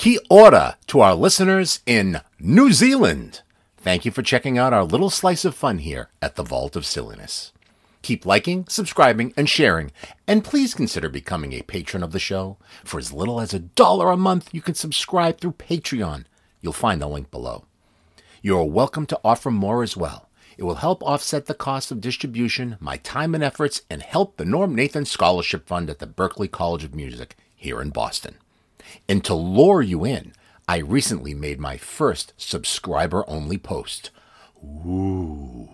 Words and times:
Kia 0.00 0.18
ora 0.30 0.78
to 0.86 1.00
our 1.00 1.14
listeners 1.14 1.80
in 1.84 2.22
New 2.38 2.72
Zealand. 2.72 3.42
Thank 3.76 4.06
you 4.06 4.10
for 4.10 4.22
checking 4.22 4.56
out 4.56 4.72
our 4.72 4.82
little 4.82 5.10
slice 5.10 5.44
of 5.44 5.54
fun 5.54 5.76
here 5.76 6.08
at 6.22 6.36
the 6.36 6.42
Vault 6.42 6.74
of 6.74 6.86
Silliness. 6.86 7.52
Keep 8.00 8.24
liking, 8.24 8.64
subscribing, 8.66 9.34
and 9.36 9.46
sharing, 9.46 9.92
and 10.26 10.42
please 10.42 10.72
consider 10.72 11.10
becoming 11.10 11.52
a 11.52 11.60
patron 11.60 12.02
of 12.02 12.12
the 12.12 12.18
show. 12.18 12.56
For 12.82 12.98
as 12.98 13.12
little 13.12 13.42
as 13.42 13.52
a 13.52 13.58
dollar 13.58 14.10
a 14.10 14.16
month, 14.16 14.48
you 14.54 14.62
can 14.62 14.74
subscribe 14.74 15.38
through 15.38 15.52
Patreon. 15.52 16.24
You'll 16.62 16.72
find 16.72 17.02
the 17.02 17.06
link 17.06 17.30
below. 17.30 17.66
You 18.40 18.56
are 18.56 18.64
welcome 18.64 19.04
to 19.04 19.20
offer 19.22 19.50
more 19.50 19.82
as 19.82 19.98
well. 19.98 20.30
It 20.56 20.62
will 20.62 20.76
help 20.76 21.02
offset 21.02 21.44
the 21.44 21.52
cost 21.52 21.90
of 21.90 22.00
distribution, 22.00 22.78
my 22.80 22.96
time 22.96 23.34
and 23.34 23.44
efforts, 23.44 23.82
and 23.90 24.00
help 24.00 24.38
the 24.38 24.46
Norm 24.46 24.74
Nathan 24.74 25.04
Scholarship 25.04 25.66
Fund 25.66 25.90
at 25.90 25.98
the 25.98 26.06
Berklee 26.06 26.50
College 26.50 26.84
of 26.84 26.94
Music 26.94 27.36
here 27.54 27.82
in 27.82 27.90
Boston. 27.90 28.38
And 29.08 29.24
to 29.24 29.34
lure 29.34 29.82
you 29.82 30.04
in, 30.04 30.32
I 30.68 30.78
recently 30.78 31.34
made 31.34 31.58
my 31.58 31.76
first 31.76 32.32
subscriber 32.36 33.24
only 33.28 33.58
post. 33.58 34.10
Ooh. 34.64 35.68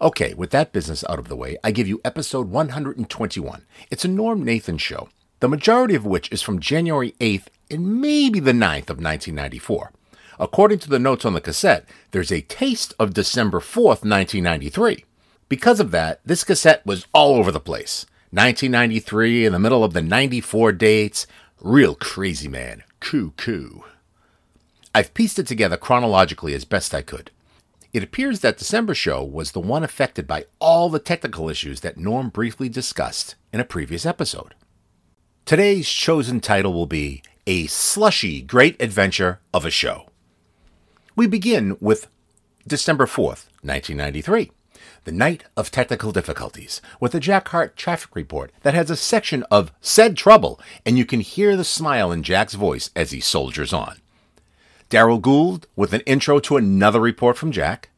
Okay, 0.00 0.34
with 0.34 0.50
that 0.50 0.72
business 0.72 1.04
out 1.08 1.18
of 1.18 1.28
the 1.28 1.34
way, 1.34 1.56
I 1.64 1.72
give 1.72 1.88
you 1.88 2.00
episode 2.04 2.48
121. 2.48 3.66
It's 3.90 4.04
a 4.04 4.08
Norm 4.08 4.44
Nathan 4.44 4.78
show, 4.78 5.08
the 5.40 5.48
majority 5.48 5.96
of 5.96 6.06
which 6.06 6.30
is 6.30 6.42
from 6.42 6.60
January 6.60 7.14
8th 7.18 7.46
and 7.70 8.00
maybe 8.00 8.38
the 8.38 8.52
9th 8.52 8.90
of 8.90 9.02
1994. 9.02 9.90
According 10.38 10.78
to 10.80 10.88
the 10.88 11.00
notes 11.00 11.24
on 11.24 11.32
the 11.32 11.40
cassette, 11.40 11.84
there's 12.12 12.30
a 12.30 12.42
taste 12.42 12.94
of 13.00 13.12
December 13.12 13.58
4th, 13.58 14.04
1993. 14.06 15.04
Because 15.48 15.80
of 15.80 15.90
that, 15.90 16.20
this 16.24 16.44
cassette 16.44 16.86
was 16.86 17.06
all 17.12 17.34
over 17.34 17.50
the 17.50 17.58
place. 17.58 18.06
1993, 18.30 19.46
in 19.46 19.52
the 19.52 19.58
middle 19.58 19.82
of 19.82 19.94
the 19.94 20.02
94 20.02 20.72
dates, 20.72 21.26
Real 21.60 21.96
crazy 21.96 22.46
man. 22.46 22.84
Coo. 23.00 23.84
I've 24.94 25.12
pieced 25.12 25.40
it 25.40 25.46
together 25.46 25.76
chronologically 25.76 26.54
as 26.54 26.64
best 26.64 26.94
I 26.94 27.02
could. 27.02 27.32
It 27.92 28.04
appears 28.04 28.40
that 28.40 28.58
December 28.58 28.94
show 28.94 29.24
was 29.24 29.50
the 29.50 29.60
one 29.60 29.82
affected 29.82 30.28
by 30.28 30.44
all 30.60 30.88
the 30.88 31.00
technical 31.00 31.48
issues 31.48 31.80
that 31.80 31.96
Norm 31.96 32.28
briefly 32.28 32.68
discussed 32.68 33.34
in 33.52 33.58
a 33.58 33.64
previous 33.64 34.06
episode. 34.06 34.54
Today's 35.46 35.88
chosen 35.88 36.40
title 36.40 36.72
will 36.72 36.86
be 36.86 37.22
A 37.46 37.66
Slushy 37.66 38.40
Great 38.40 38.80
Adventure 38.80 39.40
of 39.52 39.64
a 39.64 39.70
Show. 39.70 40.10
We 41.16 41.26
begin 41.26 41.76
with 41.80 42.06
December 42.66 43.06
4th, 43.06 43.48
1993 43.62 44.52
the 45.08 45.12
night 45.12 45.44
of 45.56 45.70
technical 45.70 46.12
difficulties, 46.12 46.82
with 47.00 47.14
a 47.14 47.18
Jack 47.18 47.48
Hart 47.48 47.78
traffic 47.78 48.14
report 48.14 48.52
that 48.60 48.74
has 48.74 48.90
a 48.90 48.96
section 48.96 49.42
of 49.50 49.72
said 49.80 50.18
trouble, 50.18 50.60
and 50.84 50.98
you 50.98 51.06
can 51.06 51.20
hear 51.20 51.56
the 51.56 51.64
smile 51.64 52.12
in 52.12 52.22
Jack's 52.22 52.52
voice 52.52 52.90
as 52.94 53.10
he 53.10 53.18
soldiers 53.18 53.72
on. 53.72 54.02
Daryl 54.90 55.18
Gould 55.18 55.66
with 55.74 55.94
an 55.94 56.02
intro 56.02 56.40
to 56.40 56.58
another 56.58 57.00
report 57.00 57.38
from 57.38 57.52
Jack. 57.52 57.88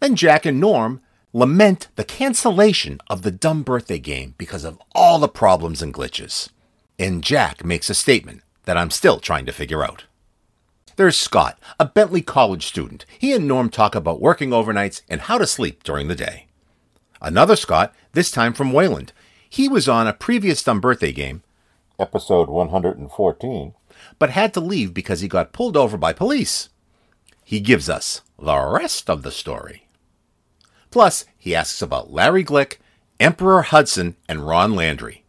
Then 0.00 0.16
Jack 0.16 0.44
and 0.44 0.58
Norm 0.58 1.00
lament 1.32 1.86
the 1.94 2.02
cancellation 2.02 2.98
of 3.08 3.22
the 3.22 3.30
dumb 3.30 3.62
birthday 3.62 4.00
game 4.00 4.34
because 4.36 4.64
of 4.64 4.82
all 4.92 5.20
the 5.20 5.28
problems 5.28 5.80
and 5.80 5.94
glitches. 5.94 6.48
And 6.98 7.22
Jack 7.22 7.64
makes 7.64 7.88
a 7.88 7.94
statement 7.94 8.42
that 8.64 8.76
I'm 8.76 8.90
still 8.90 9.20
trying 9.20 9.46
to 9.46 9.52
figure 9.52 9.84
out. 9.84 10.02
There's 11.00 11.16
Scott, 11.16 11.58
a 11.78 11.86
Bentley 11.86 12.20
College 12.20 12.66
student. 12.66 13.06
He 13.18 13.32
and 13.32 13.48
Norm 13.48 13.70
talk 13.70 13.94
about 13.94 14.20
working 14.20 14.50
overnights 14.50 15.00
and 15.08 15.22
how 15.22 15.38
to 15.38 15.46
sleep 15.46 15.82
during 15.82 16.08
the 16.08 16.14
day. 16.14 16.44
Another 17.22 17.56
Scott, 17.56 17.94
this 18.12 18.30
time 18.30 18.52
from 18.52 18.70
Wayland. 18.70 19.14
He 19.48 19.66
was 19.66 19.88
on 19.88 20.06
a 20.06 20.12
previous 20.12 20.62
Dumb 20.62 20.78
Birthday 20.78 21.12
game, 21.12 21.42
episode 21.98 22.50
114, 22.50 23.72
but 24.18 24.28
had 24.28 24.52
to 24.52 24.60
leave 24.60 24.92
because 24.92 25.22
he 25.22 25.26
got 25.26 25.54
pulled 25.54 25.74
over 25.74 25.96
by 25.96 26.12
police. 26.12 26.68
He 27.44 27.60
gives 27.60 27.88
us 27.88 28.20
the 28.38 28.58
rest 28.58 29.08
of 29.08 29.22
the 29.22 29.30
story. 29.30 29.88
Plus, 30.90 31.24
he 31.38 31.54
asks 31.54 31.80
about 31.80 32.12
Larry 32.12 32.44
Glick, 32.44 32.76
Emperor 33.18 33.62
Hudson, 33.62 34.16
and 34.28 34.46
Ron 34.46 34.74
Landry. 34.74 35.24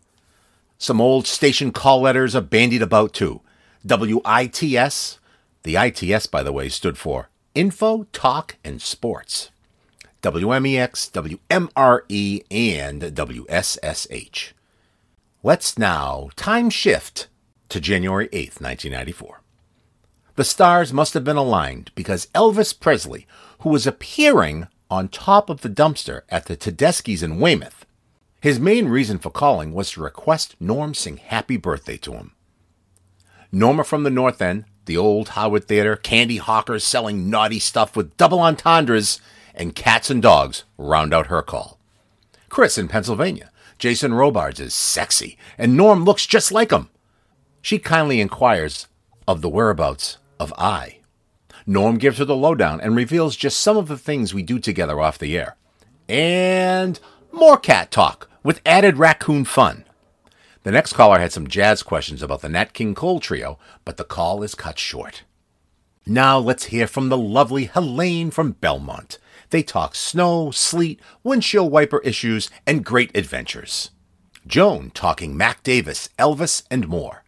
Some 0.77 0.99
old 0.99 1.27
station 1.27 1.71
call 1.71 2.01
letters 2.01 2.35
are 2.35 2.41
bandied 2.41 2.81
about 2.81 3.13
too. 3.13 3.39
WITS, 3.85 5.19
the 5.63 5.75
ITS, 5.75 6.27
by 6.27 6.43
the 6.43 6.51
way, 6.51 6.69
stood 6.69 6.97
for 6.97 7.29
Info, 7.53 8.07
Talk, 8.13 8.57
and 8.63 8.81
Sports. 8.81 9.51
WMEX, 10.21 11.11
WMRE, 11.11 12.45
and 12.51 13.01
WSSH. 13.01 14.51
Let's 15.43 15.77
now 15.77 16.29
time 16.35 16.69
shift 16.69 17.27
to 17.69 17.79
January 17.79 18.27
8th, 18.27 18.61
1994. 18.61 19.41
The 20.35 20.43
stars 20.43 20.93
must 20.93 21.13
have 21.13 21.23
been 21.23 21.37
aligned 21.37 21.91
because 21.95 22.27
Elvis 22.27 22.79
Presley, 22.79 23.27
who 23.59 23.69
was 23.69 23.87
appearing 23.87 24.67
on 24.89 25.07
top 25.07 25.49
of 25.49 25.61
the 25.61 25.69
dumpster 25.69 26.21
at 26.29 26.45
the 26.45 26.55
Tedeschi's 26.55 27.23
in 27.23 27.39
Weymouth, 27.39 27.85
his 28.39 28.59
main 28.59 28.87
reason 28.87 29.19
for 29.19 29.29
calling 29.29 29.73
was 29.73 29.91
to 29.91 30.01
request 30.01 30.55
Norm 30.59 30.93
sing 30.93 31.17
happy 31.17 31.57
birthday 31.57 31.97
to 31.97 32.13
him. 32.13 32.31
Norma 33.51 33.83
from 33.83 34.03
the 34.03 34.09
North 34.09 34.41
End 34.41 34.65
the 34.85 34.97
old 34.97 35.29
Howard 35.29 35.67
Theater, 35.67 35.95
candy 35.95 36.37
hawkers 36.37 36.83
selling 36.83 37.29
naughty 37.29 37.59
stuff 37.59 37.95
with 37.95 38.17
double 38.17 38.39
entendres, 38.39 39.21
and 39.53 39.75
cats 39.75 40.09
and 40.09 40.21
dogs 40.21 40.63
round 40.77 41.13
out 41.13 41.27
her 41.27 41.41
call. 41.41 41.77
Chris 42.49 42.77
in 42.77 42.87
Pennsylvania. 42.87 43.51
Jason 43.77 44.13
Robards 44.13 44.59
is 44.59 44.75
sexy, 44.75 45.37
and 45.57 45.75
Norm 45.75 46.03
looks 46.03 46.27
just 46.27 46.51
like 46.51 46.71
him. 46.71 46.89
She 47.61 47.79
kindly 47.79 48.21
inquires 48.21 48.87
of 49.27 49.41
the 49.41 49.49
whereabouts 49.49 50.17
of 50.39 50.53
I. 50.57 50.99
Norm 51.65 51.97
gives 51.97 52.17
her 52.17 52.25
the 52.25 52.35
lowdown 52.35 52.81
and 52.81 52.95
reveals 52.95 53.35
just 53.35 53.59
some 53.59 53.77
of 53.77 53.87
the 53.87 53.97
things 53.97 54.33
we 54.33 54.43
do 54.43 54.59
together 54.59 54.99
off 54.99 55.17
the 55.17 55.37
air. 55.37 55.55
And 56.09 56.99
more 57.31 57.57
cat 57.57 57.91
talk 57.91 58.29
with 58.43 58.61
added 58.65 58.97
raccoon 58.97 59.45
fun. 59.45 59.85
The 60.63 60.71
next 60.71 60.93
caller 60.93 61.19
had 61.19 61.31
some 61.31 61.47
jazz 61.47 61.81
questions 61.81 62.21
about 62.21 62.41
the 62.41 62.49
Nat 62.49 62.73
King 62.73 62.93
Cole 62.93 63.19
trio, 63.19 63.57
but 63.83 63.97
the 63.97 64.03
call 64.03 64.43
is 64.43 64.53
cut 64.53 64.77
short. 64.77 65.23
Now 66.05 66.37
let's 66.37 66.65
hear 66.65 66.85
from 66.85 67.09
the 67.09 67.17
lovely 67.17 67.65
Helene 67.65 68.29
from 68.29 68.53
Belmont. 68.53 69.17
They 69.49 69.63
talk 69.63 69.95
snow, 69.95 70.51
sleet, 70.51 70.99
windshield 71.23 71.71
wiper 71.71 71.99
issues, 71.99 72.49
and 72.67 72.85
great 72.85 73.15
adventures. 73.17 73.89
Joan 74.45 74.91
talking 74.91 75.35
Mac 75.35 75.63
Davis, 75.63 76.09
Elvis, 76.19 76.63
and 76.69 76.87
more. 76.87 77.23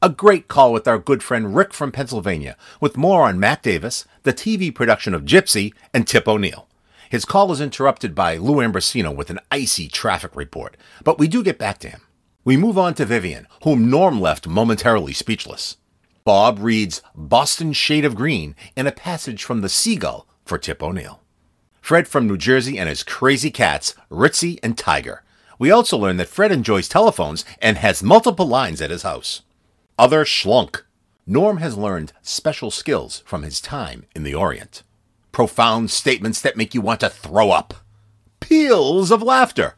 A 0.00 0.08
great 0.08 0.48
call 0.48 0.72
with 0.72 0.88
our 0.88 0.98
good 0.98 1.22
friend 1.22 1.54
Rick 1.54 1.72
from 1.72 1.92
Pennsylvania, 1.92 2.56
with 2.80 2.96
more 2.96 3.22
on 3.22 3.38
Mac 3.38 3.62
Davis, 3.62 4.06
the 4.22 4.32
TV 4.32 4.74
production 4.74 5.14
of 5.14 5.24
Gypsy, 5.24 5.72
and 5.94 6.08
Tip 6.08 6.26
O'Neill. 6.26 6.68
His 7.08 7.24
call 7.24 7.52
is 7.52 7.60
interrupted 7.60 8.14
by 8.14 8.36
Lou 8.36 8.56
Ambrosino 8.56 9.14
with 9.14 9.30
an 9.30 9.40
icy 9.50 9.88
traffic 9.88 10.34
report, 10.34 10.76
but 11.04 11.18
we 11.18 11.28
do 11.28 11.42
get 11.42 11.58
back 11.58 11.78
to 11.80 11.88
him. 11.90 12.00
We 12.44 12.56
move 12.56 12.76
on 12.76 12.94
to 12.94 13.04
Vivian, 13.04 13.46
whom 13.62 13.88
Norm 13.88 14.20
left 14.20 14.48
momentarily 14.48 15.12
speechless. 15.12 15.76
Bob 16.24 16.58
reads 16.58 17.00
Boston 17.14 17.72
Shade 17.72 18.04
of 18.04 18.16
Green 18.16 18.56
in 18.74 18.88
a 18.88 18.92
passage 18.92 19.44
from 19.44 19.60
The 19.60 19.68
Seagull 19.68 20.26
for 20.44 20.58
Tip 20.58 20.82
O'Neill. 20.82 21.20
Fred 21.80 22.08
from 22.08 22.26
New 22.26 22.36
Jersey 22.36 22.80
and 22.80 22.88
his 22.88 23.04
crazy 23.04 23.52
cats, 23.52 23.94
Ritzy 24.10 24.58
and 24.60 24.76
Tiger. 24.76 25.22
We 25.60 25.70
also 25.70 25.96
learn 25.96 26.16
that 26.16 26.26
Fred 26.28 26.50
enjoys 26.50 26.88
telephones 26.88 27.44
and 27.60 27.76
has 27.76 28.02
multiple 28.02 28.46
lines 28.46 28.82
at 28.82 28.90
his 28.90 29.04
house. 29.04 29.42
Other 29.96 30.24
schlunk. 30.24 30.82
Norm 31.28 31.58
has 31.58 31.76
learned 31.76 32.12
special 32.22 32.72
skills 32.72 33.22
from 33.24 33.44
his 33.44 33.60
time 33.60 34.06
in 34.16 34.24
the 34.24 34.34
Orient. 34.34 34.82
Profound 35.30 35.92
statements 35.92 36.40
that 36.40 36.56
make 36.56 36.74
you 36.74 36.80
want 36.80 36.98
to 37.00 37.08
throw 37.08 37.52
up. 37.52 37.74
Peals 38.40 39.12
of 39.12 39.22
laughter 39.22 39.76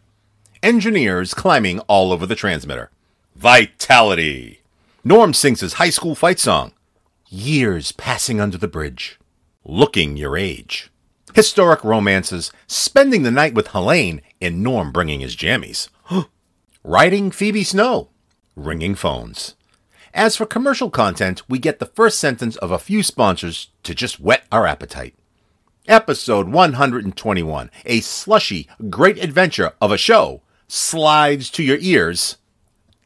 engineers 0.65 1.35
climbing 1.35 1.79
all 1.81 2.11
over 2.11 2.25
the 2.25 2.35
transmitter. 2.35 2.91
Vitality! 3.37 4.63
Norm 5.05 5.35
sings 5.35 5.61
his 5.61 5.75
high 5.75 5.91
school 5.91 6.15
fight 6.15 6.41
song. 6.41 6.73
Years 7.28 7.93
passing 7.93 8.41
under 8.41 8.57
the 8.57 8.66
bridge. 8.66 9.21
Looking 9.63 10.16
your 10.16 10.39
age. 10.39 10.91
Historic 11.34 11.84
romances, 11.84 12.51
spending 12.66 13.25
the 13.25 13.31
night 13.31 13.53
with 13.53 13.69
Helene, 13.69 14.22
and 14.41 14.63
Norm 14.63 14.91
bringing 14.91 15.21
his 15.21 15.37
jammies. 15.37 15.91
Riding 16.83 17.31
Phoebe 17.31 17.65
Snow. 17.65 18.09
Ringing 18.57 18.95
phones. 18.95 19.57
As 20.15 20.37
for 20.37 20.47
commercial 20.47 20.89
content, 20.89 21.43
we 21.47 21.59
get 21.59 21.78
the 21.78 21.87
first 21.87 22.19
sentence 22.19 22.57
of 22.57 22.71
a 22.71 22.78
few 22.78 23.03
sponsors 23.03 23.69
to 23.83 23.95
just 23.95 24.19
whet 24.19 24.45
our 24.51 24.67
appetite. 24.67 25.15
Episode 25.87 26.49
121, 26.49 27.71
a 27.84 28.01
slushy, 28.01 28.67
great 28.89 29.22
adventure 29.22 29.72
of 29.83 29.93
a 29.93 29.99
show 29.99 30.41
slides 30.69 31.51
to 31.51 31.63
your 31.63 31.78
ears 31.81 32.39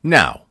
now. 0.03 0.43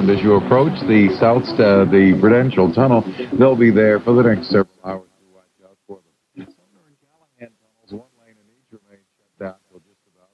And 0.00 0.10
as 0.10 0.22
you 0.22 0.34
approach 0.34 0.78
the 0.86 1.08
south, 1.18 1.42
uh, 1.58 1.84
the 1.90 2.16
Prudential 2.20 2.72
Tunnel, 2.72 3.02
they'll 3.38 3.56
be 3.56 3.70
there 3.72 3.98
for 3.98 4.14
the 4.14 4.22
next 4.22 4.46
several 4.48 4.68
hours 4.84 5.08
to 5.18 5.34
watch 5.34 5.44
out 5.64 5.76
for 5.88 5.96
them. 6.36 6.46
Sumner 6.46 6.86
and 6.86 6.96
Callahan 7.02 7.50
tunnels, 7.58 8.06
one 8.06 8.24
lane 8.24 8.36
in 8.38 8.46
each 8.54 8.70
remain 8.70 9.02
shut 9.18 9.38
down 9.40 9.54
until 9.66 9.82
just 9.88 9.98
about 10.14 10.30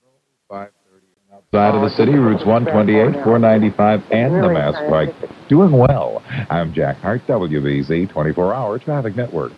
5:30. 0.51 1.07
Outside 1.33 1.75
of 1.75 1.81
the 1.81 1.97
city, 1.97 2.13
routes 2.13 2.45
128, 2.45 3.25
495, 3.25 4.03
and 4.11 4.35
the 4.35 4.53
Mass 4.53 4.75
Pike 4.91 5.15
doing 5.49 5.73
well. 5.73 6.23
I'm 6.51 6.75
Jack 6.75 6.99
Hart, 6.99 7.27
WBZ 7.27 8.11
24 8.11 8.55
Hour 8.55 8.79
Traffic 8.79 9.17
Network. 9.17 9.53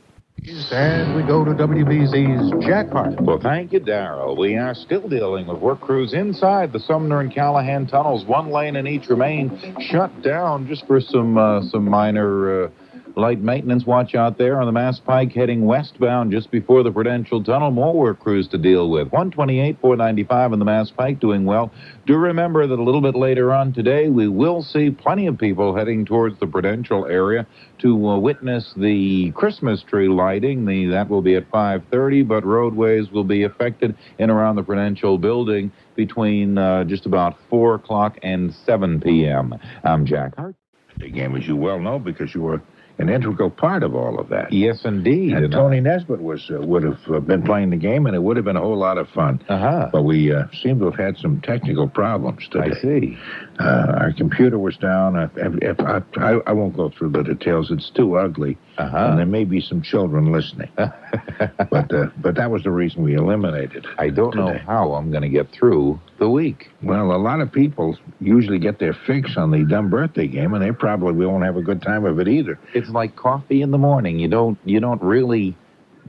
And 0.48 1.16
we 1.16 1.24
go 1.24 1.44
to 1.44 1.50
WBZ's 1.50 2.64
Jack 2.64 2.90
Hart. 2.90 3.20
Well, 3.20 3.40
thank 3.42 3.72
you, 3.72 3.80
Daryl. 3.80 4.38
We 4.38 4.56
are 4.56 4.76
still 4.76 5.08
dealing 5.08 5.48
with 5.48 5.58
work 5.58 5.80
crews 5.80 6.14
inside 6.14 6.72
the 6.72 6.78
Sumner 6.78 7.18
and 7.18 7.34
Callahan 7.34 7.88
tunnels. 7.88 8.24
One 8.26 8.52
lane 8.52 8.76
in 8.76 8.86
each 8.86 9.08
remain 9.08 9.76
shut 9.90 10.22
down 10.22 10.68
just 10.68 10.86
for 10.86 11.00
some 11.00 11.36
uh, 11.36 11.62
some 11.62 11.84
minor. 11.90 12.66
Uh, 12.66 12.70
Light 13.18 13.40
maintenance 13.40 13.86
watch 13.86 14.14
out 14.14 14.36
there 14.36 14.60
on 14.60 14.66
the 14.66 14.72
Mass 14.72 15.00
Pike 15.00 15.32
heading 15.32 15.64
westbound 15.64 16.32
just 16.32 16.50
before 16.50 16.82
the 16.82 16.92
Prudential 16.92 17.42
Tunnel. 17.42 17.70
More 17.70 17.94
work 17.94 18.20
crews 18.20 18.46
to 18.48 18.58
deal 18.58 18.90
with. 18.90 19.10
128, 19.10 19.80
495 19.80 20.52
on 20.52 20.58
the 20.58 20.66
Mass 20.66 20.90
Pike 20.90 21.18
doing 21.18 21.46
well. 21.46 21.72
Do 22.04 22.18
remember 22.18 22.66
that 22.66 22.78
a 22.78 22.82
little 22.82 23.00
bit 23.00 23.14
later 23.14 23.54
on 23.54 23.72
today, 23.72 24.10
we 24.10 24.28
will 24.28 24.62
see 24.62 24.90
plenty 24.90 25.26
of 25.28 25.38
people 25.38 25.74
heading 25.74 26.04
towards 26.04 26.38
the 26.40 26.46
Prudential 26.46 27.06
area 27.06 27.46
to 27.78 28.06
uh, 28.06 28.18
witness 28.18 28.74
the 28.76 29.30
Christmas 29.30 29.82
tree 29.82 30.08
lighting. 30.08 30.66
The, 30.66 30.84
that 30.88 31.08
will 31.08 31.22
be 31.22 31.36
at 31.36 31.50
5.30, 31.50 32.28
but 32.28 32.44
roadways 32.44 33.10
will 33.10 33.24
be 33.24 33.44
affected 33.44 33.96
in 34.18 34.28
around 34.28 34.56
the 34.56 34.62
Prudential 34.62 35.16
building 35.16 35.72
between 35.94 36.58
uh, 36.58 36.84
just 36.84 37.06
about 37.06 37.38
4 37.48 37.76
o'clock 37.76 38.18
and 38.22 38.52
7 38.66 39.00
p.m. 39.00 39.54
I'm 39.84 40.04
Jack 40.04 40.36
Hart. 40.36 40.54
Game, 40.98 41.34
as 41.34 41.46
you 41.46 41.56
well 41.56 41.78
know, 41.78 41.98
because 41.98 42.34
you 42.34 42.42
were 42.42 42.62
an 42.98 43.08
integral 43.08 43.50
part 43.50 43.82
of 43.82 43.94
all 43.94 44.18
of 44.18 44.28
that. 44.30 44.52
Yes, 44.52 44.84
indeed. 44.84 45.32
And 45.32 45.52
Tony 45.52 45.80
Nesbitt 45.80 46.20
was 46.20 46.50
uh, 46.50 46.60
would 46.60 46.82
have 46.82 47.00
uh, 47.08 47.20
been 47.20 47.42
playing 47.42 47.70
the 47.70 47.76
game, 47.76 48.06
and 48.06 48.14
it 48.14 48.22
would 48.22 48.36
have 48.36 48.44
been 48.44 48.56
a 48.56 48.60
whole 48.60 48.78
lot 48.78 48.98
of 48.98 49.08
fun. 49.10 49.44
Uh-huh. 49.48 49.90
But 49.92 50.02
we 50.02 50.32
uh, 50.32 50.44
seem 50.62 50.78
to 50.78 50.86
have 50.86 50.96
had 50.96 51.16
some 51.18 51.40
technical 51.42 51.88
problems 51.88 52.48
today. 52.50 52.70
I 52.76 52.80
see. 52.80 53.18
Uh, 53.58 53.94
our 53.98 54.12
computer 54.12 54.58
was 54.58 54.76
down. 54.76 55.16
I, 55.16 55.28
if 55.34 55.80
I, 55.80 56.02
I, 56.16 56.40
I, 56.46 56.52
won't 56.52 56.76
go 56.76 56.90
through 56.90 57.10
the 57.10 57.22
details. 57.22 57.70
It's 57.70 57.88
too 57.90 58.16
ugly, 58.16 58.58
uh-huh. 58.76 58.96
and 58.96 59.18
there 59.18 59.24
may 59.26 59.44
be 59.44 59.62
some 59.62 59.80
children 59.80 60.30
listening. 60.30 60.70
but 60.76 61.94
uh, 61.94 62.08
but 62.18 62.34
that 62.34 62.50
was 62.50 62.64
the 62.64 62.70
reason 62.70 63.02
we 63.02 63.14
eliminated. 63.14 63.86
I 63.98 64.10
don't 64.10 64.32
today. 64.32 64.44
know 64.44 64.58
how 64.58 64.92
I'm 64.92 65.10
going 65.10 65.22
to 65.22 65.30
get 65.30 65.50
through 65.52 65.98
the 66.18 66.28
week. 66.28 66.68
Well, 66.82 67.12
a 67.12 67.16
lot 67.16 67.40
of 67.40 67.50
people 67.50 67.96
usually 68.20 68.58
get 68.58 68.78
their 68.78 68.92
fix 69.06 69.38
on 69.38 69.50
the 69.50 69.64
dumb 69.64 69.88
birthday 69.88 70.26
game, 70.26 70.52
and 70.52 70.62
they 70.62 70.72
probably 70.72 71.24
won't 71.24 71.44
have 71.44 71.56
a 71.56 71.62
good 71.62 71.80
time 71.80 72.04
of 72.04 72.20
it 72.20 72.28
either. 72.28 72.58
It's 72.74 72.90
like 72.90 73.16
coffee 73.16 73.62
in 73.62 73.70
the 73.70 73.78
morning. 73.78 74.18
You 74.18 74.28
don't 74.28 74.58
you 74.66 74.80
don't 74.80 75.02
really 75.02 75.56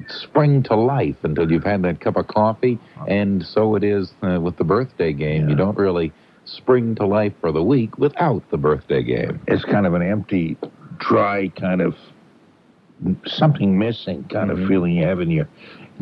spring 0.10 0.64
to 0.64 0.76
life 0.76 1.16
until 1.24 1.52
you've 1.52 1.64
had 1.64 1.82
that 1.84 2.02
cup 2.02 2.18
of 2.18 2.28
coffee, 2.28 2.78
and 3.08 3.44
so 3.46 3.76
it 3.76 3.84
is 3.86 4.12
uh, 4.22 4.40
with 4.42 4.58
the 4.58 4.64
birthday 4.64 5.14
game. 5.14 5.44
Yeah. 5.44 5.50
You 5.52 5.56
don't 5.56 5.78
really 5.78 6.12
spring 6.48 6.96
to 6.96 7.06
life 7.06 7.34
for 7.42 7.52
the 7.52 7.64
week 7.64 7.98
without 7.98 8.50
the 8.50 8.58
birthday 8.58 9.04
game. 9.04 9.40
It's 9.48 9.64
kind 9.66 9.86
of 9.86 9.94
an 9.94 10.02
empty, 10.02 10.58
dry 10.98 11.50
kind 11.50 11.82
of 11.82 11.96
something 13.26 13.78
missing 13.78 14.24
kind 14.26 14.50
Mhm. 14.50 14.62
of 14.64 14.68
feeling 14.68 14.94
you 14.94 15.06
have 15.06 15.20
in 15.22 15.30
your 15.30 15.48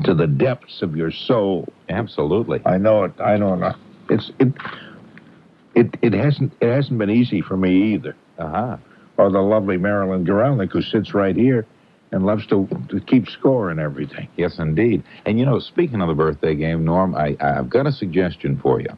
to 0.03 0.13
the 0.13 0.27
depths 0.27 0.81
of 0.81 0.95
your 0.95 1.11
soul. 1.11 1.67
Absolutely. 1.89 2.61
I 2.65 2.77
know 2.77 3.05
it. 3.05 3.13
I 3.19 3.37
know. 3.37 3.73
It's 4.09 4.31
it. 4.39 4.53
It 5.73 5.97
it 6.01 6.13
hasn't 6.13 6.53
it 6.61 6.69
hasn't 6.71 6.99
been 6.99 7.09
easy 7.09 7.41
for 7.41 7.57
me 7.57 7.93
either. 7.93 8.15
Uh-huh. 8.37 8.77
Or 9.17 9.29
the 9.29 9.41
lovely 9.41 9.77
Marilyn 9.77 10.25
Gorelnik 10.25 10.71
who 10.71 10.81
sits 10.81 11.13
right 11.13 11.35
here 11.35 11.65
and 12.11 12.25
loves 12.25 12.45
to, 12.47 12.67
to 12.89 12.99
keep 13.01 13.27
score 13.29 13.69
and 13.69 13.79
everything. 13.79 14.27
Yes, 14.37 14.59
indeed. 14.59 15.03
And 15.25 15.39
you 15.39 15.45
know, 15.45 15.59
speaking 15.59 16.01
of 16.01 16.07
the 16.07 16.13
birthday 16.13 16.55
game, 16.55 16.85
Norm, 16.85 17.15
I, 17.15 17.35
I've 17.41 17.69
got 17.69 17.87
a 17.87 17.91
suggestion 17.91 18.57
for 18.57 18.79
you. 18.79 18.89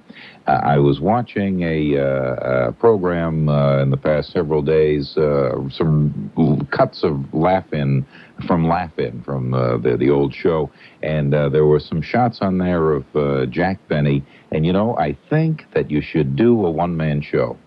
I 0.47 0.77
was 0.77 1.01
watching 1.01 1.61
a, 1.61 1.97
uh, 1.97 2.69
a 2.69 2.71
program 2.71 3.49
uh, 3.49 3.81
in 3.81 3.89
the 3.89 3.97
past 3.97 4.31
several 4.31 4.61
days, 4.61 5.17
uh, 5.17 5.69
some 5.69 6.67
cuts 6.71 7.03
of 7.03 7.33
Laugh-In 7.33 8.05
from 8.47 8.67
Laugh-In 8.67 9.23
from 9.23 9.53
uh, 9.53 9.77
the 9.77 9.97
the 9.97 10.09
old 10.09 10.33
show, 10.33 10.71
and 11.03 11.33
uh, 11.33 11.49
there 11.49 11.65
were 11.65 11.79
some 11.79 12.01
shots 12.01 12.39
on 12.41 12.57
there 12.59 12.93
of 12.93 13.05
uh, 13.15 13.45
Jack 13.47 13.85
Benny. 13.89 14.23
And 14.51 14.65
you 14.65 14.71
know, 14.71 14.97
I 14.97 15.17
think 15.29 15.65
that 15.73 15.91
you 15.91 16.01
should 16.01 16.35
do 16.35 16.65
a 16.65 16.71
one-man 16.71 17.21
show. 17.21 17.57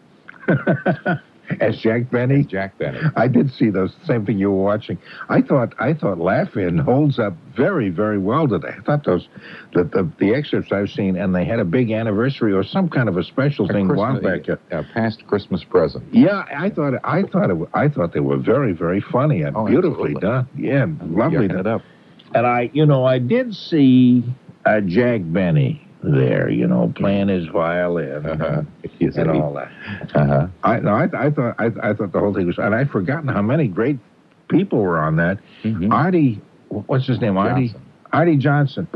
As 1.59 1.79
Jack 1.79 2.11
Benny. 2.11 2.45
Jack 2.45 2.79
Benny. 2.79 2.99
I 3.17 3.27
did 3.29 3.51
see 3.53 3.71
those 3.71 3.93
same 4.05 4.25
thing 4.25 4.39
you 4.39 4.51
were 4.51 4.63
watching. 4.63 4.99
I 5.29 5.43
thought 5.43 5.75
I 5.81 5.95
thought 5.95 6.19
Laugh-In 6.19 6.79
holds 6.79 7.19
up 7.19 7.35
very 7.57 7.89
very 7.89 8.19
well 8.19 8.47
today. 8.47 8.75
I 8.79 8.81
thought 8.83 9.05
those 9.05 9.27
the, 9.75 9.85
the 9.85 10.09
the 10.19 10.35
excerpts 10.35 10.71
I've 10.73 10.91
seen 10.91 11.17
and 11.17 11.35
they 11.35 11.45
had 11.45 11.59
a 11.59 11.65
big 11.65 11.91
anniversary 11.91 12.53
or 12.53 12.63
some 12.63 12.89
kind 12.89 13.09
of 13.09 13.17
a 13.17 13.25
special 13.25 13.69
A 13.69 13.73
thing 13.73 13.91
a 13.91 13.95
Christmas- 13.95 14.47
back. 14.47 14.49
Uh, 14.73 14.79
a 14.79 14.85
past 14.95 15.27
Christmas 15.27 15.65
present. 15.65 16.05
Yeah, 16.13 16.45
I 16.57 16.71
thought 16.71 16.95
I 17.05 17.23
thought 17.25 17.51
it, 17.51 17.69
I 17.75 17.89
thought 17.89 18.13
they 18.13 18.21
were 18.21 18.37
very 18.39 18.73
very 18.73 19.01
funny 19.01 19.43
and 19.43 19.57
Oh, 19.57 19.67
beautifully 19.67 20.15
absolutely. 20.17 20.21
done. 20.21 20.49
Yeah, 20.57 20.87
lovely. 21.09 21.49
Yucking 21.49 21.61
it 21.61 21.67
up. 21.67 21.83
And 22.33 22.47
I, 22.47 22.71
you 22.73 22.87
know, 22.87 23.05
I 23.05 23.19
did 23.19 23.55
see 23.57 24.23
uh, 24.65 24.81
Jack 24.83 25.23
Benny 25.25 25.85
there, 26.03 26.49
you 26.49 26.67
know, 26.67 26.93
playing 26.97 27.29
his 27.29 27.47
violin 27.47 28.27
Uh-huh. 28.27 28.63
Yes, 28.99 29.17
and 29.17 29.31
all 29.31 29.55
that. 29.55 29.71
Uh-huh. 30.15 30.47
I 30.63 30.81
no, 30.81 30.91
I, 30.95 31.09
I 31.15 31.31
thought 31.31 31.55
I, 31.59 31.67
I 31.83 31.95
thought 31.95 32.13
the 32.13 32.21
whole 32.21 32.35
thing 32.35 32.47
was, 32.47 32.59
and 32.59 32.75
I'd 32.75 32.91
forgotten 32.91 33.29
how 33.29 33.41
many 33.43 33.67
great 33.69 33.99
people 34.49 34.79
were 34.81 34.99
on 34.99 35.17
that. 35.17 35.39
Mhm. 35.63 35.91
Artie, 35.93 36.41
what's 36.69 37.07
his 37.07 37.19
name? 37.21 37.37
Artie, 37.39 37.75
Artie 38.13 38.37
Johnson, 38.37 38.87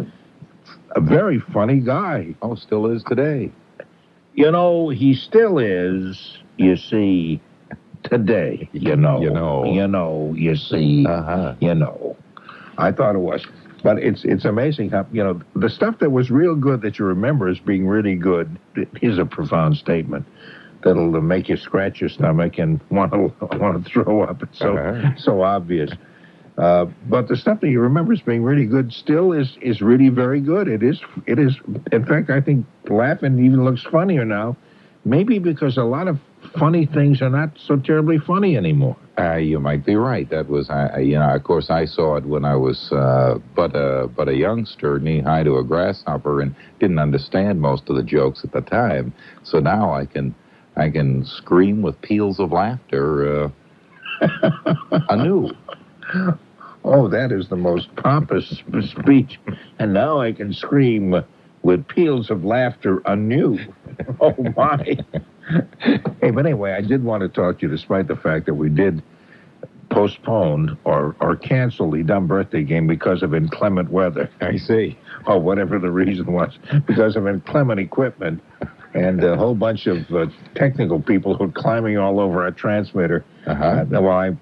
a 0.95 1.01
very 1.01 1.39
funny 1.41 1.81
guy. 1.81 2.35
Oh, 2.43 2.55
still 2.55 2.87
is 2.91 3.03
today. 3.05 3.51
You 4.35 4.51
know, 4.51 4.89
he 4.91 5.15
still 5.15 5.59
is. 5.59 6.39
You 6.59 6.77
see, 6.77 7.41
today. 8.03 8.69
You 8.73 8.97
know, 8.97 9.21
You 9.23 9.31
know. 9.31 9.65
you 9.65 9.87
know, 9.89 10.35
you 10.37 10.55
see, 10.57 11.07
Uh-huh. 11.09 11.55
you 11.61 11.75
know. 11.75 12.17
I 12.77 12.93
thought 12.93 13.15
it 13.15 13.21
was. 13.21 13.43
But 13.85 13.99
it's 13.99 14.25
it's 14.25 14.45
amazing 14.47 14.91
how 14.91 15.07
you 15.13 15.23
know 15.23 15.41
the 15.55 15.69
stuff 15.69 15.99
that 16.01 16.11
was 16.11 16.31
real 16.31 16.57
good 16.57 16.81
that 16.83 16.99
you 16.99 17.05
remember 17.05 17.49
as 17.49 17.61
being 17.61 17.87
really 17.87 18.17
good. 18.17 18.59
is 19.03 19.19
a 19.19 19.27
profound 19.27 19.77
statement 19.77 20.27
that'll 20.83 21.15
uh, 21.15 21.21
make 21.21 21.49
you 21.51 21.57
scratch 21.59 22.01
your 22.01 22.09
stomach 22.11 22.59
and 22.59 22.81
want 22.91 23.13
to 23.13 23.31
want 23.59 23.85
to 23.85 23.91
throw 23.91 24.23
up. 24.23 24.43
It's 24.43 24.59
so 24.59 24.77
Uh-huh. 24.77 25.11
so 25.19 25.43
obvious. 25.43 25.91
Uh, 26.57 26.87
but 27.09 27.29
the 27.29 27.37
stuff 27.37 27.61
that 27.61 27.69
you 27.69 27.81
remember 27.81 28.13
as 28.15 28.21
being 28.23 28.43
really 28.43 28.65
good 28.65 28.91
still 28.93 29.33
is 29.33 29.59
is 29.61 29.83
really 29.83 30.09
very 30.09 30.41
good. 30.41 30.67
It 30.67 30.83
is 30.83 31.01
it 31.27 31.39
is. 31.39 31.55
In 31.93 32.07
fact, 32.07 32.31
I 32.31 32.41
think 32.41 32.65
Laugh-In 32.89 33.39
even 33.45 33.65
looks 33.65 33.83
funnier 33.83 34.25
now. 34.25 34.57
Maybe 35.05 35.39
because 35.39 35.77
a 35.77 35.85
lot 35.85 36.09
of 36.09 36.19
funny 36.59 36.87
things 36.87 37.21
are 37.23 37.31
not 37.31 37.51
so 37.59 37.77
terribly 37.77 38.19
funny 38.19 38.57
anymore. 38.57 38.97
Uh, 39.19 39.37
you 39.37 39.61
might 39.61 39.85
be 39.85 39.95
right. 39.95 40.29
That 40.31 40.49
was, 40.49 40.69
I, 40.71 40.99
you 40.99 41.19
know, 41.19 41.35
of 41.35 41.45
course, 41.45 41.71
I 41.71 41.85
saw 41.85 42.17
it 42.17 42.25
when 42.25 42.45
I 42.45 42.57
was 42.57 42.91
uh, 42.93 43.39
but 43.55 43.75
a 43.77 44.09
but 44.09 44.29
a 44.29 44.35
youngster, 44.35 44.99
knee 44.99 45.21
high 45.21 45.45
to 45.45 45.59
a 45.59 45.65
grasshopper, 45.65 46.41
and 46.41 46.55
didn't 46.81 46.99
understand 46.99 47.61
most 47.61 47.89
of 47.89 47.97
the 47.97 48.03
jokes 48.03 48.45
at 48.45 48.53
the 48.53 48.61
time. 48.61 49.13
So 49.45 49.61
now 49.61 49.93
I 49.93 50.07
can, 50.07 50.35
I 50.77 50.91
can 50.91 51.25
scream 51.25 51.83
with 51.83 52.01
peals 52.01 52.41
of 52.41 52.51
laughter 52.53 53.45
uh, 53.45 53.51
anew. 55.09 55.51
Oh, 56.85 57.09
that 57.09 57.33
is 57.33 57.49
the 57.49 57.57
most 57.57 57.95
pompous 57.97 58.63
speech. 58.91 59.39
And 59.79 59.95
now 59.95 60.21
I 60.21 60.33
can 60.33 60.53
scream 60.53 61.15
with 61.63 61.89
peals 61.89 62.31
of 62.31 62.45
laughter 62.45 63.01
anew. 63.07 63.59
Oh, 64.21 64.35
my. 64.57 64.99
hey, 66.21 66.31
but 66.31 66.47
anyway, 66.47 66.73
I 66.73 66.81
did 66.81 67.05
want 67.05 67.23
to 67.23 67.29
talk 67.29 67.59
to 67.59 67.67
you 67.67 67.69
despite 67.69 68.09
the 68.09 68.17
fact 68.17 68.47
that 68.47 68.55
we 68.55 68.69
did 68.69 69.03
postpone 69.91 70.77
or, 70.85 71.15
or 71.21 71.37
cancel 71.37 71.91
the 71.91 72.03
dumb 72.03 72.27
birthday 72.27 72.63
game 72.63 72.87
because 72.87 73.23
of 73.23 73.35
inclement 73.35 73.91
weather. 73.91 74.31
I 74.41 74.57
see. 74.57 74.99
or 75.27 75.39
whatever 75.39 75.79
the 75.79 75.91
reason 75.91 76.33
was, 76.33 76.59
because 76.87 77.17
of 77.17 77.27
inclement 77.27 77.81
equipment 77.81 78.43
and 78.95 79.23
a 79.25 79.37
whole 79.37 79.55
bunch 79.55 79.87
of 79.87 80.11
uh, 80.13 80.27
technical 80.55 81.01
people 81.01 81.37
who 81.37 81.45
are 81.45 81.53
climbing 81.53 81.99
all 81.99 82.21
over 82.21 82.43
our 82.45 82.51
transmitter. 82.53 83.25
Uh-huh. 83.47 83.65
Uh, 83.65 83.85
well, 84.01 84.09
I, 84.11 84.37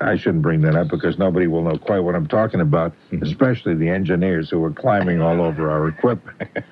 I 0.00 0.16
shouldn't 0.16 0.42
bring 0.42 0.60
that 0.62 0.74
up 0.74 0.88
because 0.88 1.18
nobody 1.18 1.46
will 1.46 1.62
know 1.62 1.78
quite 1.78 2.00
what 2.00 2.14
I'm 2.14 2.26
talking 2.26 2.60
about, 2.60 2.92
Mhm. 3.12 3.22
especially 3.22 3.74
the 3.74 3.88
engineers 3.88 4.50
who 4.50 4.62
are 4.64 4.72
climbing 4.72 5.20
all 5.22 5.40
over 5.40 5.70
our 5.70 5.88
equipment. 5.88 6.36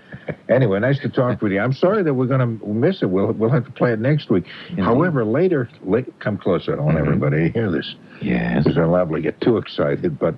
anyway, 0.49 0.79
nice 0.81 0.99
to 1.01 1.09
talk 1.09 1.41
with 1.43 1.53
you. 1.53 1.61
I'm 1.61 1.73
sorry 1.73 2.03
that 2.03 2.15
we're 2.15 2.27
going 2.27 2.59
to 2.59 2.67
miss 2.67 3.03
it. 3.03 3.07
We'll, 3.11 3.33
we'll 3.33 3.51
have 3.51 3.65
to 3.67 3.71
play 3.73 3.93
it 3.93 4.01
next 4.01 4.31
week. 4.31 4.45
Indeed. 4.71 4.83
However, 4.85 5.25
later, 5.25 5.69
late, 5.85 6.19
come 6.21 6.37
closer. 6.39 6.73
I 6.73 6.77
don't 6.77 6.87
want 6.87 6.99
Mhm. 6.99 7.07
everybody 7.07 7.37
to 7.45 7.49
hear 7.51 7.71
this 7.71 7.95
Yes. 8.21 8.59
because 8.65 8.75
they're 8.77 8.87
liable 8.87 9.17
to 9.17 9.23
get 9.23 9.41
too 9.41 9.57
excited. 9.57 10.19
But 10.19 10.35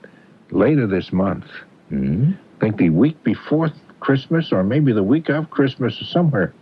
later 0.50 0.86
this 0.86 1.12
month, 1.12 1.44
Mhm. 1.90 2.34
I 2.34 2.60
think 2.60 2.76
the 2.76 2.90
week 2.90 3.22
before 3.24 3.70
Christmas, 4.00 4.52
or 4.52 4.62
maybe 4.64 4.92
the 4.92 5.02
week 5.02 5.28
of 5.28 5.50
Christmas, 5.50 6.00
or 6.00 6.04
somewhere. 6.04 6.52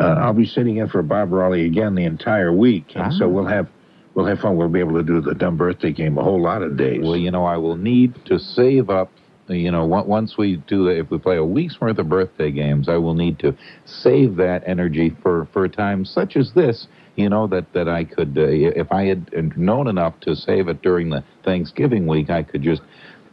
Uh, 0.00 0.04
I'll 0.18 0.32
be 0.32 0.46
sitting 0.46 0.76
in 0.78 0.88
for 0.88 1.02
Bob 1.02 1.32
Raleigh 1.32 1.66
again 1.66 1.94
the 1.94 2.04
entire 2.04 2.52
week, 2.52 2.92
and 2.94 3.12
so 3.12 3.26
Ah. 3.26 3.28
we'll 3.28 3.44
have 3.46 3.66
we'll 4.14 4.26
have 4.26 4.40
fun. 4.40 4.56
We'll 4.56 4.68
be 4.68 4.80
able 4.80 4.94
to 4.98 5.02
do 5.02 5.20
the 5.22 5.34
dumb 5.34 5.56
birthday 5.56 5.90
game 5.90 6.18
a 6.18 6.22
whole 6.22 6.40
lot 6.40 6.62
of 6.62 6.76
days. 6.76 7.00
Well, 7.02 7.16
you 7.16 7.30
know, 7.30 7.46
I 7.46 7.56
will 7.56 7.76
need 7.76 8.14
to 8.26 8.38
save 8.38 8.90
up 8.90 9.10
you 9.52 9.70
know, 9.70 9.84
once 9.84 10.36
we 10.36 10.56
do, 10.56 10.88
if 10.88 11.10
we 11.10 11.18
play 11.18 11.36
a 11.36 11.44
week's 11.44 11.80
worth 11.80 11.98
of 11.98 12.08
birthday 12.08 12.50
games, 12.50 12.88
I 12.88 12.96
will 12.96 13.14
need 13.14 13.38
to 13.40 13.56
save 13.84 14.36
that 14.36 14.62
energy 14.66 15.10
for 15.22 15.46
for 15.52 15.64
a 15.64 15.68
time 15.68 16.04
such 16.04 16.36
as 16.36 16.52
this. 16.52 16.86
You 17.16 17.28
know 17.28 17.46
that 17.48 17.72
that 17.74 17.88
I 17.88 18.04
could, 18.04 18.36
uh, 18.38 18.42
if 18.46 18.90
I 18.90 19.04
had 19.04 19.56
known 19.56 19.86
enough 19.86 20.18
to 20.20 20.34
save 20.34 20.68
it 20.68 20.82
during 20.82 21.10
the 21.10 21.22
Thanksgiving 21.44 22.06
week, 22.06 22.30
I 22.30 22.42
could 22.42 22.62
just 22.62 22.82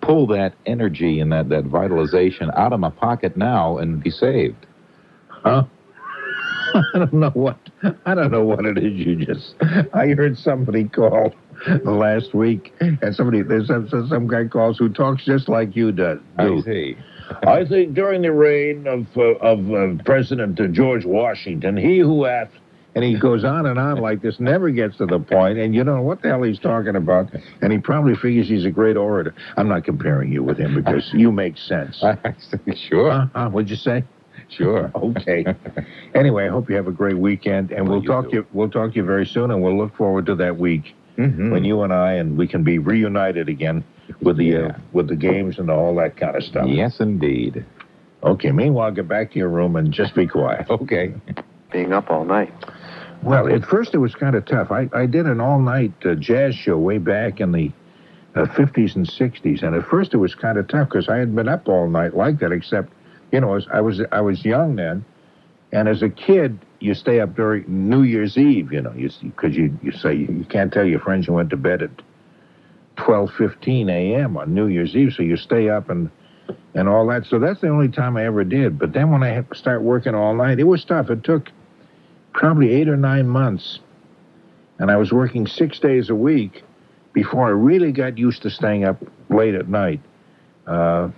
pull 0.01 0.27
that 0.27 0.53
energy 0.65 1.19
and 1.19 1.31
that 1.31 1.49
that 1.49 1.65
vitalization 1.65 2.51
out 2.55 2.73
of 2.73 2.79
my 2.79 2.89
pocket 2.89 3.37
now 3.37 3.77
and 3.77 4.03
be 4.03 4.09
saved. 4.09 4.65
Huh? 5.29 5.63
I 6.73 6.99
don't 6.99 7.13
know 7.13 7.31
what 7.31 7.57
I 8.05 8.13
don't 8.13 8.31
know 8.31 8.43
what 8.43 8.65
it 8.65 8.77
is 8.77 8.93
you 8.93 9.15
just 9.25 9.55
I 9.93 10.07
heard 10.09 10.37
somebody 10.37 10.83
call 10.85 11.33
last 11.83 12.33
week 12.33 12.73
and 12.79 13.15
somebody 13.15 13.41
there's 13.41 13.67
some, 13.67 13.89
some 13.89 14.27
guy 14.27 14.45
calls 14.45 14.77
who 14.77 14.89
talks 14.89 15.25
just 15.25 15.49
like 15.49 15.75
you 15.75 15.91
does. 15.91 16.19
I 16.37 16.43
do. 16.45 16.61
see. 16.61 16.97
I 17.47 17.65
think 17.65 17.93
during 17.93 18.23
the 18.23 18.31
reign 18.31 18.87
of 18.87 19.05
uh, 19.15 19.21
of 19.35 19.71
uh, 19.71 20.03
President 20.03 20.59
uh, 20.59 20.67
George 20.67 21.05
Washington, 21.05 21.77
he 21.77 21.99
who 21.99 22.23
hath 22.23 22.49
and 22.95 23.03
he 23.03 23.19
goes 23.19 23.43
on 23.43 23.65
and 23.67 23.77
on 23.77 23.97
like 23.99 24.21
this, 24.21 24.39
never 24.39 24.71
gets 24.71 24.97
to 24.97 25.05
the 25.05 25.19
point, 25.19 25.59
and 25.59 25.75
you 25.75 25.83
don't 25.83 25.97
know 25.97 26.01
what 26.01 26.21
the 26.21 26.29
hell 26.29 26.41
he's 26.41 26.59
talking 26.59 26.95
about, 26.95 27.29
and 27.61 27.71
he 27.71 27.77
probably 27.77 28.15
figures 28.15 28.49
he's 28.49 28.65
a 28.65 28.71
great 28.71 28.97
orator. 28.97 29.35
I'm 29.57 29.67
not 29.67 29.83
comparing 29.83 30.31
you 30.31 30.43
with 30.43 30.57
him 30.57 30.75
because 30.75 31.09
you 31.13 31.31
make 31.31 31.57
sense. 31.57 32.01
sure, 32.75 33.11
Huh? 33.11 33.27
Huh? 33.33 33.49
What'd 33.49 33.69
you 33.69 33.75
say? 33.75 34.03
sure. 34.49 34.91
Okay. 34.95 35.45
anyway, 36.15 36.47
I 36.47 36.49
hope 36.49 36.69
you 36.69 36.75
have 36.75 36.87
a 36.87 36.91
great 36.91 37.17
weekend, 37.17 37.71
and 37.71 37.87
Well, 37.87 37.99
we'll 37.99 38.07
talk 38.07 38.29
to 38.31 38.37
you. 38.37 38.47
We'll 38.53 38.69
talk 38.69 38.91
to 38.91 38.95
you 38.95 39.05
very 39.05 39.27
soon, 39.27 39.51
and 39.51 39.61
we'll 39.61 39.77
look 39.77 39.95
forward 39.95 40.25
to 40.25 40.35
that 40.35 40.57
week 40.57 40.95
Mhm. 41.19 41.51
when 41.51 41.63
you 41.65 41.81
and 41.83 41.93
I 41.93 42.13
and 42.13 42.37
we 42.37 42.47
can 42.47 42.63
be 42.63 42.77
reunited 42.79 43.49
again 43.49 43.83
with 44.21 44.37
the 44.37 44.55
uh, 44.55 44.71
with 44.93 45.07
the 45.09 45.15
games 45.15 45.59
and 45.59 45.69
all 45.69 45.93
that 45.95 46.15
kind 46.15 46.35
of 46.35 46.43
stuff. 46.43 46.67
Yes, 46.67 46.99
indeed. 46.99 47.65
Okay. 48.23 48.51
Meanwhile, 48.51 48.91
get 48.91 49.07
back 49.07 49.31
to 49.33 49.39
your 49.39 49.49
room 49.49 49.75
and 49.75 49.91
just 49.91 50.15
be 50.15 50.27
quiet. 50.27 50.69
Okay. 50.69 51.13
Being 51.71 51.93
up 51.93 52.09
all 52.09 52.25
night. 52.25 52.53
Well, 53.21 53.53
at 53.53 53.65
first 53.65 53.93
it 53.93 53.97
was 53.97 54.15
kind 54.15 54.35
of 54.35 54.45
tough. 54.45 54.71
I, 54.71 54.89
I 54.93 55.05
did 55.05 55.25
an 55.25 55.41
all 55.41 55.59
night 55.59 55.91
uh, 56.05 56.15
jazz 56.15 56.55
show 56.55 56.77
way 56.77 56.97
back 56.99 57.41
in 57.41 57.51
the 57.51 57.69
uh, 58.35 58.45
50s 58.45 58.95
and 58.95 59.05
60s, 59.05 59.61
and 59.61 59.75
at 59.75 59.85
first 59.85 60.13
it 60.13 60.17
was 60.17 60.35
kind 60.35 60.57
of 60.57 60.67
tough 60.69 60.87
because 60.87 61.09
I 61.09 61.17
had 61.17 61.35
been 61.35 61.49
up 61.49 61.67
all 61.67 61.89
night 61.89 62.15
like 62.15 62.39
that. 62.39 62.53
Except, 62.53 62.91
you 63.33 63.41
know, 63.41 63.55
as 63.55 63.67
I 63.73 63.81
was 63.81 64.01
I 64.13 64.21
was 64.21 64.45
young 64.45 64.77
then, 64.77 65.03
and 65.73 65.89
as 65.89 66.01
a 66.01 66.09
kid 66.09 66.59
you 66.79 66.93
stay 66.93 67.19
up 67.19 67.35
during 67.35 67.65
New 67.89 68.03
Year's 68.03 68.37
Eve. 68.37 68.71
You 68.71 68.81
know, 68.81 68.91
because 68.91 69.55
you 69.55 69.77
you 69.81 69.91
say 69.91 70.15
you 70.15 70.45
can't 70.49 70.71
tell 70.71 70.85
your 70.85 70.99
friends 70.99 71.27
you 71.27 71.33
went 71.33 71.49
to 71.51 71.57
bed 71.57 71.81
at 71.81 71.91
12:15 72.97 73.89
a.m. 73.89 74.37
on 74.37 74.53
New 74.53 74.67
Year's 74.67 74.95
Eve, 74.95 75.13
so 75.13 75.23
you 75.23 75.37
stay 75.37 75.69
up 75.69 75.89
and 75.89 76.09
and 76.73 76.87
all 76.87 77.07
that. 77.07 77.25
So 77.25 77.39
that's 77.39 77.61
the 77.61 77.69
only 77.69 77.89
time 77.89 78.17
I 78.17 78.25
ever 78.25 78.43
did. 78.43 78.79
But 78.79 78.93
then 78.93 79.11
when 79.11 79.23
I 79.23 79.43
start 79.53 79.81
working 79.81 80.15
all 80.15 80.33
night, 80.33 80.59
it 80.59 80.65
was 80.65 80.83
tough. 80.83 81.09
It 81.09 81.23
took 81.23 81.51
probably 82.33 82.71
eight 82.73 82.87
or 82.87 82.97
nine 82.97 83.27
months, 83.27 83.79
and 84.77 84.91
I 84.91 84.97
was 84.97 85.11
working 85.11 85.47
six 85.47 85.79
days 85.79 86.09
a 86.09 86.15
week 86.15 86.63
before 87.13 87.47
I 87.47 87.51
really 87.51 87.91
got 87.91 88.17
used 88.17 88.43
to 88.43 88.49
staying 88.49 88.83
up 88.83 89.01
late 89.29 89.55
at 89.55 89.67
night. 89.67 90.01
Uh, 90.67 91.09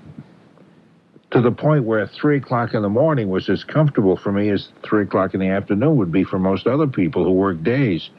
to 1.31 1.41
the 1.41 1.51
point 1.51 1.85
where 1.85 2.05
three 2.07 2.37
o'clock 2.37 2.73
in 2.73 2.81
the 2.81 2.89
morning 2.89 3.29
was 3.29 3.49
as 3.49 3.63
comfortable 3.63 4.17
for 4.17 4.31
me 4.31 4.49
as 4.49 4.67
three 4.83 5.03
o'clock 5.03 5.33
in 5.33 5.39
the 5.39 5.47
afternoon 5.47 5.95
would 5.95 6.11
be 6.11 6.23
for 6.23 6.37
most 6.37 6.67
other 6.67 6.87
people 6.87 7.23
who 7.23 7.31
work 7.31 7.63
days. 7.63 8.09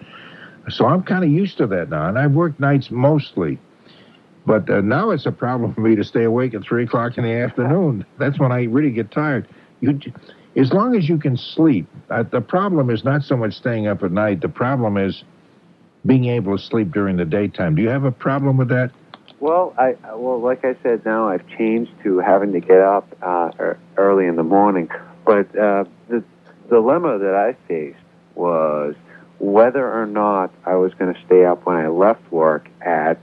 So 0.70 0.86
I'm 0.86 1.02
kind 1.02 1.22
of 1.22 1.30
used 1.30 1.58
to 1.58 1.66
that 1.68 1.90
now, 1.90 2.08
and 2.08 2.18
I've 2.18 2.32
worked 2.32 2.58
nights 2.58 2.90
mostly. 2.90 3.58
But 4.46 4.68
uh, 4.70 4.80
now 4.80 5.10
it's 5.10 5.26
a 5.26 5.32
problem 5.32 5.74
for 5.74 5.82
me 5.82 5.94
to 5.94 6.04
stay 6.04 6.24
awake 6.24 6.54
at 6.54 6.62
three 6.62 6.84
o'clock 6.84 7.18
in 7.18 7.24
the 7.24 7.32
afternoon. 7.32 8.04
That's 8.18 8.38
when 8.38 8.50
I 8.50 8.64
really 8.64 8.90
get 8.90 9.10
tired. 9.10 9.46
You, 9.80 10.00
as 10.56 10.72
long 10.72 10.96
as 10.96 11.08
you 11.08 11.18
can 11.18 11.36
sleep. 11.36 11.86
Uh, 12.10 12.22
the 12.22 12.40
problem 12.40 12.90
is 12.90 13.04
not 13.04 13.22
so 13.22 13.36
much 13.36 13.54
staying 13.54 13.86
up 13.86 14.02
at 14.02 14.12
night. 14.12 14.40
The 14.40 14.48
problem 14.48 14.96
is 14.96 15.22
being 16.04 16.26
able 16.26 16.56
to 16.56 16.62
sleep 16.62 16.92
during 16.92 17.16
the 17.16 17.24
daytime. 17.24 17.74
Do 17.74 17.82
you 17.82 17.88
have 17.88 18.04
a 18.04 18.12
problem 18.12 18.56
with 18.56 18.68
that? 18.68 18.90
Well, 19.42 19.74
I 19.76 19.96
well, 20.14 20.40
like 20.40 20.64
I 20.64 20.76
said, 20.84 21.04
now 21.04 21.28
I've 21.28 21.44
changed 21.58 21.90
to 22.04 22.20
having 22.20 22.52
to 22.52 22.60
get 22.60 22.78
up 22.78 23.08
uh, 23.20 23.50
early 23.96 24.26
in 24.26 24.36
the 24.36 24.44
morning. 24.44 24.88
But 25.26 25.48
uh, 25.58 25.82
the 26.08 26.22
dilemma 26.68 27.18
that 27.18 27.34
I 27.34 27.56
faced 27.66 27.98
was 28.36 28.94
whether 29.40 29.92
or 29.92 30.06
not 30.06 30.54
I 30.64 30.76
was 30.76 30.94
going 30.94 31.12
to 31.12 31.20
stay 31.26 31.44
up 31.44 31.66
when 31.66 31.74
I 31.74 31.88
left 31.88 32.30
work 32.30 32.68
at 32.82 33.18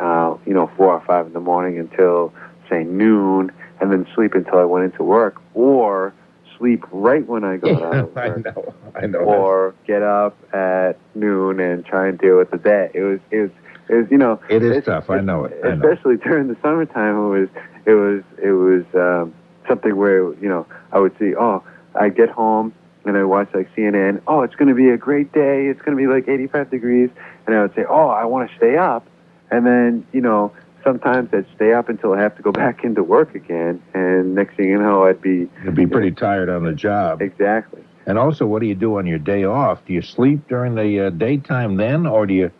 uh, 0.00 0.36
you 0.46 0.54
know 0.54 0.70
four 0.76 0.92
or 0.92 1.04
five 1.04 1.26
in 1.26 1.32
the 1.32 1.40
morning 1.40 1.76
until 1.76 2.32
say 2.70 2.84
noon, 2.84 3.50
and 3.80 3.90
then 3.90 4.06
sleep 4.14 4.34
until 4.34 4.60
I 4.60 4.64
went 4.64 4.84
into 4.84 5.02
work, 5.02 5.42
or 5.54 6.14
sleep 6.56 6.84
right 6.92 7.26
when 7.26 7.42
I 7.42 7.56
got 7.56 7.82
out 7.82 7.96
of 7.96 8.16
I 8.16 8.28
know. 8.28 8.74
I 8.94 9.06
know. 9.06 9.18
or 9.18 9.74
get 9.88 10.04
up 10.04 10.36
at 10.54 10.92
noon 11.16 11.58
and 11.58 11.84
try 11.84 12.06
and 12.06 12.16
deal 12.16 12.38
with 12.38 12.52
the 12.52 12.58
day. 12.58 12.92
It 12.94 13.02
was 13.02 13.18
it 13.32 13.40
was 13.40 13.50
it 13.88 13.94
was 13.94 14.06
you 14.10 14.18
know 14.18 14.40
It 14.48 14.62
is 14.62 14.70
it's- 14.78 14.84
tough. 14.86 15.10
I 15.10 15.20
know 15.20 15.44
it. 15.44 15.58
I 15.64 15.74
know. 15.74 15.88
especially 15.90 16.16
during 16.18 16.48
the 16.48 16.56
summertime. 16.62 17.16
It 17.16 17.28
was 17.40 17.48
it 17.86 17.92
was 17.94 18.22
it 18.42 18.52
was 18.52 18.84
um, 18.94 19.34
something 19.68 19.94
where 19.96 20.32
you 20.34 20.48
know 20.48 20.66
I 20.92 20.98
would 21.00 21.16
see 21.18 21.34
oh 21.34 21.62
I 21.94 22.08
get 22.08 22.28
home 22.30 22.72
and 23.04 23.16
I 23.16 23.24
watch 23.24 23.48
like 23.54 23.68
CNN. 23.76 24.22
Oh, 24.26 24.42
it's 24.42 24.54
going 24.56 24.68
to 24.68 24.74
be 24.74 24.88
a 24.88 24.96
great 24.96 25.32
day. 25.32 25.66
It's 25.66 25.80
going 25.82 25.96
to 25.96 26.00
be 26.02 26.06
like 26.06 26.26
85 26.26 26.70
degrees, 26.70 27.10
and 27.46 27.54
I 27.54 27.60
would 27.62 27.74
say 27.74 27.84
oh 27.88 28.08
I 28.08 28.24
want 28.24 28.50
to 28.50 28.56
stay 28.56 28.76
up, 28.76 29.06
and 29.50 29.66
then 29.66 30.06
you 30.12 30.20
know. 30.20 30.52
Sometimes 30.82 31.32
I'd 31.32 31.46
stay 31.56 31.72
up 31.72 31.88
until 31.88 32.12
I 32.12 32.20
have 32.20 32.36
to 32.36 32.42
go 32.42 32.52
back 32.64 32.84
into 32.84 33.02
work 33.02 33.34
again, 33.34 33.82
and 33.94 34.34
next 34.34 34.56
thing 34.58 34.68
you 34.68 34.76
know, 34.78 35.06
I'd 35.06 35.22
be 35.22 35.48
You'd 35.64 35.74
be 35.74 35.86
pretty 35.86 36.10
tired 36.10 36.50
on 36.50 36.62
the 36.64 36.74
job. 36.74 37.22
exactly. 37.22 37.82
And 38.04 38.18
also, 38.18 38.44
what 38.44 38.60
do 38.60 38.66
you 38.66 38.74
do 38.74 38.98
on 38.98 39.06
your 39.06 39.18
day 39.18 39.44
off? 39.44 39.82
Do 39.86 39.94
you 39.94 40.02
sleep 40.02 40.46
during 40.46 40.74
the 40.74 41.06
uh, 41.06 41.08
daytime 41.08 41.76
then, 41.78 42.06
or 42.06 42.26
do 42.26 42.34
you, 42.34 42.50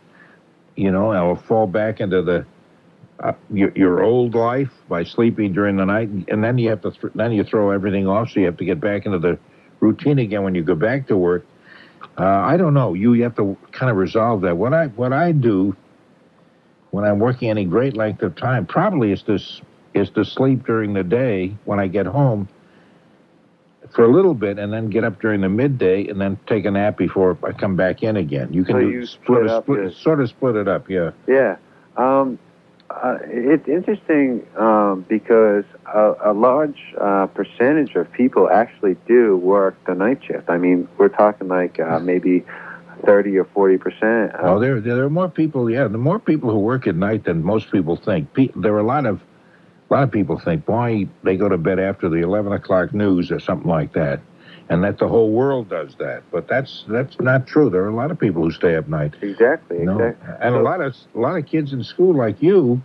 you 0.75 0.91
know, 0.91 1.11
I 1.11 1.21
will 1.21 1.35
fall 1.35 1.67
back 1.67 1.99
into 1.99 2.21
the 2.21 2.45
uh, 3.19 3.33
your, 3.49 3.71
your 3.75 4.03
old 4.03 4.35
life 4.35 4.71
by 4.89 5.03
sleeping 5.03 5.53
during 5.53 5.77
the 5.77 5.85
night, 5.85 6.09
and 6.27 6.43
then 6.43 6.57
you 6.57 6.69
have 6.69 6.81
to 6.81 6.91
th- 6.91 7.13
then 7.15 7.31
you 7.31 7.43
throw 7.43 7.71
everything 7.71 8.07
off, 8.07 8.31
so 8.31 8.39
you 8.41 8.45
have 8.45 8.57
to 8.57 8.65
get 8.65 8.79
back 8.81 9.05
into 9.05 9.19
the 9.19 9.39
routine 9.79 10.19
again 10.19 10.43
when 10.43 10.53
you 10.53 10.63
go 10.63 10.75
back 10.75 11.07
to 11.07 11.17
work. 11.17 11.45
Uh, 12.17 12.23
I 12.23 12.57
don't 12.57 12.73
know. 12.73 12.93
You, 12.93 13.13
you 13.13 13.23
have 13.23 13.35
to 13.37 13.57
kind 13.71 13.89
of 13.89 13.97
resolve 13.97 14.41
that. 14.41 14.57
What 14.57 14.73
I 14.73 14.87
what 14.87 15.13
I 15.13 15.31
do 15.31 15.75
when 16.91 17.05
I'm 17.05 17.19
working 17.19 17.49
any 17.49 17.65
great 17.65 17.95
length 17.95 18.21
of 18.21 18.35
time 18.35 18.65
probably 18.65 19.11
is 19.11 19.21
to 19.23 19.39
is 19.93 20.09
to 20.11 20.25
sleep 20.25 20.65
during 20.65 20.93
the 20.93 21.03
day 21.03 21.55
when 21.63 21.79
I 21.79 21.87
get 21.87 22.05
home 22.05 22.49
for 23.95 24.03
a 24.03 24.09
little 24.09 24.33
bit 24.33 24.59
and 24.59 24.73
then 24.73 24.89
get 24.89 25.05
up 25.05 25.21
during 25.21 25.41
the 25.41 25.49
midday 25.49 26.07
and 26.07 26.19
then 26.19 26.37
take 26.47 26.65
a 26.65 26.71
nap 26.71 26.97
before 26.97 27.37
I 27.43 27.53
come 27.53 27.77
back 27.77 28.03
in 28.03 28.17
again. 28.17 28.51
You 28.51 28.65
can 28.65 28.75
So 28.75 28.79
do 28.81 28.89
you 28.89 29.05
sort 29.05 29.23
split 29.23 29.47
of 29.47 29.63
split, 29.63 29.93
sort 29.93 30.21
of 30.21 30.29
split 30.29 30.55
it 30.57 30.67
up, 30.67 30.89
yeah. 30.89 31.11
Yeah. 31.27 31.55
Um, 31.95 32.37
uh, 32.89 33.17
it's 33.23 33.67
interesting 33.67 34.45
um, 34.57 35.05
because 35.07 35.63
a, 35.93 36.13
a 36.25 36.33
large 36.33 36.79
uh, 36.99 37.27
percentage 37.27 37.95
of 37.95 38.11
people 38.11 38.49
actually 38.49 38.95
do 39.07 39.37
work 39.37 39.75
the 39.85 39.95
night 39.95 40.21
shift. 40.23 40.49
I 40.49 40.57
mean, 40.57 40.87
we're 40.97 41.09
talking 41.09 41.47
like 41.47 41.79
uh, 41.79 41.99
maybe 41.99 42.45
30 43.05 43.37
or 43.37 43.45
40 43.45 43.77
percent. 43.77 44.31
Oh, 44.39 44.59
there 44.59 44.79
there 44.79 45.03
are 45.03 45.09
more 45.09 45.29
people. 45.29 45.69
Yeah, 45.69 45.87
the 45.87 45.97
more 45.97 46.19
people 46.19 46.51
who 46.51 46.59
work 46.59 46.85
at 46.85 46.95
night 46.95 47.23
than 47.23 47.43
most 47.43 47.71
people 47.71 47.95
think. 47.95 48.33
Pe- 48.33 48.51
there 48.55 48.73
are 48.73 48.79
a 48.79 48.83
lot 48.83 49.05
of 49.05 49.21
a 49.89 49.93
lot 49.93 50.03
of 50.03 50.11
people 50.11 50.39
think, 50.39 50.67
why 50.67 51.07
they 51.23 51.37
go 51.37 51.47
to 51.47 51.57
bed 51.57 51.79
after 51.79 52.09
the 52.09 52.17
eleven 52.17 52.53
o'clock 52.53 52.93
news 52.93 53.31
or 53.31 53.39
something 53.39 53.69
like 53.69 53.93
that, 53.93 54.19
and 54.69 54.83
that 54.83 54.97
the 54.97 55.07
whole 55.07 55.31
world 55.31 55.69
does 55.69 55.95
that. 55.95 56.23
But 56.31 56.47
that's 56.47 56.85
that's 56.87 57.19
not 57.19 57.45
true. 57.45 57.69
There 57.69 57.83
are 57.83 57.89
a 57.89 57.95
lot 57.95 58.11
of 58.11 58.19
people 58.19 58.43
who 58.43 58.51
stay 58.51 58.75
up 58.75 58.87
night. 58.87 59.13
Exactly. 59.21 59.79
No. 59.79 59.99
Exactly. 59.99 60.35
And 60.41 60.55
a 60.55 60.61
lot 60.61 60.81
of 60.81 60.95
a 61.13 61.19
lot 61.19 61.37
of 61.37 61.45
kids 61.45 61.71
in 61.71 61.83
school 61.83 62.15
like 62.15 62.41
you 62.41 62.81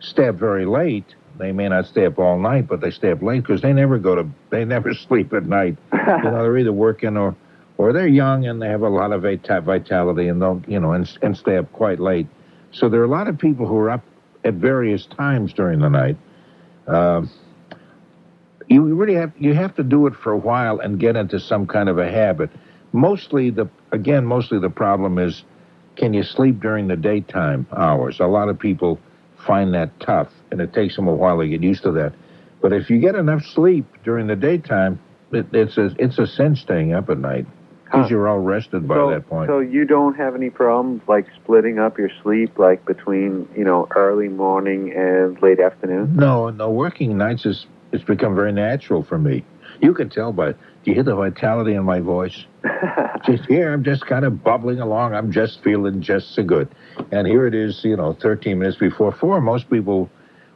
stay 0.00 0.28
up 0.28 0.36
very 0.36 0.66
late. 0.66 1.14
They 1.38 1.52
may 1.52 1.68
not 1.68 1.86
stay 1.86 2.06
up 2.06 2.18
all 2.18 2.38
night, 2.38 2.66
but 2.66 2.80
they 2.80 2.90
stay 2.90 3.10
up 3.12 3.22
late 3.22 3.42
because 3.42 3.60
they 3.60 3.72
never 3.72 3.98
go 3.98 4.16
to 4.16 4.28
they 4.50 4.64
never 4.64 4.94
sleep 5.06 5.32
at 5.32 5.46
night. 5.46 5.76
you 5.92 5.98
know, 5.98 6.42
they're 6.42 6.58
either 6.58 6.72
working 6.72 7.16
or 7.16 7.36
or 7.78 7.92
they're 7.92 8.06
young 8.06 8.46
and 8.46 8.60
they 8.60 8.68
have 8.68 8.82
a 8.82 8.88
lot 8.88 9.12
of 9.12 9.22
vitality 9.22 10.28
and 10.28 10.40
they'll 10.40 10.62
you 10.66 10.80
know 10.80 10.92
and, 10.92 11.16
and 11.22 11.36
stay 11.36 11.56
up 11.56 11.70
quite 11.72 12.00
late. 12.00 12.26
So 12.72 12.88
there 12.88 13.00
are 13.00 13.04
a 13.04 13.08
lot 13.08 13.28
of 13.28 13.38
people 13.38 13.66
who 13.66 13.76
are 13.78 13.90
up 13.90 14.02
at 14.44 14.54
various 14.54 15.06
times 15.06 15.52
during 15.52 15.80
the 15.80 15.88
night. 15.88 16.16
Um, 16.86 17.30
you 18.68 18.82
really 18.82 19.14
have 19.14 19.32
you 19.38 19.54
have 19.54 19.74
to 19.76 19.84
do 19.84 20.06
it 20.06 20.14
for 20.14 20.32
a 20.32 20.36
while 20.36 20.80
and 20.80 20.98
get 20.98 21.16
into 21.16 21.38
some 21.38 21.66
kind 21.66 21.88
of 21.88 21.98
a 21.98 22.10
habit. 22.10 22.50
Mostly 22.92 23.50
the 23.50 23.68
again 23.92 24.24
mostly 24.24 24.58
the 24.58 24.70
problem 24.70 25.18
is 25.18 25.44
can 25.96 26.12
you 26.12 26.22
sleep 26.22 26.60
during 26.60 26.88
the 26.88 26.96
daytime 26.96 27.66
hours? 27.74 28.20
A 28.20 28.26
lot 28.26 28.48
of 28.48 28.58
people 28.58 28.98
find 29.46 29.74
that 29.74 29.98
tough 30.00 30.28
and 30.50 30.60
it 30.60 30.72
takes 30.72 30.96
them 30.96 31.08
a 31.08 31.14
while 31.14 31.38
to 31.38 31.48
get 31.48 31.62
used 31.62 31.82
to 31.84 31.92
that. 31.92 32.12
But 32.60 32.72
if 32.72 32.90
you 32.90 32.98
get 32.98 33.14
enough 33.14 33.44
sleep 33.44 33.86
during 34.04 34.26
the 34.26 34.36
daytime, 34.36 34.98
it, 35.32 35.46
it's 35.52 35.78
a 35.78 35.94
it's 35.98 36.18
a 36.18 36.26
sin 36.26 36.56
staying 36.56 36.92
up 36.92 37.08
at 37.08 37.18
night. 37.18 37.46
Because 37.86 38.06
Huh. 38.06 38.08
you're 38.16 38.28
all 38.28 38.40
rested 38.40 38.86
by 38.86 38.96
so, 38.96 39.10
that 39.10 39.28
point. 39.28 39.48
so 39.48 39.60
you 39.60 39.84
don't 39.84 40.16
have 40.16 40.34
any 40.34 40.50
problems 40.50 41.02
like 41.06 41.26
splitting 41.36 41.78
up 41.78 41.98
your 41.98 42.10
sleep, 42.22 42.58
like 42.58 42.84
between 42.84 43.48
you 43.56 43.64
know 43.64 43.88
early 43.94 44.28
morning 44.28 44.92
and 44.92 45.40
late 45.40 45.60
afternoon. 45.60 46.14
No, 46.16 46.50
no, 46.50 46.70
working 46.70 47.16
nights 47.16 47.46
is 47.46 47.66
it's 47.92 48.04
become 48.04 48.34
very 48.34 48.52
natural 48.52 49.02
for 49.04 49.18
me. 49.18 49.44
You 49.80 49.94
can 49.94 50.08
tell 50.10 50.32
by 50.32 50.52
do 50.52 50.56
you 50.84 50.94
hear 50.94 51.02
the 51.04 51.14
vitality 51.14 51.74
in 51.74 51.84
my 51.84 52.00
voice? 52.00 52.44
Just 53.24 53.44
here, 53.46 53.72
I'm 53.72 53.82
just 53.82 54.06
kind 54.06 54.24
of 54.24 54.42
bubbling 54.44 54.78
along. 54.80 55.14
I'm 55.14 55.32
just 55.32 55.62
feeling 55.62 56.00
just 56.00 56.34
so 56.34 56.44
good. 56.44 56.68
And 57.10 57.26
here 57.26 57.46
it 57.46 57.54
is, 57.54 57.80
you 57.82 57.96
know, 57.96 58.12
13 58.12 58.58
minutes 58.58 58.76
before 58.78 59.10
four. 59.10 59.40
Most 59.40 59.68
people 59.68 60.08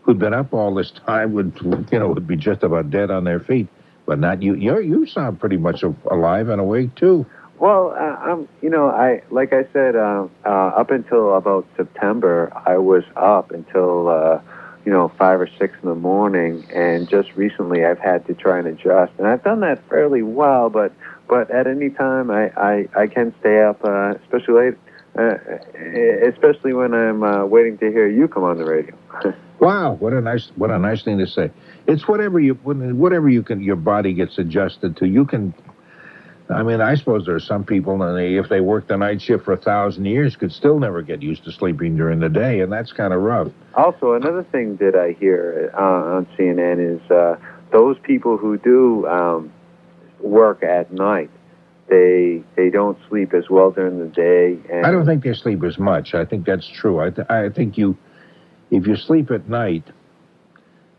who'd 0.02 0.18
been 0.18 0.34
up 0.34 0.52
all 0.52 0.72
this 0.74 0.92
time 1.04 1.32
would, 1.32 1.58
you 1.90 1.98
know, 1.98 2.08
would 2.08 2.26
be 2.28 2.36
just 2.36 2.62
about 2.62 2.90
dead 2.90 3.10
on 3.10 3.24
their 3.24 3.40
feet. 3.40 3.66
But 4.10 4.18
not 4.18 4.42
you. 4.42 4.56
You 4.56 4.80
you 4.80 5.06
sound 5.06 5.38
pretty 5.38 5.56
much 5.56 5.84
alive 5.84 6.48
and 6.48 6.60
awake 6.60 6.96
too. 6.96 7.26
Well, 7.60 7.94
uh, 7.96 8.16
I'm, 8.16 8.48
you 8.60 8.68
know, 8.68 8.90
I 8.90 9.22
like 9.30 9.52
I 9.52 9.66
said, 9.72 9.94
uh, 9.94 10.26
uh, 10.44 10.48
up 10.48 10.90
until 10.90 11.36
about 11.36 11.64
September, 11.76 12.52
I 12.66 12.76
was 12.78 13.04
up 13.14 13.52
until 13.52 14.08
uh, 14.08 14.40
you 14.84 14.90
know 14.90 15.12
five 15.16 15.40
or 15.40 15.48
six 15.60 15.76
in 15.80 15.88
the 15.88 15.94
morning, 15.94 16.66
and 16.74 17.08
just 17.08 17.36
recently 17.36 17.84
I've 17.84 18.00
had 18.00 18.26
to 18.26 18.34
try 18.34 18.58
and 18.58 18.66
adjust, 18.66 19.12
and 19.16 19.28
I've 19.28 19.44
done 19.44 19.60
that 19.60 19.80
fairly 19.88 20.22
well. 20.24 20.70
But 20.70 20.92
but 21.28 21.48
at 21.52 21.68
any 21.68 21.90
time, 21.90 22.32
I 22.32 22.48
I, 22.56 22.88
I 22.96 23.06
can 23.06 23.32
stay 23.38 23.62
up, 23.62 23.84
uh, 23.84 24.14
especially 24.24 24.54
late, 24.54 24.78
uh, 25.16 25.36
especially 26.26 26.72
when 26.72 26.94
I'm 26.94 27.22
uh, 27.22 27.44
waiting 27.44 27.78
to 27.78 27.92
hear 27.92 28.08
you 28.08 28.26
come 28.26 28.42
on 28.42 28.58
the 28.58 28.64
radio. 28.64 28.96
Wow, 29.60 29.94
what 30.00 30.14
a 30.14 30.20
nice 30.20 30.50
what 30.56 30.70
a 30.70 30.78
nice 30.78 31.02
thing 31.02 31.18
to 31.18 31.26
say. 31.26 31.50
It's 31.86 32.08
whatever 32.08 32.40
you 32.40 32.54
whatever 32.54 33.28
you 33.28 33.42
can 33.42 33.60
your 33.60 33.76
body 33.76 34.14
gets 34.14 34.38
adjusted 34.38 34.96
to. 34.98 35.06
You 35.06 35.26
can. 35.26 35.54
I 36.48 36.64
mean, 36.64 36.80
I 36.80 36.96
suppose 36.96 37.26
there 37.26 37.36
are 37.36 37.40
some 37.40 37.62
people, 37.62 38.02
and 38.02 38.18
they, 38.18 38.34
if 38.34 38.48
they 38.48 38.60
work 38.60 38.88
the 38.88 38.96
night 38.96 39.22
shift 39.22 39.44
for 39.44 39.52
a 39.52 39.56
thousand 39.56 40.06
years, 40.06 40.34
could 40.34 40.50
still 40.50 40.80
never 40.80 41.00
get 41.00 41.22
used 41.22 41.44
to 41.44 41.52
sleeping 41.52 41.96
during 41.96 42.18
the 42.18 42.28
day, 42.28 42.60
and 42.60 42.72
that's 42.72 42.90
kind 42.90 43.12
of 43.12 43.22
rough. 43.22 43.52
Also, 43.74 44.14
another 44.14 44.42
thing 44.42 44.76
that 44.78 44.96
I 44.96 45.12
hear 45.12 45.70
uh, 45.78 45.80
on 45.80 46.26
CNN 46.36 46.96
is 46.96 47.08
uh, 47.08 47.36
those 47.70 47.98
people 48.02 48.36
who 48.36 48.58
do 48.58 49.06
um, 49.06 49.52
work 50.18 50.64
at 50.64 50.92
night, 50.92 51.30
they 51.88 52.42
they 52.56 52.68
don't 52.70 52.98
sleep 53.08 53.32
as 53.32 53.48
well 53.48 53.70
during 53.70 53.98
the 54.00 54.06
day. 54.06 54.58
And 54.72 54.84
I 54.84 54.90
don't 54.90 55.06
think 55.06 55.22
they 55.22 55.34
sleep 55.34 55.62
as 55.62 55.78
much. 55.78 56.14
I 56.14 56.24
think 56.24 56.46
that's 56.46 56.66
true. 56.66 56.98
I 56.98 57.10
th- 57.10 57.28
I 57.30 57.48
think 57.50 57.78
you, 57.78 57.96
if 58.70 58.86
you 58.86 58.96
sleep 58.96 59.30
at 59.30 59.48
night, 59.48 59.84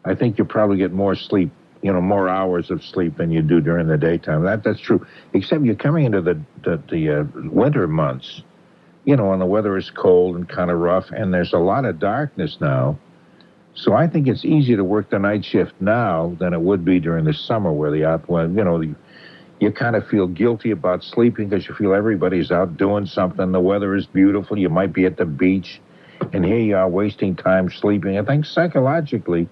I 0.06 0.16
think 0.16 0.38
you 0.38 0.46
probably 0.46 0.78
get 0.78 0.92
more 0.92 1.16
sleep. 1.16 1.52
You 1.82 1.92
know, 1.92 2.02
more 2.02 2.30
hours 2.30 2.70
of 2.70 2.84
sleep 2.84 3.18
than 3.18 3.32
you 3.32 3.42
do 3.42 3.60
during 3.60 3.88
the 3.88 3.98
daytime. 3.98 4.44
That 4.44 4.64
that's 4.64 4.80
true. 4.80 5.06
Except 5.34 5.64
you're 5.64 5.76
coming 5.76 6.06
into 6.06 6.22
the 6.22 6.40
the, 6.64 6.82
the 6.92 7.10
uh, 7.22 7.24
winter 7.50 7.88
months. 7.88 8.44
You 9.04 9.16
know, 9.16 9.30
when 9.30 9.40
the 9.40 9.48
weather 9.48 9.76
is 9.78 9.90
cold 9.90 10.36
and 10.36 10.48
kind 10.48 10.70
of 10.70 10.78
rough, 10.78 11.10
and 11.10 11.34
there's 11.34 11.54
a 11.54 11.58
lot 11.58 11.86
of 11.86 11.98
darkness 11.98 12.58
now. 12.62 13.00
So 13.74 13.94
I 13.94 14.08
think 14.08 14.28
it's 14.28 14.46
easier 14.46 14.78
to 14.78 14.84
work 14.84 15.10
the 15.10 15.18
night 15.18 15.44
shift 15.44 15.74
now 15.80 16.36
than 16.40 16.54
it 16.54 16.62
would 16.62 16.86
be 16.86 17.00
during 17.00 17.26
the 17.26 17.34
summer, 17.34 17.72
where 17.72 17.90
the 17.90 18.06
out 18.06 18.30
when 18.30 18.56
you 18.56 18.64
know 18.64 18.80
the 18.80 18.94
you 19.60 19.72
kind 19.72 19.96
of 19.96 20.08
feel 20.08 20.28
guilty 20.28 20.72
about 20.72 21.04
sleeping 21.04 21.48
because 21.48 21.68
you 21.68 21.76
feel 21.76 21.94
everybody's 21.94 22.52
out 22.52 22.78
doing 22.78 23.06
something. 23.06 23.52
The 23.52 23.60
weather 23.60 23.96
is 23.96 24.08
beautiful. 24.08 24.58
You 24.58 24.70
might 24.70 24.92
be 24.92 25.06
at 25.06 25.18
the 25.18 25.26
beach, 25.26 25.80
and 26.34 26.46
here 26.46 26.60
you 26.60 26.76
are 26.76 26.88
wasting 26.88 27.36
time 27.36 27.70
sleeping. 27.70 28.18
I 28.18 28.24
think 28.24 28.46
psychologically, 28.46 29.48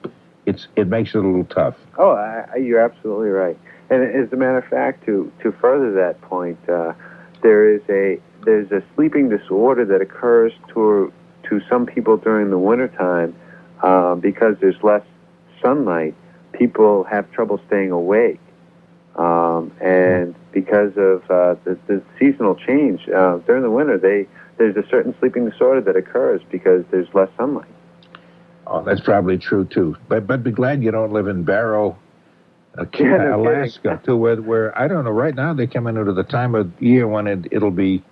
it's 0.45 0.67
it 0.75 0.87
makes 0.87 1.13
it 1.15 1.19
a 1.19 1.21
little 1.21 1.45
tough. 1.45 1.75
Oh, 1.97 2.11
I, 2.11 2.57
you're 2.57 2.79
absolutely 2.79 3.29
right. 3.29 3.57
And 3.89 4.03
as 4.03 4.31
a 4.31 4.35
matter 4.35 4.57
of 4.57 4.65
fact, 4.65 5.05
to 5.05 5.31
to 5.41 5.51
further 5.53 5.91
that 5.93 6.21
point, 6.21 6.57
uh, 6.69 6.93
there 7.41 7.73
is 7.73 7.81
a 7.89 8.19
there's 8.45 8.71
a 8.71 8.83
sleeping 8.95 9.29
disorder 9.29 9.85
that 9.85 10.01
occurs 10.01 10.53
to 10.73 11.11
to 11.43 11.61
some 11.69 11.85
people 11.85 12.17
during 12.17 12.49
the 12.49 12.57
wintertime 12.57 13.35
uh, 13.81 14.15
because 14.15 14.55
there's 14.61 14.81
less 14.83 15.03
sunlight. 15.61 16.15
People 16.53 17.03
have 17.05 17.31
trouble 17.31 17.59
staying 17.67 17.91
awake, 17.91 18.39
um, 19.15 19.71
and 19.81 20.35
because 20.51 20.91
of 20.97 21.23
uh, 21.29 21.55
the, 21.63 21.77
the 21.87 22.01
seasonal 22.17 22.55
change 22.55 23.07
uh, 23.09 23.37
during 23.39 23.63
the 23.63 23.69
winter, 23.69 23.97
they 23.97 24.27
there's 24.59 24.75
a 24.75 24.87
certain 24.89 25.15
sleeping 25.19 25.49
disorder 25.49 25.81
that 25.81 25.95
occurs 25.95 26.41
because 26.51 26.83
there's 26.91 27.07
less 27.15 27.29
sunlight. 27.37 27.67
Oh, 28.67 28.83
that's 28.83 29.01
probably 29.01 29.39
true 29.39 29.65
too. 29.65 29.97
But 30.07 30.27
but 30.27 30.43
be 30.43 30.51
glad 30.51 30.83
you 30.83 30.91
don't 30.91 31.11
live 31.11 31.27
in 31.27 31.43
Barrow, 31.43 31.97
uh, 32.77 32.85
Yeah, 32.99 33.17
no 33.17 33.41
Alaska, 33.41 33.99
too, 34.05 34.15
where 34.15 34.35
where 34.35 34.77
I 34.77 34.87
don't 34.87 35.05
know. 35.05 35.11
Right 35.11 35.33
now 35.33 35.53
they're 35.53 35.65
coming 35.65 35.97
into 35.97 36.13
the 36.13 36.23
time 36.23 36.53
of 36.53 36.79
year 36.79 37.07
when 37.07 37.25
it 37.25 37.47
it'll 37.51 37.71
be. 37.71 38.03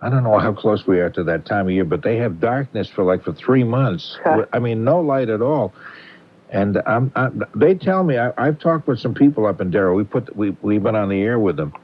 I 0.00 0.08
don't 0.08 0.24
know 0.24 0.38
how 0.38 0.54
close 0.54 0.86
we 0.86 0.98
are 1.00 1.10
to 1.10 1.24
that 1.24 1.44
time 1.44 1.66
of 1.66 1.72
year, 1.72 1.84
but 1.84 2.02
they 2.02 2.16
have 2.16 2.40
darkness 2.40 2.88
for 2.88 3.04
like 3.04 3.22
for 3.22 3.34
three 3.34 3.64
months. 3.64 4.16
I 4.52 4.58
mean, 4.58 4.82
no 4.82 5.00
light 5.00 5.28
at 5.28 5.42
all. 5.42 5.74
And 6.48 6.82
I'm, 6.86 7.12
I'm, 7.14 7.44
they 7.54 7.74
tell 7.74 8.02
me 8.02 8.16
I, 8.16 8.32
I've 8.38 8.58
talked 8.58 8.88
with 8.88 8.98
some 8.98 9.12
people 9.12 9.44
up 9.46 9.60
in 9.60 9.70
Barrow. 9.70 9.94
We 9.94 10.04
put 10.04 10.34
we 10.34 10.56
we've 10.62 10.82
been 10.82 10.96
on 10.96 11.10
the 11.10 11.20
air 11.20 11.38
with 11.38 11.56
them 11.56 11.74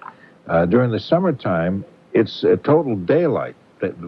uh, 0.49 0.65
during 0.65 0.93
the 0.93 0.99
summertime. 0.99 1.85
It's 2.17 2.45
a 2.45 2.57
total 2.57 2.97
daylight 2.97 3.57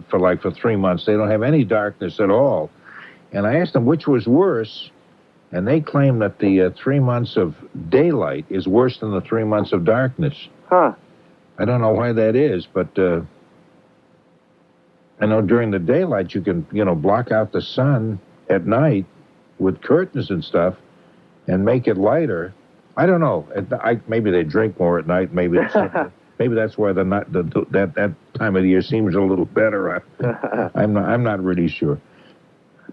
for 0.09 0.19
like 0.19 0.41
for 0.41 0.51
three 0.51 0.77
months. 0.77 1.05
They 1.05 1.13
don't 1.13 1.31
have 1.31 1.43
any 1.43 1.63
darkness 1.63 2.21
at 2.21 2.31
all. 2.31 2.71
And 3.33 3.47
I 3.47 3.57
asked 3.59 3.75
them 3.75 3.85
which 3.85 4.07
was 4.07 4.27
worse, 4.27 4.91
and 5.53 5.69
they 5.69 5.83
claim 5.83 6.21
that 6.21 6.39
the 6.39 6.63
uh, 6.63 6.71
three 6.71 7.01
months 7.01 7.37
of 7.37 7.55
daylight 7.91 8.47
is 8.49 8.67
worse 8.67 8.99
than 8.99 9.11
the 9.11 9.21
three 9.21 9.45
months 9.45 9.73
of 9.73 9.85
darkness. 9.85 10.49
Huh? 10.71 10.95
I 11.59 11.67
don't 11.67 11.83
know 11.83 11.93
why 11.93 12.13
that 12.13 12.35
is, 12.35 12.67
but 12.73 12.99
uh, 12.99 13.21
I 15.21 15.27
know 15.27 15.43
during 15.43 15.71
the 15.71 15.79
daylight 15.79 16.35
you 16.35 16.41
can, 16.41 16.67
you 16.73 16.87
know, 16.87 16.95
block 16.95 17.31
out 17.31 17.53
the 17.53 17.61
sun 17.61 18.21
at 18.49 18.67
night 18.67 19.05
with 19.59 19.83
curtains 19.83 20.31
and 20.31 20.43
stuff 20.43 20.77
and 21.47 21.63
make 21.63 21.87
it 21.87 21.99
lighter. 21.99 22.55
I 22.97 23.05
don't 23.05 23.21
know. 23.21 23.47
I, 23.83 24.01
maybe 24.09 24.31
they 24.31 24.45
drink 24.45 24.81
more 24.81 24.99
at 24.99 25.07
night. 25.07 25.35
Maybe 25.35 25.59
it's, 25.59 25.75
maybe 26.39 26.55
that's 26.55 26.77
why 26.79 26.93
the, 26.93 27.05
night, 27.05 27.33
the 27.33 27.43
that 27.71 27.95
that 27.95 28.13
time 28.35 28.57
of 28.57 28.63
the 28.63 28.69
year 28.69 28.83
seems 28.83 29.15
a 29.15 29.21
little 29.21 29.45
better. 29.45 29.97
I, 29.97 30.71
I'm 30.75 30.93
not. 30.95 31.09
I'm 31.09 31.23
not 31.23 31.43
really 31.43 31.69
sure. 31.69 32.01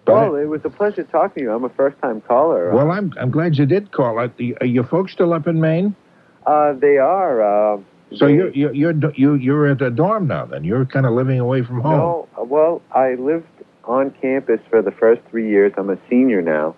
But 0.05 0.13
well, 0.13 0.35
it 0.35 0.45
was 0.45 0.61
a 0.65 0.69
pleasure 0.69 1.03
talking 1.03 1.35
to 1.35 1.49
you. 1.49 1.51
I'm 1.51 1.63
a 1.63 1.69
first-time 1.69 2.21
caller. 2.21 2.71
well, 2.71 2.91
I'm 2.91 3.13
I'm 3.19 3.31
glad 3.31 3.57
you 3.57 3.65
did 3.65 3.91
call. 3.91 4.19
Are, 4.19 4.31
are 4.61 4.67
your 4.67 4.83
folks 4.83 5.11
still 5.13 5.33
up 5.33 5.47
in 5.47 5.59
Maine? 5.59 5.95
Uh, 6.45 6.73
they 6.73 6.97
are. 6.97 7.41
Uh, 7.75 7.79
So 8.15 8.27
you're 8.27 8.49
you're 8.49 8.73
you're 8.73 8.93
you 9.15 9.33
you're 9.35 9.67
at 9.67 9.81
a 9.81 9.89
dorm 9.89 10.27
now. 10.27 10.45
Then 10.45 10.63
you're 10.63 10.85
kind 10.85 11.05
of 11.05 11.13
living 11.13 11.39
away 11.39 11.63
from 11.63 11.81
home. 11.81 11.97
No, 11.97 12.27
well, 12.43 12.81
I 12.93 13.15
lived 13.15 13.47
on 13.85 14.11
campus 14.21 14.59
for 14.69 14.81
the 14.81 14.91
first 14.91 15.21
three 15.31 15.49
years. 15.49 15.73
I'm 15.77 15.89
a 15.89 15.97
senior 16.09 16.41
now. 16.41 16.75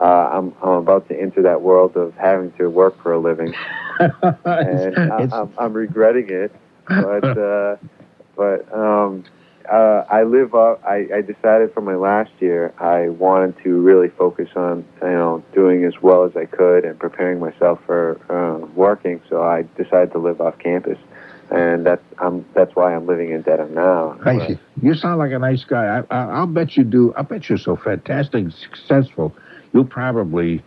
Uh, 0.00 0.04
I'm 0.04 0.54
I'm 0.62 0.74
about 0.74 1.08
to 1.08 1.18
enter 1.18 1.42
that 1.42 1.62
world 1.62 1.96
of 1.96 2.14
having 2.16 2.52
to 2.52 2.68
work 2.68 3.00
for 3.02 3.12
a 3.12 3.18
living, 3.18 3.54
and 3.98 4.98
I, 4.98 5.28
I'm, 5.32 5.52
I'm 5.58 5.72
regretting 5.72 6.28
it. 6.28 6.54
But 6.86 7.24
uh, 7.38 7.76
but 8.36 8.72
um, 8.74 9.24
uh, 9.70 10.04
I 10.08 10.22
live 10.24 10.54
up. 10.54 10.82
I, 10.84 11.06
I 11.14 11.20
decided 11.22 11.72
for 11.72 11.80
my 11.80 11.94
last 11.94 12.30
year 12.40 12.74
I 12.78 13.08
wanted 13.08 13.56
to 13.64 13.80
really 13.80 14.08
focus 14.08 14.50
on 14.54 14.84
you 15.02 15.08
know 15.08 15.42
doing 15.54 15.84
as 15.84 15.94
well 16.02 16.24
as 16.24 16.36
I 16.36 16.44
could 16.44 16.84
and 16.84 16.98
preparing 16.98 17.40
myself 17.40 17.80
for 17.86 18.20
uh, 18.30 18.66
working. 18.74 19.20
So 19.28 19.42
I 19.42 19.64
decided 19.76 20.12
to 20.12 20.18
live 20.18 20.40
off 20.40 20.58
campus, 20.58 20.98
and 21.50 21.86
that's 21.86 22.04
I'm 22.18 22.44
that's 22.54 22.76
why 22.76 22.94
I'm 22.94 23.06
living 23.06 23.30
in 23.30 23.42
Dedham 23.42 23.74
now. 23.74 24.18
I 24.24 24.46
see. 24.46 24.58
You 24.82 24.94
sound 24.94 25.18
like 25.18 25.32
a 25.32 25.38
nice 25.38 25.64
guy. 25.64 26.04
I, 26.10 26.14
I, 26.14 26.24
I'll 26.32 26.46
bet 26.46 26.76
you 26.76 26.84
do. 26.84 27.14
I'll 27.16 27.24
bet 27.24 27.48
you're 27.48 27.58
so 27.58 27.76
fantastic, 27.76 28.50
successful. 28.52 29.34
You'll 29.76 29.84
probably 29.84 30.62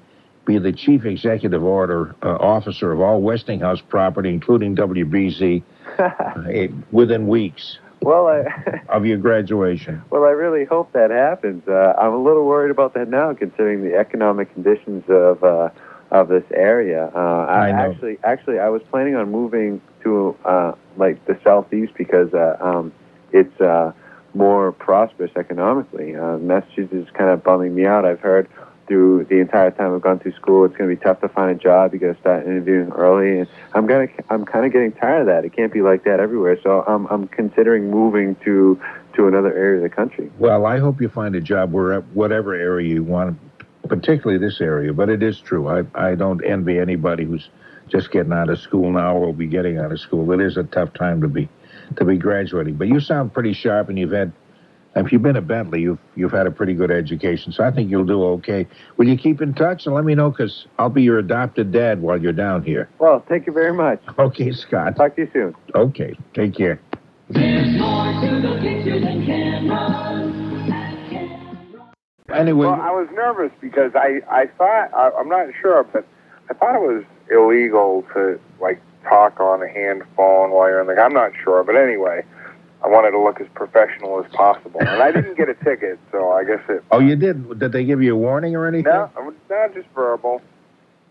be 0.45 0.59
the 0.59 0.71
chief 0.71 1.03
executive 1.03 1.63
order 1.63 2.15
uh, 2.21 2.27
officer 2.35 2.91
of 2.91 3.01
all 3.01 3.23
Westinghouse 3.23 3.81
property, 3.81 4.29
including 4.29 4.75
WBZ, 4.75 5.63
eh, 5.97 6.67
within 6.91 7.27
weeks 7.27 7.79
Well, 8.03 8.27
I 8.27 8.43
of 8.89 9.07
your 9.07 9.17
graduation. 9.17 10.03
well, 10.11 10.25
I 10.25 10.29
really 10.29 10.63
hope 10.63 10.93
that 10.93 11.09
happens. 11.09 11.67
Uh, 11.67 11.95
I'm 11.97 12.13
a 12.13 12.21
little 12.21 12.45
worried 12.45 12.69
about 12.69 12.93
that 12.93 13.09
now, 13.09 13.33
considering 13.33 13.81
the 13.81 13.95
economic 13.95 14.53
conditions 14.53 15.03
of 15.07 15.43
uh, 15.43 15.69
of 16.11 16.27
this 16.27 16.45
area. 16.53 17.09
Uh, 17.15 17.17
I, 17.17 17.69
I 17.69 17.71
know. 17.71 17.91
actually, 17.91 18.19
actually, 18.23 18.59
I 18.59 18.69
was 18.69 18.83
planning 18.91 19.15
on 19.15 19.31
moving 19.31 19.81
to 20.03 20.37
uh, 20.45 20.73
like 20.97 21.25
the 21.25 21.35
southeast 21.43 21.93
because 21.97 22.31
uh, 22.35 22.57
um, 22.61 22.93
it's 23.31 23.59
uh, 23.59 23.91
more 24.35 24.71
prosperous 24.71 25.31
economically. 25.35 26.15
Uh, 26.15 26.37
Massachusetts 26.37 26.93
is 26.93 27.07
kind 27.15 27.31
of 27.31 27.43
bumming 27.43 27.73
me 27.73 27.87
out. 27.87 28.05
I've 28.05 28.19
heard 28.19 28.47
through 28.89 29.23
the 29.29 29.39
entire 29.39 29.71
time 29.71 29.95
I've 29.95 30.01
gone 30.01 30.19
through 30.19 30.33
school, 30.33 30.65
it's 30.65 30.75
going 30.75 30.89
to 30.89 30.95
be 30.95 31.01
tough 31.01 31.21
to 31.21 31.29
find 31.29 31.51
a 31.51 31.55
job. 31.55 31.93
You 31.93 31.99
got 31.99 32.15
to 32.15 32.19
start 32.19 32.45
interviewing 32.45 32.91
early, 32.91 33.39
and 33.39 33.47
I'm 33.73 33.87
gonna, 33.87 34.07
I'm 34.29 34.43
kind 34.45 34.65
of 34.65 34.73
getting 34.73 34.91
tired 34.91 35.21
of 35.21 35.27
that. 35.27 35.45
It 35.45 35.55
can't 35.55 35.71
be 35.71 35.81
like 35.81 36.03
that 36.03 36.19
everywhere. 36.19 36.59
So 36.61 36.83
I'm, 36.85 37.05
I'm 37.07 37.27
considering 37.29 37.89
moving 37.89 38.35
to 38.43 38.81
to 39.15 39.27
another 39.27 39.55
area 39.55 39.77
of 39.77 39.83
the 39.83 39.95
country. 39.95 40.31
Well, 40.37 40.65
I 40.65 40.79
hope 40.79 40.99
you 40.99 41.07
find 41.07 41.35
a 41.35 41.41
job 41.41 41.71
where 41.71 42.01
whatever 42.01 42.53
area 42.53 42.89
you 42.89 43.03
want, 43.03 43.39
particularly 43.87 44.39
this 44.39 44.59
area. 44.59 44.91
But 44.91 45.09
it 45.09 45.23
is 45.23 45.39
true. 45.39 45.67
I 45.69 45.83
I 45.93 46.15
don't 46.15 46.43
envy 46.43 46.79
anybody 46.79 47.23
who's 47.23 47.47
just 47.87 48.11
getting 48.11 48.33
out 48.33 48.49
of 48.49 48.59
school 48.59 48.91
now. 48.91 49.15
Or 49.15 49.27
will 49.27 49.33
be 49.33 49.47
getting 49.47 49.77
out 49.77 49.91
of 49.91 49.99
school. 49.99 50.31
It 50.31 50.41
is 50.41 50.57
a 50.57 50.63
tough 50.63 50.93
time 50.93 51.21
to 51.21 51.27
be 51.27 51.47
to 51.95 52.05
be 52.05 52.17
graduating. 52.17 52.73
But 52.75 52.87
you 52.87 52.99
sound 52.99 53.33
pretty 53.33 53.53
sharp, 53.53 53.89
and 53.89 53.97
you've 53.97 54.11
had. 54.11 54.33
If 54.95 55.11
you've 55.11 55.21
been 55.21 55.35
at 55.37 55.47
Bentley, 55.47 55.81
you've 55.81 55.99
you've 56.15 56.31
had 56.31 56.47
a 56.47 56.51
pretty 56.51 56.73
good 56.73 56.89
education, 56.91 57.51
so 57.51 57.63
I 57.63 57.71
think 57.71 57.91
you'll 57.91 58.05
do 58.05 58.23
okay. 58.23 58.67
Will 58.97 59.07
you 59.07 59.17
keep 59.17 59.41
in 59.41 59.53
touch 59.53 59.85
and 59.85 59.93
let 59.93 60.03
me 60.03 60.15
know? 60.15 60.31
Because 60.31 60.65
I'll 60.79 60.89
be 60.89 61.03
your 61.03 61.19
adopted 61.19 61.71
dad 61.71 62.01
while 62.01 62.19
you're 62.19 62.33
down 62.33 62.63
here. 62.63 62.89
Well, 62.99 63.23
thank 63.29 63.45
you 63.45 63.53
very 63.53 63.73
much. 63.73 64.01
Okay, 64.17 64.51
Scott. 64.51 64.95
Talk 64.95 65.15
to 65.15 65.21
you 65.21 65.29
soon. 65.31 65.55
Okay, 65.75 66.15
take 66.33 66.55
care. 66.55 66.81
There's 67.29 67.77
more 67.77 68.11
to 68.21 68.41
the 68.41 68.59
picture 68.61 68.99
than 68.99 69.25
cameras. 69.25 70.49
Anyway, 72.33 72.67
Well, 72.67 72.79
I 72.79 72.91
was 72.91 73.07
nervous 73.13 73.51
because 73.59 73.91
I, 73.95 74.21
I 74.29 74.45
thought, 74.57 74.93
I, 74.93 75.11
I'm 75.19 75.29
not 75.29 75.47
sure, 75.59 75.83
but 75.83 76.05
I 76.49 76.53
thought 76.53 76.75
it 76.75 76.81
was 76.81 77.03
illegal 77.31 78.05
to, 78.13 78.39
like, 78.61 78.81
talk 79.03 79.39
on 79.39 79.63
a 79.63 79.67
hand 79.67 80.03
phone 80.15 80.51
while 80.51 80.69
you're 80.69 80.81
in 80.81 80.87
the 80.87 81.01
I'm 81.01 81.13
not 81.13 81.31
sure, 81.43 81.63
but 81.63 81.75
anyway, 81.75 82.23
I 82.83 82.87
wanted 82.87 83.11
to 83.11 83.19
look 83.19 83.41
as 83.41 83.47
professional 83.53 84.23
as 84.23 84.31
possible. 84.31 84.79
And 84.79 85.01
I 85.01 85.11
didn't 85.11 85.35
get 85.35 85.49
a 85.49 85.53
ticket, 85.53 85.99
so 86.11 86.31
I 86.31 86.43
guess 86.43 86.61
it. 86.69 86.83
oh, 86.91 86.99
you 86.99 87.15
did? 87.15 87.59
Did 87.59 87.71
they 87.71 87.83
give 87.83 88.01
you 88.01 88.13
a 88.13 88.17
warning 88.17 88.55
or 88.55 88.67
anything? 88.67 88.91
No, 88.93 89.09
I 89.17 89.21
was- 89.21 89.35
no, 89.49 89.67
just 89.73 89.87
verbal. 89.93 90.41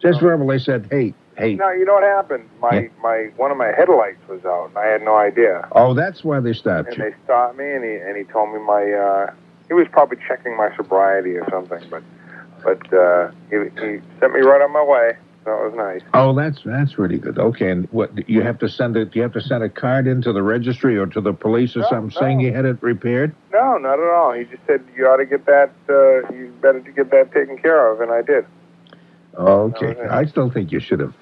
Just 0.00 0.20
verbal. 0.20 0.46
They 0.46 0.59
said, 0.59 0.87
"Hey, 0.90 1.12
hey." 1.37 1.54
No, 1.57 1.70
you 1.72 1.85
know 1.85 1.94
what 1.94 2.04
happened? 2.04 2.48
My 2.62 2.70
Yeah. 2.83 2.88
my 3.02 3.31
one 3.37 3.50
of 3.50 3.57
my 3.57 3.72
headlights 3.72 4.26
was 4.28 4.44
out, 4.44 4.68
and 4.68 4.78
I 4.78 4.87
had 4.87 5.02
no 5.02 5.16
idea. 5.16 5.66
Oh, 5.72 5.92
that's 5.92 6.22
why 6.24 6.38
they 6.40 6.52
stopped 6.52 6.88
And 6.88 6.96
you. 6.96 7.04
And 7.04 7.12
they 7.12 7.16
stopped 7.24 7.59
me, 7.59 7.70
and 7.72 7.85
he 7.85 7.96
and 7.96 8.16
he 8.16 8.22
told 8.24 8.52
me 8.54 8.61
my 8.61 8.92
uh, 8.92 9.31
he 9.66 9.74
was 9.74 9.88
probably 9.90 10.18
checking 10.26 10.57
my 10.57 10.74
sobriety 10.76 11.37
or 11.37 11.48
something, 11.50 11.83
but 11.90 12.02
but 12.62 12.92
uh, 12.94 13.31
he 13.50 13.57
he 13.81 14.00
sent 14.20 14.33
me 14.33 14.40
right 14.40 14.62
on 14.62 14.72
my 14.72 14.83
way. 14.85 15.16
So 15.49 15.55
it 15.65 15.71
was 15.71 15.75
nice. 15.79 16.03
Oh, 16.13 16.35
that's 16.35 16.59
that's 16.63 16.99
really 16.99 17.17
good. 17.17 17.39
Okay, 17.39 17.71
and 17.71 17.89
what 17.91 18.29
you 18.29 18.43
have 18.43 18.59
to 18.59 18.69
send 18.69 18.99
it? 18.99 19.17
You 19.17 19.23
have 19.23 19.33
to 19.33 19.41
send 19.41 19.63
a 19.65 19.71
card 19.71 20.07
into 20.07 20.31
the 20.31 20.43
registry 20.43 20.99
or 20.99 21.07
to 21.07 21.23
the 21.23 21.33
police 21.33 21.75
or 21.75 21.81
No, 21.81 21.87
something 21.89 22.13
no. 22.15 22.21
saying 22.21 22.41
you 22.41 22.53
had 22.53 22.67
it 22.67 22.77
repaired. 22.83 23.35
No, 23.51 23.79
not 23.79 23.99
at 23.99 24.11
all. 24.11 24.33
He 24.35 24.45
just 24.45 24.61
said 24.67 24.85
you 24.95 25.07
ought 25.07 25.17
to 25.17 25.25
get 25.25 25.47
that. 25.47 25.71
Uh, 25.89 26.31
you 26.35 26.53
better 26.61 26.81
to 26.81 26.93
get 26.93 27.11
that 27.13 27.33
taken 27.33 27.57
care 27.57 27.91
of, 27.91 28.03
and 28.03 28.11
I 28.11 28.21
did. 28.21 28.45
Okay, 29.39 29.87
Okay. 29.87 30.03
I 30.11 30.27
still 30.27 30.51
think 30.51 30.71
you 30.71 30.81
should 30.81 31.01
have. 31.01 31.15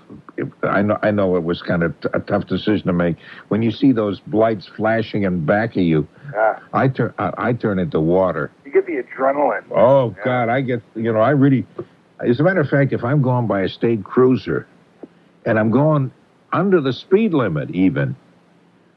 I 0.65 0.83
know, 0.83 0.99
I 1.03 1.13
know, 1.13 1.37
it 1.37 1.45
was 1.45 1.63
kind 1.63 1.85
of 1.85 1.99
t- 2.01 2.09
a 2.13 2.19
tough 2.19 2.47
decision 2.49 2.89
to 2.89 2.93
make. 2.93 3.17
When 3.47 3.63
you 3.63 3.71
see 3.71 3.93
those 3.93 4.21
lights 4.33 4.67
flashing 4.67 5.23
in 5.23 5.45
back 5.47 5.77
of 5.77 5.83
you, 5.83 6.09
Ah, 6.37 6.61
I 6.73 6.89
turn, 6.89 7.15
I, 7.19 7.33
I 7.39 7.53
turn 7.53 7.79
into 7.79 8.01
water. 8.01 8.51
you 8.65 8.73
get 8.73 8.87
the 8.87 8.95
adrenaline. 9.05 9.63
Oh 9.71 10.17
Yeah. 10.19 10.25
God, 10.25 10.49
I 10.49 10.63
get, 10.63 10.83
you 10.97 11.13
know, 11.13 11.21
I 11.21 11.31
really. 11.31 11.65
As 12.21 12.41
a 12.41 12.43
matter 12.43 12.61
of 12.61 12.69
fact, 12.69 12.93
if 12.93 13.05
I'm 13.05 13.23
going 13.23 13.47
by 13.47 13.63
a 13.63 13.69
state 13.69 14.05
cruiser, 14.05 14.67
and 15.45 15.59
I'm 15.59 15.71
going 15.71 16.13
under 16.53 16.81
the 16.81 16.93
speed 16.93 17.35
limit, 17.35 17.71
even, 17.71 18.17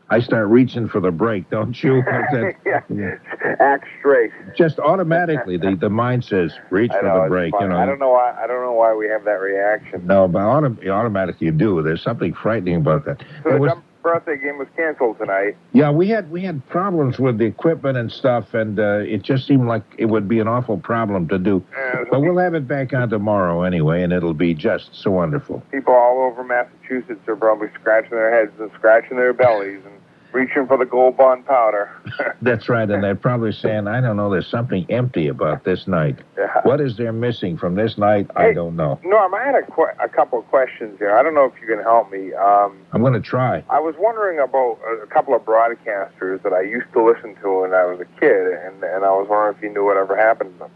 I 0.10 0.20
start 0.22 0.48
reaching 0.48 0.88
for 0.88 1.00
the 1.00 1.12
brake. 1.12 1.50
Don't 1.50 1.82
you? 1.84 2.02
That- 2.06 2.56
yeah. 2.66 2.82
yeah. 2.90 3.56
Act 3.60 3.86
straight. 4.00 4.32
Just 4.58 4.80
automatically, 4.80 5.58
the, 5.58 5.76
the 5.76 5.90
mind 5.90 6.24
says 6.24 6.54
reach 6.70 6.92
for 6.92 7.04
the 7.04 7.26
brake. 7.28 7.54
You 7.60 7.68
know. 7.68 7.78
I 7.78 7.86
don't 7.86 8.00
know 8.00 8.10
why. 8.10 8.36
I 8.42 8.48
don't 8.48 8.62
know 8.62 8.74
why 8.74 8.94
we 8.96 9.08
have 9.08 9.26
that 9.26 9.40
reaction. 9.40 10.06
No, 10.08 10.28
but 10.28 10.40
autom- 10.40 10.88
automatically 10.88 11.48
you 11.48 11.52
do. 11.54 11.82
There's 11.84 12.02
something 12.02 12.34
frightening 12.34 12.76
about 12.78 13.06
that. 13.06 13.24
So 13.44 13.52
the 13.52 13.58
was- 13.60 13.72
dumb 13.72 13.84
birthday 14.14 14.38
game 14.38 14.58
was 14.58 14.68
canceled 14.76 15.18
tonight. 15.18 15.56
yeah, 15.74 15.90
we 15.92 16.08
had 16.08 16.30
we 16.32 16.42
had 16.42 16.66
problems 16.68 17.20
with 17.20 17.38
the 17.38 17.46
equipment 17.46 17.98
and 17.98 18.12
stuff, 18.12 18.54
and 18.54 18.80
uh, 18.80 19.00
it 19.00 19.22
just 19.22 19.46
seemed 19.48 19.68
like 19.68 19.84
it 19.98 20.06
would 20.06 20.28
be 20.28 20.40
an 20.40 20.48
awful 20.48 20.78
problem 20.78 21.28
to 21.28 21.38
do. 21.38 21.64
Uh, 21.78 22.06
But 22.10 22.22
we'll 22.22 22.38
have 22.38 22.54
it 22.54 22.68
back 22.68 22.94
on 22.94 23.10
tomorrow 23.10 23.64
anyway, 23.64 24.02
and 24.04 24.12
it'll 24.14 24.34
be 24.34 24.54
just 24.54 24.96
so 24.96 25.12
wonderful. 25.12 25.62
people 25.72 25.94
all 25.94 26.20
over 26.30 26.44
Massachusetts 26.44 27.28
are 27.28 27.36
probably 27.36 27.70
scratching 27.80 28.12
their 28.12 28.32
heads 28.32 28.52
and 28.60 28.72
scratching 28.78 29.18
their 29.18 29.34
bellies 29.34 29.82
and 29.86 29.94
reaching 30.32 30.68
for 30.68 30.78
the 30.78 30.86
gold 30.86 31.18
bond 31.18 31.46
powder. 31.46 31.90
That's 32.42 32.70
right, 32.70 32.90
and 32.90 33.04
they're 33.04 33.16
probably 33.16 33.52
saying, 33.52 33.88
I 33.88 34.02
don't 34.02 34.18
know, 34.18 34.30
there's 34.30 34.48
something 34.50 34.86
empty 34.90 35.28
about 35.28 35.64
this 35.64 35.88
night. 35.88 36.18
yeah. 36.38 36.62
What 36.64 36.82
is 36.82 36.98
there 36.98 37.12
missing 37.12 37.58
from 37.58 37.76
this 37.76 37.98
night? 37.98 38.30
I 38.36 38.54
don't 38.54 38.76
know. 38.76 39.00
Norm, 39.04 39.34
I 39.34 39.44
had 39.44 39.56
a, 39.56 39.64
que- 39.64 39.96
a 40.04 40.10
couple 40.10 40.40
of 40.40 40.48
questions 40.48 40.98
here. 41.00 41.16
I 41.16 41.24
don't 41.24 41.34
know 41.34 41.46
if 41.46 41.54
you 41.62 41.68
can 41.68 41.84
help 41.84 42.12
me. 42.12 42.34
Um, 42.34 42.78
I'm 42.92 43.02
going 43.02 43.14
to 43.14 43.22
try. 43.22 43.64
I 43.70 43.80
was 43.80 43.96
wondering 43.98 44.40
about 44.40 44.80
a, 44.88 45.04
a 45.04 45.08
couple 45.08 45.34
of 45.36 45.42
broadcasters 45.44 46.42
that 46.44 46.54
I 46.54 46.62
used 46.62 46.92
to 46.94 47.04
listen 47.04 47.36
to 47.42 47.62
when 47.62 47.74
I 47.74 47.86
was 47.86 48.00
a 48.00 48.20
kid, 48.20 48.48
and, 48.64 48.84
and 48.84 49.06
I 49.06 49.10
was 49.12 49.28
wondering 49.30 49.56
if 49.58 49.64
you 49.64 49.70
knew 49.74 49.86
whatever 49.86 50.16
happened 50.16 50.54
to 50.54 50.60
them. 50.60 50.72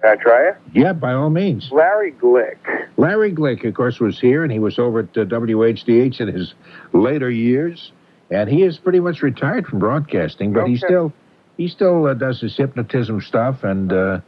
Can 0.00 0.18
I 0.18 0.22
try 0.22 0.48
it? 0.50 0.56
Yeah, 0.74 0.92
by 0.92 1.14
all 1.14 1.30
means. 1.30 1.70
Larry 1.72 2.12
Glick. 2.12 2.56
Larry 2.98 3.32
Glick, 3.32 3.66
of 3.66 3.72
course, 3.74 4.00
was 4.00 4.20
here, 4.20 4.42
and 4.42 4.52
he 4.52 4.58
was 4.58 4.78
over 4.78 5.00
at 5.00 5.16
uh, 5.16 5.24
WHDH 5.24 6.20
in 6.20 6.28
his 6.28 6.52
later 6.92 7.30
years, 7.30 7.90
and 8.30 8.48
he 8.48 8.62
is 8.62 8.78
pretty 8.78 9.00
much 9.00 9.22
retired 9.22 9.66
from 9.66 9.78
broadcasting, 9.78 10.52
but 10.52 10.66
he 10.66 10.76
still 10.76 11.12
he 11.56 11.68
still 11.68 12.06
uh, 12.06 12.14
does 12.14 12.40
his 12.40 12.56
hypnotism 12.56 13.20
stuff, 13.20 13.64
and 13.64 13.92
uh, 13.92 14.20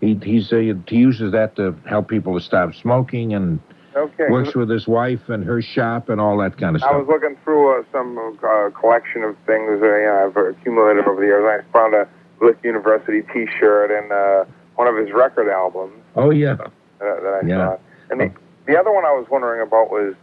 he 0.00 0.18
he's 0.22 0.52
uh, 0.52 0.56
he 0.86 0.96
uses 0.96 1.32
that 1.32 1.56
to 1.56 1.76
help 1.88 2.08
people 2.08 2.34
to 2.38 2.44
stop 2.44 2.74
smoking, 2.74 3.34
and 3.34 3.60
Okay. 3.96 4.28
works 4.28 4.56
with 4.56 4.68
his 4.68 4.88
wife 4.88 5.28
and 5.28 5.44
her 5.44 5.62
shop 5.62 6.08
and 6.08 6.20
all 6.20 6.36
that 6.38 6.56
kind 6.56 6.74
of 6.74 6.82
I 6.82 6.86
stuff. 6.86 6.94
I 6.94 6.98
was 6.98 7.06
looking 7.06 7.36
through 7.44 7.78
uh, 7.78 7.84
some 7.92 8.18
uh, 8.18 8.70
collection 8.70 9.22
of 9.22 9.36
things 9.46 9.70
you 9.70 9.80
know, 9.80 10.24
I've 10.26 10.36
accumulated 10.36 11.06
over 11.06 11.20
the 11.20 11.26
years. 11.26 11.44
I 11.46 11.72
found 11.72 11.94
a 11.94 12.08
Glick 12.40 12.56
University 12.64 13.22
T-shirt 13.32 13.92
and 13.92 14.10
uh, 14.10 14.44
one 14.74 14.88
of 14.88 14.96
his 14.96 15.12
record 15.14 15.48
albums 15.48 16.02
oh 16.16 16.30
yeah, 16.30 16.56
that 16.98 17.40
I 17.44 17.46
Yeah. 17.46 17.56
saw. 17.56 17.76
And 18.10 18.20
the, 18.20 18.32
the 18.66 18.76
other 18.78 18.92
one 18.92 19.04
I 19.04 19.12
was 19.12 19.26
wondering 19.30 19.60
about 19.62 19.90
was 19.90 20.14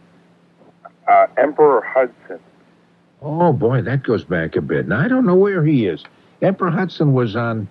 uh, 1.08 1.26
Emperor 1.38 1.80
Hudson. 1.80 2.40
Oh 3.22 3.52
boy, 3.52 3.82
that 3.82 4.02
goes 4.02 4.24
back 4.24 4.56
a 4.56 4.60
bit. 4.62 4.88
Now 4.88 5.00
I 5.00 5.08
don't 5.08 5.26
know 5.26 5.34
where 5.34 5.64
he 5.64 5.86
is. 5.86 6.04
Emperor 6.40 6.70
Hudson 6.70 7.12
was 7.14 7.36
on, 7.36 7.68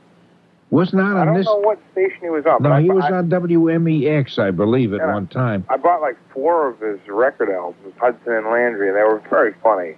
was 0.70 0.94
not 0.94 1.18
on 1.18 1.18
I 1.18 1.26
don't 1.26 1.34
this. 1.36 1.46
know 1.46 1.58
what 1.58 1.80
station 1.92 2.18
he 2.22 2.30
was 2.30 2.46
on. 2.46 2.62
but 2.64 2.70
No, 2.70 2.76
I, 2.76 2.82
he 2.82 2.90
was 2.90 3.04
I, 3.04 3.12
on 3.14 3.30
WMEX, 3.30 4.40
I 4.40 4.52
believe, 4.52 4.94
at 4.94 5.00
Yeah. 5.00 5.14
one 5.14 5.28
time. 5.28 5.66
I 5.70 5.78
bought 5.78 6.02
like 6.02 6.18
four 6.34 6.70
of 6.70 6.80
his 6.80 7.00
record 7.08 7.50
albums, 7.50 7.94
Hudson 7.98 8.34
and 8.34 8.46
Landry, 8.48 8.88
and 8.88 8.96
they 8.98 9.04
were 9.04 9.22
very 9.30 9.54
funny. 9.62 9.96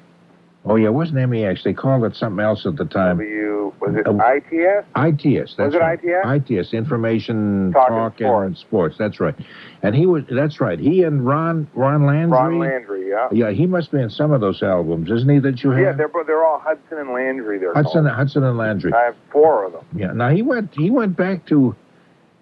Oh 0.65 0.77
yeah, 0.77 0.87
it 0.87 0.93
wasn't 0.93 1.29
MEX. 1.29 1.63
They 1.65 1.73
called 1.73 2.05
it 2.05 2.15
something 2.15 2.43
else 2.43 2.65
at 2.65 2.77
the 2.77 2.85
time. 2.85 3.17
W 3.17 3.73
was 3.81 3.95
it 3.95 4.07
Uh, 4.07 4.13
ITS? 4.15 4.87
ITS. 4.95 5.55
That's 5.57 5.75
it 5.75 5.77
right. 5.79 5.99
ITS? 6.01 6.49
ITS, 6.49 6.73
Information 6.73 7.73
Talk 7.73 7.89
Talk, 7.89 8.21
and 8.21 8.45
and 8.45 8.57
Sports. 8.57 8.95
That's 8.97 9.19
right. 9.19 9.35
And 9.81 9.93
he 9.93 10.05
was. 10.05 10.23
That's 10.31 10.61
right. 10.61 10.79
He 10.79 11.03
and 11.03 11.25
Ron 11.25 11.67
Ron 11.73 12.05
Landry. 12.05 12.31
Ron 12.37 12.59
Landry, 12.59 13.09
yeah. 13.09 13.27
Yeah, 13.33 13.51
he 13.51 13.65
must 13.65 13.91
be 13.91 13.99
in 13.99 14.09
some 14.09 14.31
of 14.31 14.39
those 14.39 14.63
albums, 14.63 15.11
isn't 15.11 15.29
he? 15.29 15.39
That 15.39 15.63
you 15.63 15.71
have. 15.71 15.79
Yeah, 15.81 15.91
they're 15.91 16.09
they're 16.25 16.45
all 16.45 16.59
Hudson 16.59 16.97
and 16.97 17.09
Landry. 17.09 17.57
They're 17.59 17.73
Hudson 17.73 18.03
called. 18.05 18.15
Hudson 18.15 18.43
and 18.45 18.57
Landry. 18.57 18.93
I 18.93 19.03
have 19.03 19.15
four 19.31 19.65
of 19.65 19.73
them. 19.73 19.83
Yeah. 19.93 20.13
Now 20.13 20.29
he 20.29 20.41
went. 20.43 20.73
He 20.73 20.89
went 20.89 21.17
back 21.17 21.45
to 21.47 21.75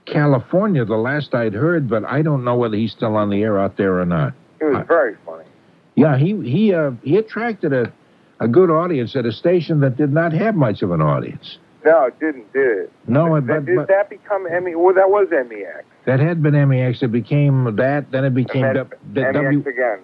California. 0.05 0.85
The 0.85 0.95
last 0.95 1.33
I'd 1.33 1.53
heard, 1.55 1.89
but 1.89 2.03
I 2.05 2.21
don't 2.21 2.43
know 2.43 2.55
whether 2.55 2.75
he's 2.75 2.91
still 2.91 3.15
on 3.15 3.29
the 3.31 3.41
air 3.41 3.59
out 3.59 3.77
there 3.77 3.99
or 3.99 4.05
not. 4.05 4.33
It 4.59 4.65
was 4.65 4.75
I- 4.77 4.83
very 4.83 5.15
funny. 5.25 5.45
Yeah, 5.95 6.17
he 6.17 6.35
he 6.49 6.73
uh, 6.73 6.91
he 7.03 7.17
attracted 7.17 7.73
a 7.73 7.91
a 8.41 8.47
good 8.47 8.69
audience 8.69 9.15
at 9.15 9.25
a 9.25 9.31
station 9.31 9.79
that 9.81 9.95
did 9.95 10.11
not 10.11 10.33
have 10.33 10.55
much 10.55 10.81
of 10.81 10.91
an 10.91 11.01
audience. 11.01 11.57
No, 11.85 12.05
it 12.05 12.19
didn't, 12.19 12.51
did 12.53 12.77
it? 12.79 12.91
No, 13.07 13.39
but, 13.41 13.65
did 13.65 13.75
but 13.75 13.87
that 13.87 14.09
become 14.09 14.45
Emmy? 14.47 14.75
Well, 14.75 14.93
that 14.93 15.09
was 15.09 15.27
MEX. 15.31 15.83
that 16.05 16.19
had 16.19 16.43
been 16.43 16.53
MEX. 16.67 17.01
It 17.01 17.11
became 17.11 17.75
that. 17.77 18.11
Then 18.11 18.25
it 18.25 18.33
became 18.33 18.65
And 18.65 18.75
then 18.75 18.85
W- 18.89 19.13
the 19.13 19.21
MEX 19.21 19.33
W. 19.33 19.59
again. 19.67 19.99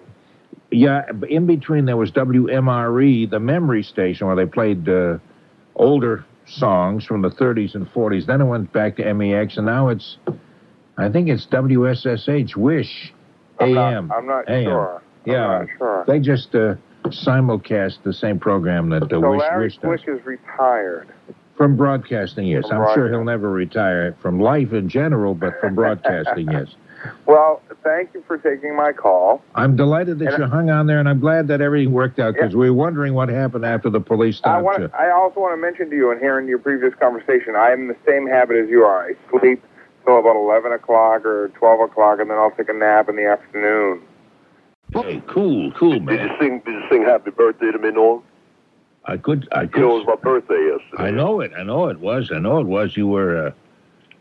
Yeah, 0.70 1.02
in 1.28 1.46
between 1.46 1.84
there 1.86 1.96
was 1.96 2.10
WMRE, 2.12 3.04
E, 3.08 3.26
the 3.26 3.40
memory 3.40 3.82
station 3.82 4.26
where 4.26 4.36
they 4.36 4.44
played 4.46 4.88
uh, 4.88 5.18
older 5.76 6.24
songs 6.46 7.04
from 7.04 7.22
the 7.22 7.30
30s 7.30 7.74
and 7.74 7.86
40s. 7.92 8.26
Then 8.26 8.40
it 8.40 8.44
went 8.44 8.72
back 8.72 8.96
to 8.96 9.14
MEX, 9.14 9.56
and 9.56 9.66
now 9.66 9.88
it's, 9.88 10.16
I 10.96 11.08
think 11.10 11.28
it's 11.28 11.46
WSSH 11.46 12.54
Wish 12.56 13.12
I'm 13.60 13.76
AM. 13.78 14.08
Not, 14.08 14.16
I'm 14.18 14.26
not 14.26 14.48
AM. 14.50 14.64
sure. 14.64 15.02
Yeah. 15.24 15.46
I'm 15.46 15.66
not 15.66 15.78
sure. 15.78 16.04
They 16.06 16.18
just 16.20 16.54
uh, 16.54 16.74
simulcast 17.04 18.02
the 18.02 18.12
same 18.12 18.38
program 18.38 18.90
that 18.90 19.08
the 19.08 19.20
so 19.20 19.30
Wish 19.30 19.40
Larry 19.40 19.78
Wish 19.82 20.04
is 20.06 20.24
retired. 20.24 21.08
From 21.56 21.76
broadcasting, 21.76 22.46
yes. 22.46 22.68
From 22.68 22.82
I'm 22.82 22.94
sure 22.94 23.08
he'll 23.08 23.24
never 23.24 23.50
retire 23.50 24.14
from 24.20 24.38
life 24.38 24.72
in 24.72 24.88
general, 24.88 25.34
but 25.34 25.58
from 25.60 25.74
broadcasting, 25.74 26.50
yes. 26.50 26.68
Well, 27.26 27.62
thank 27.84 28.12
you 28.12 28.24
for 28.26 28.38
taking 28.38 28.74
my 28.74 28.90
call. 28.92 29.40
I'm 29.54 29.76
delighted 29.76 30.18
that 30.18 30.34
And- 30.34 30.42
you 30.42 30.48
hung 30.48 30.68
on 30.68 30.88
there, 30.88 30.98
and 30.98 31.08
I'm 31.08 31.20
glad 31.20 31.46
that 31.46 31.60
everything 31.60 31.92
worked 31.92 32.18
out 32.18 32.34
because 32.34 32.56
we 32.56 32.68
were 32.70 32.74
wondering 32.76 33.14
what 33.14 33.28
happened 33.28 33.64
after 33.64 33.88
the 33.88 34.00
police 34.00 34.34
I 34.38 34.38
stopped 34.38 34.64
want. 34.64 34.78
you. 34.80 34.90
I 34.98 35.10
also 35.10 35.38
want 35.38 35.52
to 35.52 35.62
mention 35.62 35.90
to 35.90 35.96
you, 35.96 36.10
and 36.10 36.20
hearing 36.20 36.48
your 36.48 36.58
previous 36.58 36.92
conversation, 36.96 37.54
I 37.54 37.70
am 37.70 37.82
in 37.82 37.88
the 37.88 37.96
same 38.04 38.26
habit 38.26 38.56
as 38.56 38.68
you 38.68 38.82
are. 38.82 39.10
I 39.10 39.14
sleep 39.30 39.62
till 40.04 40.18
about 40.18 40.34
eleven 40.34 40.72
o'clock 40.72 41.24
or 41.24 41.48
twelve 41.54 41.78
o'clock, 41.78 42.18
and 42.18 42.28
then 42.30 42.36
I'll 42.36 42.50
take 42.50 42.68
a 42.68 42.72
nap 42.72 43.08
in 43.08 43.14
the 43.14 43.26
afternoon. 43.26 44.02
Hey, 44.92 45.22
cool, 45.28 45.70
cool, 45.72 46.00
man. 46.00 46.16
Did 46.16 46.30
you 46.30 46.36
sing? 46.40 46.62
Did 46.64 46.74
you 46.74 46.82
sing 46.90 47.02
"Happy 47.02 47.30
Birthday" 47.30 47.70
to 47.70 47.78
me, 47.78 47.90
Norm? 47.90 48.22
I 49.04 49.16
could, 49.16 49.48
I 49.52 49.62
You 49.62 49.68
know, 49.76 49.96
it 49.96 50.04
was 50.04 50.06
my 50.06 50.16
birthday 50.16 50.70
yesterday. 50.70 51.02
I 51.04 51.10
know 51.10 51.40
it. 51.40 51.52
I 51.56 51.62
know 51.62 51.88
it 51.88 51.98
was. 51.98 52.30
I 52.34 52.38
know 52.38 52.58
it 52.58 52.66
was. 52.66 52.96
You 52.96 53.06
were 53.06 53.48
uh, 53.48 53.50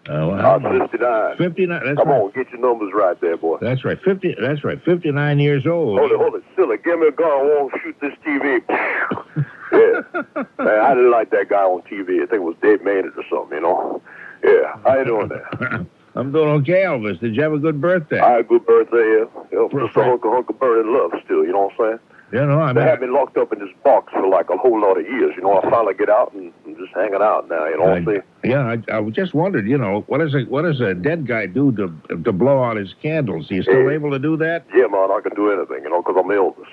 Uh, 0.09 0.29
Uh, 0.29 0.59
well, 0.61 0.79
59. 0.79 1.37
59. 1.37 1.81
That's 1.85 1.97
Come 1.97 2.07
right. 2.07 2.21
on, 2.21 2.31
get 2.31 2.49
your 2.51 2.61
numbers 2.61 2.93
right 2.93 3.19
there, 3.19 3.35
boy. 3.35 3.57
That's 3.59 3.83
right. 3.83 3.99
50. 4.01 4.35
That's 4.39 4.63
right. 4.63 4.81
59 4.81 5.39
years 5.39 5.67
old. 5.67 5.99
Hold 5.99 6.11
it, 6.11 6.17
hold 6.17 6.35
it. 6.35 6.43
Silly, 6.55 6.77
give 6.83 6.99
me 6.99 7.07
a 7.07 7.11
gun. 7.11 7.27
I 7.27 7.43
want 7.43 7.73
to 7.73 7.79
shoot 7.81 7.97
this 7.99 8.13
TV. 8.25 8.61
yeah. 9.73 10.43
Man, 10.63 10.79
I 10.79 10.93
didn't 10.95 11.11
like 11.11 11.31
that 11.31 11.49
guy 11.49 11.63
on 11.63 11.81
TV. 11.81 12.15
I 12.23 12.27
think 12.27 12.33
it 12.33 12.43
was 12.43 12.55
Dave 12.61 12.81
Maynard 12.83 13.17
or 13.17 13.23
something, 13.29 13.57
you 13.57 13.63
know. 13.63 14.01
Yeah. 14.43 14.77
How 14.85 14.99
you 14.99 15.05
doing 15.05 15.27
there? 15.27 15.85
I'm 16.17 16.31
doing 16.31 16.49
okay, 16.61 16.81
Elvis. 16.83 17.19
Did 17.19 17.35
you 17.35 17.43
have 17.43 17.53
a 17.53 17.59
good 17.59 17.79
birthday? 17.79 18.19
I 18.19 18.31
had 18.31 18.39
a 18.41 18.43
good 18.43 18.65
birthday, 18.65 18.97
yeah. 18.97 19.41
You 19.51 19.57
know, 19.59 19.69
For- 19.69 19.85
just 19.85 19.95
a 19.97 20.03
hunk 20.03 20.25
of, 20.25 20.31
hunk 20.31 20.49
of 20.49 20.59
bird 20.59 20.85
in 20.85 20.93
love 20.93 21.11
still, 21.23 21.45
you 21.45 21.51
know 21.51 21.69
what 21.69 21.73
I'm 21.79 21.97
saying? 21.97 21.99
you 22.33 22.45
know, 22.45 22.59
I 22.59 22.73
They 22.73 22.81
had 22.81 22.99
me 22.99 23.07
locked 23.07 23.37
up 23.37 23.53
in 23.53 23.59
this 23.59 23.69
box 23.85 24.11
for 24.11 24.27
like 24.27 24.49
a 24.49 24.57
whole 24.57 24.81
lot 24.81 24.99
of 24.99 25.05
years. 25.05 25.33
You 25.37 25.43
know, 25.43 25.59
I 25.61 25.69
finally 25.69 25.93
get 25.93 26.09
out 26.09 26.33
and 26.33 26.51
I'm 26.65 26.75
just 26.75 26.93
hanging 26.93 27.21
out 27.21 27.47
now, 27.47 27.65
you 27.67 27.77
know 27.77 27.83
what 27.83 27.97
I'm 27.99 28.05
saying? 28.05 28.23
yeah, 28.43 28.75
I, 28.91 28.97
I 28.97 29.09
just 29.11 29.33
wondered, 29.33 29.65
you 29.67 29.77
know, 29.77 30.03
what 30.07 30.17
does 30.17 30.33
a 30.35 30.41
what 30.49 30.63
does 30.63 30.81
a 30.81 30.93
dead 30.93 31.25
guy 31.27 31.45
do 31.45 31.71
to 31.73 32.17
to 32.23 32.31
blow 32.33 32.61
out 32.63 32.75
his 32.77 32.93
candles? 33.01 33.49
Are 33.49 33.53
you 33.55 33.63
still 33.63 33.89
able 33.89 34.11
to 34.11 34.19
do 34.19 34.35
that? 34.37 34.65
Yeah, 34.75 34.87
man, 34.87 35.09
I 35.11 35.21
can 35.23 35.35
do 35.35 35.51
anything, 35.51 35.83
you 35.83 35.89
know, 35.89 36.01
'cause 36.01 36.15
I'm 36.17 36.27
Elvis. 36.27 36.65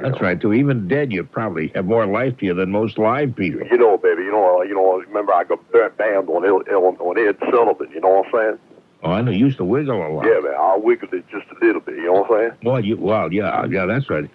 That's 0.00 0.20
right. 0.20 0.40
Too. 0.40 0.52
Even 0.52 0.88
dead, 0.88 1.12
you 1.12 1.24
probably 1.24 1.68
have 1.74 1.86
more 1.86 2.06
life 2.06 2.38
to 2.38 2.46
you 2.46 2.54
than 2.54 2.70
most 2.70 2.98
live 2.98 3.34
people. 3.36 3.66
You 3.66 3.78
know, 3.78 3.98
baby, 3.98 4.22
you 4.22 4.32
know, 4.32 4.60
uh, 4.60 4.62
you 4.62 4.74
know. 4.74 4.98
Remember, 5.00 5.32
I 5.32 5.44
got 5.44 5.60
banned 5.72 6.28
on 6.28 6.44
on 6.44 7.18
Ed 7.18 7.36
Sullivan. 7.50 7.90
You 7.92 8.00
know 8.00 8.08
what 8.08 8.26
I'm 8.26 8.32
saying? 8.32 8.58
Oh, 9.02 9.12
I 9.12 9.22
know. 9.22 9.30
You 9.30 9.46
used 9.46 9.56
to 9.58 9.64
wiggle 9.64 10.06
a 10.06 10.08
lot. 10.08 10.26
Yeah, 10.26 10.40
man. 10.40 10.54
I 10.58 10.76
wiggled 10.76 11.14
it 11.14 11.24
just 11.30 11.46
a 11.50 11.64
little 11.64 11.80
bit. 11.80 11.96
You 11.96 12.06
know 12.06 12.12
what 12.22 12.30
I'm 12.30 12.38
saying? 12.38 12.58
Well, 12.62 12.84
you 12.84 12.96
well, 12.96 13.32
yeah, 13.32 13.64
yeah, 13.66 13.86
that's 13.86 14.08
right. 14.10 14.28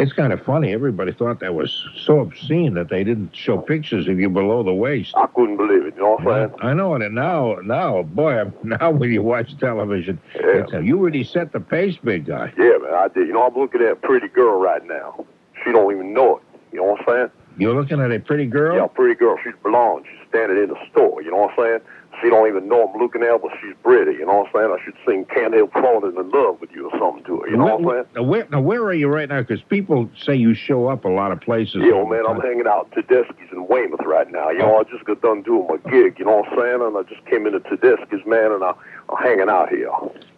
It's 0.00 0.12
kind 0.12 0.32
of 0.32 0.42
funny. 0.44 0.72
Everybody 0.72 1.12
thought 1.12 1.40
that 1.40 1.54
was 1.54 1.86
so 1.96 2.20
obscene 2.20 2.74
that 2.74 2.88
they 2.88 3.04
didn't 3.04 3.34
show 3.34 3.58
pictures 3.58 4.06
of 4.08 4.18
you 4.18 4.28
below 4.30 4.62
the 4.62 4.72
waist. 4.72 5.12
I 5.16 5.26
couldn't 5.34 5.56
believe 5.56 5.84
it. 5.86 5.94
You 5.96 6.02
know 6.02 6.10
what 6.12 6.26
I'm 6.28 6.50
saying? 6.50 6.60
I 6.62 6.74
know 6.74 6.94
it. 6.94 7.02
And 7.02 7.14
now, 7.14 7.56
now, 7.62 8.02
boy, 8.02 8.44
now 8.62 8.90
when 8.90 9.12
you 9.12 9.22
watch 9.22 9.58
television, 9.58 10.20
Yeah. 10.34 10.64
it's, 10.64 10.72
you 10.72 10.98
really 10.98 11.24
set 11.24 11.52
the 11.52 11.60
pace, 11.60 11.96
big 12.02 12.26
guy. 12.26 12.52
Yeah, 12.56 12.78
man. 12.82 12.94
I 12.94 13.08
did. 13.08 13.26
You 13.26 13.32
know, 13.34 13.42
I'm 13.46 13.54
looking 13.54 13.80
at 13.82 13.92
a 13.92 13.96
pretty 13.96 14.28
girl 14.28 14.58
right 14.60 14.84
now. 14.86 15.24
She 15.64 15.72
don't 15.72 15.92
even 15.92 16.12
know 16.14 16.36
it. 16.38 16.42
You 16.72 16.78
know 16.78 16.84
what 16.92 17.00
I'm 17.00 17.06
saying? 17.06 17.30
You're 17.58 17.74
looking 17.74 18.00
at 18.00 18.12
a 18.12 18.20
pretty 18.20 18.46
girl. 18.46 18.76
Yeah, 18.76 18.84
a 18.84 18.88
pretty 18.88 19.16
girl. 19.16 19.36
She's 19.42 19.54
blonde. 19.64 20.04
She's 20.08 20.28
standing 20.28 20.58
in 20.62 20.68
the 20.68 20.78
store. 20.92 21.20
You 21.22 21.32
know 21.32 21.38
what 21.38 21.58
I'm 21.58 21.64
saying? 21.64 21.80
She 22.22 22.30
don't 22.30 22.48
even 22.48 22.68
know 22.68 22.88
I'm 22.88 23.00
looking 23.00 23.22
at 23.22 23.28
her, 23.28 23.38
but 23.38 23.52
she's 23.60 23.74
pretty. 23.82 24.12
You 24.12 24.26
know 24.26 24.38
what 24.38 24.46
I'm 24.48 24.52
saying? 24.54 24.76
I 24.78 24.84
should 24.84 24.94
sing 25.06 25.24
"Can't 25.26 25.54
Help 25.54 25.72
Falling 25.72 26.16
in 26.16 26.30
Love 26.30 26.60
with 26.60 26.70
You" 26.72 26.90
or 26.90 26.98
something 26.98 27.24
to 27.24 27.40
her. 27.40 27.48
You 27.48 27.56
know 27.56 27.76
what 27.76 27.80
I'm 27.80 28.04
saying? 28.04 28.04
Now, 28.14 28.22
where, 28.22 28.46
now, 28.50 28.60
where 28.60 28.82
are 28.82 28.94
you 28.94 29.08
right 29.08 29.28
now? 29.28 29.40
Because 29.40 29.62
people 29.62 30.08
say 30.20 30.34
you 30.34 30.54
show 30.54 30.88
up 30.88 31.04
a 31.04 31.08
lot 31.08 31.32
of 31.32 31.40
places. 31.40 31.76
Yeah, 31.76 32.04
man, 32.04 32.24
I'm 32.28 32.40
hanging 32.40 32.66
out 32.66 32.88
at 32.96 33.06
Tedeschi's 33.06 33.52
in 33.52 33.66
Weymouth 33.68 34.00
right 34.04 34.30
now. 34.30 34.50
You 34.50 34.58
know, 34.58 34.76
oh. 34.76 34.80
I 34.80 34.90
just 34.90 35.04
got 35.04 35.20
done 35.22 35.42
doing 35.42 35.66
my 35.68 35.76
gig, 35.90 36.18
you 36.18 36.24
know 36.24 36.38
what 36.38 36.48
I'm 36.52 36.58
saying? 36.58 36.82
And 36.82 36.96
I 36.96 37.02
just 37.02 37.24
came 37.26 37.46
into 37.46 37.60
Tedeschi's, 37.60 38.26
man, 38.26 38.52
and 38.52 38.64
I, 38.64 38.72
I'm 39.08 39.22
hanging 39.22 39.48
out 39.48 39.68
here. 39.68 39.90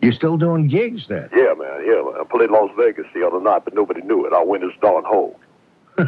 You're 0.03 0.13
still 0.13 0.37
doing 0.37 0.69
gigs 0.69 1.07
then? 1.09 1.29
Yeah, 1.35 1.55
man, 1.57 1.85
yeah, 1.85 2.03
man. 2.03 2.15
I 2.21 2.25
played 2.29 2.51
Las 2.51 2.71
Vegas 2.77 3.07
the 3.15 3.27
other 3.27 3.41
night, 3.41 3.65
but 3.65 3.75
nobody 3.75 4.03
knew 4.03 4.27
it. 4.27 4.33
I 4.33 4.43
went 4.43 4.65
as 4.65 4.71
Don 4.81 5.05
Ho. 5.05 5.37
you 5.99 6.05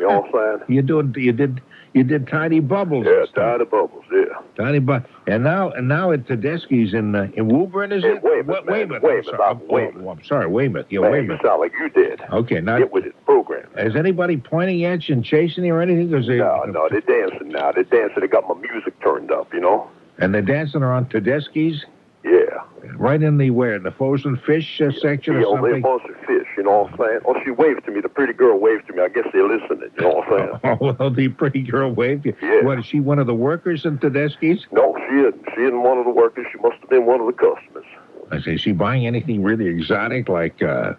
know 0.00 0.20
what 0.20 0.42
I'm 0.42 0.58
saying? 0.58 0.74
You 0.74 0.82
doing? 0.82 1.14
You 1.16 1.32
did? 1.32 1.60
You 1.92 2.04
did 2.04 2.28
tiny 2.28 2.60
bubbles? 2.60 3.04
Yeah. 3.08 3.24
Tiny 3.34 3.64
Bubbles, 3.64 4.04
yeah. 4.12 4.24
Tiny 4.56 4.78
bu- 4.78 5.00
and 5.26 5.42
now 5.42 5.70
and 5.70 5.88
now 5.88 6.12
at 6.12 6.24
Tedeschi's 6.26 6.94
in 6.94 7.16
uh, 7.16 7.26
in 7.34 7.48
Woburn, 7.48 7.90
is 7.90 8.04
In 8.04 8.10
it? 8.18 8.22
Weymouth, 8.22 8.46
What-. 8.46 8.66
Weymouth. 8.66 9.02
Weymouth, 9.02 9.26
I'm 9.28 9.36
sorry. 9.36 9.58
Oh, 9.68 9.74
Weymouth. 9.74 10.04
oh, 10.06 10.08
I'm 10.10 10.24
sorry, 10.24 10.46
Weymouth. 10.46 10.86
Yeah, 10.88 11.00
man, 11.00 11.10
Weymouth. 11.12 11.40
you 11.42 11.48
sound 11.48 11.60
like 11.60 11.72
you 11.80 11.88
did. 11.90 12.20
Okay, 12.32 12.60
now 12.60 12.78
Get 12.78 12.92
with 12.92 13.06
it, 13.06 13.24
program. 13.24 13.66
is 13.76 13.96
anybody 13.96 14.36
pointing 14.36 14.84
at 14.84 15.08
you 15.08 15.16
and 15.16 15.24
chasing 15.24 15.64
you 15.64 15.74
or 15.74 15.82
anything? 15.82 16.10
'Cause 16.12 16.28
they, 16.28 16.36
No, 16.38 16.62
no, 16.68 16.88
they're 16.88 17.00
dancing 17.00 17.48
now. 17.48 17.72
They're 17.72 17.82
dancing. 17.82 18.20
They 18.20 18.28
got 18.28 18.46
my 18.48 18.54
music 18.60 18.94
turned 19.02 19.32
up, 19.32 19.52
you 19.52 19.60
know? 19.60 19.88
And 20.18 20.32
they're 20.32 20.42
dancing 20.42 20.82
around 20.82 21.10
Tedeschi's, 21.10 21.84
Yeah. 22.22 22.62
right 22.96 23.22
in 23.22 23.38
the 23.38 23.50
where 23.50 23.74
in 23.76 23.82
the 23.82 23.90
frozen 23.92 24.36
fish 24.36 24.80
uh, 24.80 24.90
section 25.00 25.34
Yeah, 25.34 25.44
or 25.44 25.56
something. 25.56 25.80
bunch 25.80 26.02
of 26.04 26.16
fish, 26.26 26.46
you 26.56 26.62
know 26.64 26.82
what 26.82 26.92
I'm 26.92 26.98
saying? 26.98 27.20
Oh, 27.24 27.34
she 27.44 27.50
waved 27.50 27.84
to 27.86 27.90
me. 27.90 28.00
The 28.02 28.08
pretty 28.10 28.34
girl 28.34 28.58
waved 28.58 28.88
to 28.88 28.92
me. 28.92 29.02
I 29.02 29.08
guess 29.08 29.24
they're 29.32 29.48
listening, 29.48 29.90
you 29.96 30.02
know 30.02 30.16
what 30.26 30.32
I'm 30.32 30.60
saying? 30.62 30.78
Oh, 30.82 30.94
well, 30.98 31.10
the 31.10 31.28
pretty 31.28 31.62
girl 31.62 31.90
waved 31.92 32.26
you. 32.26 32.34
Yeah. 32.42 32.62
What 32.64 32.78
is 32.78 32.84
she? 32.86 33.00
One 33.00 33.18
of 33.18 33.26
the 33.26 33.34
workers 33.34 33.84
in 33.86 33.98
Tedeschi's? 33.98 34.66
No, 34.70 34.94
she 35.08 35.16
isn't. 35.16 35.44
She 35.54 35.62
isn't 35.62 35.82
one 35.82 35.96
of 35.98 36.04
the 36.04 36.10
workers. 36.10 36.46
She 36.52 36.58
must 36.58 36.76
have 36.80 36.90
been 36.90 37.06
one 37.06 37.20
of 37.20 37.26
the 37.26 37.32
customers. 37.32 37.86
I 38.30 38.40
say, 38.40 38.54
is 38.54 38.60
she 38.60 38.72
buying 38.72 39.06
anything 39.06 39.42
really 39.42 39.66
exotic 39.66 40.28
like 40.28 40.62
uh, 40.62 40.92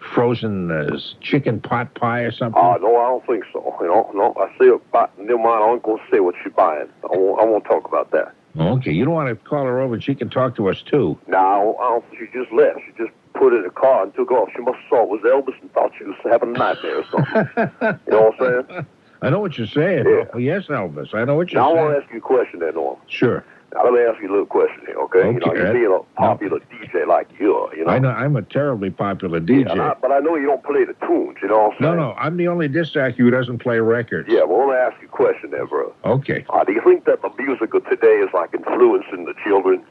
frozen 0.00 0.70
uh, 0.70 0.98
chicken 1.20 1.60
pot 1.60 1.94
pie 1.94 2.20
or 2.20 2.32
something? 2.32 2.60
Oh, 2.60 2.76
no, 2.80 2.96
I 2.96 3.06
don't 3.08 3.26
think 3.26 3.44
so. 3.52 3.74
You 3.80 3.86
know, 3.86 4.10
no, 4.14 4.34
I 4.36 4.48
see 4.58 4.66
her 4.68 4.78
buy, 4.92 5.08
never 5.18 5.38
mind, 5.38 5.62
I 5.64 5.72
ain't 5.72 5.82
going 5.82 5.98
to 5.98 6.04
say 6.10 6.20
what 6.20 6.34
she's 6.42 6.52
buying. 6.52 6.88
I 7.04 7.16
won't, 7.16 7.40
I 7.40 7.44
won't 7.44 7.64
talk 7.64 7.86
about 7.86 8.10
that. 8.12 8.34
Okay, 8.58 8.92
you 8.92 9.04
don't 9.04 9.14
want 9.14 9.28
to 9.28 9.48
call 9.48 9.64
her 9.64 9.80
over. 9.80 10.00
She 10.00 10.14
can 10.14 10.30
talk 10.30 10.56
to 10.56 10.68
us 10.68 10.82
too. 10.82 11.18
No, 11.26 11.76
I 11.80 11.82
I 11.82 12.00
she 12.18 12.26
just 12.36 12.52
left. 12.52 12.80
She 12.86 12.92
just 12.96 13.12
put 13.34 13.52
in 13.54 13.64
a 13.64 13.70
car 13.70 14.02
and 14.04 14.14
took 14.14 14.30
off. 14.30 14.48
She 14.54 14.62
must 14.62 14.78
have 14.78 14.88
saw 14.88 15.02
it 15.02 15.08
was 15.08 15.20
Elvis 15.22 15.60
and 15.60 15.72
thought 15.72 15.92
she 15.98 16.04
was 16.04 16.16
having 16.24 16.54
a 16.54 16.58
nightmare 16.58 16.98
or 16.98 17.04
something. 17.10 17.48
you 18.06 18.12
know 18.12 18.30
what 18.30 18.40
I'm 18.42 18.66
saying? 18.68 18.86
I 19.22 19.30
know 19.30 19.40
what 19.40 19.58
you're 19.58 19.66
saying. 19.66 20.06
Yeah. 20.08 20.38
Yes, 20.38 20.66
Elvis. 20.66 21.14
I 21.14 21.24
know 21.24 21.34
what 21.36 21.52
you're 21.52 21.60
Now, 21.62 21.70
I 21.72 21.74
saying. 21.74 21.84
want 21.86 21.98
to 21.98 22.04
ask 22.04 22.12
you 22.12 22.18
a 22.18 22.22
question 22.22 22.60
there, 22.60 22.72
Norm. 22.72 22.98
Sure. 23.06 23.44
Now, 23.74 23.84
let 23.84 23.92
me 23.92 24.00
ask 24.00 24.20
you 24.20 24.28
a 24.28 24.32
little 24.32 24.46
question 24.46 24.80
here, 24.84 24.96
okay? 24.96 25.32
You 25.32 25.38
know, 25.38 25.54
you're 25.54 25.72
being 25.72 25.92
a 25.92 26.00
popular 26.20 26.58
DJ 26.58 27.06
like 27.06 27.28
you 27.38 27.54
are, 27.54 27.74
you 27.76 27.84
know? 27.84 27.92
I 27.92 27.98
know 28.00 28.08
I'm 28.10 28.34
a 28.34 28.42
terribly 28.42 28.90
popular 28.90 29.38
DJ. 29.38 29.76
Yeah, 29.76 29.92
I- 29.92 29.94
but 29.94 30.10
I 30.10 30.18
know 30.18 30.34
you 30.34 30.46
don't 30.46 30.64
play 30.64 30.84
the 30.84 30.94
tunes, 31.06 31.36
you 31.40 31.46
know 31.48 31.68
what 31.68 31.72
I'm 31.74 31.76
no, 31.80 31.88
saying? 31.90 31.96
no, 32.00 32.14
I'm 32.18 32.36
the 32.36 32.48
only 32.48 32.66
disc 32.66 32.94
jockey 32.94 33.18
who 33.18 33.30
doesn't 33.30 33.58
play 33.58 33.78
records. 33.78 34.28
Yeah, 34.28 34.42
well, 34.42 34.66
let 34.66 34.74
me 34.74 34.74
ask 34.74 35.00
you 35.00 35.06
a 35.06 35.10
question 35.10 35.50
there, 35.52 35.66
bro. 35.66 35.92
Okay. 36.04 36.44
Uh, 36.50 36.64
do 36.64 36.72
you 36.72 36.80
think 36.82 37.04
that 37.04 37.22
the 37.22 37.30
music 37.38 37.72
of 37.72 37.88
today 37.88 38.16
is 38.18 38.28
like 38.34 38.52
influencing 38.54 39.24
the 39.24 39.34
children? 39.44 39.82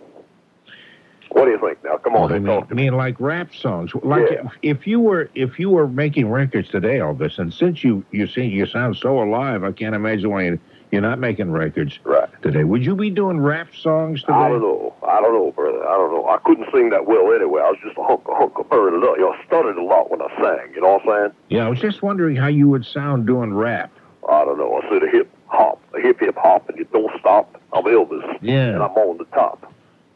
What 1.31 1.45
do 1.45 1.51
you 1.51 1.59
think 1.59 1.81
now? 1.83 1.97
Come 1.97 2.15
on, 2.15 2.33
I 2.33 2.39
mean, 2.39 2.45
talk 2.47 2.67
I 2.71 2.73
mean, 2.73 2.93
like 2.97 3.15
rap 3.19 3.53
songs. 3.53 3.91
Like 4.03 4.29
Yeah. 4.31 4.47
if, 4.63 4.79
if 4.79 4.87
you 4.87 4.99
were 4.99 5.29
if 5.35 5.59
you 5.59 5.69
were 5.69 5.87
making 5.87 6.29
records 6.31 6.69
today, 6.69 6.97
Elvis, 6.97 7.37
and 7.37 7.53
since 7.53 7.83
you 7.83 8.03
you 8.11 8.25
see 8.27 8.45
you 8.45 8.65
sound 8.65 8.97
so 8.97 9.21
alive, 9.21 9.63
I 9.63 9.71
can't 9.71 9.93
imagine 9.95 10.31
why 10.31 10.43
you- 10.45 10.59
you're 10.91 11.01
not 11.01 11.19
making 11.19 11.51
records 11.51 11.99
Right. 12.03 12.29
today. 12.41 12.63
Would 12.63 12.85
you 12.85 12.95
be 12.95 13.09
doing 13.09 13.39
rap 13.39 13.69
songs 13.75 14.21
today? 14.21 14.33
I 14.33 14.49
don't 14.49 14.61
know. 14.61 14.93
I 15.07 15.21
don't 15.21 15.33
know, 15.33 15.51
brother. 15.51 15.87
I 15.87 15.91
don't 15.97 16.13
know. 16.13 16.27
I 16.27 16.37
couldn't 16.37 16.67
sing 16.71 16.89
that 16.89 17.05
well 17.05 17.31
anyway. 17.33 17.61
I 17.61 17.69
was 17.69 17.77
just 17.83 17.97
a 17.97 18.03
hunk 18.03 18.21
of 18.27 18.35
hunk 18.37 18.57
of 18.57 18.69
bird. 18.69 18.93
You 18.93 19.01
know, 19.01 19.31
I 19.33 19.45
stuttered 19.45 19.77
a 19.77 19.83
lot 19.83 20.09
when 20.11 20.21
I 20.21 20.27
sang. 20.41 20.73
You 20.73 20.81
know 20.81 20.93
what 20.97 21.01
I'm 21.13 21.21
saying? 21.23 21.31
Yeah, 21.49 21.65
I 21.65 21.69
was 21.69 21.79
just 21.79 22.01
wondering 22.01 22.35
how 22.35 22.47
you 22.47 22.67
would 22.69 22.85
sound 22.85 23.27
doing 23.27 23.53
rap. 23.53 23.91
I 24.29 24.43
don't 24.45 24.57
know. 24.57 24.81
I 24.83 24.89
said 24.89 25.03
a 25.03 25.09
hip 25.09 25.29
hop, 25.47 25.81
a 25.95 25.99
hip 26.01 26.19
hip 26.19 26.35
hop, 26.37 26.69
and 26.69 26.77
you 26.77 26.85
don't 26.91 27.11
stop. 27.19 27.59
I'm 27.73 27.83
Elvis, 27.83 28.37
Yeah. 28.41 28.69
and 28.73 28.83
I'm 28.83 28.91
on 28.91 29.17
the 29.17 29.25
top. 29.25 29.71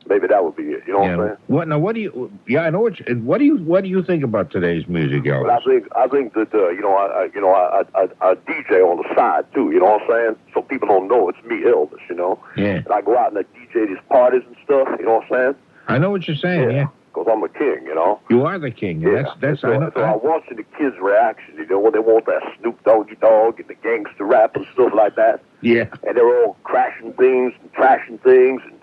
Maybe 0.08 0.28
that 0.28 0.44
would 0.44 0.56
be 0.56 0.64
it. 0.64 0.84
You 0.86 0.94
know 0.94 1.00
what 1.00 1.10
I'm 1.12 1.20
saying? 1.20 1.38
What 1.48 1.68
now? 1.68 1.80
What 1.80 1.96
do 1.96 2.02
you? 2.02 2.32
Yeah, 2.48 2.62
I 2.62 2.70
know 2.70 2.82
what. 2.82 3.00
You, 3.00 3.16
what 3.16 3.38
do 3.38 3.46
you? 3.46 3.58
What 3.58 3.84
do 3.84 3.90
you 3.90 4.04
think 4.04 4.24
about 4.24 4.52
today's 4.52 4.88
music, 4.88 5.24
But 5.24 5.50
I 5.50 5.60
think 5.64 5.88
I 5.96 6.08
think 6.08 6.34
that 6.34 6.54
uh, 6.54 6.70
you 6.70 6.82
know 6.82 6.94
I, 6.94 7.24
I 7.24 7.30
you 7.34 7.42
know 7.42 7.52
I, 7.52 7.82
I 7.96 8.02
I 8.04 8.32
I 8.32 8.36
DJ 8.36 8.82
on 8.84 8.98
the 8.98 9.16
side 9.16 9.46
too. 9.54 9.72
You 9.72 9.80
know 9.80 9.86
what 9.98 10.02
I'm 10.04 10.08
saying? 10.10 10.36
So 10.54 10.62
people 10.62 10.88
don't 10.88 11.08
know 11.08 11.30
it's 11.30 11.42
me, 11.44 11.62
Elvis. 11.64 12.00
You 12.10 12.16
know, 12.16 12.40
Yeah, 12.58 12.76
and 12.84 12.90
I 12.92 13.02
go 13.02 13.18
out 13.18 13.34
and 13.34 13.40
I 13.40 13.44
DJ 13.58 13.88
these 13.88 13.98
parties 14.10 14.42
and 14.46 14.56
stuff. 14.64 14.88
You 15.00 15.06
know 15.06 15.16
what 15.16 15.24
I'm 15.24 15.54
saying? 15.54 15.56
I 15.88 15.98
know 15.98 16.10
what 16.12 16.28
you're 16.28 16.38
saying. 16.38 16.72
Yeah, 16.72 16.88
Because 17.14 17.28
I'm 17.32 17.44
a 17.44 17.50
king. 17.50 17.86
You 17.86 17.96
know. 17.96 18.20
you 18.30 18.46
are 18.46 18.58
the 18.60 18.72
king. 18.72 19.02
Yeah, 19.02 19.24
That's 19.24 19.40
that's. 19.40 19.62
so, 19.62 19.74
I 19.74 19.78
know. 19.78 19.92
so 19.96 20.04
I'm 20.04 20.20
watching 20.24 20.58
the 20.58 20.64
kids' 20.78 20.96
reaction, 21.02 21.56
you 21.58 21.66
know, 21.68 21.80
when 21.80 21.94
they 21.94 22.00
want 22.00 22.26
that 22.28 22.42
Snoop 22.60 22.82
Doggy 22.84 23.16
Dogg 23.22 23.60
and 23.60 23.68
the 23.68 23.76
gangster 23.76 24.26
rap 24.26 24.56
and 24.56 24.66
stuff 24.74 24.92
like 24.96 25.16
that, 25.16 25.42
yeah. 25.62 25.86
and 26.08 26.16
they're 26.18 26.46
all 26.46 26.56
crashing 26.64 27.14
things 27.14 27.54
and 27.62 27.74
trashing 27.74 28.22
things 28.22 28.62
and 28.66 28.74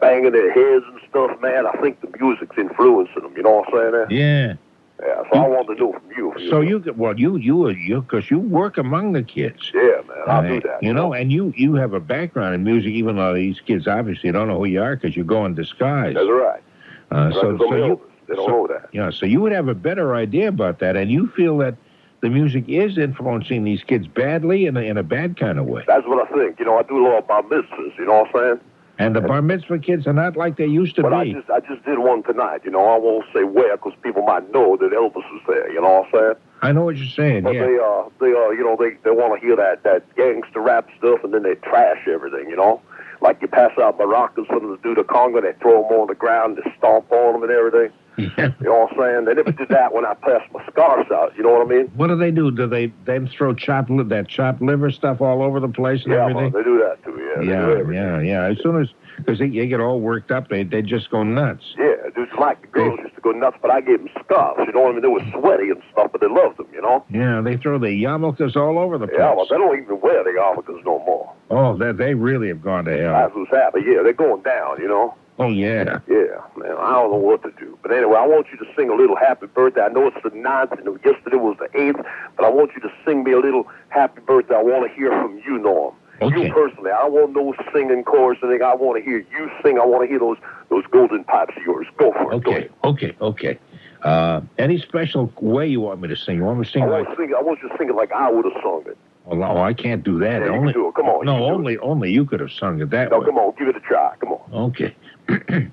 banging 0.00 0.32
their 0.32 0.52
heads 0.52 0.84
and 0.90 1.00
stuff, 1.08 1.40
man. 1.40 1.66
I 1.66 1.72
think 1.80 2.00
the 2.00 2.16
music's 2.18 2.56
influencing 2.58 3.22
them, 3.22 3.34
you 3.36 3.42
know 3.42 3.62
what 3.64 3.74
I'm 3.74 3.92
saying? 3.92 4.06
Yeah. 4.10 4.54
Yeah, 4.98 5.22
so 5.30 5.38
I 5.40 5.46
want 5.48 5.66
to 5.68 5.74
know 5.74 5.92
from 5.92 6.10
you. 6.16 6.32
So 6.48 6.62
you 6.62 6.78
get 6.78 6.96
well, 6.96 7.18
you 7.20 7.36
you 7.36 7.68
you 7.68 8.00
because 8.00 8.30
you 8.30 8.38
work 8.38 8.78
among 8.78 9.12
the 9.12 9.22
kids. 9.22 9.70
Yeah, 9.74 10.00
man, 10.08 10.16
I'll 10.26 10.38
Uh, 10.38 10.48
do 10.48 10.60
that. 10.62 10.82
You 10.82 10.94
know, 10.94 11.12
and 11.12 11.30
you 11.30 11.52
you 11.54 11.74
have 11.74 11.92
a 11.92 12.00
background 12.00 12.54
in 12.54 12.64
music, 12.64 12.92
even 12.92 13.16
though 13.16 13.34
these 13.34 13.60
kids 13.60 13.86
obviously 13.86 14.32
don't 14.32 14.48
know 14.48 14.56
who 14.56 14.64
you 14.64 14.80
are 14.80 14.96
because 14.96 15.14
you 15.14 15.22
go 15.22 15.44
in 15.44 15.54
disguise. 15.54 16.14
That's 16.14 16.26
right. 16.30 16.62
Uh, 17.10 17.30
so 17.30 17.50
right, 17.50 17.58
so 17.60 17.66
I'm 17.72 17.78
you 17.78 18.00
They 18.26 18.34
don't 18.36 18.46
so- 18.46 18.50
know 18.52 18.66
that. 18.68 18.88
yeah, 18.92 19.10
so 19.10 19.26
you 19.26 19.42
would 19.42 19.52
have 19.52 19.68
a 19.68 19.74
better 19.74 20.14
idea 20.14 20.48
about 20.48 20.78
that, 20.78 20.96
and 20.96 21.10
you 21.10 21.26
feel 21.26 21.58
that 21.58 21.74
the 22.22 22.30
music 22.30 22.64
is 22.66 22.96
influencing 22.96 23.64
these 23.64 23.84
kids 23.84 24.06
badly 24.06 24.64
in 24.64 24.78
a, 24.78 24.80
in 24.80 24.96
a 24.96 25.02
bad 25.02 25.36
kind 25.38 25.58
of 25.58 25.66
way. 25.66 25.84
That's 25.86 26.06
what 26.06 26.26
I 26.26 26.32
think. 26.34 26.58
You 26.58 26.64
know, 26.64 26.78
I 26.78 26.82
do 26.84 26.96
a 26.98 27.04
lot 27.06 27.18
of 27.18 27.28
bar 27.28 27.44
you 27.50 28.06
know 28.06 28.22
what 28.22 28.28
I'm 28.28 28.32
saying? 28.32 28.60
And 28.98 29.14
the 29.14 29.20
bar 29.20 29.42
mitzvah 29.42 29.78
kids 29.78 30.06
are 30.06 30.12
not 30.12 30.36
like 30.36 30.56
they 30.56 30.66
used 30.66 30.96
to 30.96 31.02
But 31.02 31.12
I 31.12 31.30
just 31.30 31.50
I 31.50 31.60
just 31.60 31.84
did 31.84 31.98
one 31.98 32.22
tonight, 32.22 32.62
you 32.64 32.70
know. 32.70 32.86
I 32.86 32.96
won't 32.96 33.26
say 33.34 33.44
where 33.44 33.76
because 33.76 33.92
people 34.02 34.22
might 34.22 34.50
know 34.52 34.76
that 34.76 34.90
Elvis 34.92 35.14
was 35.16 35.42
there, 35.46 35.70
you 35.70 35.80
know 35.80 36.00
what 36.00 36.06
I'm 36.06 36.12
saying? 36.12 36.34
I 36.62 36.72
know 36.72 36.84
what 36.84 36.96
you're 36.96 37.06
saying. 37.08 37.42
But 37.42 37.54
Yeah. 37.54 37.66
they 37.66 37.78
uh 37.78 38.08
they 38.20 38.32
uh 38.32 38.50
you 38.50 38.64
know 38.64 38.76
they 38.78 38.96
they 39.04 39.10
want 39.10 39.38
to 39.38 39.46
hear 39.46 39.56
that 39.56 39.82
that 39.82 40.02
gangster 40.16 40.60
rap 40.60 40.88
stuff 40.98 41.22
and 41.24 41.34
then 41.34 41.42
they 41.42 41.56
trash 41.56 42.08
everything 42.08 42.48
you 42.48 42.56
know 42.56 42.80
like 43.20 43.40
you 43.42 43.48
pass 43.48 43.72
out 43.78 43.98
maracas 43.98 44.46
for 44.46 44.60
them 44.60 44.76
to 44.76 44.82
do 44.82 44.94
the 44.94 45.02
conga 45.02 45.42
they 45.42 45.52
throw 45.60 45.82
them 45.82 46.00
on 46.00 46.06
the 46.06 46.14
ground 46.14 46.56
they 46.56 46.72
stomp 46.78 47.10
on 47.12 47.34
them 47.34 47.42
and 47.42 47.52
everything 47.52 47.90
Yeah. 48.16 48.52
You 48.60 48.66
know 48.66 48.86
what 48.86 48.92
I'm 48.92 48.98
saying? 48.98 49.24
They 49.26 49.34
never 49.34 49.52
did 49.52 49.68
that 49.68 49.92
when 49.92 50.06
I 50.06 50.14
passed 50.14 50.50
my 50.52 50.64
scarves 50.70 51.10
out. 51.10 51.36
You 51.36 51.42
know 51.42 51.52
what 51.52 51.66
I 51.66 51.70
mean? 51.70 51.86
What 51.96 52.08
do 52.08 52.16
they 52.16 52.30
do? 52.30 52.50
Do 52.50 52.66
they 52.66 52.92
then 53.04 53.28
throw 53.28 53.54
chopped 53.54 53.90
li- 53.90 54.04
that 54.04 54.28
chopped 54.28 54.62
liver 54.62 54.90
stuff 54.90 55.20
all 55.20 55.42
over 55.42 55.60
the 55.60 55.68
place 55.68 56.04
and 56.04 56.12
Yeah, 56.14 56.22
everything? 56.22 56.44
man, 56.44 56.52
they 56.52 56.62
do 56.62 56.78
that 56.78 57.02
too. 57.04 57.18
Yeah, 57.44 57.66
they 57.84 57.94
Yeah, 57.94 58.18
yeah, 58.18 58.20
yeah. 58.20 58.50
As 58.50 58.58
soon 58.62 58.80
as 58.80 58.88
because 59.18 59.38
they, 59.38 59.48
they 59.48 59.66
get 59.66 59.80
all 59.80 60.00
worked 60.00 60.30
up, 60.30 60.48
they 60.48 60.62
they 60.62 60.82
just 60.82 61.10
go 61.10 61.22
nuts. 61.22 61.74
Yeah, 61.78 61.94
dudes 62.14 62.32
like 62.38 62.60
the 62.62 62.68
girls 62.68 62.98
used 63.02 63.14
to 63.14 63.20
go 63.20 63.32
nuts, 63.32 63.56
but 63.60 63.70
I 63.70 63.80
gave 63.80 63.98
them 63.98 64.08
scarves. 64.24 64.60
You 64.66 64.72
know 64.72 64.80
what 64.82 64.90
I 64.90 64.92
mean? 64.92 65.02
They 65.02 65.08
were 65.08 65.40
sweaty 65.40 65.70
and 65.70 65.82
stuff, 65.92 66.12
but 66.12 66.20
they 66.20 66.28
loved 66.28 66.58
them. 66.58 66.66
You 66.72 66.82
know? 66.82 67.04
Yeah, 67.10 67.40
they 67.42 67.56
throw 67.56 67.78
the 67.78 67.88
yarmulkes 67.88 68.56
all 68.56 68.78
over 68.78 68.98
the 68.98 69.06
place. 69.06 69.18
Yeah, 69.18 69.34
well, 69.34 69.46
they 69.48 69.56
don't 69.56 69.78
even 69.82 70.00
wear 70.00 70.22
the 70.24 70.30
yarmulkes 70.30 70.84
no 70.84 70.98
more. 71.00 71.32
Oh, 71.50 71.76
that 71.78 71.96
they 71.96 72.14
really 72.14 72.48
have 72.48 72.62
gone 72.62 72.84
to 72.86 72.96
hell. 72.96 73.12
That's 73.12 73.34
what's 73.34 73.50
happening. 73.50 73.86
Yeah, 73.92 74.02
they're 74.02 74.12
going 74.12 74.42
down. 74.42 74.80
You 74.80 74.88
know? 74.88 75.14
Oh 75.38 75.48
yeah. 75.48 76.00
Yeah, 76.08 76.40
man. 76.56 76.72
I 76.78 76.92
don't 76.92 77.10
know 77.10 77.18
what 77.18 77.42
to 77.42 77.50
do. 77.58 77.78
But 77.82 77.92
anyway, 77.92 78.16
I 78.16 78.26
want 78.26 78.46
you 78.50 78.56
to 78.58 78.64
sing 78.74 78.88
a 78.88 78.94
little 78.94 79.16
happy 79.16 79.46
birthday. 79.46 79.82
I 79.82 79.88
know 79.88 80.06
it's 80.06 80.16
the 80.22 80.30
ninth, 80.36 80.72
and 80.72 80.86
yesterday 81.04 81.36
was 81.36 81.56
the 81.58 81.68
eighth, 81.78 82.00
but 82.36 82.44
I 82.44 82.48
want 82.48 82.70
you 82.74 82.80
to 82.82 82.90
sing 83.04 83.22
me 83.24 83.32
a 83.32 83.38
little 83.40 83.68
happy 83.90 84.20
birthday. 84.22 84.54
I 84.54 84.62
want 84.62 84.88
to 84.90 84.94
hear 84.96 85.10
from 85.10 85.38
you, 85.46 85.58
Norm. 85.58 85.94
Okay. 86.22 86.46
You 86.46 86.52
personally. 86.54 86.90
I 86.90 87.06
want 87.06 87.34
no 87.34 87.54
singing 87.74 88.02
chorus 88.04 88.38
or 88.42 88.48
anything. 88.50 88.66
I 88.66 88.74
want 88.74 88.98
to 88.98 89.04
hear 89.04 89.18
you 89.18 89.50
sing. 89.62 89.78
I 89.78 89.84
want 89.84 90.04
to 90.04 90.08
hear 90.08 90.18
those 90.18 90.38
those 90.70 90.84
golden 90.90 91.24
pipes 91.24 91.54
of 91.56 91.62
yours. 91.62 91.86
Go 91.98 92.12
for 92.12 92.32
it. 92.32 92.36
Okay, 92.36 92.68
okay, 92.84 93.16
okay. 93.20 93.58
Uh, 94.02 94.40
any 94.56 94.78
special 94.78 95.30
way 95.40 95.66
you 95.66 95.80
want 95.80 96.00
me 96.00 96.08
to 96.08 96.16
sing? 96.16 96.36
You 96.36 96.44
want 96.44 96.58
me 96.60 96.64
to 96.64 96.70
I 96.70 96.72
sing 96.72 96.82
like? 96.88 97.06
want, 97.06 97.18
sing, 97.18 97.34
I 97.36 97.42
want 97.42 97.60
you 97.62 97.68
to 97.68 97.76
sing 97.76 97.88
it 97.90 97.94
like 97.94 98.12
I 98.12 98.30
would 98.30 98.44
have 98.46 98.54
sung 98.62 98.84
it. 98.86 98.96
Oh, 99.28 99.34
no, 99.34 99.58
I 99.58 99.74
can't 99.74 100.04
do 100.04 100.18
that. 100.20 100.42
Yeah, 100.42 100.48
only, 100.50 100.72
do 100.72 100.88
it. 100.88 100.94
Come 100.94 101.06
on, 101.06 101.26
No, 101.26 101.44
only 101.44 101.76
only 101.78 102.12
you 102.12 102.24
could 102.24 102.38
have 102.40 102.52
sung 102.52 102.80
it 102.80 102.90
that 102.90 103.10
No, 103.10 103.18
way. 103.18 103.26
come 103.26 103.38
on. 103.38 103.54
Give 103.58 103.68
it 103.68 103.76
a 103.76 103.80
try. 103.80 104.14
Come 104.20 104.32
on. 104.32 104.70
Okay. 104.70 104.94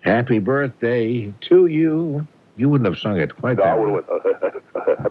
Happy 0.00 0.38
birthday 0.38 1.32
to 1.48 1.66
you. 1.66 2.26
You 2.56 2.68
wouldn't 2.68 2.88
have 2.88 2.98
sung 3.00 3.18
it 3.18 3.34
quite 3.36 3.56
No, 3.58 3.64
that 3.64 3.78
way. 3.80 4.00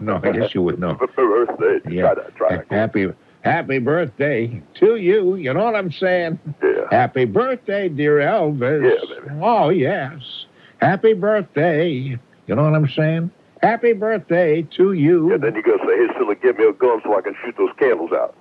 No, 0.00 0.20
I 0.22 0.32
guess 0.32 0.54
you 0.54 0.62
would 0.62 0.78
know. 0.78 0.94
Birthday. 1.16 1.80
Yeah. 1.90 2.02
Try 2.02 2.14
that. 2.14 2.36
Try 2.36 2.56
that. 2.56 2.66
Happy 2.70 3.06
Happy 3.44 3.78
birthday 3.78 4.62
to 4.80 4.96
you. 4.96 5.34
You 5.36 5.52
know 5.52 5.64
what 5.64 5.76
I'm 5.76 5.92
saying? 5.92 6.38
Yeah. 6.62 6.86
Happy 6.90 7.26
birthday, 7.26 7.90
dear 7.90 8.16
Elvis. 8.18 8.82
Yeah, 8.82 9.20
baby. 9.20 9.38
Oh, 9.42 9.68
yes. 9.68 10.46
Happy 10.80 11.12
birthday. 11.12 12.18
You 12.46 12.54
know 12.54 12.62
what 12.64 12.74
I'm 12.74 12.88
saying? 12.88 13.30
Happy 13.62 13.92
birthday 13.92 14.62
to 14.76 14.94
you. 14.94 15.32
And 15.34 15.42
then 15.42 15.54
you 15.54 15.62
gotta 15.62 15.78
say, 15.86 15.96
"Hey, 15.96 16.18
Silly, 16.18 16.36
give 16.42 16.56
me 16.58 16.66
a 16.66 16.72
gun 16.72 17.00
so 17.04 17.16
I 17.16 17.20
can 17.20 17.34
shoot 17.44 17.54
those 17.58 17.70
candles 17.78 18.12
out." 18.12 18.34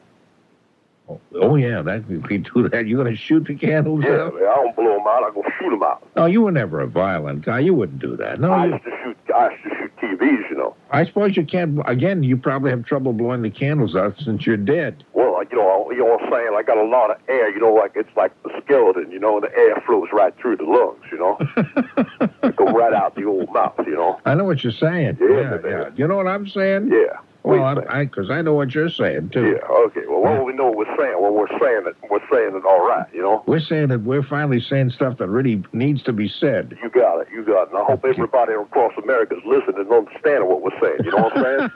Oh, 1.36 1.56
yeah, 1.56 1.82
that 1.82 2.04
if 2.10 2.28
we 2.30 2.38
do 2.40 2.70
that, 2.70 2.88
you're 2.88 3.02
going 3.04 3.14
to 3.14 3.20
shoot 3.20 3.46
the 3.48 3.56
candles 3.56 4.04
Yeah, 4.04 4.26
out? 4.26 4.34
I 4.36 4.56
don't 4.56 4.76
blow 4.76 4.94
them 4.98 5.08
out. 5.08 5.24
I'm 5.24 5.34
gonna 5.34 5.50
shoot 5.60 5.70
them 5.72 5.84
out. 5.84 6.08
No, 6.16 6.26
you 6.26 6.42
were 6.42 6.52
never 6.52 6.80
a 6.82 6.88
violent 6.88 7.44
guy. 7.46 7.60
You 7.60 7.74
wouldn't 7.74 8.00
do 8.00 8.16
that. 8.18 8.40
No, 8.40 8.52
I 8.52 8.66
you, 8.66 8.72
used 8.74 8.84
to 8.86 8.92
shoot. 9.04 9.18
I 9.36 9.50
used 9.52 9.64
to 9.64 9.70
shoot 9.70 9.92
TVs. 10.20 10.50
You 10.50 10.58
know. 10.58 10.76
I 10.92 11.06
suppose 11.06 11.36
you 11.36 11.46
can't. 11.46 11.80
Again, 11.86 12.24
you 12.24 12.38
probably 12.38 12.70
have 12.72 12.86
trouble 12.86 13.14
blowing 13.14 13.42
the 13.42 13.50
candles 13.50 13.96
out 13.96 14.16
since 14.20 14.46
you're 14.46 14.58
dead. 14.58 15.04
Well, 15.14 15.42
you 15.52 15.58
know, 15.58 15.92
you 15.92 16.00
know 16.00 16.06
what 16.06 16.24
I'm 16.24 16.32
saying. 16.32 16.50
I 16.56 16.64
got 16.64 16.78
a 16.78 16.86
lot 16.86 17.12
of 17.12 17.18
air. 17.28 17.50
You 17.54 17.60
know, 17.60 17.74
like 17.74 17.94
it's 17.96 18.16
like 18.16 18.32
the 18.44 18.50
skeleton. 18.64 19.12
You 19.12 19.20
know, 19.20 19.38
and 19.38 19.44
the 19.44 19.56
air 19.58 19.82
flows 19.86 20.10
right 20.14 20.34
through 20.38 20.58
the 20.58 20.64
lungs. 20.64 21.04
You 21.12 21.18
know, 21.20 22.52
go 22.52 22.66
right 22.66 22.94
out 22.94 23.16
the 23.16 23.26
old 23.26 23.52
mouth. 23.54 23.76
You 23.86 23.96
know. 23.96 24.20
I 24.26 24.36
know 24.36 24.44
what 24.46 24.64
you're 24.64 24.74
saying. 24.74 25.18
Yeah, 25.20 25.30
yeah, 25.30 25.58
yeah. 25.66 25.90
You 25.96 26.08
know 26.08 26.18
what 26.18 26.28
I'm 26.28 26.48
saying? 26.48 26.90
Yeah. 26.92 27.18
Well, 27.44 27.76
saying? 27.76 27.88
I 27.90 28.06
because 28.06 28.30
I, 28.30 28.42
know 28.42 28.54
what 28.54 28.74
you're 28.74 28.90
saying 28.90 29.30
too. 29.30 29.48
Yeah. 29.52 29.68
Okay. 29.68 30.02
Well, 30.08 30.22
what 30.22 30.46
we 30.46 30.54
know 30.54 30.68
what 30.68 30.78
we're 30.78 30.98
saying. 30.98 31.16
Well, 31.20 31.34
we're 31.34 31.48
saying 31.60 31.84
it. 31.88 31.96
We're 32.10 32.22
saying 32.32 32.56
it 32.56 32.66
all 32.66 32.88
right. 32.88 33.06
You 33.14 33.22
know. 33.22 33.44
We're 33.46 33.60
saying 33.60 33.90
that 33.90 34.04
we're 34.04 34.24
finally 34.24 34.62
saying 34.62 34.92
stuff 34.92 35.18
that 35.18 35.28
really 35.28 35.62
needs 35.74 36.02
to 36.04 36.14
be 36.14 36.30
said. 36.30 36.78
You 36.82 36.90
got 36.90 37.20
it. 37.20 37.28
You 37.34 37.44
got 37.44 37.64
it. 37.64 37.70
And 37.70 37.80
I 37.80 37.84
hope 37.84 38.06
everybody 38.06 38.54
across 38.54 38.94
America 39.02 39.36
is 39.36 39.44
listening 39.46 39.80
and 39.80 39.92
understanding 39.92 40.48
what 40.48 40.62
we're 40.62 40.80
saying. 40.80 41.00
You 41.04 41.12
know 41.12 41.24
what 41.24 41.38
I'm 41.38 41.72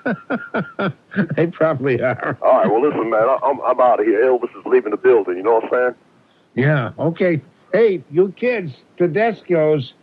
saying? 0.80 1.28
they 1.36 1.48
probably 1.48 2.02
are. 2.02 2.38
All 2.42 2.52
right. 2.60 2.72
Well, 2.72 2.82
listen, 2.82 3.10
man. 3.10 3.24
I- 3.24 3.40
I'm 3.44 3.60
I'm 3.62 3.80
out 3.82 4.00
of 4.00 4.06
here. 4.06 4.24
Elvis 4.24 4.58
is 4.58 4.66
leaving 4.66 4.92
the 4.92 4.98
building. 4.98 5.36
You 5.36 5.44
know 5.44 5.56
what 5.56 5.66
I'm 5.66 5.70
saying? 5.72 5.96
Yeah. 6.56 6.92
Okay. 6.98 7.42
Hey, 7.74 8.04
you 8.10 8.34
kids, 8.38 8.72
Tedesco's. 8.98 9.94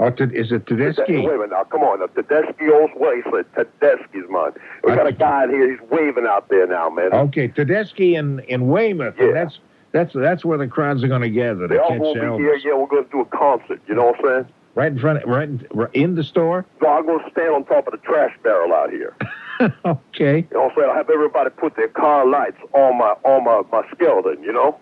Uh, 0.00 0.04
oh, 0.04 0.10
te- 0.10 0.34
is 0.34 0.50
it 0.50 0.68
Wait 0.70 0.80
a 0.80 0.92
Tedeschi? 0.92 1.22
minute 1.22 1.50
now. 1.50 1.64
Come 1.64 1.82
on. 1.82 2.00
Now, 2.00 2.06
Tedeschi's 2.06 2.96
way. 2.96 3.22
He 3.22 3.30
said 3.30 3.68
Tedeschi's 3.80 4.28
mine. 4.30 4.52
We 4.82 4.94
got 4.94 5.06
a 5.06 5.12
guy 5.12 5.44
in 5.44 5.50
here. 5.50 5.70
He's 5.70 5.90
waving 5.90 6.26
out 6.26 6.48
there 6.48 6.66
now, 6.66 6.88
man. 6.88 7.12
Okay, 7.12 7.48
Tedeschi 7.48 8.14
in 8.18 8.40
in 8.40 8.68
Weymouth. 8.68 9.14
Yeah. 9.18 9.32
That's 9.32 9.58
that's 9.92 10.14
that's 10.14 10.44
where 10.44 10.56
the 10.56 10.68
crowds 10.68 11.04
are 11.04 11.08
going 11.08 11.22
to 11.22 11.30
gather 11.30 11.68
They 11.68 11.74
to 11.74 11.82
all 11.82 12.14
to 12.14 12.20
be 12.20 12.42
here. 12.42 12.56
Yeah, 12.56 12.76
we're 12.76 12.86
going 12.86 13.04
to 13.04 13.10
do 13.10 13.20
a 13.20 13.24
concert. 13.26 13.80
You 13.86 13.94
know 13.94 14.06
what 14.06 14.24
I'm 14.24 14.24
saying? 14.44 14.52
Right 14.74 14.92
in 14.92 14.98
front, 14.98 15.26
right 15.26 15.48
in, 15.48 15.66
right 15.72 15.94
in 15.94 16.14
the 16.14 16.24
store. 16.24 16.64
No, 16.80 16.88
I'm 16.88 17.04
going 17.04 17.22
to 17.24 17.30
stand 17.32 17.54
on 17.54 17.64
top 17.64 17.86
of 17.88 17.92
the 17.92 17.98
trash 17.98 18.32
barrel 18.42 18.72
out 18.72 18.90
here. 18.90 19.14
okay. 19.84 20.38
You 20.38 20.48
know 20.52 20.62
what 20.62 20.70
I'm 20.70 20.76
saying? 20.76 20.88
I'll 20.90 20.96
have 20.96 21.10
everybody 21.10 21.50
put 21.50 21.76
their 21.76 21.88
car 21.88 22.26
lights 22.26 22.56
on 22.72 22.96
my 22.96 23.14
on 23.24 23.44
my, 23.44 23.62
my 23.72 23.86
skeleton, 23.92 24.42
you 24.44 24.52
know? 24.52 24.78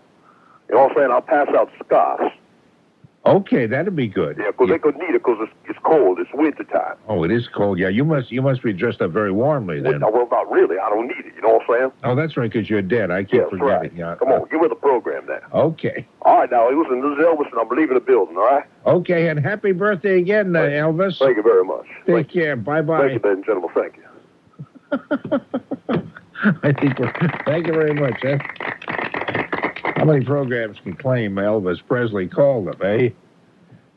You 0.69 0.75
know 0.75 0.83
what 0.83 0.91
I'm 0.91 0.97
saying? 0.97 1.11
I'll 1.11 1.23
pass 1.23 1.49
out 1.57 1.71
scarves. 1.85 2.35
Okay, 3.27 3.67
that'd 3.67 3.95
be 3.95 4.07
good. 4.07 4.39
Yeah, 4.39 4.53
because 4.53 4.71
they 4.71 4.79
could 4.79 4.97
need 4.97 5.11
it 5.11 5.23
because 5.25 5.37
it's, 5.41 5.53
it's 5.69 5.79
cold. 5.85 6.19
It's 6.19 6.31
winter 6.33 6.65
time. 6.65 6.97
Oh, 7.09 7.25
it 7.25 7.31
is 7.31 7.47
cold. 7.49 7.79
Yeah, 7.79 7.89
you 7.89 8.05
must 8.05 8.31
you 8.33 8.41
must 8.41 8.63
be 8.63 8.73
dressed 8.73 9.03
up 9.03 9.11
very 9.11 9.33
warmly 9.33 9.81
then. 9.81 10.01
Well, 10.01 10.27
not 10.31 10.51
really. 10.51 10.79
I 10.79 10.89
don't 10.89 11.09
need 11.09 11.27
it. 11.27 11.35
You 11.37 11.43
know 11.43 11.55
what 11.59 11.63
I'm 11.69 11.81
saying? 11.81 11.93
Oh, 12.05 12.15
that's 12.15 12.37
right, 12.37 12.51
because 12.51 12.71
you're 12.71 12.81
dead. 12.81 13.11
I 13.11 13.25
keep 13.25 13.35
Yeah, 13.35 13.49
forgetting. 13.51 13.67
right. 13.67 13.93
Yeah. 13.95 14.15
Come 14.19 14.29
on, 14.33 14.49
give 14.51 14.61
her 14.61 14.69
the 14.69 14.75
program 14.77 15.27
now. 15.27 15.41
Okay. 15.53 16.07
All 16.23 16.39
right, 16.39 16.51
now, 16.51 16.71
listen, 16.71 17.03
this 17.03 17.19
is 17.19 17.25
Elvis, 17.25 17.51
and 17.51 17.61
I'm 17.61 17.69
leaving 17.69 17.95
the 17.95 18.01
building, 18.01 18.37
all 18.37 18.45
right? 18.47 18.65
Okay, 18.87 19.29
and 19.29 19.39
happy 19.39 19.73
birthday 19.73 20.19
again, 20.19 20.55
uh, 20.57 20.61
Elvis. 20.61 21.19
Thank 21.19 21.37
you 21.37 21.43
very 21.43 21.65
much. 21.65 21.87
Take 22.07 22.31
care. 22.31 22.57
Bye 22.57 22.81
bye. 22.83 23.09
Thank 23.09 23.25
you, 23.25 23.31
ladies 23.31 23.45
and 23.45 23.45
gentlemen. 23.45 23.71
Thank 23.75 23.97
you. 23.97 24.05
I 26.63 26.73
think. 26.73 26.97
Thank 27.45 27.67
you 27.67 27.73
very 27.73 27.95
much. 27.95 28.25
Eh? 28.25 28.39
How 29.99 30.05
many 30.05 30.25
programs 30.25 30.79
can 30.79 30.95
claim 30.95 31.35
Elvis 31.35 31.85
Presley 31.85 32.29
called 32.29 32.69
them, 32.69 32.81
eh? 32.83 33.11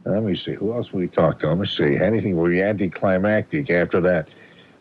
Let 0.03 0.23
me 0.23 0.35
see. 0.35 0.53
Who 0.53 0.73
else 0.73 0.91
we 0.91 1.07
talked 1.07 1.41
to? 1.41 1.49
Let 1.49 1.59
me 1.59 1.67
see. 1.67 1.95
Anything 1.95 2.35
will 2.37 2.49
be 2.49 2.59
anticlimactic 2.59 3.69
after 3.69 4.01
that. 4.01 4.27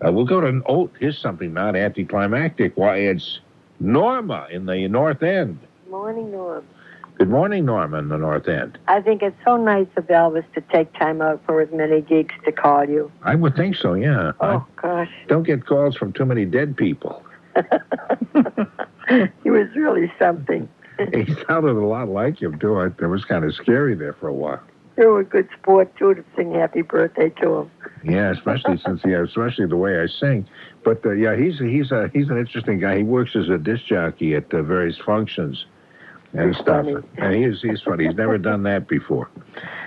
Uh, 0.02 0.10
we'll 0.12 0.24
go 0.24 0.40
to. 0.40 0.62
Oh, 0.66 0.88
here's 0.98 1.18
something 1.18 1.52
not 1.52 1.76
anticlimactic. 1.76 2.72
Why, 2.76 2.96
it's 2.96 3.40
Norma 3.80 4.46
in 4.50 4.64
the 4.64 4.88
North 4.88 5.22
End. 5.22 5.58
Morning, 5.90 6.30
Norm. 6.32 6.64
Good 7.18 7.28
morning, 7.28 7.66
Norma 7.66 7.98
in 7.98 8.08
the 8.08 8.16
North 8.16 8.48
End. 8.48 8.78
I 8.88 9.02
think 9.02 9.22
it's 9.22 9.36
so 9.44 9.58
nice 9.58 9.88
of 9.96 10.06
Elvis 10.06 10.50
to 10.54 10.62
take 10.72 10.90
time 10.94 11.20
out 11.20 11.42
for 11.44 11.60
as 11.60 11.70
many 11.70 12.00
gigs 12.00 12.34
to 12.46 12.52
call 12.52 12.88
you. 12.88 13.12
I 13.22 13.34
would 13.34 13.54
think 13.56 13.76
so, 13.76 13.92
yeah. 13.92 14.32
Oh, 14.40 14.64
gosh. 14.80 15.10
Don't 15.28 15.42
get 15.42 15.66
calls 15.66 15.96
from 15.96 16.14
too 16.14 16.24
many 16.24 16.46
dead 16.46 16.78
people. 16.78 17.22
he 19.42 19.50
was 19.50 19.68
really 19.74 20.10
something. 20.18 20.66
He 21.14 21.34
sounded 21.46 21.76
a 21.76 21.84
lot 21.86 22.08
like 22.08 22.40
him, 22.40 22.58
too. 22.58 22.78
It 22.80 23.00
was 23.06 23.24
kind 23.24 23.44
of 23.44 23.54
scary 23.54 23.94
there 23.94 24.12
for 24.14 24.28
a 24.28 24.32
while. 24.34 24.60
You 24.98 25.08
were 25.08 25.20
a 25.20 25.24
good 25.24 25.48
sport, 25.58 25.94
too, 25.96 26.14
to 26.14 26.24
sing 26.36 26.52
happy 26.54 26.82
birthday 26.82 27.30
to 27.42 27.54
him. 27.60 27.70
Yeah, 28.04 28.32
especially 28.32 28.78
since 28.84 29.00
yeah, 29.04 29.22
especially 29.22 29.66
the 29.66 29.76
way 29.76 30.00
I 30.00 30.06
sing. 30.06 30.46
But 30.84 31.04
uh, 31.04 31.12
yeah, 31.12 31.36
he's 31.36 31.58
he's 31.58 31.90
a 31.92 32.10
he's 32.12 32.28
an 32.28 32.38
interesting 32.38 32.80
guy. 32.80 32.98
He 32.98 33.02
works 33.02 33.34
as 33.36 33.48
a 33.48 33.58
disc 33.58 33.84
jockey 33.86 34.34
at 34.34 34.52
uh, 34.52 34.62
various 34.62 34.98
functions 34.98 35.64
and 36.32 36.54
He's 36.54 36.62
stuff. 36.62 36.84
funny. 36.86 36.96
And 37.18 37.34
he's 37.34 37.60
he's 37.62 37.80
funny. 37.82 38.06
He's 38.06 38.16
never 38.16 38.38
done 38.38 38.62
that 38.64 38.88
before. 38.88 39.28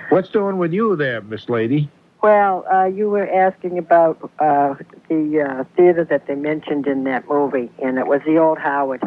What's 0.10 0.30
doing 0.30 0.58
with 0.58 0.74
you 0.74 0.96
there, 0.96 1.22
Miss 1.22 1.50
Lady? 1.50 1.90
Well, 2.22 2.66
uh, 2.72 2.86
you 2.86 3.10
were 3.10 3.28
asking 3.30 3.78
about 3.78 4.32
uh, 4.40 4.76
the 5.10 5.42
uh, 5.42 5.64
theater 5.76 6.06
that 6.06 6.28
they 6.28 6.36
mentioned 6.36 6.88
in 6.88 7.04
that 7.04 7.28
movie, 7.28 7.70
and 7.84 7.98
it 7.98 8.08
was 8.08 8.22
the 8.26 8.38
Old 8.38 8.60
Howard. 8.60 9.02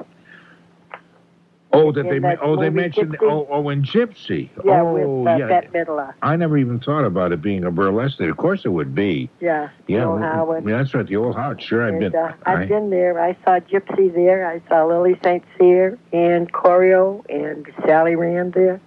Oh, 1.77 1.93
that 1.93 2.03
they 2.05 2.19
that 2.19 2.39
oh 2.43 2.57
they 2.61 2.71
mentioned 2.71 3.12
Gypsy? 3.19 3.31
oh 3.31 3.47
oh 3.51 3.69
in 3.69 3.83
Gypsy. 3.83 4.49
Yeah, 4.65 4.83
oh 4.83 4.93
with 5.23 5.29
uh, 5.29 5.37
yeah. 5.37 5.47
Bette 5.49 5.69
Midler. 5.69 6.15
I 6.23 6.37
never 6.37 6.57
even 6.59 6.81
thought 6.81 7.05
about 7.05 7.33
it 7.33 7.43
being 7.43 7.65
a 7.65 7.71
burlesque. 7.71 8.21
Of 8.21 8.37
course 8.37 8.62
it 8.65 8.71
would 8.71 8.95
be. 8.95 9.29
Yeah, 9.41 9.69
Yeah, 9.87 10.05
Old 10.07 10.21
well, 10.21 10.33
Howard. 10.33 10.65
yeah, 10.69 10.79
that's 10.79 10.95
right. 10.95 11.07
The 11.07 11.17
old 11.17 11.37
Howard. 11.37 11.62
Sure, 11.62 11.83
I've 11.87 11.99
been. 12.01 12.15
uh, 12.15 12.35
I've 12.45 12.59
I- 12.61 12.67
been 12.67 12.91
there. 12.91 13.21
I 13.21 13.35
saw 13.45 13.59
Gypsy 13.61 14.12
there. 14.15 14.47
I 14.47 14.61
saw 14.69 14.87
Lily 14.87 15.19
St. 15.23 15.45
Cyr 15.59 15.99
and 16.12 16.53
Choreo 16.53 17.25
and 17.29 17.67
Sally 17.85 18.17
Rand 18.17 18.53
there. 18.55 18.81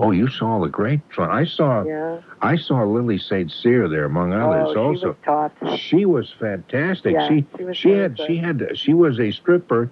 Oh, 0.00 0.12
you 0.12 0.28
saw 0.28 0.60
the 0.60 0.68
great. 0.68 1.00
I 1.18 1.44
saw. 1.44 1.82
Yeah. 1.82 2.20
I 2.40 2.56
saw 2.56 2.84
Lily 2.84 3.18
St. 3.18 3.50
Cyr 3.50 3.88
there, 3.88 4.04
among 4.04 4.32
others. 4.32 4.68
oh, 4.68 4.72
she 4.72 4.78
also, 4.78 5.16
was 5.26 5.80
she 5.80 6.04
was 6.04 6.32
fantastic. 6.38 7.14
Yeah, 7.14 7.26
she 7.28 7.44
she 7.56 7.64
was 7.64 7.76
she 7.76 7.90
had 7.90 8.16
she 8.26 8.36
had 8.36 8.78
she 8.78 8.94
was 8.94 9.18
a 9.18 9.32
stripper 9.32 9.90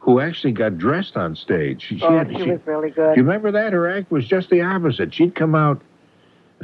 who 0.00 0.18
actually 0.18 0.52
got 0.52 0.78
dressed 0.78 1.16
on 1.16 1.36
stage. 1.36 1.82
She, 1.86 1.98
she 1.98 2.04
oh, 2.04 2.18
had, 2.18 2.30
she, 2.30 2.42
she- 2.42 2.50
was 2.50 2.60
really 2.66 2.88
Do 2.88 2.94
good. 2.96 3.16
you 3.16 3.22
remember 3.22 3.52
that? 3.52 3.72
Her 3.72 3.88
act 3.88 4.10
was 4.10 4.26
just 4.26 4.50
the 4.50 4.62
opposite. 4.62 5.14
She'd 5.14 5.34
come 5.34 5.54
out 5.54 5.82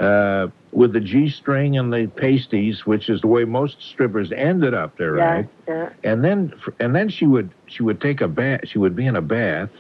uh, 0.01 0.49
with 0.72 0.92
the 0.92 1.01
G 1.01 1.29
string 1.29 1.79
and 1.79 1.92
the 1.92 2.07
pasties, 2.16 2.85
which 2.87 3.09
is 3.09 3.21
the 3.21 3.27
way 3.27 3.44
most 3.44 3.81
strippers 3.83 4.33
ended 4.33 4.75
up 4.75 4.96
their 4.98 5.19
yeah, 5.19 5.25
act. 5.25 5.50
yeah. 5.69 5.90
And 6.02 6.25
then 6.25 6.52
and 6.81 6.94
then 6.94 7.08
she 7.08 7.27
would 7.27 7.50
she 7.67 7.83
would 7.83 8.00
take 8.00 8.21
a 8.21 8.29
bath. 8.29 8.60
She 8.65 8.79
would 8.79 8.96
be 8.96 9.06
in 9.06 9.17
a 9.17 9.23
bath, 9.23 9.71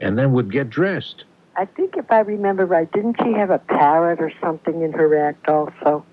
and 0.00 0.16
then 0.16 0.32
would 0.32 0.50
get 0.52 0.70
dressed. 0.70 1.24
I 1.56 1.66
think 1.66 1.96
if 1.96 2.10
I 2.10 2.20
remember 2.20 2.66
right, 2.66 2.90
didn't 2.92 3.16
she 3.22 3.32
have 3.32 3.50
a 3.50 3.58
parrot 3.58 4.20
or 4.20 4.32
something 4.40 4.82
in 4.82 4.92
her 4.92 5.26
act 5.28 5.48
also? 5.48 6.04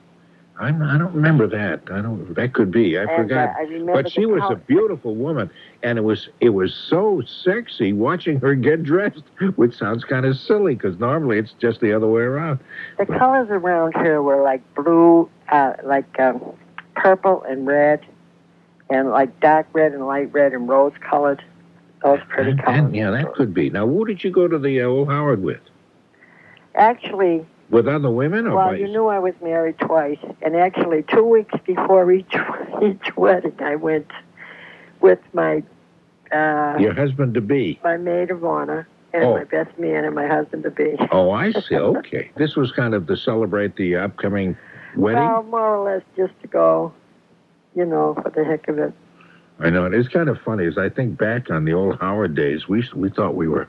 I'm, 0.61 0.79
I 0.83 0.95
don't 0.99 1.13
remember 1.15 1.47
that. 1.47 1.81
I 1.91 2.01
don't. 2.01 2.35
That 2.35 2.53
could 2.53 2.69
be. 2.69 2.95
I 2.95 3.05
uh, 3.05 3.15
forgot. 3.17 3.55
I 3.57 3.61
remember 3.63 3.93
but 3.93 4.11
she 4.11 4.27
was 4.27 4.43
a 4.47 4.55
beautiful 4.55 5.15
woman, 5.15 5.49
and 5.81 5.97
it 5.97 6.03
was 6.03 6.29
it 6.39 6.49
was 6.49 6.71
so 6.73 7.23
sexy 7.25 7.93
watching 7.93 8.39
her 8.41 8.53
get 8.53 8.83
dressed, 8.83 9.23
which 9.55 9.75
sounds 9.75 10.03
kind 10.03 10.23
of 10.23 10.37
silly 10.37 10.75
because 10.75 10.99
normally 10.99 11.39
it's 11.39 11.53
just 11.53 11.81
the 11.81 11.91
other 11.91 12.05
way 12.05 12.21
around. 12.21 12.59
The 12.99 13.07
colors 13.07 13.47
around 13.49 13.93
her 13.95 14.21
were 14.21 14.43
like 14.43 14.61
blue, 14.75 15.27
uh, 15.51 15.73
like 15.83 16.19
um, 16.19 16.39
purple 16.95 17.41
and 17.49 17.65
red, 17.65 18.05
and 18.91 19.09
like 19.09 19.39
dark 19.39 19.65
red 19.73 19.93
and 19.93 20.05
light 20.05 20.31
red 20.31 20.53
and 20.53 20.69
rose 20.69 20.93
colored. 21.01 21.43
Those 22.03 22.19
pretty 22.29 22.51
And, 22.51 22.63
colors. 22.63 22.79
and, 22.79 22.95
yeah, 22.95 23.09
that 23.09 23.33
could 23.33 23.51
be. 23.53 23.71
Now, 23.71 23.87
who 23.87 24.05
did 24.05 24.23
you 24.23 24.29
go 24.29 24.47
to 24.47 24.59
the 24.59 24.81
uh, 24.81 24.85
old 24.85 25.07
Howard 25.07 25.41
with? 25.41 25.61
Actually, 26.75 27.45
With 27.71 27.87
other 27.87 28.09
women 28.11 28.47
or 28.47 28.55
well, 28.55 28.75
you 28.75 28.87
knew 28.87 29.07
I 29.07 29.17
was 29.19 29.33
married 29.41 29.79
twice, 29.79 30.19
and 30.41 30.55
actually, 30.55 31.03
two 31.03 31.23
weeks 31.23 31.53
before 31.65 32.11
each 32.11 32.33
each 32.83 33.15
wedding, 33.17 33.55
I 33.59 33.75
went 33.75 34.11
with 34.99 35.19
my 35.33 35.63
uh, 36.33 36.77
your 36.79 36.93
husband 36.93 37.33
to 37.35 37.41
be? 37.41 37.79
my 37.83 37.97
maid 37.97 38.29
of 38.29 38.43
honor 38.45 38.87
and 39.13 39.23
Oh. 39.23 39.33
my 39.37 39.43
best 39.45 39.77
man 39.79 40.05
and 40.05 40.13
my 40.15 40.27
husband 40.27 40.63
to 40.63 40.71
be. 40.71 40.95
Oh, 41.11 41.31
I 41.31 41.51
see. 41.67 41.75
Okay, 41.75 42.31
this 42.35 42.55
was 42.55 42.71
kind 42.71 42.93
of 42.93 43.07
to 43.07 43.15
celebrate 43.17 43.75
the 43.77 43.95
upcoming 43.95 44.55
wedding. 44.95 45.19
Well, 45.23 45.43
more 45.43 45.75
or 45.75 45.83
less 45.93 46.03
just 46.17 46.33
to 46.41 46.47
go, 46.47 46.93
you 47.75 47.85
know, 47.85 48.15
for 48.21 48.29
the 48.29 48.43
heck 48.43 48.67
of 48.67 48.77
it. 48.79 48.93
I 49.59 49.69
know 49.69 49.85
it 49.85 49.93
is 49.93 50.07
kind 50.07 50.27
of 50.27 50.39
funny 50.41 50.65
as 50.65 50.77
I 50.77 50.89
think 50.89 51.17
back 51.19 51.49
on 51.51 51.65
the 51.65 51.73
old 51.73 51.99
Howard 51.99 52.35
days. 52.35 52.67
We 52.67 52.83
we 52.95 53.09
thought 53.09 53.35
we 53.35 53.47
were 53.47 53.67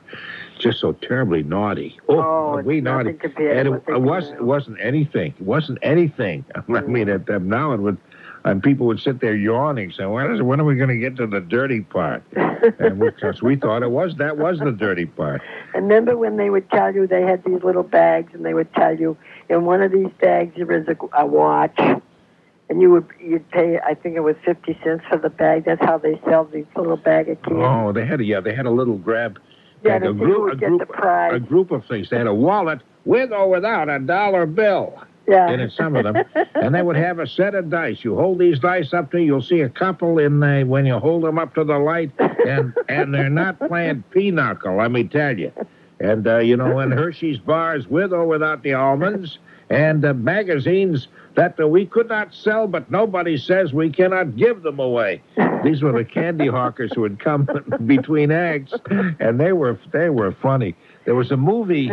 just 0.63 0.81
so 0.81 0.93
terribly 0.93 1.43
naughty. 1.43 1.99
Oh, 2.09 2.21
oh 2.21 2.57
it's 2.59 2.67
we 2.67 2.81
naughty? 2.81 3.11
and 3.11 3.69
it, 3.69 3.83
it 3.89 4.01
wasn't. 4.01 4.39
It 4.39 4.45
wasn't 4.45 4.79
anything. 4.81 5.35
It 5.39 5.43
wasn't 5.43 5.79
anything. 5.83 6.45
I 6.55 6.61
mm. 6.61 6.89
mean, 6.89 7.09
at 7.09 7.27
them 7.27 7.49
now 7.49 7.73
it 7.73 7.81
would. 7.81 7.99
And 8.45 8.61
people 8.61 8.89
would 8.89 8.99
sit 8.99 9.21
there 9.21 9.37
yawning, 9.37 9.93
saying, 9.93 10.11
"When 10.11 10.35
is? 10.35 10.43
When 10.43 10.61
are 10.61 10.65
we 10.65 10.75
going 10.75 10.89
to 10.89 10.97
get 10.97 11.17
to 11.17 11.29
the 11.29 11.41
dirty 11.41 11.83
part?" 11.83 12.25
and 12.33 12.99
because 12.99 13.41
we 13.41 13.55
thought 13.55 13.85
it 13.85 13.91
was 13.93 14.17
that 14.17 14.37
was 14.37 14.59
the 14.59 14.73
dirty 14.73 15.07
part. 15.07 15.43
And 15.75 15.85
remember 15.85 16.17
when 16.17 16.39
they 16.39 16.51
would 16.51 16.69
tell 16.71 16.93
you 16.93 17.07
they 17.07 17.23
had 17.23 17.45
these 17.45 17.63
little 17.63 17.85
bags, 17.85 18.35
and 18.35 18.45
they 18.45 18.53
would 18.53 18.73
tell 18.75 18.99
you 18.99 19.17
in 19.49 19.65
one 19.65 19.81
of 19.81 19.93
these 19.93 20.11
bags 20.21 20.55
there 20.57 20.73
is 20.73 20.89
a, 20.89 20.97
a 21.17 21.25
watch, 21.25 21.79
and 21.79 22.83
you 22.83 22.91
would 22.91 23.07
you'd 23.21 23.49
pay 23.53 23.79
I 23.79 23.95
think 23.95 24.17
it 24.17 24.21
was 24.21 24.35
fifty 24.45 24.77
cents 24.83 25.05
for 25.09 25.19
the 25.19 25.31
bag. 25.31 25.65
That's 25.65 25.85
how 25.85 25.99
they 25.99 26.21
sell 26.25 26.45
these 26.45 26.67
little 26.75 26.97
bag 26.97 27.29
of 27.29 27.41
candy. 27.43 27.63
Oh, 27.63 27.93
they 27.93 28.05
had 28.05 28.21
a 28.21 28.25
yeah, 28.25 28.41
they 28.41 28.57
had 28.57 28.67
a 28.67 28.71
little 28.71 28.97
grab. 28.97 29.39
Yeah, 29.85 29.97
a 29.97 30.13
group, 30.13 30.53
a 30.53 30.57
group, 30.57 30.91
a 30.99 31.41
group 31.41 31.71
of 31.71 31.85
things. 31.87 32.11
They 32.11 32.19
had 32.19 32.27
a 32.27 32.35
wallet 32.35 32.81
with 33.05 33.33
or 33.33 33.49
without 33.49 33.89
a 33.89 33.99
dollar 33.99 34.47
bill. 34.47 35.03
Yeah. 35.29 35.53
in 35.53 35.61
it, 35.61 35.73
some 35.73 35.95
of 35.95 36.03
them, 36.03 36.17
and 36.57 36.75
they 36.75 36.83
would 36.83 36.97
have 36.97 37.21
a 37.21 37.29
set 37.29 37.55
of 37.55 37.71
dice. 37.71 38.03
You 38.03 38.17
hold 38.17 38.41
these 38.41 38.59
dice 38.59 38.93
up 38.93 39.13
to, 39.13 39.23
you'll 39.23 39.41
see 39.41 39.61
a 39.61 39.69
couple 39.69 40.19
in 40.19 40.41
the 40.41 40.65
when 40.65 40.85
you 40.85 40.99
hold 40.99 41.23
them 41.23 41.39
up 41.39 41.55
to 41.55 41.63
the 41.63 41.79
light, 41.79 42.11
and 42.19 42.75
and 42.89 43.15
they're 43.15 43.31
not 43.31 43.59
playing 43.61 44.03
pinochle. 44.11 44.77
Let 44.79 44.91
me 44.91 45.05
tell 45.05 45.39
you. 45.39 45.53
And 46.01 46.27
uh, 46.27 46.39
you 46.39 46.57
know, 46.57 46.81
and 46.81 46.93
Hershey's 46.93 47.39
bars 47.39 47.87
with 47.87 48.13
or 48.13 48.27
without 48.27 48.65
the 48.65 48.75
almonds, 48.75 49.39
and 49.71 50.05
uh, 50.05 50.13
magazines 50.13 51.07
that 51.35 51.59
uh, 51.59 51.67
we 51.67 51.87
could 51.87 52.09
not 52.09 52.35
sell, 52.35 52.67
but 52.67 52.91
nobody 52.91 53.37
says 53.37 53.73
we 53.73 53.91
cannot 53.91 54.37
give 54.37 54.63
them 54.63 54.79
away. 54.79 55.23
These 55.65 55.83
were 55.83 55.93
the 55.93 56.05
candy 56.05 56.49
hawkers 56.49 56.93
who 56.95 57.03
would 57.03 57.19
come 57.19 57.49
between 57.87 58.31
acts, 58.31 58.75
and 59.21 59.39
they 59.41 59.53
were 59.53 59.79
they 59.93 60.11
were 60.11 60.33
funny. 60.33 60.75
There 61.05 61.15
was 61.15 61.31
a 61.31 61.37
movie 61.37 61.93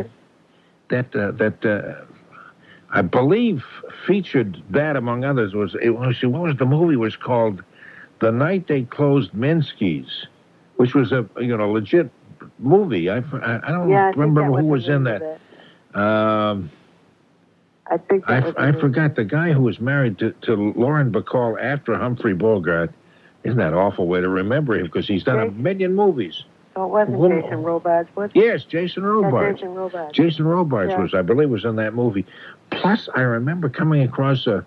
that 0.89 1.15
uh, 1.15 1.31
that. 1.31 1.65
Uh, 1.65 2.05
I 2.91 3.03
believe 3.03 3.63
featured 4.07 4.63
that 4.71 4.95
among 4.95 5.23
others 5.23 5.53
was 5.53 5.75
it 5.79 5.91
was 5.91 6.17
what 6.23 6.41
was 6.41 6.55
the 6.57 6.65
movie 6.65 6.95
was 6.95 7.15
called 7.15 7.61
the 8.19 8.31
night 8.31 8.67
they 8.67 8.81
closed 8.81 9.31
Minsky's, 9.33 10.25
which 10.77 10.95
was 10.95 11.11
a 11.11 11.27
you 11.39 11.55
know 11.55 11.71
legit 11.71 12.09
movie. 12.57 13.09
I 13.09 13.17
I, 13.17 13.59
I 13.63 13.71
don't 13.71 13.89
remember 13.89 14.41
that 14.41 14.47
who 14.47 14.65
was, 14.65 14.87
was 14.87 14.89
in 14.89 15.03
that. 15.03 15.39
Um, 15.93 16.71
I 17.91 17.97
think 17.97 18.25
that 18.27 18.45
was 18.45 18.55
I, 18.57 18.69
I 18.69 18.71
forgot 18.73 19.15
the 19.15 19.23
guy 19.23 19.51
who 19.51 19.61
was 19.61 19.79
married 19.79 20.19
to, 20.19 20.31
to 20.43 20.73
Lauren 20.75 21.11
Bacall 21.11 21.61
after 21.61 21.95
Humphrey 21.95 22.33
Bogart. 22.33 22.91
Isn't 23.43 23.57
that 23.57 23.69
an 23.69 23.79
awful 23.79 24.07
way 24.07 24.21
to 24.21 24.29
remember 24.29 24.75
him? 24.77 24.85
Because 24.85 25.07
he's 25.07 25.23
done 25.23 25.39
a 25.39 25.51
million 25.51 25.95
movies. 25.95 26.43
Oh, 26.75 26.83
it 26.85 26.89
wasn't 26.89 27.17
Well, 27.17 27.29
Jason 27.41 27.63
Robards, 27.63 28.09
was 28.15 28.29
it? 28.33 28.39
Yes, 28.39 28.63
Jason 28.63 29.03
Robards. 29.03 29.59
Jason 29.59 29.73
Robards. 29.73 30.13
Jason 30.13 30.45
Robards 30.45 30.91
Yeah. 30.91 31.01
was, 31.01 31.13
I 31.13 31.21
believe, 31.21 31.49
was 31.49 31.65
in 31.65 31.75
that 31.77 31.93
movie. 31.93 32.25
Plus, 32.69 33.09
I 33.15 33.21
remember 33.21 33.69
coming 33.69 34.03
across 34.03 34.45
a 34.47 34.65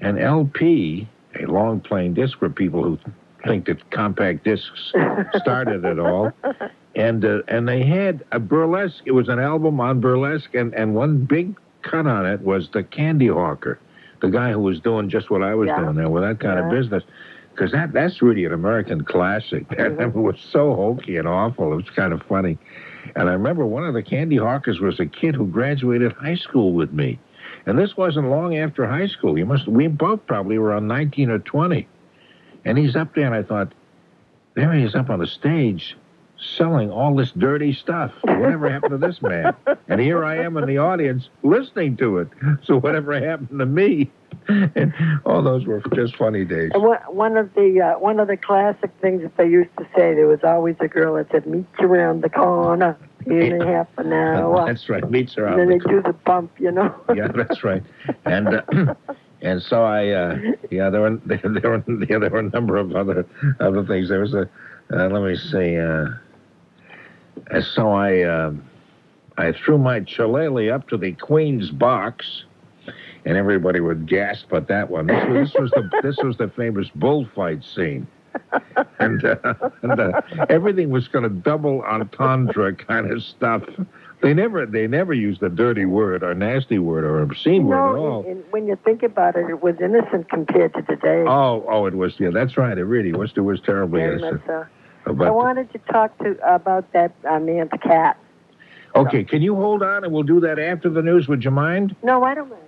an 0.00 0.18
LP, 0.18 1.08
a 1.40 1.46
long 1.46 1.80
playing 1.80 2.14
disc 2.14 2.38
for 2.38 2.48
people 2.48 2.82
who 2.82 2.98
think 3.46 3.66
that 3.66 3.90
compact 3.90 4.44
discs 4.44 4.92
started 5.36 5.84
it 5.84 5.98
all, 5.98 6.32
and 6.94 7.24
uh, 7.24 7.42
and 7.48 7.68
they 7.68 7.84
had 7.84 8.24
a 8.32 8.38
burlesque. 8.38 9.02
It 9.06 9.12
was 9.12 9.28
an 9.28 9.38
album 9.38 9.80
on 9.80 10.00
burlesque, 10.00 10.54
and 10.54 10.74
and 10.74 10.94
one 10.94 11.18
big 11.24 11.56
cut 11.90 12.06
on 12.06 12.26
it 12.26 12.40
was 12.42 12.68
the 12.72 12.82
Candy 12.82 13.28
Hawker, 13.28 13.78
the 14.20 14.28
guy 14.28 14.52
who 14.52 14.60
was 14.60 14.80
doing 14.80 15.08
just 15.08 15.30
what 15.30 15.42
I 15.42 15.54
was 15.54 15.68
Yeah. 15.68 15.80
doing 15.82 15.96
there 15.96 16.08
with 16.08 16.22
that 16.22 16.40
kind 16.40 16.58
of 16.58 16.66
Yeah. 16.66 16.78
business. 16.78 17.02
Because 17.54 17.72
that, 17.72 17.92
that's 17.92 18.22
really 18.22 18.44
an 18.44 18.52
American 18.52 19.02
classic. 19.04 19.68
That 19.76 19.96
Mm-hmm. 19.98 20.20
was 20.20 20.36
so 20.52 20.74
hokey 20.74 21.16
and 21.16 21.26
awful. 21.26 21.72
It 21.72 21.76
was 21.76 21.90
kind 21.90 22.12
of 22.12 22.22
funny. 22.22 22.56
And 23.16 23.28
I 23.28 23.32
remember 23.32 23.66
one 23.66 23.84
of 23.84 23.94
the 23.94 24.02
candy 24.02 24.36
hawkers 24.36 24.78
was 24.80 25.00
a 25.00 25.06
kid 25.06 25.34
who 25.34 25.46
graduated 25.46 26.12
high 26.12 26.36
school 26.36 26.72
with 26.72 26.92
me. 26.92 27.18
And 27.66 27.78
this 27.78 27.96
wasn't 27.96 28.28
long 28.30 28.56
after 28.56 28.86
high 28.86 29.08
school. 29.08 29.36
You 29.38 29.46
must 29.46 29.66
we 29.66 29.88
both 29.88 30.24
probably 30.26 30.58
were 30.58 30.72
on 30.72 30.86
19 30.86 31.30
or 31.30 31.38
20. 31.40 31.86
And 32.64 32.78
he's 32.78 32.94
up 32.96 33.14
there 33.14 33.26
and 33.26 33.34
I 33.34 33.42
thought, 33.42 33.72
there 34.54 34.72
he 34.72 34.82
is 34.84 34.94
up 34.94 35.10
on 35.10 35.18
the 35.20 35.26
stage 35.26 35.96
selling 36.56 36.90
all 36.90 37.14
this 37.14 37.32
dirty 37.32 37.72
stuff. 37.72 38.12
Whatever 38.22 38.70
happened 38.70 39.00
to 39.00 39.06
this 39.06 39.20
man? 39.22 39.54
And 39.88 40.00
here 40.00 40.24
I 40.24 40.36
am 40.38 40.56
in 40.56 40.66
the 40.66 40.78
audience 40.78 41.28
listening 41.42 41.96
to 41.98 42.18
it. 42.18 42.28
So 42.64 42.78
whatever 42.78 43.18
happened 43.18 43.58
to 43.58 43.66
me? 43.66 44.10
And 44.48 44.94
all 45.24 45.42
those 45.42 45.66
were 45.66 45.82
just 45.94 46.16
funny 46.16 46.44
days. 46.44 46.70
One, 46.74 46.98
one 47.08 47.36
of 47.36 47.52
the 47.54 47.80
uh, 47.80 47.98
one 47.98 48.18
of 48.20 48.28
the 48.28 48.36
classic 48.36 48.90
things 49.00 49.22
that 49.22 49.36
they 49.36 49.48
used 49.48 49.70
to 49.78 49.84
say, 49.96 50.14
there 50.14 50.26
was 50.26 50.40
always 50.42 50.76
a 50.80 50.88
girl 50.88 51.14
that 51.16 51.30
said, 51.30 51.46
"Meet 51.46 51.66
you 51.78 51.86
around 51.86 52.22
the 52.22 52.30
corner 52.30 52.96
in 53.26 53.60
a 53.60 53.66
half 53.66 53.88
an 53.98 54.12
hour." 54.12 54.66
That's 54.66 54.88
right. 54.88 55.08
Meets 55.10 55.34
her 55.34 55.46
and 55.46 55.58
then 55.58 55.68
they 55.68 55.78
do 55.78 56.00
the 56.02 56.12
bump, 56.12 56.50
you 56.58 56.70
know. 56.70 56.94
yeah, 57.14 57.28
that's 57.28 57.62
right. 57.62 57.82
And 58.24 58.48
uh, 58.48 58.94
and 59.42 59.62
so 59.62 59.84
I, 59.84 60.08
uh, 60.10 60.38
yeah, 60.70 60.88
there 60.90 61.02
were 61.02 61.16
there, 61.26 61.38
there 61.44 61.70
were 61.70 61.84
yeah, 62.08 62.18
there 62.18 62.30
were 62.30 62.38
a 62.38 62.50
number 62.50 62.76
of 62.76 62.94
other 62.96 63.26
other 63.60 63.84
things. 63.84 64.08
There 64.08 64.20
was 64.20 64.34
a, 64.34 64.48
uh, 64.92 65.08
let 65.08 65.22
me 65.22 65.36
see. 65.36 65.78
Uh, 65.78 66.06
so 67.74 67.90
I 67.90 68.22
uh, 68.22 68.52
I 69.36 69.52
threw 69.52 69.78
my 69.78 70.04
shillelagh 70.04 70.70
up 70.70 70.88
to 70.88 70.96
the 70.96 71.12
Queen's 71.12 71.70
box, 71.70 72.44
and 73.24 73.36
everybody 73.36 73.80
would 73.80 74.06
gasp 74.08 74.52
at 74.52 74.68
that 74.68 74.90
one. 74.90 75.06
This 75.06 75.28
was, 75.28 75.52
this 75.52 75.54
was 75.54 75.70
the 75.70 75.90
this 76.02 76.16
was 76.18 76.36
the 76.36 76.48
famous 76.48 76.88
bullfight 76.94 77.64
scene. 77.64 78.06
And, 79.00 79.24
uh, 79.24 79.54
and 79.82 79.98
uh, 79.98 80.20
everything 80.48 80.90
was 80.90 81.08
going 81.08 81.24
to 81.24 81.28
double 81.28 81.82
entendre 81.82 82.72
kind 82.74 83.10
of 83.10 83.22
stuff. 83.22 83.62
They 84.22 84.34
never 84.34 84.66
they 84.66 84.86
never 84.86 85.12
used 85.12 85.42
a 85.42 85.48
dirty 85.48 85.86
word 85.86 86.22
or 86.22 86.34
nasty 86.34 86.78
word 86.78 87.04
or 87.04 87.20
obscene 87.22 87.66
word 87.66 87.92
at 87.92 87.96
all. 87.98 88.20
and, 88.20 88.38
and 88.38 88.52
when 88.52 88.66
you 88.66 88.76
think 88.84 89.02
about 89.02 89.36
it, 89.36 89.48
it 89.48 89.62
was 89.62 89.76
innocent 89.80 90.28
compared 90.28 90.74
to 90.74 90.82
today. 90.82 91.24
Oh, 91.26 91.64
oh, 91.68 91.86
it 91.86 91.94
was. 91.94 92.18
Yeah, 92.18 92.30
that's 92.30 92.56
right. 92.56 92.76
It 92.76 92.84
really 92.84 93.12
was. 93.12 93.32
It 93.36 93.40
was 93.40 93.60
terribly 93.60 94.00
Very 94.00 94.18
innocent. 94.18 94.46
much 94.46 94.46
so. 94.46 94.66
But- 95.14 95.28
I 95.28 95.30
wanted 95.30 95.72
to 95.72 95.78
talk 95.92 96.16
to 96.18 96.36
about 96.46 96.92
that 96.92 97.12
uh, 97.28 97.38
man's 97.38 97.70
cat. 97.82 98.16
okay, 98.94 99.24
can 99.24 99.42
you 99.42 99.54
hold 99.54 99.82
on 99.82 100.04
and 100.04 100.12
we'll 100.12 100.22
do 100.22 100.40
that 100.40 100.58
after 100.58 100.88
the 100.88 101.02
news? 101.02 101.28
Would 101.28 101.44
you 101.44 101.50
mind? 101.50 101.94
No, 102.02 102.24
I 102.24 102.34
don't 102.34 102.48
mind. 102.50 102.62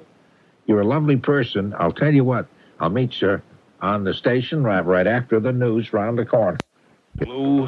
You're 0.66 0.80
a 0.80 0.86
lovely 0.86 1.16
person. 1.16 1.74
I'll 1.78 1.92
tell 1.92 2.12
you 2.12 2.24
what. 2.24 2.46
I'll 2.78 2.90
meet 2.90 3.20
you 3.20 3.40
on 3.80 4.04
the 4.04 4.14
station 4.14 4.62
right, 4.62 4.84
right 4.84 5.06
after 5.06 5.40
the 5.40 5.52
news 5.52 5.92
round 5.92 6.18
the 6.18 6.24
corner. 6.24 6.58
Lou 7.26 7.66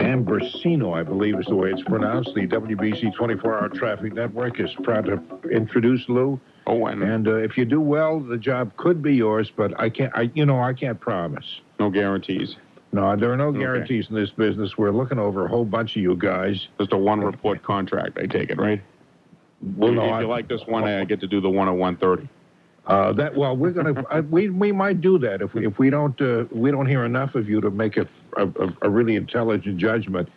Ambrosino, 0.00 0.94
I 0.94 1.02
believe 1.02 1.38
is 1.38 1.46
the 1.46 1.54
way 1.54 1.70
it's 1.70 1.82
pronounced. 1.82 2.34
The 2.34 2.46
WBZ 2.46 3.14
24-hour 3.14 3.68
traffic 3.70 4.12
network 4.14 4.60
is 4.60 4.70
proud 4.82 5.06
to 5.06 5.22
introduce 5.50 6.08
Lou. 6.08 6.40
Oh, 6.66 6.86
and 6.86 7.02
And 7.02 7.28
uh, 7.28 7.36
if 7.36 7.56
you 7.56 7.64
do 7.64 7.80
well, 7.80 8.20
the 8.20 8.38
job 8.38 8.76
could 8.76 9.02
be 9.02 9.14
yours, 9.14 9.50
but 9.54 9.78
I 9.78 9.90
can't. 9.90 10.12
I, 10.16 10.30
you 10.34 10.46
know, 10.46 10.60
I 10.60 10.72
can't 10.72 10.98
promise. 10.98 11.60
no 11.78 11.90
guarantees. 11.90 12.56
No, 12.94 13.16
there 13.16 13.32
are 13.32 13.36
no 13.36 13.48
Okay. 13.48 13.58
guarantees 13.58 14.06
in 14.08 14.14
this 14.14 14.30
business. 14.30 14.78
We're 14.78 14.92
looking 14.92 15.18
over 15.18 15.44
a 15.46 15.48
whole 15.48 15.64
bunch 15.64 15.96
of 15.96 16.02
you 16.02 16.14
guys. 16.14 16.68
Just 16.78 16.92
a 16.92 16.96
one 16.96 17.20
report 17.20 17.60
contract, 17.64 18.16
I 18.18 18.26
take 18.26 18.50
it, 18.50 18.56
right? 18.58 18.80
Well, 19.76 19.90
if 19.90 19.96
no, 19.96 20.04
if 20.04 20.12
I- 20.12 20.20
you 20.20 20.26
like 20.28 20.46
this 20.46 20.64
one, 20.68 20.84
I 20.84 21.04
get 21.04 21.18
to 21.20 21.26
do 21.26 21.40
the 21.40 21.50
one 21.50 21.66
at 21.68 21.74
130. 21.74 22.28
Uh, 22.86 23.12
that 23.14 23.34
well, 23.34 23.56
we're 23.56 23.72
gonna 23.72 24.04
uh, 24.12 24.22
we 24.30 24.48
we 24.50 24.70
might 24.70 25.00
do 25.00 25.18
that 25.18 25.42
if 25.42 25.54
we 25.54 25.66
if 25.66 25.76
we 25.78 25.90
don't 25.90 26.20
uh, 26.20 26.44
we 26.52 26.70
don't 26.70 26.86
hear 26.86 27.04
enough 27.04 27.34
of 27.34 27.48
you 27.48 27.60
to 27.62 27.70
make 27.70 27.96
a 27.96 28.06
a, 28.36 28.46
a- 28.46 28.76
a 28.82 28.90
really 28.90 29.16
intelligent 29.16 29.76
judgment. 29.78 30.28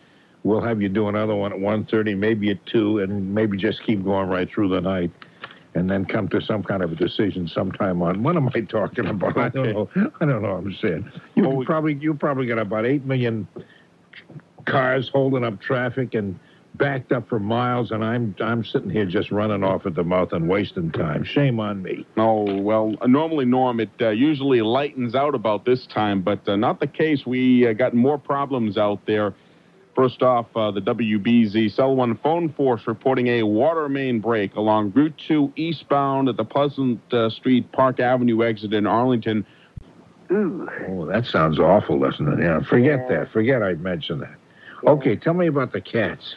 we'll 0.44 0.60
have 0.60 0.80
you 0.82 0.88
do 0.88 1.08
another 1.08 1.34
one 1.34 1.52
at 1.52 1.58
1.30, 1.58 2.16
maybe 2.16 2.48
at 2.50 2.64
2, 2.66 3.00
and 3.00 3.34
maybe 3.34 3.58
just 3.58 3.82
keep 3.84 4.02
going 4.04 4.28
right 4.28 4.48
through 4.48 4.68
the 4.68 4.80
night. 4.80 5.10
And 5.74 5.88
then 5.88 6.06
come 6.06 6.28
to 6.30 6.40
some 6.40 6.62
kind 6.62 6.82
of 6.82 6.92
a 6.92 6.94
decision 6.96 7.46
sometime 7.46 8.00
on 8.02 8.22
what 8.22 8.36
am 8.36 8.48
I 8.54 8.60
talking 8.62 9.06
about? 9.14 9.36
I 9.36 9.48
don't 9.50 9.72
know. 9.72 9.88
I 10.20 10.24
don't 10.26 10.42
know. 10.42 10.54
what 10.54 10.58
I'm 10.64 10.74
saying 10.80 11.10
you 11.34 11.42
Well, 11.46 11.56
we- 11.56 11.66
probably 11.66 11.94
you 11.94 12.14
probably 12.14 12.46
got 12.46 12.58
about 12.58 12.86
eight 12.86 13.04
million 13.04 13.46
cars 14.64 15.08
holding 15.12 15.44
up 15.44 15.60
traffic 15.60 16.14
and 16.14 16.38
backed 16.74 17.12
up 17.12 17.28
for 17.28 17.38
miles, 17.40 17.90
and 17.90 18.04
I'm 18.04 18.34
I'm 18.40 18.64
sitting 18.64 18.90
here 18.90 19.04
just 19.06 19.30
running 19.30 19.64
off 19.64 19.86
at 19.86 19.94
the 19.94 20.04
mouth 20.04 20.32
and 20.32 20.48
wasting 20.48 20.90
time. 20.90 21.24
Shame 21.24 21.58
on 21.60 21.82
me. 21.82 22.06
Oh, 22.16 22.60
well, 22.60 22.94
normally, 23.06 23.44
Norm, 23.46 23.80
it 23.80 23.90
uh, 24.00 24.10
usually 24.10 24.62
lightens 24.62 25.14
out 25.14 25.34
about 25.34 25.64
this 25.64 25.86
time, 25.86 26.22
but 26.22 26.48
uh, 26.48 26.56
not 26.56 26.80
the 26.80 26.86
case. 26.86 27.26
We 27.26 27.66
uh, 27.66 27.72
got 27.72 27.94
more 27.94 28.18
problems 28.18 28.76
out 28.78 29.04
there. 29.06 29.34
First 29.98 30.22
off, 30.22 30.46
uh, 30.54 30.70
the 30.70 30.80
WBZ 30.80 31.72
Cell 31.74 31.96
1 31.96 32.18
phone 32.18 32.50
force 32.52 32.86
reporting 32.86 33.26
a 33.26 33.42
water 33.42 33.88
main 33.88 34.20
break 34.20 34.54
along 34.54 34.92
Route 34.92 35.20
2 35.26 35.54
eastbound 35.56 36.28
at 36.28 36.36
the 36.36 36.44
Pleasant 36.44 37.00
uh, 37.12 37.28
Street 37.30 37.72
Park 37.72 37.98
Avenue 37.98 38.44
exit 38.44 38.72
in 38.72 38.86
Arlington. 38.86 39.44
Ooh. 40.30 40.68
Oh, 40.86 41.06
that 41.06 41.26
sounds 41.26 41.58
awful, 41.58 41.98
doesn't 41.98 42.28
it? 42.32 42.40
Yeah, 42.40 42.60
forget 42.60 43.06
Yeah. 43.10 43.18
that. 43.24 43.32
Forget 43.32 43.60
I 43.60 43.72
mentioned 43.74 44.22
that. 44.22 44.36
Okay, 44.86 45.16
tell 45.16 45.34
me 45.34 45.48
about 45.48 45.72
the 45.72 45.80
cats. 45.80 46.36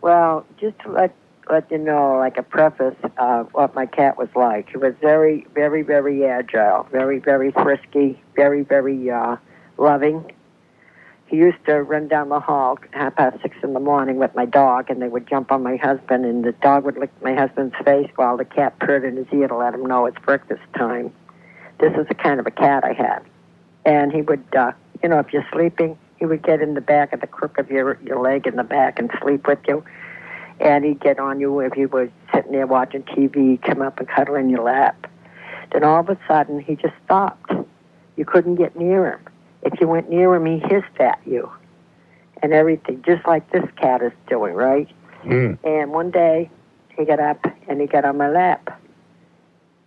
Well, 0.00 0.46
just 0.60 0.78
to 0.84 0.92
let 0.92 1.12
let 1.50 1.68
you 1.72 1.78
know, 1.78 2.18
like 2.18 2.38
a 2.38 2.42
preface 2.44 2.94
of 3.18 3.48
what 3.52 3.74
my 3.74 3.84
cat 3.84 4.16
was 4.16 4.28
like. 4.36 4.70
He 4.70 4.76
was 4.76 4.94
very, 5.00 5.44
very, 5.54 5.82
very 5.82 6.24
agile, 6.24 6.86
very, 6.92 7.18
very 7.18 7.50
frisky, 7.50 8.22
very, 8.36 8.62
very 8.62 9.10
uh, 9.10 9.38
loving. 9.76 10.30
He 11.32 11.38
used 11.38 11.64
to 11.64 11.82
run 11.82 12.08
down 12.08 12.28
the 12.28 12.40
hall 12.40 12.78
half 12.90 13.16
past 13.16 13.40
six 13.40 13.56
in 13.62 13.72
the 13.72 13.80
morning 13.80 14.18
with 14.18 14.34
my 14.34 14.44
dog, 14.44 14.90
and 14.90 15.00
they 15.00 15.08
would 15.08 15.26
jump 15.26 15.50
on 15.50 15.62
my 15.62 15.76
husband, 15.76 16.26
and 16.26 16.44
the 16.44 16.52
dog 16.52 16.84
would 16.84 16.98
lick 16.98 17.10
my 17.22 17.34
husband's 17.34 17.74
face 17.86 18.10
while 18.16 18.36
the 18.36 18.44
cat 18.44 18.78
purred 18.80 19.02
in 19.02 19.16
his 19.16 19.26
ear 19.32 19.48
to 19.48 19.56
let 19.56 19.72
him 19.72 19.86
know 19.86 20.04
it's 20.04 20.18
breakfast 20.18 20.60
time. 20.76 21.10
This 21.80 21.94
is 21.96 22.06
the 22.06 22.14
kind 22.14 22.38
of 22.38 22.46
a 22.46 22.50
cat 22.50 22.84
I 22.84 22.92
had, 22.92 23.20
and 23.86 24.12
he 24.12 24.20
would, 24.20 24.44
uh, 24.54 24.72
you 25.02 25.08
know, 25.08 25.20
if 25.20 25.32
you're 25.32 25.46
sleeping, 25.50 25.96
he 26.18 26.26
would 26.26 26.42
get 26.42 26.60
in 26.60 26.74
the 26.74 26.82
back 26.82 27.14
of 27.14 27.22
the 27.22 27.26
crook 27.26 27.56
of 27.56 27.70
your 27.70 27.98
your 28.04 28.20
leg 28.20 28.46
in 28.46 28.56
the 28.56 28.62
back 28.62 28.98
and 28.98 29.10
sleep 29.22 29.46
with 29.46 29.60
you 29.66 29.82
and 30.60 30.84
he'd 30.84 31.00
get 31.00 31.18
on 31.18 31.40
you 31.40 31.60
if 31.60 31.76
you 31.78 31.88
were 31.88 32.10
sitting 32.34 32.52
there 32.52 32.66
watching 32.66 33.02
TV, 33.04 33.60
come 33.62 33.80
up 33.80 33.98
and 33.98 34.06
cuddle 34.06 34.34
in 34.34 34.50
your 34.50 34.62
lap. 34.62 35.10
Then 35.72 35.82
all 35.82 36.00
of 36.00 36.10
a 36.10 36.18
sudden, 36.28 36.60
he 36.60 36.76
just 36.76 36.94
stopped. 37.04 37.50
You 38.16 38.24
couldn't 38.26 38.56
get 38.56 38.76
near 38.76 39.12
him. 39.12 39.31
If 39.62 39.80
you 39.80 39.88
went 39.88 40.10
near 40.10 40.34
him, 40.34 40.46
he 40.46 40.58
hissed 40.58 40.98
at 40.98 41.20
you 41.24 41.50
and 42.42 42.52
everything, 42.52 43.02
just 43.06 43.26
like 43.26 43.50
this 43.52 43.64
cat 43.76 44.02
is 44.02 44.12
doing, 44.28 44.54
right? 44.54 44.88
Hmm. 45.22 45.54
And 45.64 45.92
one 45.92 46.10
day, 46.10 46.50
he 46.96 47.04
got 47.04 47.20
up 47.20 47.44
and 47.68 47.80
he 47.80 47.86
got 47.86 48.04
on 48.04 48.16
my 48.16 48.28
lap. 48.28 48.80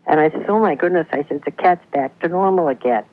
And 0.08 0.20
I 0.20 0.30
said, 0.30 0.46
oh 0.48 0.60
my 0.60 0.76
goodness, 0.76 1.08
I 1.12 1.26
said, 1.28 1.42
the 1.46 1.52
cat's 1.52 1.86
back 1.92 2.18
to 2.20 2.28
normal 2.28 2.68
again. 2.68 3.04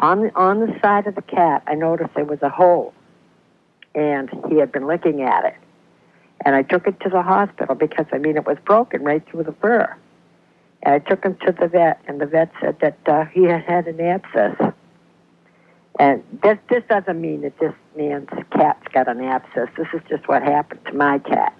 On, 0.00 0.30
on 0.34 0.60
the 0.60 0.78
side 0.82 1.06
of 1.06 1.14
the 1.14 1.22
cat, 1.22 1.62
I 1.66 1.74
noticed 1.74 2.10
there 2.14 2.24
was 2.24 2.42
a 2.42 2.48
hole. 2.48 2.92
And 3.94 4.28
he 4.48 4.58
had 4.58 4.72
been 4.72 4.86
licking 4.86 5.22
at 5.22 5.44
it. 5.44 5.56
And 6.44 6.54
I 6.54 6.62
took 6.62 6.86
it 6.86 7.00
to 7.00 7.08
the 7.08 7.22
hospital 7.22 7.74
because, 7.74 8.06
I 8.12 8.18
mean, 8.18 8.36
it 8.36 8.44
was 8.44 8.58
broken 8.64 9.02
right 9.02 9.24
through 9.26 9.44
the 9.44 9.52
fur. 9.52 9.96
And 10.82 10.94
I 10.94 10.98
took 10.98 11.24
him 11.24 11.36
to 11.46 11.52
the 11.52 11.68
vet, 11.68 12.00
and 12.06 12.20
the 12.20 12.26
vet 12.26 12.50
said 12.60 12.78
that 12.80 12.98
uh, 13.06 13.24
he 13.26 13.44
had 13.44 13.62
had 13.62 13.86
an 13.86 14.00
abscess. 14.00 14.56
And 16.00 16.24
this, 16.42 16.58
this 16.68 16.82
doesn't 16.88 17.20
mean 17.20 17.42
that 17.42 17.58
this 17.60 17.72
man's 17.96 18.28
cat's 18.50 18.86
got 18.92 19.06
an 19.08 19.22
abscess. 19.22 19.68
This 19.76 19.86
is 19.94 20.00
just 20.08 20.26
what 20.28 20.42
happened 20.42 20.80
to 20.86 20.92
my 20.92 21.18
cat. 21.20 21.56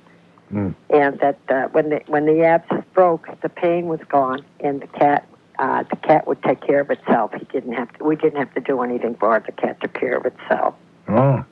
Hmm. 0.50 0.70
And 0.90 1.18
that 1.20 1.38
uh, 1.48 1.68
when 1.68 1.90
the 1.90 2.00
when 2.06 2.26
the 2.26 2.44
abscess 2.44 2.84
broke, 2.92 3.28
the 3.40 3.48
pain 3.48 3.86
was 3.86 4.00
gone, 4.08 4.44
and 4.60 4.82
the 4.82 4.86
cat 4.88 5.26
uh, 5.58 5.84
the 5.88 5.96
cat 5.96 6.26
would 6.26 6.42
take 6.42 6.60
care 6.60 6.80
of 6.80 6.90
itself. 6.90 7.32
He 7.32 7.44
didn't 7.46 7.72
have 7.72 7.92
to. 7.94 8.04
We 8.04 8.16
didn't 8.16 8.38
have 8.38 8.52
to 8.54 8.60
do 8.60 8.82
anything 8.82 9.14
for 9.14 9.36
it. 9.36 9.46
The 9.46 9.52
cat 9.52 9.80
took 9.80 9.94
care 9.94 10.16
of 10.16 10.26
itself. 10.26 10.74
Oh, 11.08 11.44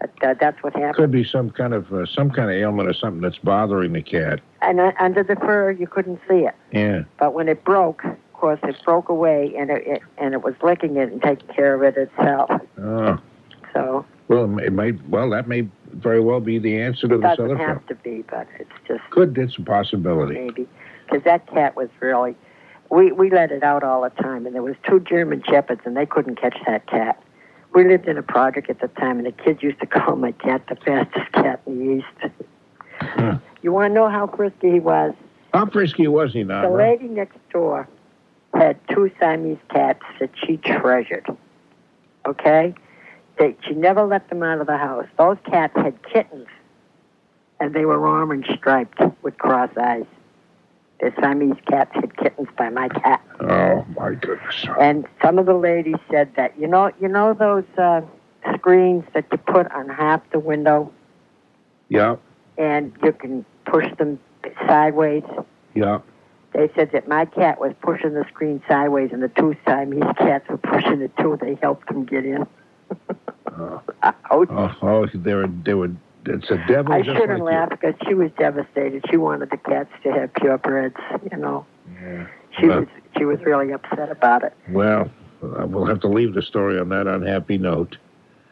But, 0.00 0.10
uh, 0.22 0.34
that's 0.40 0.62
what 0.62 0.74
happened. 0.74 0.96
could 0.96 1.10
be 1.12 1.24
some 1.24 1.50
kind 1.50 1.72
of 1.72 1.92
uh, 1.92 2.06
some 2.06 2.30
kind 2.30 2.50
of 2.50 2.56
ailment 2.56 2.88
or 2.88 2.94
something 2.94 3.20
that's 3.20 3.38
bothering 3.38 3.92
the 3.92 4.02
cat. 4.02 4.40
And 4.60 4.80
uh, 4.80 4.92
under 4.98 5.22
the 5.22 5.36
fur, 5.36 5.70
you 5.70 5.86
couldn't 5.86 6.20
see 6.28 6.46
it. 6.46 6.54
Yeah. 6.72 7.04
But 7.18 7.34
when 7.34 7.48
it 7.48 7.62
broke, 7.64 8.02
course, 8.42 8.58
it 8.64 8.74
broke 8.84 9.08
away, 9.08 9.54
and 9.56 9.70
it, 9.70 9.86
it 9.86 10.02
and 10.18 10.34
it 10.34 10.42
was 10.42 10.54
licking 10.64 10.96
it 10.96 11.12
and 11.12 11.22
taking 11.22 11.46
care 11.54 11.74
of 11.76 11.82
it 11.84 11.96
itself. 11.96 12.50
Oh. 12.76 13.16
So 13.72 14.04
Well, 14.26 14.58
it 14.58 14.72
might. 14.72 14.96
Well, 15.08 15.30
that 15.30 15.46
may 15.46 15.68
very 15.92 16.20
well 16.20 16.40
be 16.40 16.58
the 16.58 16.80
answer 16.80 17.06
to 17.06 17.18
this 17.18 17.18
it 17.18 17.22
this 17.22 17.36
doesn't 17.36 17.44
other 17.44 17.56
have 17.56 17.86
problem. 17.86 17.88
to 17.88 17.94
be, 18.02 18.22
but 18.28 18.48
it's 18.58 18.70
just 18.88 19.08
Could. 19.10 19.38
It's 19.38 19.56
a 19.58 19.62
possibility. 19.62 20.34
maybe 20.34 20.68
because 21.06 21.22
that 21.22 21.46
cat 21.46 21.76
was 21.76 21.88
really. 22.00 22.34
We 22.90 23.12
we 23.12 23.30
let 23.30 23.52
it 23.52 23.62
out 23.62 23.84
all 23.84 24.02
the 24.02 24.10
time, 24.10 24.44
and 24.44 24.56
there 24.56 24.62
was 24.62 24.74
two 24.88 24.98
German 24.98 25.44
shepherds, 25.48 25.82
and 25.84 25.96
they 25.96 26.04
couldn't 26.04 26.34
catch 26.40 26.58
that 26.66 26.88
cat. 26.88 27.22
We 27.72 27.86
lived 27.86 28.08
in 28.08 28.18
a 28.18 28.24
project 28.24 28.68
at 28.68 28.80
the 28.80 28.88
time, 28.88 29.18
and 29.18 29.26
the 29.26 29.32
kids 29.32 29.62
used 29.62 29.78
to 29.80 29.86
call 29.86 30.16
my 30.16 30.32
cat 30.32 30.66
the 30.68 30.74
fastest 30.74 31.30
cat 31.32 31.62
in 31.66 31.78
the 31.78 31.94
east. 31.98 32.34
Huh. 33.00 33.38
You 33.62 33.70
want 33.70 33.90
to 33.90 33.94
know 33.94 34.08
how 34.08 34.26
frisky 34.26 34.72
he 34.72 34.80
was? 34.80 35.14
How 35.54 35.66
frisky 35.66 36.08
was 36.08 36.32
he 36.32 36.42
now? 36.42 36.68
The 36.68 36.76
lady 36.76 37.06
next 37.06 37.38
door 37.50 37.88
had 38.54 38.78
two 38.88 39.10
Siamese 39.18 39.58
cats 39.70 40.02
that 40.20 40.30
she 40.44 40.56
treasured. 40.58 41.26
Okay? 42.26 42.74
They, 43.38 43.56
she 43.66 43.74
never 43.74 44.04
let 44.04 44.28
them 44.28 44.42
out 44.42 44.60
of 44.60 44.66
the 44.66 44.76
house. 44.76 45.06
Those 45.18 45.38
cats 45.44 45.72
had 45.76 45.94
kittens, 46.02 46.46
and 47.60 47.74
they 47.74 47.84
were 47.84 48.06
orange 48.06 48.46
striped 48.56 49.00
with 49.22 49.38
cross 49.38 49.70
eyes. 49.80 50.04
The 51.00 51.12
Siamese 51.20 51.56
cats 51.68 51.90
had 51.94 52.16
kittens 52.16 52.48
by 52.56 52.68
my 52.68 52.88
cat. 52.88 53.20
Oh 53.40 53.84
my 53.98 54.14
goodness. 54.14 54.66
And 54.78 55.06
some 55.20 55.38
of 55.38 55.46
the 55.46 55.54
ladies 55.54 55.96
said 56.10 56.32
that 56.36 56.56
you 56.60 56.68
know 56.68 56.92
you 57.00 57.08
know 57.08 57.34
those 57.34 57.64
uh, 57.76 58.02
screens 58.54 59.04
that 59.14 59.24
you 59.32 59.38
put 59.38 59.68
on 59.72 59.88
half 59.88 60.20
the 60.30 60.38
window 60.38 60.92
Yeah. 61.88 62.16
and 62.56 62.92
you 63.02 63.12
can 63.12 63.44
push 63.64 63.86
them 63.98 64.20
sideways. 64.68 65.24
Yeah. 65.74 66.00
They 66.54 66.70
said 66.74 66.90
that 66.92 67.08
my 67.08 67.24
cat 67.24 67.60
was 67.60 67.72
pushing 67.80 68.12
the 68.14 68.24
screen 68.28 68.62
sideways, 68.68 69.10
and 69.12 69.22
the 69.22 69.28
two 69.28 69.56
Siamese 69.66 70.02
cats 70.18 70.46
were 70.48 70.58
pushing 70.58 71.00
it 71.00 71.16
too. 71.16 71.38
They 71.40 71.54
helped 71.62 71.90
him 71.90 72.04
get 72.04 72.24
in. 72.24 72.46
Oh, 73.54 73.82
oh, 74.30 74.74
oh 74.82 75.06
they 75.14 75.34
were. 75.34 75.46
They 75.46 75.74
were. 75.74 75.90
It's 76.24 76.50
a 76.50 76.56
devil. 76.68 76.92
I 76.92 77.02
shouldn't 77.02 77.40
like 77.44 77.52
laugh 77.54 77.68
because 77.70 77.94
she 78.06 78.14
was 78.14 78.30
devastated. 78.38 79.04
She 79.10 79.16
wanted 79.18 79.50
the 79.50 79.56
cats 79.58 79.90
to 80.04 80.12
have 80.12 80.32
purebreds. 80.34 80.96
You 81.30 81.36
know, 81.36 81.66
Yeah. 82.02 82.26
she 82.58 82.68
Well- 82.68 82.80
was 82.80 82.88
she 83.18 83.24
was 83.26 83.40
really 83.44 83.72
upset 83.72 84.10
about 84.10 84.44
it. 84.44 84.54
Well, 84.70 85.10
uh, 85.42 85.66
we'll 85.66 85.84
have 85.84 86.00
to 86.00 86.08
leave 86.08 86.32
the 86.34 86.40
story 86.42 86.78
on 86.78 86.88
that 86.90 87.06
unhappy 87.06 87.58
note. 87.58 87.98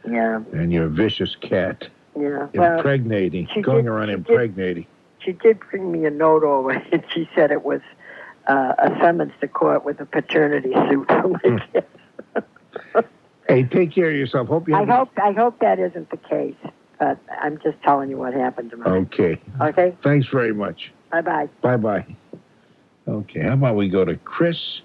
Yeah, 0.06 0.42
And 0.52 0.70
your 0.72 0.88
vicious 0.88 1.34
cat 1.36 1.88
yeah. 2.18 2.48
Impregnating, 2.52 3.48
she 3.54 3.62
going 3.62 3.84
did- 3.84 3.90
around 3.90 4.08
she 4.08 4.14
did- 4.16 4.28
impregnating. 4.28 4.86
She 5.24 5.32
did 5.32 5.58
bring 5.70 5.90
me 5.92 6.04
a 6.06 6.10
note 6.10 6.42
over, 6.44 6.70
and 6.70 7.02
she 7.12 7.28
said 7.34 7.50
it 7.50 7.64
was 7.64 7.80
uh, 8.46 8.74
a 8.78 8.88
summons 9.00 9.32
to 9.40 9.48
court 9.48 9.84
with 9.84 10.00
a 10.00 10.06
paternity 10.06 10.72
suit 10.88 11.06
for 11.08 11.28
my 11.28 11.38
Hmm. 11.44 11.56
kids. 11.72 11.86
Hey, 13.48 13.64
take 13.64 13.92
care 13.92 14.08
of 14.10 14.14
yourself. 14.16 14.46
Hope 14.48 14.68
you. 14.68 14.76
I 14.76 14.80
have- 14.80 14.88
hope 14.88 15.10
I 15.20 15.32
hope 15.32 15.58
that 15.58 15.78
isn't 15.80 16.10
the 16.10 16.16
case, 16.16 16.54
but 17.00 17.18
I'm 17.42 17.58
just 17.58 17.82
telling 17.82 18.08
you 18.08 18.16
what 18.16 18.32
happened 18.32 18.70
to 18.70 18.76
me. 18.76 18.84
Okay. 18.86 19.40
Okay, 19.60 19.96
Thanks 20.04 20.28
very 20.28 20.54
much. 20.54 20.92
bye 21.10 21.20
bye. 21.20 21.48
Bye 21.60 21.76
bye. 21.76 22.06
Okay. 23.08 23.40
How 23.42 23.54
about 23.54 23.74
we 23.74 23.88
go 23.88 24.04
to 24.04 24.14
Chris 24.18 24.82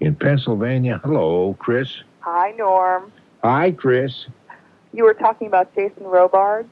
in 0.00 0.14
Pennsylvania? 0.14 1.00
Hello, 1.02 1.56
Chris. 1.58 1.88
Hi, 2.20 2.50
Norm. 2.58 3.10
Hi, 3.42 3.70
Chris. 3.70 4.26
You 4.92 5.04
were 5.04 5.14
talking 5.14 5.46
about 5.46 5.74
Jason 5.74 6.04
Robards. 6.04 6.68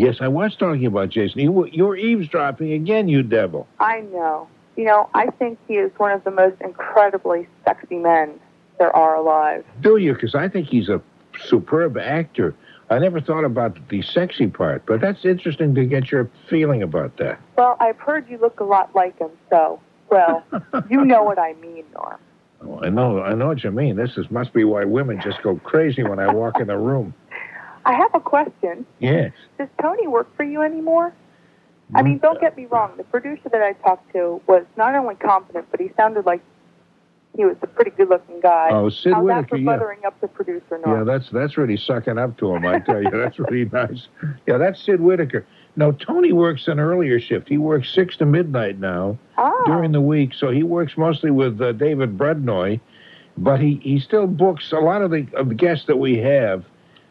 Yes, 0.00 0.16
I 0.22 0.28
was 0.28 0.56
talking 0.56 0.86
about 0.86 1.10
Jason. 1.10 1.40
You, 1.40 1.66
you're 1.66 1.94
eavesdropping 1.94 2.72
again, 2.72 3.06
you 3.06 3.22
devil. 3.22 3.68
I 3.80 4.00
know. 4.00 4.48
You 4.74 4.84
know, 4.84 5.10
I 5.12 5.26
think 5.26 5.58
he 5.68 5.74
is 5.74 5.92
one 5.98 6.10
of 6.10 6.24
the 6.24 6.30
most 6.30 6.58
incredibly 6.62 7.46
sexy 7.66 7.96
men 7.96 8.40
there 8.78 8.96
are 8.96 9.14
alive. 9.14 9.62
Do 9.82 9.98
you? 9.98 10.14
Because 10.14 10.34
I 10.34 10.48
think 10.48 10.68
he's 10.68 10.88
a 10.88 11.02
superb 11.44 11.98
actor. 11.98 12.54
I 12.88 12.98
never 12.98 13.20
thought 13.20 13.44
about 13.44 13.76
the 13.90 14.00
sexy 14.00 14.46
part, 14.46 14.86
but 14.86 15.02
that's 15.02 15.26
interesting 15.26 15.74
to 15.74 15.84
get 15.84 16.10
your 16.10 16.30
feeling 16.48 16.82
about 16.82 17.18
that. 17.18 17.38
Well, 17.58 17.76
I've 17.78 17.98
heard 17.98 18.26
you 18.30 18.38
look 18.38 18.60
a 18.60 18.64
lot 18.64 18.94
like 18.94 19.18
him, 19.18 19.30
so, 19.50 19.82
well, 20.08 20.42
you 20.88 21.04
know 21.04 21.24
what 21.24 21.38
I 21.38 21.52
mean, 21.60 21.84
Norm. 21.92 22.18
Oh, 22.62 22.80
I 22.82 22.88
know, 22.88 23.22
I 23.22 23.34
know 23.34 23.48
what 23.48 23.62
you 23.62 23.70
mean. 23.70 23.96
This 23.96 24.16
is 24.16 24.30
must 24.30 24.54
be 24.54 24.64
why 24.64 24.84
women 24.84 25.20
just 25.20 25.42
go 25.42 25.56
crazy 25.56 26.02
when 26.02 26.18
I 26.18 26.32
walk 26.32 26.58
in 26.58 26.70
a 26.70 26.78
room. 26.78 27.12
I 27.84 27.94
have 27.94 28.14
a 28.14 28.20
question. 28.20 28.86
Yes. 28.98 29.32
Does 29.58 29.68
Tony 29.80 30.06
work 30.06 30.34
for 30.36 30.44
you 30.44 30.62
anymore? 30.62 31.14
I 31.94 32.02
mean, 32.02 32.18
don't 32.18 32.40
get 32.40 32.56
me 32.56 32.66
wrong. 32.66 32.92
The 32.96 33.02
producer 33.04 33.48
that 33.50 33.62
I 33.62 33.72
talked 33.72 34.12
to 34.12 34.40
was 34.46 34.64
not 34.76 34.94
only 34.94 35.16
competent, 35.16 35.66
but 35.72 35.80
he 35.80 35.90
sounded 35.96 36.24
like 36.24 36.40
He 37.36 37.44
was 37.44 37.56
a 37.62 37.66
pretty 37.66 37.90
good-looking 37.92 38.40
guy. 38.40 38.68
Oh, 38.72 38.90
Sid 38.90 39.12
How's 39.12 39.24
Whitaker, 39.24 39.48
for 39.50 39.56
yeah. 39.56 39.64
buttering 39.64 40.04
up 40.04 40.20
the 40.20 40.26
producer, 40.28 40.80
Yeah, 40.84 41.04
that's 41.04 41.30
that's 41.30 41.56
really 41.56 41.76
sucking 41.76 42.18
up 42.18 42.36
to 42.38 42.54
him. 42.54 42.66
I 42.66 42.80
tell 42.80 43.02
you, 43.02 43.10
that's 43.10 43.38
really 43.38 43.64
nice. 43.72 44.08
Yeah, 44.46 44.58
that's 44.58 44.84
Sid 44.84 45.00
Whitaker. 45.00 45.46
No, 45.76 45.92
Tony 45.92 46.32
works 46.32 46.66
an 46.68 46.78
earlier 46.80 47.18
shift. 47.20 47.48
He 47.48 47.56
works 47.56 47.92
six 47.94 48.16
to 48.18 48.26
midnight 48.26 48.78
now 48.80 49.16
Ah. 49.38 49.62
during 49.64 49.92
the 49.92 50.00
week, 50.00 50.34
so 50.34 50.50
he 50.50 50.62
works 50.64 50.96
mostly 50.96 51.30
with 51.30 51.60
uh, 51.60 51.70
David 51.72 52.18
Brudnoy, 52.18 52.80
but 53.38 53.60
he, 53.60 53.80
he 53.82 54.00
still 54.00 54.26
books 54.26 54.70
a 54.72 54.78
lot 54.80 55.00
of 55.02 55.10
the 55.12 55.26
of 55.34 55.48
the 55.48 55.54
guests 55.54 55.86
that 55.86 55.98
we 55.98 56.18
have. 56.18 56.64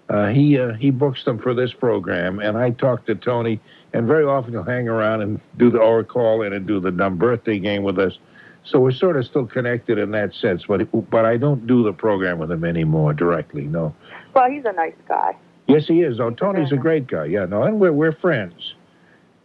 Uh, 0.09 0.27
he 0.27 0.57
uh, 0.57 0.73
he 0.73 0.89
books 0.89 1.23
them 1.23 1.37
for 1.37 1.53
this 1.53 1.71
program, 1.71 2.39
and 2.39 2.57
I 2.57 2.71
talk 2.71 3.05
to 3.05 3.15
Tony, 3.15 3.59
and 3.93 4.07
very 4.07 4.25
often 4.25 4.53
he'll 4.53 4.63
hang 4.63 4.87
around 4.87 5.21
and 5.21 5.39
do 5.57 5.69
the 5.69 5.77
or 5.77 6.03
call 6.03 6.41
in 6.41 6.51
and 6.51 6.65
do 6.65 6.79
the 6.79 6.91
dumb 6.91 7.17
birthday 7.17 7.59
game 7.59 7.83
with 7.83 7.99
us. 7.99 8.17
So 8.63 8.79
we're 8.79 8.91
sort 8.91 9.17
of 9.17 9.25
still 9.25 9.45
connected 9.45 9.99
in 9.99 10.11
that 10.11 10.33
sense, 10.33 10.63
but 10.67 10.87
but 11.11 11.25
I 11.25 11.37
don't 11.37 11.67
do 11.67 11.83
the 11.83 11.93
program 11.93 12.39
with 12.39 12.51
him 12.51 12.65
anymore 12.65 13.13
directly. 13.13 13.63
No. 13.63 13.95
Well, 14.33 14.49
he's 14.49 14.65
a 14.65 14.73
nice 14.73 14.95
guy. 15.07 15.35
Yes, 15.67 15.85
he 15.85 16.01
is. 16.01 16.19
Oh, 16.19 16.31
Tony's 16.31 16.71
a 16.71 16.77
great 16.77 17.05
guy. 17.05 17.25
Yeah, 17.25 17.45
no, 17.45 17.61
and 17.61 17.79
we're 17.79 17.93
we're 17.93 18.11
friends. 18.11 18.73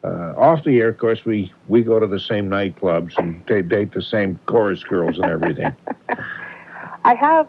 Uh, 0.03 0.35
off 0.37 0.65
the 0.65 0.81
air, 0.81 0.89
of 0.89 0.99
course, 0.99 1.25
we 1.27 1.53
we 1.69 1.83
go 1.83 2.01
to 2.01 2.07
the 2.07 2.21
same 2.21 2.49
nightclubs 2.49 3.19
and 3.19 3.43
they 3.47 3.61
date 3.61 3.93
the 3.93 4.03
same 4.03 4.41
chorus 4.47 4.83
girls 4.83 5.19
and 5.19 5.27
everything. 5.27 5.75
I 7.05 7.15
have. 7.15 7.49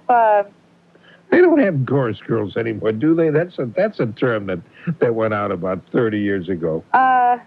They 1.32 1.42
don't 1.42 1.60
have 1.60 1.86
chorus 1.88 2.20
girls 2.26 2.56
anymore, 2.56 2.92
do 2.92 3.16
they? 3.16 3.30
That's 3.30 3.58
a 3.60 3.66
that's 3.66 4.00
a 4.00 4.06
term 4.08 4.46
that 4.48 4.60
that 5.00 5.16
went 5.16 5.34
out 5.34 5.52
about 5.52 5.82
thirty 5.92 6.20
years 6.20 6.50
ago. 6.50 6.84
Uh, 6.94 7.38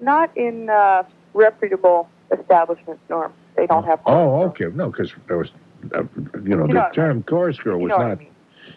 not 0.00 0.34
in 0.36 0.70
uh, 0.70 1.02
reputable 1.34 2.08
establishments, 2.38 3.02
Norm. 3.10 3.32
They 3.56 3.66
don't 3.66 3.84
have. 3.84 4.00
Oh, 4.06 4.42
okay. 4.44 4.66
No, 4.74 4.90
because 4.90 5.12
there 5.28 5.38
was, 5.38 5.48
uh, 5.94 6.02
you 6.44 6.54
know, 6.56 6.62
You 6.62 6.66
the 6.68 6.74
know 6.74 6.80
what 6.80 6.92
I 6.92 6.94
term 6.94 7.22
chorus 7.22 7.58
girl 7.58 7.78
You 7.78 7.84
was 7.84 7.90
know 7.90 7.96
what 7.98 8.04
I 8.06 8.08
not. 8.10 8.18
mean. 8.18 8.28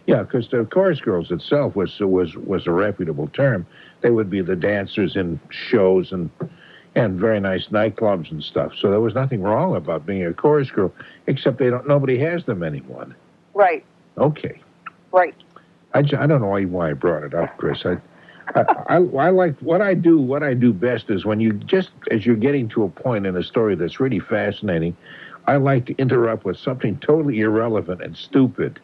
Yeah, 0.08 0.24
because 0.24 0.50
the 0.50 0.66
chorus 0.66 1.00
girls 1.02 1.30
itself 1.32 1.76
was 1.76 2.00
was 2.00 2.36
was 2.36 2.66
a 2.68 2.72
reputable 2.72 3.28
term. 3.28 3.66
They 4.02 4.10
would 4.10 4.30
be 4.30 4.42
the 4.42 4.56
dancers 4.56 5.16
in 5.16 5.40
shows 5.50 6.12
and 6.12 6.30
and 6.96 7.20
very 7.20 7.40
nice 7.40 7.68
nightclubs 7.68 8.32
and 8.32 8.44
stuff. 8.44 8.72
So 8.80 8.90
there 8.90 9.00
was 9.02 9.14
nothing 9.14 9.42
wrong 9.44 9.76
about 9.76 10.06
being 10.06 10.26
a 10.26 10.34
chorus 10.34 10.72
girl, 10.72 10.92
except 11.28 11.60
they 11.60 11.70
don't. 11.70 11.88
Nobody 11.88 12.18
has 12.20 12.46
them 12.46 12.64
anymore. 12.64 13.08
Right. 13.54 13.86
Okay, 14.20 14.60
Right. 15.12 15.36
I, 15.94 16.00
I 16.00 16.04
don't 16.28 16.42
know 16.42 16.48
why, 16.48 16.66
why 16.66 16.90
I 16.92 16.94
brought 16.94 17.24
it 17.24 17.34
up, 17.34 17.58
Chris. 17.58 17.84
I, 17.86 17.98
I 18.56 18.66
I 18.88 18.96
I 18.98 19.30
like 19.32 19.58
what 19.60 19.82
I 19.82 19.94
do. 19.94 20.20
What 20.20 20.44
I 20.44 20.54
do 20.54 20.74
best 20.74 21.10
is 21.10 21.26
when 21.26 21.40
you 21.40 21.54
just 21.54 21.90
as 22.12 22.26
you're 22.26 22.36
getting 22.36 22.68
to 22.70 22.84
a 22.84 22.90
point 22.90 23.26
in 23.26 23.36
a 23.36 23.44
story 23.44 23.76
that's 23.76 24.00
really 24.00 24.20
fascinating. 24.20 24.96
I 25.48 25.56
like 25.58 25.86
to 25.88 25.96
interrupt 25.98 26.46
with 26.46 26.58
something 26.58 26.98
totally 27.00 27.40
irrelevant 27.40 28.02
and 28.04 28.16
stupid 28.16 28.80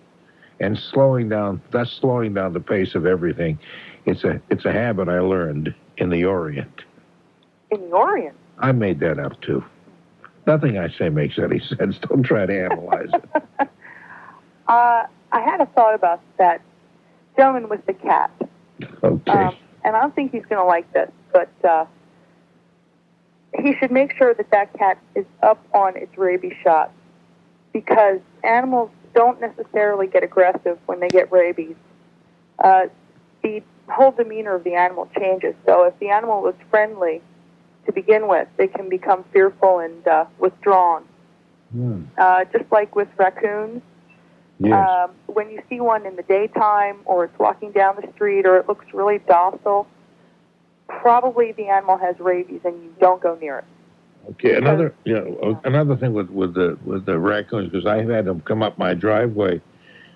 and 0.59 0.77
slowing 0.79 1.29
down 1.29 1.61
thus 1.71 1.91
slowing 1.91 2.33
down 2.33 2.53
the 2.53 2.59
pace 2.59 2.95
of 2.95 3.05
everything 3.05 3.59
it's 4.05 4.23
a 4.23 4.41
it's 4.49 4.65
a 4.65 4.71
habit 4.71 5.09
i 5.09 5.19
learned 5.19 5.73
in 5.97 6.09
the 6.09 6.23
orient 6.25 6.83
In 7.71 7.81
the 7.89 7.95
Orient. 7.95 8.35
i 8.59 8.71
made 8.71 8.99
that 9.01 9.19
up 9.19 9.39
too 9.41 9.63
nothing 10.47 10.77
i 10.77 10.89
say 10.89 11.09
makes 11.09 11.37
any 11.37 11.59
sense 11.77 11.97
don't 11.99 12.23
try 12.23 12.45
to 12.45 12.63
analyze 12.65 13.09
it 13.13 13.69
Uh, 14.67 15.03
I 15.35 15.41
had 15.41 15.59
a 15.59 15.65
thought 15.65 15.93
about 15.95 16.21
that 16.37 16.61
gentleman 17.35 17.67
with 17.67 17.85
the 17.85 17.93
cat. 17.93 18.31
okay 19.03 19.31
Um, 19.31 19.55
and 19.83 19.95
I 19.95 20.01
don't 20.01 20.15
think 20.15 20.31
he's 20.31 20.45
going 20.45 20.61
to 20.61 20.65
like 20.65 20.91
this, 20.93 21.11
but 21.33 21.49
uh, 21.63 21.85
he 23.53 23.75
should 23.75 23.91
make 23.91 24.15
sure 24.17 24.33
that 24.33 24.49
that 24.51 24.73
cat 24.79 24.97
is 25.13 25.25
up 25.43 25.61
on 25.73 25.97
its 25.97 26.17
rabies 26.17 26.55
shot 26.63 26.91
because 27.73 28.21
animals 28.45 28.89
don't 29.13 29.41
necessarily 29.41 30.07
get 30.07 30.23
aggressive 30.23 30.79
when 30.85 31.01
they 31.01 31.09
get 31.09 31.29
rabies. 31.33 31.75
Uh, 32.57 32.85
the 33.43 33.61
whole 33.89 34.11
demeanor 34.11 34.55
of 34.55 34.63
the 34.63 34.73
animal 34.73 35.09
changes. 35.19 35.53
So 35.65 35.83
if 35.83 35.99
the 35.99 36.09
animal 36.09 36.41
was 36.41 36.55
friendly 36.69 37.21
to 37.85 37.91
begin 37.91 38.29
with, 38.29 38.47
they 38.55 38.67
can 38.67 38.87
become 38.87 39.25
fearful 39.33 39.79
and 39.79 40.07
uh, 40.07 40.25
withdrawn. 40.39 41.03
Hmm. 41.73 42.03
Uh, 42.17 42.45
just 42.45 42.71
like 42.71 42.95
with 42.95 43.09
raccoons, 43.17 43.81
yes 44.59 44.89
um, 44.89 45.11
when 45.27 45.49
you 45.49 45.61
see 45.69 45.79
one 45.79 46.05
in 46.05 46.15
the 46.15 46.23
daytime 46.23 46.97
or 47.05 47.25
it's 47.25 47.37
walking 47.39 47.71
down 47.71 47.95
the 48.01 48.11
street 48.13 48.45
or 48.45 48.57
it 48.57 48.67
looks 48.67 48.85
really 48.93 49.19
docile, 49.27 49.87
probably 50.87 51.51
the 51.53 51.67
animal 51.67 51.97
has 51.97 52.19
rabies 52.19 52.61
and 52.63 52.81
you 52.83 52.93
don't 52.99 53.21
go 53.21 53.35
near 53.35 53.59
it. 53.59 53.65
okay 54.31 54.55
another 54.55 54.93
yeah 55.05 55.17
uh, 55.43 55.59
another 55.63 55.95
thing 55.95 56.13
with 56.13 56.29
with 56.29 56.53
the 56.53 56.77
with 56.85 57.05
the 57.05 57.17
raccoons 57.17 57.69
because 57.69 57.85
i've 57.85 58.09
had 58.09 58.25
them 58.25 58.39
come 58.41 58.61
up 58.63 58.77
my 58.77 58.93
driveway 58.93 59.59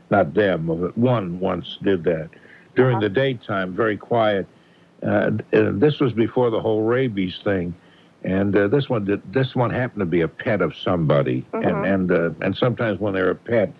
not 0.10 0.34
them 0.34 0.68
but 0.68 0.98
one 0.98 1.40
once 1.40 1.78
did 1.84 2.04
that 2.04 2.30
during 2.76 3.00
the 3.00 3.10
daytime 3.10 3.74
very 3.74 3.98
quiet 3.98 4.48
uh, 5.04 5.32
and 5.52 5.82
this 5.82 6.00
was 6.00 6.14
before 6.14 6.50
the 6.50 6.60
whole 6.60 6.84
rabies 6.84 7.40
thing 7.44 7.74
and 8.24 8.56
uh, 8.56 8.68
this 8.68 8.90
one 8.90 9.06
did 9.06 9.22
this 9.34 9.56
one 9.56 9.70
happened 9.70 10.00
to 10.00 10.06
be 10.06 10.22
a 10.22 10.28
pet 10.28 10.62
of 10.62 10.76
somebody 10.76 11.46
and 11.54 11.64
Mhm. 11.64 11.94
and 11.94 12.12
uh, 12.12 12.30
and 12.46 12.56
sometimes 12.56 13.00
when 13.00 13.14
they're 13.14 13.32
a 13.32 13.36
pet 13.36 13.72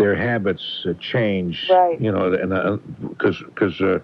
their 0.00 0.16
habits 0.16 0.62
uh, 0.88 0.94
change 0.98 1.68
Right. 1.70 2.00
you 2.00 2.10
know 2.10 2.32
and 2.32 2.80
because 3.10 3.38
because 3.46 3.78
uh, 3.80 3.98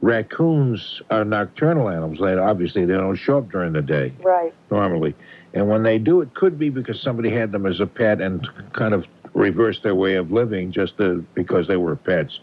raccoons 0.00 1.02
are 1.10 1.24
nocturnal 1.24 1.88
animals 1.88 2.18
they 2.20 2.34
obviously 2.34 2.84
they 2.86 2.94
don't 2.94 3.16
show 3.16 3.38
up 3.38 3.50
during 3.50 3.72
the 3.72 3.82
day 3.82 4.14
Right. 4.22 4.54
normally. 4.70 5.14
And 5.52 5.68
when 5.68 5.82
they 5.82 5.98
do, 5.98 6.20
it 6.20 6.34
could 6.34 6.58
be 6.58 6.68
because 6.68 7.00
somebody 7.00 7.30
had 7.30 7.50
them 7.50 7.64
as 7.64 7.80
a 7.80 7.86
pet 7.86 8.20
and 8.20 8.46
kind 8.74 8.92
of 8.92 9.06
reversed 9.32 9.82
their 9.82 9.94
way 9.94 10.16
of 10.16 10.30
living 10.30 10.70
just 10.70 10.98
to, 10.98 11.24
because 11.34 11.66
they 11.66 11.78
were 11.78 11.96
pets. 11.96 12.38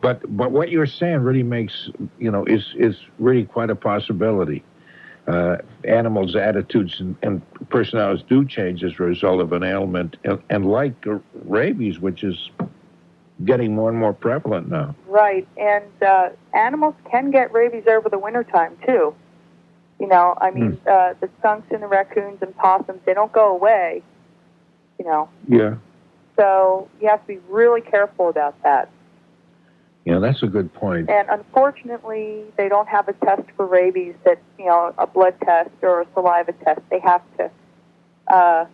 But 0.00 0.22
but 0.34 0.50
what 0.50 0.70
you're 0.70 0.86
saying 0.86 1.18
really 1.18 1.42
makes 1.42 1.90
you 2.18 2.30
know 2.30 2.44
is 2.46 2.64
is 2.76 2.96
really 3.18 3.44
quite 3.44 3.68
a 3.70 3.76
possibility. 3.76 4.64
Uh, 5.26 5.56
animals' 5.84 6.36
attitudes 6.36 7.00
and, 7.00 7.16
and 7.22 7.40
personalities 7.70 8.22
do 8.28 8.46
change 8.46 8.84
as 8.84 8.92
a 8.98 9.02
result 9.02 9.40
of 9.40 9.52
an 9.52 9.62
ailment, 9.62 10.18
and, 10.24 10.38
and 10.50 10.66
like 10.66 10.92
rabies, 11.46 11.98
which 11.98 12.22
is 12.22 12.50
getting 13.44 13.74
more 13.74 13.88
and 13.88 13.98
more 13.98 14.12
prevalent 14.12 14.68
now. 14.68 14.94
Right. 15.06 15.48
And 15.56 15.84
uh, 16.02 16.28
animals 16.52 16.94
can 17.10 17.30
get 17.30 17.52
rabies 17.52 17.84
over 17.88 18.08
the 18.08 18.18
wintertime, 18.18 18.76
too. 18.86 19.14
You 19.98 20.08
know, 20.08 20.36
I 20.40 20.50
mean, 20.50 20.78
uh, 20.86 21.14
the 21.20 21.30
skunks 21.38 21.68
and 21.70 21.82
the 21.82 21.86
raccoons 21.86 22.42
and 22.42 22.54
possums, 22.56 23.00
they 23.06 23.14
don't 23.14 23.32
go 23.32 23.50
away, 23.50 24.02
you 24.98 25.04
know. 25.06 25.28
Yeah, 25.48 25.76
So 26.36 26.88
you 27.00 27.08
have 27.08 27.20
to 27.22 27.26
be 27.26 27.38
really 27.48 27.80
careful 27.80 28.28
about 28.28 28.60
that. 28.62 28.90
Yeah, 30.04 30.18
that's 30.18 30.42
a 30.42 30.46
good 30.46 30.72
point. 30.74 31.08
And 31.08 31.28
unfortunately, 31.30 32.44
they 32.58 32.68
don't 32.68 32.88
have 32.88 33.08
a 33.08 33.14
test 33.14 33.42
for 33.56 33.66
rabies 33.66 34.14
that, 34.24 34.38
you 34.58 34.66
know, 34.66 34.94
a 34.98 35.06
blood 35.06 35.34
test 35.42 35.70
or 35.82 36.02
a 36.02 36.06
saliva 36.12 36.52
test. 36.64 36.80
They 36.90 37.00
have 37.00 37.22
to 37.38 37.50
uh, 38.32 38.66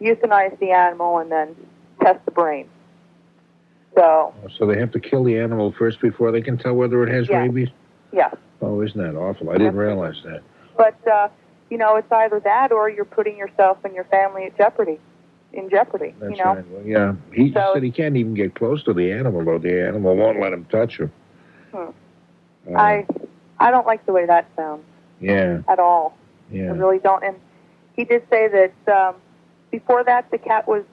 euthanize 0.00 0.58
the 0.60 0.70
animal 0.70 1.18
and 1.18 1.32
then 1.32 1.56
test 2.00 2.24
the 2.24 2.30
brain. 2.30 2.68
So, 3.96 4.32
So 4.56 4.66
they 4.66 4.78
have 4.78 4.92
to 4.92 5.00
kill 5.00 5.24
the 5.24 5.36
animal 5.38 5.74
first 5.76 6.00
before 6.00 6.30
they 6.30 6.42
can 6.42 6.56
tell 6.58 6.74
whether 6.74 7.02
it 7.02 7.12
has 7.12 7.28
Yeah. 7.28 7.42
rabies. 7.42 7.68
yeah. 8.12 8.30
Oh, 8.60 8.80
isn't 8.82 9.00
that 9.00 9.16
awful? 9.18 9.50
I 9.50 9.54
didn't 9.58 9.76
realize 9.76 10.20
that. 10.24 10.42
But, 10.76 10.96
uh, 11.08 11.28
you 11.70 11.78
know, 11.78 11.96
it's 11.96 12.10
either 12.10 12.38
that 12.40 12.70
or 12.70 12.88
you're 12.88 13.04
putting 13.04 13.36
yourself 13.36 13.78
and 13.84 13.94
your 13.94 14.04
family 14.04 14.44
at 14.44 14.56
jeopardy, 14.56 15.00
in 15.52 15.70
jeopardy, 15.70 16.14
That's 16.20 16.36
you 16.36 16.44
know? 16.44 16.54
right. 16.54 16.68
Well, 16.70 16.82
yeah, 16.84 17.14
he 17.32 17.52
So- 17.52 17.70
said 17.74 17.82
he 17.82 17.90
can't 17.90 18.16
even 18.16 18.34
get 18.34 18.54
close 18.54 18.82
to 18.84 18.92
the 18.92 19.12
animal, 19.12 19.44
though. 19.44 19.58
The 19.58 19.86
animal 19.86 20.14
won't 20.16 20.40
let 20.40 20.52
him 20.52 20.64
touch 20.66 20.98
him. 20.98 21.10
Hmm. 21.72 21.88
Uh, 22.68 22.78
I, 22.78 23.06
I 23.58 23.70
don't 23.70 23.86
like 23.86 24.04
the 24.06 24.12
way 24.12 24.26
that 24.26 24.46
sounds 24.56 24.82
yeah, 25.20 25.60
at 25.68 25.78
all. 25.78 26.16
Yeah. 26.50 26.66
I 26.66 26.76
really 26.76 26.98
don't. 26.98 27.22
And 27.24 27.36
he 27.96 28.04
did 28.04 28.22
say 28.30 28.48
that 28.48 28.94
um, 28.94 29.16
before 29.70 30.04
that, 30.04 30.30
the 30.30 30.38
cat 30.38 30.68
was 30.68 30.84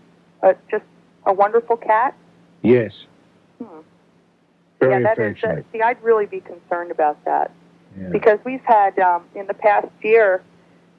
uh, 0.42 0.54
just 0.72 0.84
a 1.26 1.34
wonderful 1.34 1.78
cat. 1.78 2.16
Yes. 2.62 2.94
Hmm. 3.62 3.80
Very 4.80 4.94
yeah, 4.94 5.00
that 5.02 5.20
is. 5.20 5.32
affectionate. 5.32 5.60
Uh, 5.60 5.72
see, 5.72 5.82
I'd 5.82 6.02
really 6.02 6.26
be 6.26 6.40
concerned 6.40 6.92
about 6.92 7.24
that 7.26 7.52
Yeah. 8.00 8.10
because 8.10 8.40
we've 8.46 8.64
had 8.64 8.98
um, 9.00 9.24
in 9.36 9.48
the 9.48 9.54
past 9.54 9.88
year, 10.02 10.42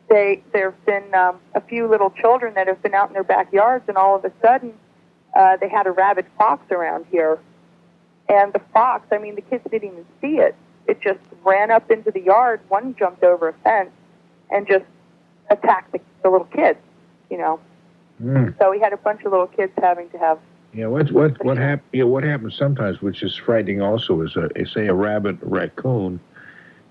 they 0.08 0.42
there 0.52 0.70
have 0.70 0.84
been 0.86 1.14
um, 1.14 1.38
a 1.54 1.60
few 1.60 1.88
little 1.88 2.10
children 2.10 2.54
that 2.54 2.66
have 2.66 2.82
been 2.82 2.94
out 2.94 3.08
in 3.08 3.14
their 3.14 3.24
backyards, 3.24 3.84
and 3.88 3.96
all 3.96 4.16
of 4.16 4.24
a 4.24 4.32
sudden, 4.42 4.72
uh, 5.34 5.56
they 5.56 5.68
had 5.68 5.86
a 5.86 5.90
rabid 5.92 6.26
fox 6.38 6.70
around 6.70 7.06
here, 7.10 7.38
and 8.28 8.52
the 8.52 8.60
fox. 8.72 9.06
I 9.12 9.18
mean, 9.18 9.34
the 9.34 9.42
kids 9.42 9.64
didn't 9.70 9.90
even 9.92 10.06
see 10.20 10.38
it. 10.38 10.54
It 10.86 11.00
just 11.00 11.18
ran 11.44 11.70
up 11.70 11.90
into 11.90 12.10
the 12.10 12.20
yard. 12.20 12.60
One 12.68 12.94
jumped 12.94 13.24
over 13.24 13.48
a 13.48 13.52
fence 13.64 13.90
and 14.50 14.66
just 14.68 14.84
attacked 15.50 15.92
the, 15.92 16.00
the 16.22 16.30
little 16.30 16.46
kids. 16.46 16.78
You 17.30 17.38
know, 17.38 17.60
Mm. 18.22 18.56
so 18.58 18.70
we 18.70 18.80
had 18.80 18.94
a 18.94 18.96
bunch 18.96 19.24
of 19.24 19.32
little 19.32 19.46
kids 19.46 19.72
having 19.76 20.08
to 20.08 20.18
have 20.18 20.38
Yeah. 20.72 20.86
What 20.86 21.10
what 21.12 21.44
what 21.44 21.58
happens? 21.58 21.86
Yeah. 21.92 22.04
What 22.04 22.24
happens 22.24 22.54
sometimes, 22.56 23.02
which 23.02 23.22
is 23.22 23.36
frightening, 23.36 23.82
also, 23.82 24.22
is 24.22 24.36
a 24.36 24.48
say 24.64 24.86
a 24.86 24.94
rabbit, 24.94 25.36
raccoon, 25.42 26.18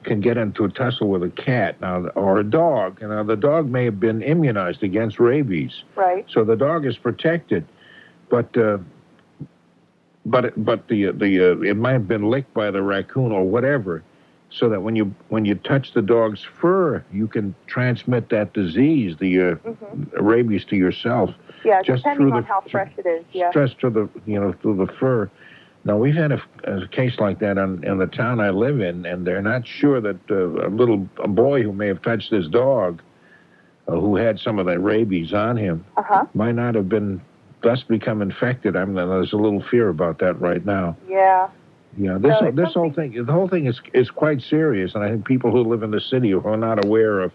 can 0.05 0.21
get 0.21 0.37
into 0.37 0.63
a 0.63 0.69
tussle 0.69 1.09
with 1.09 1.23
a 1.23 1.29
cat 1.29 1.81
now 1.81 2.05
or 2.15 2.39
a 2.39 2.43
dog. 2.43 3.01
Now 3.01 3.23
the 3.23 3.35
dog 3.35 3.69
may 3.69 3.83
have 3.85 3.99
been 3.99 4.21
immunized 4.21 4.83
against 4.83 5.19
rabies, 5.19 5.83
Right. 5.95 6.25
so 6.29 6.43
the 6.45 6.55
dog 6.55 6.85
is 6.85 6.97
protected, 6.97 7.65
but. 8.29 8.55
Uh, 8.57 8.77
but 10.27 10.45
it- 10.45 10.53
but 10.65 10.87
the 10.87 11.11
the 11.11 11.39
uh, 11.51 11.59
it 11.59 11.75
might 11.77 11.91
have 11.91 12.07
been 12.07 12.29
licked 12.31 12.51
by 12.55 12.71
the 12.71 12.81
raccoon 12.81 13.31
or 13.31 13.43
whatever, 13.47 14.01
so 14.49 14.67
that 14.69 14.81
when 14.81 14.95
you 14.95 15.13
when 15.29 15.45
you 15.45 15.53
touch 15.53 15.93
the 15.93 16.01
dog's 16.01 16.43
fur, 16.43 17.03
you 17.13 17.27
can 17.27 17.53
transmit 17.67 18.29
that 18.29 18.51
disease, 18.53 19.15
the 19.17 19.39
uh, 19.39 19.55
rabies, 20.19 20.65
to 20.65 20.75
yourself. 20.75 21.29
Yeah, 21.63 21.83
Just 21.83 22.03
depending 22.03 22.29
through 22.29 22.37
on 22.37 22.41
the- 22.41 22.47
how 22.47 22.61
fresh 22.61 22.91
it 22.97 23.05
is. 23.05 23.23
Yeah. 23.33 23.51
Just 23.53 23.79
through 23.79 23.91
the 23.91 24.09
you 24.25 24.39
know 24.39 24.51
through 24.63 24.77
the 24.77 24.91
fur. 24.93 25.29
Now 25.85 25.97
we've 25.97 26.15
had 26.15 26.31
a, 26.31 26.41
a 26.63 26.87
case 26.87 27.13
like 27.19 27.39
that 27.39 27.57
in, 27.59 27.83
in 27.83 27.99
the 27.99 28.07
town 28.07 28.39
I 28.39 28.49
live 28.49 28.81
in, 28.81 29.05
and 29.05 29.25
they're 29.25 29.41
not 29.41 29.67
sure 29.67 30.01
that 30.01 30.17
uh, 30.29 30.67
a 30.67 30.69
little 30.69 31.07
a 31.23 31.27
boy 31.27 31.61
who 31.61 31.71
may 31.71 31.87
have 31.87 32.01
touched 32.01 32.31
this 32.31 32.47
dog, 32.47 33.01
uh, 33.87 33.91
who 33.91 34.15
had 34.15 34.39
some 34.39 34.57
of 34.57 34.65
that 34.65 34.79
rabies 34.79 35.31
on 35.31 35.55
him, 35.57 35.85
Uh 35.95 36.01
huh. 36.01 36.25
might 36.33 36.55
not 36.55 36.73
have 36.73 36.89
been 36.89 37.21
thus 37.61 37.83
become 37.83 38.21
infected. 38.23 38.75
I 38.75 38.83
mean, 38.85 38.95
there's 38.95 39.33
a 39.33 39.37
little 39.37 39.61
fear 39.61 39.89
about 39.89 40.19
that 40.19 40.41
right 40.41 40.65
now. 40.65 40.97
Yeah. 41.07 41.49
Yeah, 41.97 42.17
this 42.17 42.39
So 42.39 42.51
this 42.51 42.73
whole 42.73 42.91
thing, 42.91 43.23
the 43.23 43.31
whole 43.31 43.47
thing 43.47 43.67
is 43.67 43.79
is 43.93 44.09
quite 44.09 44.41
serious, 44.41 44.95
and 44.95 45.03
I 45.03 45.11
think 45.11 45.25
people 45.25 45.51
who 45.51 45.63
live 45.63 45.81
in 45.83 45.91
the 45.91 46.01
city 46.01 46.31
who 46.31 46.41
are 46.45 46.57
not 46.57 46.83
aware 46.83 47.21
of, 47.21 47.31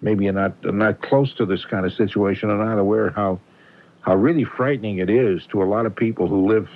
maybe 0.00 0.26
are 0.28 0.32
not 0.32 0.52
are 0.64 0.72
not 0.72 1.00
close 1.02 1.32
to 1.34 1.46
this 1.46 1.64
kind 1.66 1.86
of 1.86 1.92
situation, 1.92 2.50
are 2.50 2.64
not 2.64 2.78
aware 2.78 3.10
how 3.10 3.38
how 4.00 4.16
really 4.16 4.44
frightening 4.44 4.98
it 4.98 5.08
is 5.10 5.46
to 5.52 5.62
a 5.62 5.64
lot 5.64 5.86
of 5.86 5.94
people 5.94 6.26
who 6.26 6.46
live 6.48 6.68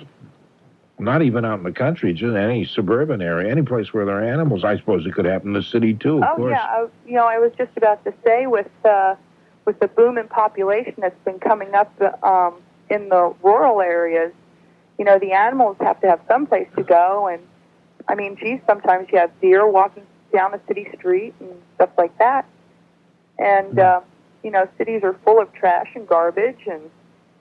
not 0.99 1.21
even 1.21 1.45
out 1.45 1.59
in 1.59 1.63
the 1.63 1.71
country, 1.71 2.13
just 2.13 2.35
any 2.35 2.65
suburban 2.65 3.21
area, 3.21 3.49
any 3.49 3.61
place 3.61 3.93
where 3.93 4.05
there 4.05 4.19
are 4.19 4.23
animals. 4.23 4.63
I 4.63 4.77
suppose 4.77 5.05
it 5.05 5.13
could 5.13 5.25
happen 5.25 5.49
in 5.49 5.53
the 5.53 5.63
city 5.63 5.93
too. 5.93 6.17
Of 6.17 6.23
oh 6.23 6.35
course. 6.35 6.51
yeah. 6.51 6.65
I, 6.65 6.87
you 7.07 7.15
know, 7.15 7.25
I 7.25 7.37
was 7.39 7.51
just 7.57 7.71
about 7.77 8.03
to 8.05 8.13
say 8.25 8.47
with 8.47 8.69
uh, 8.83 9.15
with 9.65 9.79
the 9.79 9.87
boom 9.87 10.17
in 10.17 10.27
population 10.27 10.95
that's 10.97 11.19
been 11.23 11.39
coming 11.39 11.73
up 11.73 11.93
um, 12.23 12.55
in 12.89 13.09
the 13.09 13.33
rural 13.43 13.81
areas, 13.81 14.33
you 14.97 15.05
know, 15.05 15.19
the 15.19 15.31
animals 15.31 15.77
have 15.79 16.01
to 16.01 16.07
have 16.07 16.19
some 16.27 16.45
place 16.45 16.67
to 16.75 16.83
go, 16.83 17.27
and 17.27 17.41
I 18.07 18.15
mean, 18.15 18.35
geez, 18.37 18.59
sometimes 18.67 19.07
you 19.11 19.19
have 19.19 19.31
deer 19.39 19.67
walking 19.67 20.03
down 20.33 20.51
the 20.51 20.61
city 20.67 20.87
street 20.97 21.33
and 21.39 21.49
stuff 21.75 21.89
like 21.97 22.17
that, 22.17 22.45
and 23.37 23.79
uh, 23.79 24.01
you 24.43 24.51
know, 24.51 24.67
cities 24.77 25.01
are 25.03 25.13
full 25.23 25.41
of 25.41 25.51
trash 25.53 25.89
and 25.95 26.07
garbage, 26.07 26.67
and 26.69 26.81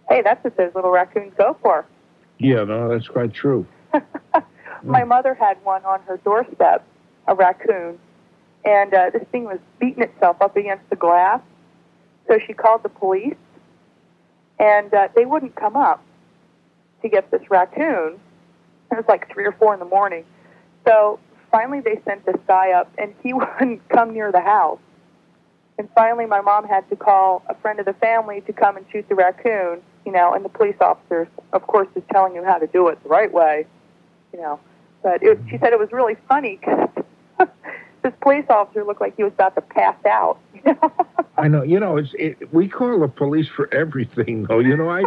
hey, 0.09 0.23
that's 0.23 0.43
what 0.45 0.57
those 0.57 0.75
little 0.75 0.91
raccoons 0.91 1.33
go 1.37 1.57
for. 1.63 1.87
Yeah, 2.39 2.65
no, 2.65 2.89
that's 2.89 3.09
quite 3.09 3.35
true. 3.35 3.67
My 4.85 5.05
mother 5.05 5.35
had 5.35 5.63
one 5.65 5.85
on 5.85 6.01
her 6.03 6.19
doorstep, 6.19 6.87
a 7.27 7.35
raccoon, 7.35 7.99
and 8.65 8.95
uh, 8.95 9.11
this 9.13 9.25
thing 9.33 9.45
was 9.45 9.59
beating 9.81 10.03
itself 10.03 10.37
up 10.41 10.57
against 10.57 10.89
the 10.91 10.97
glass. 10.97 11.41
So 12.29 12.39
she 12.47 12.53
called 12.53 12.83
the 12.83 12.89
police, 12.89 13.35
and 14.59 14.93
uh, 14.95 15.09
they 15.17 15.25
wouldn't 15.25 15.57
come 15.57 15.77
up 15.77 16.03
to 17.03 17.09
get 17.09 17.31
this 17.31 17.43
raccoon. 17.51 18.21
It 18.91 18.97
was 18.97 19.05
like 19.09 19.33
three 19.33 19.45
or 19.45 19.53
four 19.53 19.75
in 19.75 19.81
the 19.81 19.87
morning. 19.87 20.25
So 20.87 21.19
finally, 21.51 21.81
they 21.81 22.01
sent 22.05 22.25
this 22.25 22.41
guy 22.47 22.73
up, 22.73 22.93
and 22.99 23.15
he 23.23 23.33
wouldn't 23.35 23.89
come 23.89 24.13
near 24.13 24.31
the 24.31 24.41
house. 24.41 24.81
And 25.79 25.89
finally, 25.95 26.27
my 26.27 26.41
mom 26.41 26.67
had 26.67 26.89
to 26.91 26.97
call 26.97 27.43
a 27.49 27.55
friend 27.55 27.79
of 27.79 27.87
the 27.87 27.93
family 27.95 28.41
to 28.43 28.53
come 28.53 28.77
and 28.77 28.85
shoot 28.91 29.09
the 29.09 29.15
raccoon. 29.15 29.81
You 30.09 30.15
know, 30.15 30.33
and 30.33 30.43
the 30.43 30.49
police 30.49 30.77
officer, 30.81 31.29
of 31.53 31.67
course, 31.67 31.87
is 31.95 32.03
telling 32.11 32.35
you 32.35 32.43
how 32.43 32.57
to 32.57 32.67
do 32.67 32.89
it 32.89 32.99
the 33.03 33.11
right 33.11 33.31
way. 33.31 33.67
You 34.33 34.41
know, 34.41 34.59
but 35.03 35.23
it, 35.23 35.39
she 35.51 35.59
said 35.59 35.75
it 35.75 35.79
was 35.79 35.93
really 35.93 36.17
funny 36.27 36.57
because 36.57 36.89
this 38.03 38.15
police 38.23 38.47
officer 38.49 38.85
looked 38.85 39.03
like 39.03 39.15
he 39.19 39.23
was 39.23 39.35
about 39.35 39.55
to 39.57 39.61
pass 39.61 40.03
out. 40.07 40.39
I 41.37 41.47
know. 41.47 41.63
You 41.63 41.79
know, 41.79 41.99
it's 41.99 42.15
it, 42.19 42.55
we 42.55 42.69
call 42.69 43.01
the 43.01 43.09
police 43.09 43.49
for 43.49 43.69
everything, 43.75 44.45
though. 44.45 44.61
You 44.61 44.79
know, 44.79 44.89
I 44.89 45.03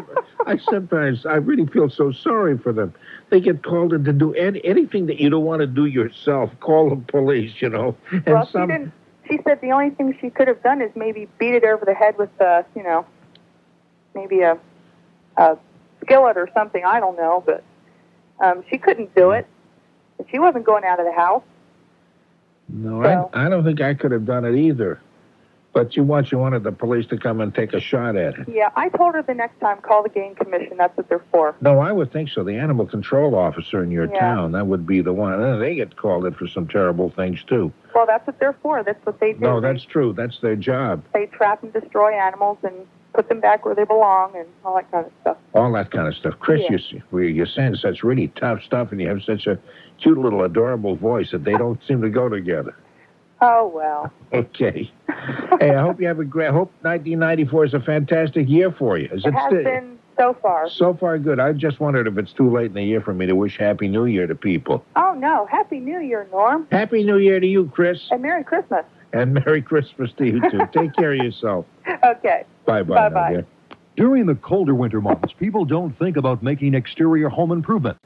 I 0.46 0.58
sometimes 0.70 1.26
I 1.26 1.38
really 1.38 1.66
feel 1.66 1.90
so 1.90 2.12
sorry 2.12 2.60
for 2.60 2.72
them. 2.72 2.94
They 3.32 3.40
get 3.42 3.64
called 3.64 3.94
in 3.94 4.04
to 4.04 4.14
do 4.14 4.36
any, 4.36 4.64
anything 4.64 5.08
that 5.08 5.20
you 5.20 5.32
don't 5.32 5.46
want 5.46 5.62
to 5.62 5.68
do 5.68 5.88
yourself. 5.88 6.52
Call 6.60 6.92
the 6.92 6.98
police. 6.98 7.60
You 7.60 7.70
know, 7.70 7.98
and 8.12 8.24
well, 8.28 8.46
some 8.46 8.70
she 8.70 8.74
didn't. 8.74 8.94
She 9.28 9.40
said 9.48 9.62
the 9.62 9.72
only 9.72 9.90
thing 9.90 10.16
she 10.22 10.30
could 10.30 10.48
have 10.48 10.62
done 10.62 10.80
is 10.80 10.92
maybe 10.96 11.28
beat 11.40 11.56
it 11.56 11.64
over 11.64 11.86
the 11.86 11.96
head 11.96 12.20
with 12.20 12.30
a, 12.40 12.64
you 12.76 12.84
know, 12.84 13.04
maybe 14.14 14.42
a, 14.42 14.60
a 15.38 15.58
skillet 16.02 16.38
or 16.38 16.50
something. 16.54 16.84
I 16.86 17.00
don't 17.00 17.18
know, 17.18 17.44
but 17.46 17.64
um, 18.40 18.64
she 18.70 18.78
couldn't 18.78 19.14
do 19.16 19.32
it. 19.32 19.48
And 20.18 20.28
she 20.30 20.40
wasn't 20.40 20.66
going 20.66 20.84
out 20.84 21.00
of 21.00 21.06
the 21.06 21.14
house. 21.14 21.44
no, 22.70 23.04
I 23.34 23.46
I 23.46 23.50
don't 23.50 23.64
think 23.64 23.82
I 23.82 23.94
could 23.94 24.12
have 24.12 24.26
done 24.26 24.46
it 24.46 24.56
either. 24.56 25.00
But 25.74 25.96
you 25.96 26.04
want 26.04 26.34
you 26.34 26.38
wanted 26.38 26.64
the 26.64 26.74
police 26.74 27.06
to 27.08 27.18
come 27.18 27.40
and 27.40 27.56
take 27.56 27.72
a 27.74 27.80
shot 27.80 28.18
at 28.18 28.38
it. 28.38 28.50
Yeah, 28.50 28.72
I 28.76 28.90
told 28.90 29.16
her 29.16 29.22
the 29.22 29.34
next 29.34 29.58
time 29.62 29.78
call 29.82 30.04
the 30.04 30.10
game 30.10 30.36
commission. 30.36 30.76
That's 30.78 30.96
what 30.98 31.08
they're 31.08 31.24
for. 31.32 31.56
No, 31.62 31.80
I 31.80 31.94
would 31.94 32.12
think 32.12 32.28
so. 32.30 32.44
The 32.44 32.58
animal 32.58 32.86
control 32.86 33.36
officer 33.36 33.82
in 33.82 33.90
your 33.90 34.12
Yeah. 34.14 34.20
town, 34.20 34.52
that 34.52 34.68
would 34.68 34.86
be 34.86 35.00
the 35.00 35.14
one. 35.14 35.42
And 35.42 35.62
they 35.62 35.76
get 35.76 35.96
called 35.96 36.26
in 36.26 36.34
for 36.34 36.46
some 36.46 36.68
terrible 36.68 37.10
things 37.10 37.42
too. 37.46 37.72
Well, 37.96 38.06
that's 38.06 38.28
what 38.28 38.38
they're 38.38 38.52
for. 38.62 38.84
That's 38.84 39.04
what 39.06 39.22
they 39.22 39.32
do. 39.32 39.40
No, 39.40 39.62
that's 39.62 39.86
true. 39.86 40.12
That's 40.12 40.42
their 40.42 40.58
job. 40.58 41.04
they 41.14 41.28
trap 41.28 41.64
and 41.64 41.72
destroy 41.72 42.12
animals 42.20 42.58
and 42.64 42.76
put 43.14 43.28
them 43.30 43.40
back 43.40 43.66
where 43.66 43.76
they 43.76 43.84
belong 43.84 44.36
and 44.36 44.48
all 44.64 44.76
that 44.76 44.90
kind 44.92 45.06
of 45.06 45.12
stuff. 45.22 45.38
all 45.54 45.72
that 45.74 45.92
kind 45.92 46.08
of 46.08 46.16
stuff. 46.16 46.36
Chris, 46.40 46.62
Yeah. 46.70 46.78
you 47.12 47.20
you're 47.20 47.46
saying 47.46 47.76
such 47.76 48.04
really 48.04 48.30
tough 48.40 48.62
stuff, 48.64 48.92
and 48.92 49.02
you 49.02 49.08
have 49.10 49.22
such 49.24 49.48
a 49.48 49.58
cute 50.02 50.18
little 50.18 50.44
adorable 50.44 50.96
voice 50.96 51.32
that 51.32 51.44
they 51.44 51.54
don't 51.54 51.80
seem 51.88 52.02
to 52.02 52.10
go 52.10 52.30
together. 52.30 52.76
Oh 53.42 53.68
well. 53.68 54.12
Okay. 54.34 54.90
hey, 55.60 55.76
I 55.76 55.82
hope 55.82 56.00
you 56.00 56.08
have 56.08 56.20
a 56.20 56.24
great. 56.26 56.48
I 56.48 56.52
hope 56.54 56.72
1994 56.84 57.66
is 57.66 57.74
a 57.74 57.82
fantastic 57.82 58.48
year 58.48 58.72
for 58.72 58.98
you. 58.98 59.10
Is 59.12 59.26
It 59.26 59.34
has 59.34 59.48
still- 59.48 59.64
been 59.64 59.98
so 60.18 60.34
far. 60.42 60.70
So 60.70 60.94
far, 60.94 61.18
good. 61.18 61.40
I 61.40 61.52
just 61.52 61.80
wondered 61.80 62.08
if 62.08 62.18
it's 62.18 62.32
too 62.32 62.50
late 62.50 62.68
in 62.68 62.74
the 62.76 62.84
year 62.84 63.02
for 63.02 63.14
me 63.14 63.26
to 63.26 63.34
wish 63.36 63.58
Happy 63.58 63.88
New 63.88 64.06
Year 64.06 64.28
to 64.28 64.36
people. 64.36 64.86
Oh 64.96 65.16
no! 65.18 65.48
Happy 65.48 65.80
New 65.80 66.00
Year, 66.00 66.28
Norm, 66.32 66.68
Happy 66.72 67.04
New 67.04 67.18
Year 67.18 67.40
to 67.42 67.48
you, 67.48 67.70
Chris, 67.74 68.08
and 68.12 68.22
Merry 68.22 68.44
Christmas. 68.44 68.86
and 69.14 69.34
Merry 69.34 69.62
Christmas 69.62 70.12
to 70.18 70.26
you 70.26 70.40
too. 70.50 70.62
Take 70.74 70.94
care 70.96 71.12
of 71.14 71.18
yourself. 71.18 71.66
Okay. 72.04 72.46
Bye 72.66 72.84
bye. 72.84 73.10
Bye-bye. 73.10 73.46
During 73.98 74.26
the 74.26 74.36
colder 74.36 74.74
winter 74.74 75.02
months, 75.02 75.34
people 75.38 75.66
don't 75.66 75.98
think 76.00 76.18
about 76.18 76.42
making 76.42 76.74
exterior 76.74 77.30
home 77.30 77.52
improvement. 77.52 77.98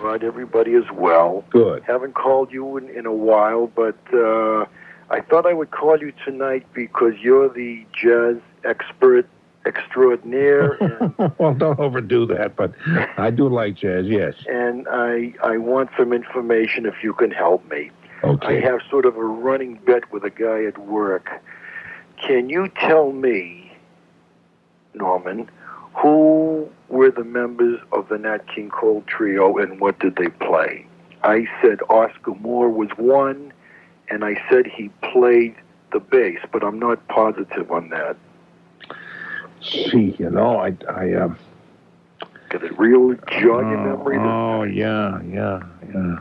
Right, 0.00 0.22
everybody 0.22 0.72
is 0.72 0.90
well. 0.92 1.44
Good. 1.50 1.82
Haven't 1.84 2.14
called 2.14 2.50
you 2.50 2.78
in, 2.78 2.88
in 2.88 3.04
a 3.04 3.12
while, 3.12 3.66
but 3.66 3.98
uh, 4.14 4.64
I 5.10 5.20
thought 5.20 5.46
I 5.46 5.52
would 5.52 5.70
call 5.70 5.98
you 6.00 6.12
tonight 6.24 6.66
because 6.72 7.12
you're 7.20 7.48
the 7.48 7.84
jazz 7.92 8.36
expert 8.64 9.28
extraordinaire, 9.66 10.72
and, 11.18 11.32
well, 11.38 11.52
don't 11.52 11.78
overdo 11.78 12.24
that, 12.26 12.56
but 12.56 12.72
I 13.18 13.30
do 13.30 13.48
like 13.48 13.74
jazz. 13.76 14.06
Yes. 14.06 14.34
and 14.48 14.86
I 14.88 15.34
I 15.42 15.58
want 15.58 15.90
some 15.98 16.12
information 16.12 16.86
if 16.86 17.02
you 17.02 17.12
can 17.12 17.30
help 17.30 17.68
me. 17.70 17.90
Okay. 18.24 18.58
I 18.58 18.60
have 18.60 18.80
sort 18.88 19.04
of 19.04 19.16
a 19.16 19.24
running 19.24 19.74
bet 19.84 20.10
with 20.12 20.24
a 20.24 20.30
guy 20.30 20.64
at 20.64 20.78
work. 20.78 21.28
Can 22.16 22.48
you 22.48 22.68
tell 22.80 23.12
me, 23.12 23.65
Norman, 24.96 25.48
who 25.94 26.68
were 26.88 27.10
the 27.10 27.24
members 27.24 27.80
of 27.92 28.08
the 28.08 28.18
Nat 28.18 28.46
King 28.52 28.70
Cole 28.70 29.04
trio 29.06 29.56
and 29.58 29.80
what 29.80 29.98
did 29.98 30.16
they 30.16 30.28
play? 30.28 30.86
I 31.22 31.46
said 31.60 31.80
Oscar 31.88 32.34
Moore 32.34 32.68
was 32.68 32.88
one, 32.96 33.52
and 34.08 34.24
I 34.24 34.40
said 34.48 34.66
he 34.66 34.90
played 35.12 35.54
the 35.92 36.00
bass, 36.00 36.38
but 36.52 36.62
I'm 36.62 36.78
not 36.78 37.06
positive 37.08 37.70
on 37.70 37.88
that. 37.90 38.16
See, 39.62 40.14
you 40.18 40.30
know, 40.30 40.58
I, 40.58 40.76
I, 40.88 41.14
um, 41.14 41.38
Could 42.50 42.62
it 42.62 42.78
real 42.78 43.14
jog 43.14 43.42
your 43.42 43.78
memory? 43.78 44.18
Oh, 44.18 44.62
yeah, 44.62 45.20
yeah, 45.22 45.62
yeah. 45.92 46.18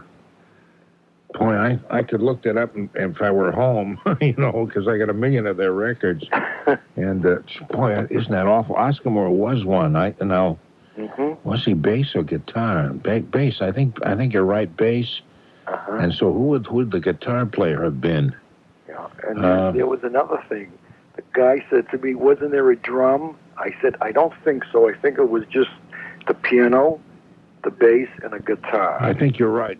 Boy, 1.38 1.54
I, 1.54 1.80
I 1.90 2.04
could 2.04 2.22
look 2.22 2.44
that 2.44 2.58
up 2.58 2.76
and- 2.76 2.90
if 2.96 3.22
I 3.22 3.30
were 3.32 3.52
home, 3.52 4.00
you 4.22 4.34
know, 4.38 4.66
because 4.66 4.88
I 4.88 4.98
got 4.98 5.10
a 5.10 5.14
million 5.14 5.46
of 5.48 5.58
their 5.58 5.74
records. 5.74 6.24
and, 6.96 7.26
uh, 7.26 7.38
boy, 7.72 8.06
isn't 8.10 8.32
that 8.32 8.48
awful? 8.48 8.76
Oscar 8.76 9.10
Moore 9.10 9.30
was 9.30 9.64
one. 9.66 9.96
I 9.96 10.14
now, 10.22 10.58
Mm-hmm. 10.98 11.48
was 11.48 11.66
he 11.66 11.74
bass 11.74 12.16
or 12.16 12.24
guitar? 12.24 12.88
Ba- 12.94 13.20
bass. 13.20 13.58
I 13.60 13.74
think 13.74 13.98
I 14.06 14.16
think 14.16 14.32
you're 14.34 14.46
right, 14.46 14.74
bass. 14.78 15.20
Uh-huh. 15.68 15.98
And 15.98 16.14
so 16.14 16.32
who 16.32 16.44
would 16.44 16.68
who 16.68 16.76
would 16.76 16.92
the 16.92 17.02
guitar 17.02 17.46
player 17.46 17.84
have 17.84 18.00
been? 18.00 18.34
Yeah. 18.88 19.06
And 19.28 19.44
Uh, 19.44 19.72
there 19.72 19.88
was 19.88 20.00
another 20.04 20.42
thing. 20.48 20.72
The 21.18 21.24
guy 21.34 21.66
said 21.70 21.90
to 21.92 21.98
me, 21.98 22.16
"Wasn't 22.16 22.52
there 22.52 22.72
a 22.72 22.78
drum?" 22.78 23.36
I 23.58 23.76
said, 23.82 23.98
"I 24.00 24.14
don't 24.14 24.32
think 24.46 24.64
so. 24.72 24.88
I 24.88 24.94
think 24.94 25.18
it 25.18 25.30
was 25.30 25.44
just 25.50 25.70
the 26.28 26.34
piano, 26.34 27.02
the 27.66 27.72
bass, 27.72 28.08
and 28.24 28.34
a 28.34 28.40
guitar." 28.40 28.98
I 29.04 29.14
think 29.14 29.38
you're 29.38 29.50
right. 29.52 29.78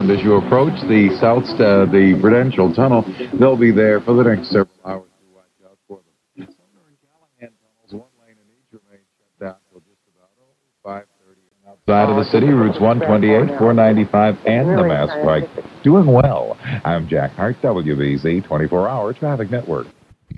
And 0.00 0.12
as 0.12 0.22
you 0.22 0.34
approach 0.34 0.78
the 0.86 1.10
south, 1.20 1.42
uh, 1.58 1.82
the 1.90 2.16
Prudential 2.20 2.72
Tunnel, 2.72 3.02
they'll 3.34 3.58
be 3.58 3.72
there 3.72 4.00
for 4.00 4.14
the 4.14 4.22
next 4.22 4.46
several 4.46 4.70
hours 4.86 5.10
to 5.18 5.26
watch 5.34 5.50
out 5.66 5.76
for 5.88 5.98
them. 5.98 6.46
Sumner 6.54 6.86
and 6.86 6.96
Callahan 7.02 7.50
tunnels, 7.58 8.06
one 8.06 8.14
lane 8.22 8.36
in 8.38 8.46
each 8.54 8.70
remain 8.70 9.02
shut 9.18 9.34
down 9.42 9.56
just 9.74 9.98
about 10.14 10.30
oh, 10.38 10.88
5.30. 10.88 11.42
And 11.66 11.76
Side 11.88 12.10
of 12.10 12.14
the 12.14 12.30
city, 12.30 12.46
routes 12.46 12.78
128, 12.78 13.58
495, 13.58 14.36
and 14.46 14.78
the 14.78 14.84
Mass 14.86 15.10
Pike. 15.24 15.82
Doing 15.82 16.06
well. 16.06 16.56
I'm 16.84 17.08
Jack 17.08 17.32
Hart, 17.32 17.60
WBZ 17.60 18.46
24 18.46 18.88
Hour 18.88 19.12
Traffic 19.14 19.50
Network. 19.50 19.88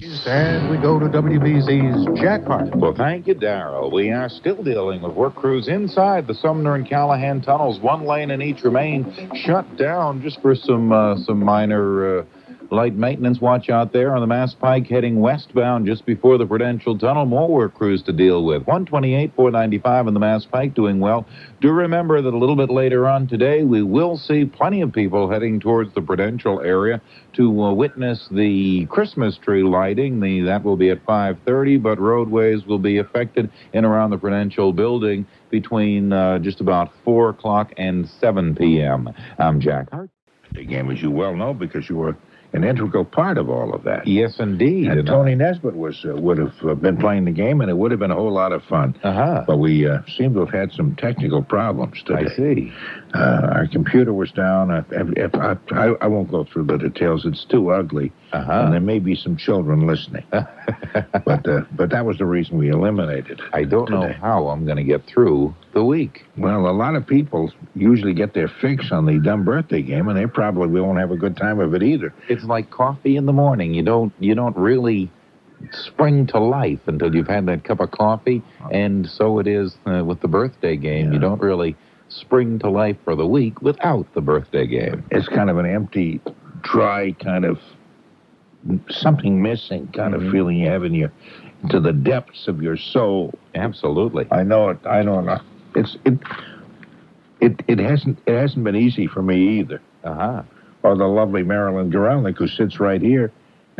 And 0.02 0.70
we 0.70 0.78
go 0.78 0.98
to 0.98 1.04
WBZ's 1.06 2.18
Jack 2.18 2.44
Hart. 2.44 2.74
Well, 2.74 2.94
thank 2.96 3.26
you, 3.26 3.34
Daryl. 3.34 3.92
We 3.92 4.10
are 4.10 4.30
still 4.30 4.62
dealing 4.62 5.02
with 5.02 5.12
work 5.12 5.34
crews 5.34 5.68
inside 5.68 6.26
the 6.26 6.32
Sumner 6.32 6.74
and 6.74 6.88
Callahan 6.88 7.42
tunnels. 7.42 7.78
One 7.80 8.06
lane 8.06 8.30
in 8.30 8.40
each 8.40 8.62
remain 8.62 9.30
shut 9.44 9.76
down 9.76 10.22
just 10.22 10.40
for 10.40 10.54
some 10.54 10.90
uh, 10.90 11.16
some 11.26 11.44
minor 11.44 12.20
uh, 12.20 12.24
light 12.70 12.94
maintenance. 12.94 13.40
Watch 13.40 13.68
out 13.68 13.92
there 13.92 14.14
on 14.14 14.20
the 14.20 14.26
Mass 14.26 14.54
Pike 14.54 14.86
heading 14.86 15.20
westbound 15.20 15.86
just 15.86 16.06
before 16.06 16.38
the 16.38 16.46
Prudential 16.46 16.96
Tunnel. 16.96 17.26
More 17.26 17.48
work 17.48 17.74
crews 17.74 18.02
to 18.04 18.12
deal 18.12 18.44
with. 18.44 18.66
128, 18.66 19.32
495 19.34 20.06
on 20.06 20.14
the 20.14 20.20
Mass 20.20 20.44
Pike 20.44 20.74
doing 20.74 21.00
well. 21.00 21.26
Do 21.60 21.72
remember 21.72 22.22
that 22.22 22.32
a 22.32 22.38
little 22.38 22.56
bit 22.56 22.70
later 22.70 23.08
on 23.08 23.26
today 23.26 23.64
we 23.64 23.82
will 23.82 24.16
see 24.16 24.44
plenty 24.44 24.80
of 24.80 24.92
people 24.92 25.30
heading 25.30 25.60
towards 25.60 25.92
the 25.94 26.02
Prudential 26.02 26.60
area 26.60 27.00
to 27.34 27.62
uh, 27.62 27.72
witness 27.72 28.28
the 28.30 28.86
Christmas 28.86 29.36
tree 29.36 29.62
lighting. 29.62 30.20
The 30.20 30.40
that 30.42 30.64
will 30.64 30.76
be 30.76 30.90
at 30.90 31.04
5:30, 31.04 31.82
but 31.82 31.98
roadways 31.98 32.64
will 32.66 32.78
be 32.78 32.98
affected 32.98 33.50
in 33.72 33.84
around 33.84 34.10
the 34.10 34.18
Prudential 34.18 34.72
building 34.72 35.26
between 35.50 36.12
uh, 36.12 36.38
just 36.38 36.60
about 36.60 36.92
4 37.04 37.30
o'clock 37.30 37.72
and 37.76 38.08
7 38.08 38.54
p.m. 38.54 39.10
I'm 39.38 39.60
Jack 39.60 39.90
Hart. 39.90 40.10
Game, 40.52 40.90
as 40.90 41.00
you 41.00 41.12
well 41.12 41.36
know, 41.36 41.54
because 41.54 41.88
you 41.88 41.96
were 41.96 42.16
an 42.52 42.64
integral 42.64 43.04
part 43.04 43.38
of 43.38 43.48
all 43.48 43.74
of 43.74 43.84
that. 43.84 44.06
Yes, 44.06 44.36
indeed. 44.38 44.88
And 44.88 45.06
Tony 45.06 45.34
Nesbitt 45.34 45.76
was 45.76 46.04
uh, 46.04 46.16
would 46.16 46.38
have 46.38 46.54
uh, 46.64 46.74
been 46.74 46.96
playing 46.96 47.24
the 47.24 47.30
game, 47.30 47.60
and 47.60 47.70
it 47.70 47.76
would 47.76 47.90
have 47.90 48.00
been 48.00 48.10
a 48.10 48.16
whole 48.16 48.32
lot 48.32 48.52
of 48.52 48.62
fun. 48.64 48.98
Uh-huh. 49.02 49.44
But 49.46 49.58
we 49.58 49.88
uh, 49.88 49.98
seem 50.16 50.34
to 50.34 50.40
have 50.40 50.50
had 50.50 50.72
some 50.72 50.96
technical 50.96 51.42
problems 51.42 52.02
today. 52.04 52.30
I 52.30 52.36
see. 52.36 52.72
Uh, 53.12 53.50
our 53.54 53.66
computer 53.66 54.12
was 54.12 54.30
down. 54.30 54.70
I, 54.70 54.84
I, 55.34 55.56
I, 55.72 55.86
I 56.02 56.06
won't 56.06 56.30
go 56.30 56.44
through 56.44 56.64
the 56.66 56.78
details. 56.78 57.26
It's 57.26 57.44
too 57.44 57.70
ugly, 57.70 58.12
Uh-huh. 58.32 58.52
and 58.52 58.72
there 58.72 58.80
may 58.80 59.00
be 59.00 59.16
some 59.16 59.36
children 59.36 59.86
listening. 59.86 60.24
but 60.30 61.48
uh, 61.48 61.62
but 61.72 61.90
that 61.90 62.04
was 62.06 62.18
the 62.18 62.24
reason 62.26 62.56
we 62.56 62.68
eliminated. 62.68 63.40
it 63.40 63.40
I 63.52 63.64
don't 63.64 63.90
know 63.90 64.12
how 64.12 64.48
I'm 64.48 64.64
going 64.64 64.76
to 64.76 64.84
get 64.84 65.06
through 65.06 65.54
the 65.74 65.84
week. 65.84 66.24
Well, 66.36 66.68
a 66.68 66.70
lot 66.72 66.94
of 66.94 67.06
people 67.06 67.52
usually 67.74 68.14
get 68.14 68.32
their 68.34 68.48
fix 68.60 68.92
on 68.92 69.06
the 69.06 69.18
dumb 69.18 69.44
birthday 69.44 69.82
game, 69.82 70.08
and 70.08 70.16
they 70.16 70.26
probably 70.26 70.80
won't 70.80 70.98
have 70.98 71.10
a 71.10 71.16
good 71.16 71.36
time 71.36 71.58
of 71.60 71.74
it 71.74 71.82
either. 71.82 72.14
It's 72.28 72.44
like 72.44 72.70
coffee 72.70 73.16
in 73.16 73.26
the 73.26 73.32
morning. 73.32 73.74
You 73.74 73.82
don't 73.82 74.12
you 74.20 74.34
don't 74.36 74.56
really 74.56 75.10
spring 75.72 76.26
to 76.28 76.38
life 76.38 76.80
until 76.86 77.14
you've 77.14 77.28
had 77.28 77.46
that 77.46 77.64
cup 77.64 77.80
of 77.80 77.90
coffee, 77.90 78.42
and 78.70 79.06
so 79.08 79.38
it 79.40 79.46
is 79.46 79.76
uh, 79.86 80.02
with 80.04 80.20
the 80.20 80.28
birthday 80.28 80.76
game. 80.76 81.12
You 81.12 81.18
don't 81.18 81.40
really 81.42 81.76
spring 82.10 82.58
to 82.58 82.68
life 82.70 82.96
for 83.04 83.14
the 83.16 83.26
week 83.26 83.62
without 83.62 84.12
the 84.14 84.20
birthday 84.20 84.66
game. 84.66 85.02
It's 85.10 85.28
kind 85.28 85.48
of 85.48 85.56
an 85.58 85.66
empty, 85.66 86.20
dry 86.62 87.12
kind 87.12 87.44
of 87.44 87.58
something 88.90 89.40
missing 89.42 89.88
kind 89.88 90.14
Mm-hmm. 90.14 90.26
of 90.26 90.32
feeling 90.32 90.56
you 90.58 90.68
have 90.68 90.84
in 90.84 90.92
your 90.94 91.10
to 91.70 91.80
the 91.80 91.92
depths 91.92 92.48
of 92.48 92.62
your 92.62 92.76
soul. 92.76 93.32
Absolutely. 93.54 94.26
I 94.30 94.42
know 94.42 94.70
it. 94.70 94.78
I 94.86 95.02
know 95.02 95.20
it. 95.20 95.40
It's 95.74 95.96
it. 96.04 96.18
It 97.40 97.62
it 97.68 97.78
hasn't 97.78 98.18
it 98.26 98.36
hasn't 98.36 98.64
been 98.64 98.76
easy 98.76 99.06
for 99.06 99.22
me 99.22 99.60
either. 99.60 99.80
Uh 100.04 100.14
huh. 100.14 100.42
Or 100.82 100.96
the 100.96 101.06
lovely 101.06 101.42
Marilyn 101.42 101.90
Gorelnik 101.90 102.36
who 102.38 102.48
sits 102.48 102.80
right 102.80 103.00
here 103.00 103.30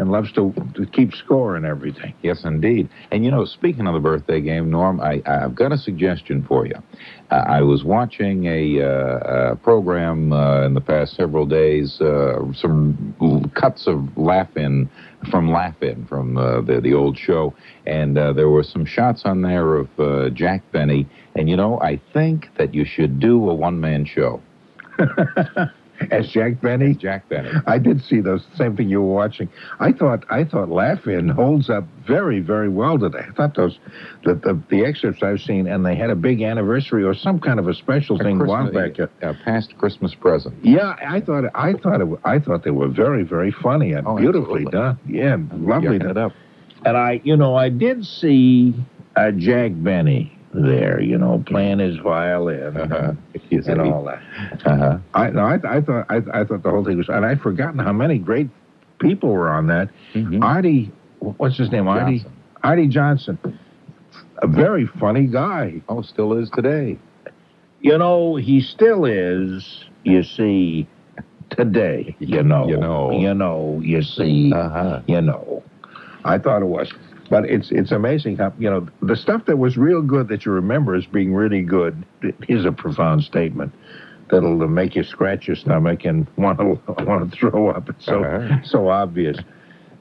and 0.01 0.11
loves 0.11 0.33
to, 0.33 0.55
to 0.75 0.87
keep 0.87 1.13
score 1.13 1.57
and 1.57 1.67
everything. 1.67 2.15
Yes, 2.23 2.45
indeed. 2.45 2.89
And 3.13 3.23
you 3.23 3.31
know, 3.31 3.45
speaking 3.45 3.87
of 3.87 3.93
the 3.93 4.01
birthday 4.01 4.41
game, 4.41 4.71
Norm, 4.71 4.99
I, 4.99 5.23
I've 5.27 5.55
got 5.55 5.73
a 5.73 5.77
suggestion 5.77 6.43
for 6.43 6.67
you. 6.67 6.77
Uh, 7.31 7.45
I 7.47 7.61
was 7.61 7.85
watching 7.85 8.47
a, 8.47 8.83
uh, 8.83 9.53
a 9.53 9.57
program 9.57 10.33
uh, 10.33 10.65
in 10.65 10.73
the 10.73 10.81
past 10.81 11.17
several 11.17 11.45
days, 11.45 12.01
uh, 12.01 12.41
some 12.55 13.15
cuts 13.55 13.87
of 13.87 14.17
Laugh-In 14.17 14.89
from 15.31 15.53
Laugh-In 15.53 16.07
from 16.07 16.39
uh, 16.39 16.63
the 16.63 16.81
the 16.81 16.95
old 16.95 17.19
show, 17.19 17.55
and 17.87 18.17
uh, 18.17 18.33
there 18.33 18.49
were 18.49 18.63
some 18.63 18.87
shots 18.87 19.23
on 19.27 19.43
there 19.43 19.77
of 19.77 19.89
uh, 20.01 20.31
Jack 20.31 20.63
Benny. 20.73 21.07
And 21.35 21.47
you 21.51 21.57
know, 21.57 21.79
I 21.79 22.01
think 22.15 22.49
that 22.57 22.75
you 22.75 22.87
should 22.87 23.21
do 23.21 23.51
a 23.51 23.55
one-man 23.55 24.07
show. 24.07 24.41
As 26.11 26.29
Jack 26.29 26.61
Benny. 26.61 26.95
Jack 26.95 27.29
Benny. 27.29 27.51
I 27.67 27.79
did 27.79 28.03
see 28.03 28.21
those 28.21 28.43
same 28.57 28.77
thing 28.77 28.89
you 28.89 29.01
were 29.03 29.15
watching. 29.15 29.49
I 29.81 29.93
thought 29.93 30.25
I 30.31 30.45
thought 30.45 30.69
Laugh-In 30.71 31.29
holds 31.29 31.69
up 31.69 31.85
very 32.07 32.41
very 32.41 32.69
well 32.69 32.99
today. 32.99 33.25
I 33.29 33.33
thought 33.33 33.55
those 33.55 33.79
the 34.25 34.35
the, 34.35 34.61
the 34.71 34.85
excerpts 34.85 35.23
I've 35.23 35.41
seen 35.41 35.67
and 35.67 35.85
they 35.85 35.95
had 35.97 36.11
a 36.11 36.15
big 36.15 36.43
anniversary 36.43 37.05
or 37.05 37.15
some 37.15 37.39
kind 37.39 37.59
of 37.59 37.69
a 37.69 37.75
special 37.75 38.17
thing 38.19 38.41
a 38.41 38.45
while 38.45 38.73
back. 38.73 38.99
a, 38.99 39.11
a 39.23 39.35
past 39.45 39.77
Christmas 39.79 40.15
present. 40.15 40.55
Yeah, 40.65 40.97
I 41.07 41.21
thought 41.21 41.45
I 41.55 41.75
thought 41.75 42.01
it, 42.01 42.09
I 42.25 42.39
thought 42.39 42.65
they 42.65 42.71
were 42.71 42.89
very 42.89 43.23
very 43.23 43.51
funny 43.53 43.93
and 43.93 44.07
Oh, 44.07 44.17
beautifully 44.17 44.65
absolutely. 44.67 44.73
done. 44.73 44.99
Yeah, 45.07 45.37
lovely. 45.53 45.99
Yucking 45.99 46.11
it 46.11 46.17
up. 46.17 46.33
And 46.85 46.97
I, 46.97 47.21
you 47.25 47.37
know, 47.37 47.55
I 47.57 47.69
did 47.69 48.07
see 48.07 48.75
uh, 49.17 49.33
Jack 49.33 49.73
Benny 49.75 50.35
there, 50.53 51.01
you 51.01 51.17
know, 51.17 51.43
playing 51.47 51.79
his 51.79 51.97
violin 51.99 52.77
Uh-huh. 52.77 53.13
and, 53.51 53.67
and 53.69 53.81
all 53.83 54.05
that. 54.05 54.23
Uh-huh. 54.67 54.99
I 55.15 55.31
no, 55.31 55.41
I, 55.43 55.55
I 55.65 55.81
thought 55.81 56.07
I, 56.09 56.17
I 56.33 56.45
thought 56.45 56.63
the 56.63 56.71
whole 56.71 56.85
thing 56.85 56.99
was, 56.99 57.09
and 57.09 57.25
I'd 57.25 57.41
forgotten 57.41 57.79
how 57.79 57.93
many 57.93 58.19
great 58.19 58.49
people 58.99 59.31
were 59.31 59.49
on 59.51 59.69
that. 59.69 59.89
Mhm. 60.15 60.43
Arte, 60.43 60.91
what's 61.21 61.57
his 61.57 61.71
name? 61.71 61.87
Arte, 61.89 62.19
Johnson. 62.19 62.33
Arte 62.63 62.87
Johnson, 62.89 63.39
a 64.43 64.47
very 64.47 64.87
funny 64.87 65.27
guy. 65.27 65.81
Oh, 65.89 66.03
still 66.03 66.33
is 66.37 66.51
today. 66.51 66.99
You 67.81 67.97
know, 67.97 68.37
he 68.37 68.61
still 68.61 69.05
is. 69.05 69.85
You 70.05 70.23
see, 70.23 70.87
today. 71.51 72.17
You 72.19 72.43
know. 72.43 72.67
You 72.69 72.77
know. 72.77 73.11
You 73.13 73.35
know. 73.35 73.81
You 73.83 74.03
see. 74.03 74.53
Uh-huh. 74.53 75.01
You 75.07 75.21
know. 75.21 75.63
I 76.25 76.39
thought 76.39 76.61
it 76.63 76.67
was. 76.67 76.93
But 77.31 77.45
it's 77.49 77.71
it's 77.71 77.93
amazing 77.93 78.37
how 78.37 78.53
you 78.59 78.69
know 78.69 78.89
the 79.01 79.17
stuff 79.17 79.47
that 79.47 79.57
was 79.57 79.77
real 79.77 80.03
good 80.03 80.29
that 80.29 80.45
you 80.45 80.53
remember 80.53 80.95
as 80.97 81.07
being 81.07 81.33
really 81.33 81.63
good. 81.63 82.05
is 82.49 82.65
a 82.65 82.73
profound 82.73 83.23
statement 83.23 83.73
that'll 84.31 84.69
make 84.69 84.95
you 84.97 85.03
scratch 85.05 85.47
your 85.47 85.57
stomach 85.57 86.05
and 86.05 86.27
want 86.37 86.59
to 86.59 86.65
want 87.05 87.31
to 87.31 87.37
throw 87.37 87.71
up. 87.71 87.89
It's 87.89 88.05
so 88.05 88.25
Uh-huh. 88.25 88.59
so 88.65 88.89
obvious. 88.89 89.39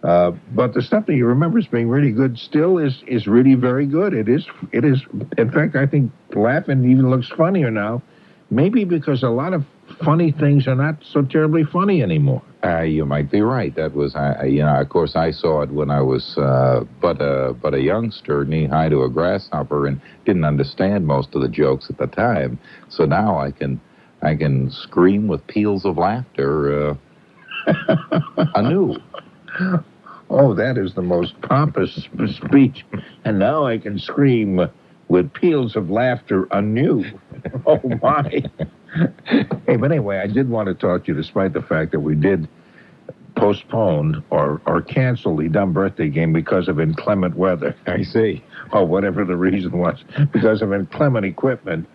Uh, 0.04 0.32
but 0.56 0.74
the 0.74 0.82
stuff 0.82 1.06
that 1.08 1.16
you 1.16 1.26
remember 1.26 1.60
as 1.60 1.68
being 1.68 1.90
really 1.90 2.12
good 2.12 2.38
still 2.40 2.78
is 2.80 3.04
is 3.06 3.28
really 3.28 3.54
very 3.56 3.86
good. 3.86 4.14
It 4.14 4.28
is 4.28 4.48
it 4.72 4.84
is. 4.84 5.02
In 5.38 5.52
fact, 5.52 5.76
I 5.76 5.86
think 5.86 6.12
Laugh-In 6.36 6.90
even 6.90 7.10
looks 7.12 7.28
funnier 7.30 7.70
now. 7.70 8.02
Maybe 8.50 8.86
because 8.86 9.22
a 9.22 9.30
lot 9.30 9.54
of 9.54 9.64
funny 10.04 10.32
things 10.32 10.68
are 10.68 10.76
not 10.76 10.96
so 11.04 11.22
terribly 11.22 11.64
funny 11.64 12.02
anymore. 12.02 12.42
Uh, 12.64 12.82
you 12.82 13.06
might 13.06 13.32
be 13.32 13.42
right. 13.42 13.74
That 13.76 13.94
was, 13.94 14.16
I, 14.16 14.46
you 14.46 14.64
know, 14.64 14.80
of 14.80 14.90
course, 14.90 15.16
I 15.16 15.32
saw 15.32 15.62
it 15.62 15.72
when 15.72 15.90
I 15.90 16.02
was 16.02 16.38
uh, 16.38 16.84
but 17.02 17.22
a 17.22 17.54
but 17.54 17.74
a 17.74 17.82
youngster, 17.82 18.44
knee 18.46 18.66
high 18.66 18.90
to 18.90 19.04
a 19.04 19.10
grasshopper, 19.10 19.88
and 19.88 20.02
didn't 20.26 20.44
understand 20.44 21.08
most 21.08 21.34
of 21.36 21.42
the 21.42 21.48
jokes 21.48 21.90
at 21.90 21.98
the 21.98 22.08
time. 22.08 22.60
So 22.90 23.06
now 23.06 23.40
I 23.40 23.52
can, 23.52 23.80
I 24.22 24.36
can 24.36 24.72
scream 24.72 25.28
with 25.28 25.46
peals 25.48 25.86
of 25.86 25.98
laughter 25.98 26.90
uh, 26.92 26.96
anew. 28.56 28.96
Oh, 30.30 30.54
that 30.54 30.78
is 30.78 30.94
the 30.94 31.02
most 31.02 31.40
pompous 31.42 32.08
speech. 32.36 32.86
And 33.26 33.40
now 33.40 33.66
I 33.66 33.78
can 33.78 33.98
scream 33.98 34.60
with 35.08 35.34
peals 35.34 35.76
of 35.76 35.90
laughter 35.90 36.48
anew. 36.52 37.04
Oh, 37.66 37.80
my. 38.02 38.44
hey, 39.26 39.76
but 39.78 39.92
anyway, 39.92 40.18
I 40.18 40.28
did 40.28 40.50
want 40.50 40.68
to 40.68 40.74
talk 40.74 41.06
to 41.06 41.12
you 41.12 41.18
despite 41.18 41.54
the 41.54 41.62
fact 41.62 41.92
that 41.92 42.00
we 42.00 42.16
did 42.16 42.48
postpone 43.36 44.24
or, 44.30 44.62
or 44.66 44.82
cancel 44.82 45.38
the 45.38 45.48
dumb 45.48 45.72
birthday 45.72 46.10
game 46.10 46.34
because 46.34 46.68
of 46.68 46.80
inclement 46.80 47.36
weather. 47.36 47.76
I 47.88 48.04
see. 48.04 48.44
Or 48.72 48.86
whatever 48.86 49.24
the 49.26 49.38
reason 49.38 49.78
was. 49.78 50.04
Because 50.32 50.62
of 50.62 50.74
inclement 50.74 51.26
equipment 51.26 51.88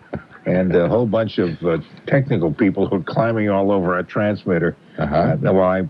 and 0.45 0.75
a 0.75 0.87
whole 0.87 1.05
bunch 1.05 1.37
of 1.37 1.63
uh, 1.63 1.77
technical 2.07 2.53
people 2.53 2.87
who 2.87 2.97
are 2.97 3.03
climbing 3.03 3.49
all 3.49 3.71
over 3.71 3.95
our 3.95 4.03
transmitter. 4.03 4.75
Uh-huh. 4.97 5.15
Uh, 5.15 5.37
well, 5.53 5.63
I 5.63 5.87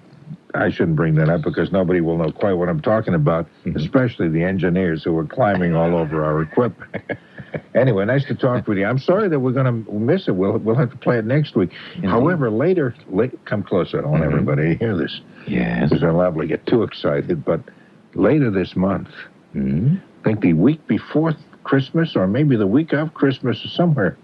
I 0.54 0.70
shouldn't 0.70 0.96
bring 0.96 1.16
that 1.16 1.30
up 1.30 1.42
because 1.42 1.72
nobody 1.72 2.00
will 2.00 2.18
know 2.18 2.32
quite 2.32 2.54
what 2.54 2.70
I'm 2.70 2.82
talking 2.82 3.14
about, 3.14 3.48
especially 3.76 4.30
the 4.30 4.44
engineers 4.44 5.04
who 5.04 5.18
are 5.18 5.26
climbing 5.26 5.76
all 5.76 5.98
over 5.98 6.24
our 6.24 6.42
equipment. 6.42 7.04
anyway, 7.74 8.06
nice 8.06 8.26
to 8.26 8.36
talk 8.36 8.68
with 8.68 8.78
you. 8.78 8.86
I'm 8.86 9.00
sorry 9.00 9.28
that 9.30 9.40
we're 9.40 9.52
going 9.52 9.86
to 9.86 9.92
miss 9.94 10.28
it. 10.28 10.36
We'll 10.36 10.58
we'll 10.58 10.76
have 10.76 10.92
to 10.92 10.98
play 10.98 11.18
it 11.18 11.26
next 11.26 11.56
week. 11.56 11.72
However, 12.04 12.50
later, 12.50 12.96
late, 13.10 13.44
come 13.46 13.64
closer. 13.64 14.00
I 14.00 14.02
don't 14.02 14.12
want 14.12 14.24
Mhm. 14.24 14.28
everybody 14.28 14.62
to 14.70 14.76
hear 14.76 14.96
this 14.98 15.22
Yes. 15.48 15.90
because 15.90 16.04
liable 16.04 16.42
to 16.42 16.48
get 16.48 16.66
too 16.66 16.84
excited. 16.84 17.44
But 17.46 17.62
later 18.14 18.50
this 18.52 18.76
month, 18.76 19.10
Mhm. 19.56 19.98
I 19.98 20.24
think 20.24 20.42
the 20.42 20.54
week 20.54 20.86
before 20.88 21.34
Christmas 21.64 22.16
or 22.16 22.28
maybe 22.28 22.56
the 22.56 22.68
week 22.68 22.94
of 22.94 23.14
Christmas 23.14 23.64
or 23.66 23.70
somewhere, 23.70 24.18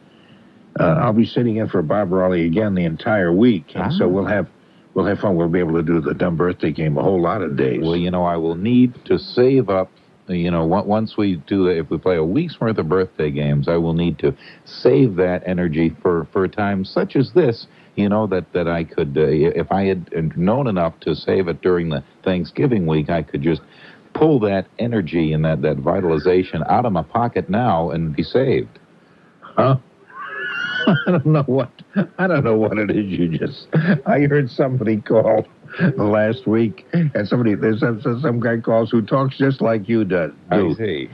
uh, 0.79 0.83
I'll 1.01 1.13
be 1.13 1.25
sitting 1.25 1.57
in 1.57 1.67
for 1.67 1.81
Bob 1.81 2.11
Raleigh 2.11 2.45
again 2.45 2.75
the 2.75 2.85
entire 2.85 3.31
week, 3.33 3.71
and 3.75 3.91
so 3.93 4.05
Ah. 4.05 4.07
we'll 4.09 4.25
have 4.25 4.47
we'll 4.93 5.05
have 5.05 5.19
fun. 5.19 5.37
We'll 5.37 5.47
be 5.47 5.59
able 5.59 5.75
to 5.75 5.83
do 5.83 6.01
the 6.01 6.13
dumb 6.13 6.35
birthday 6.35 6.71
game 6.71 6.97
a 6.97 7.01
whole 7.01 7.21
lot 7.21 7.41
of 7.41 7.55
days. 7.55 7.81
Well, 7.81 7.95
you 7.95 8.11
know, 8.11 8.25
I 8.25 8.35
will 8.35 8.55
need 8.55 8.93
to 9.05 9.17
save 9.17 9.69
up 9.69 9.89
you 10.31 10.51
know, 10.51 10.65
once 10.65 11.17
we 11.17 11.35
do, 11.35 11.67
if 11.67 11.89
we 11.89 11.97
play 11.97 12.15
a 12.15 12.23
week's 12.23 12.59
worth 12.59 12.77
of 12.77 12.89
birthday 12.89 13.31
games, 13.31 13.67
I 13.67 13.77
will 13.77 13.93
need 13.93 14.19
to 14.19 14.35
save 14.65 15.15
that 15.15 15.43
energy 15.45 15.95
for 16.01 16.27
for 16.31 16.43
a 16.43 16.49
time 16.49 16.85
such 16.85 17.15
as 17.15 17.33
this. 17.33 17.67
You 17.95 18.09
know 18.09 18.27
that 18.27 18.53
that 18.53 18.67
I 18.67 18.83
could, 18.83 19.17
uh, 19.17 19.27
if 19.27 19.71
I 19.71 19.85
had 19.85 20.37
known 20.37 20.67
enough 20.67 20.99
to 21.01 21.15
save 21.15 21.47
it 21.47 21.61
during 21.61 21.89
the 21.89 22.03
Thanksgiving 22.23 22.85
week, 22.85 23.09
I 23.09 23.21
could 23.21 23.41
just 23.41 23.61
pull 24.13 24.39
that 24.41 24.67
energy 24.79 25.33
and 25.33 25.43
that 25.45 25.61
that 25.61 25.77
vitalization 25.77 26.63
out 26.67 26.85
of 26.85 26.93
my 26.93 27.03
pocket 27.03 27.49
now 27.49 27.91
and 27.91 28.15
be 28.15 28.23
saved. 28.23 28.79
Huh? 29.41 29.77
I 30.87 31.11
don't 31.11 31.25
know 31.25 31.43
what 31.43 31.69
I 32.17 32.27
don't 32.27 32.43
know 32.43 32.57
what 32.57 32.77
it 32.77 32.89
is 32.89 33.05
you 33.05 33.37
just 33.37 33.67
I 34.05 34.21
heard 34.21 34.49
somebody 34.49 34.97
call 34.97 35.45
last 35.97 36.47
week 36.47 36.85
and 36.93 37.27
somebody 37.27 37.55
there's 37.55 37.79
some, 37.79 38.01
some- 38.01 38.39
guy 38.39 38.57
calls 38.57 38.89
who 38.91 39.01
talks 39.01 39.37
just 39.37 39.61
like 39.61 39.87
you 39.87 40.03
does. 40.03 40.31
I 40.49 40.73
see. 40.73 41.09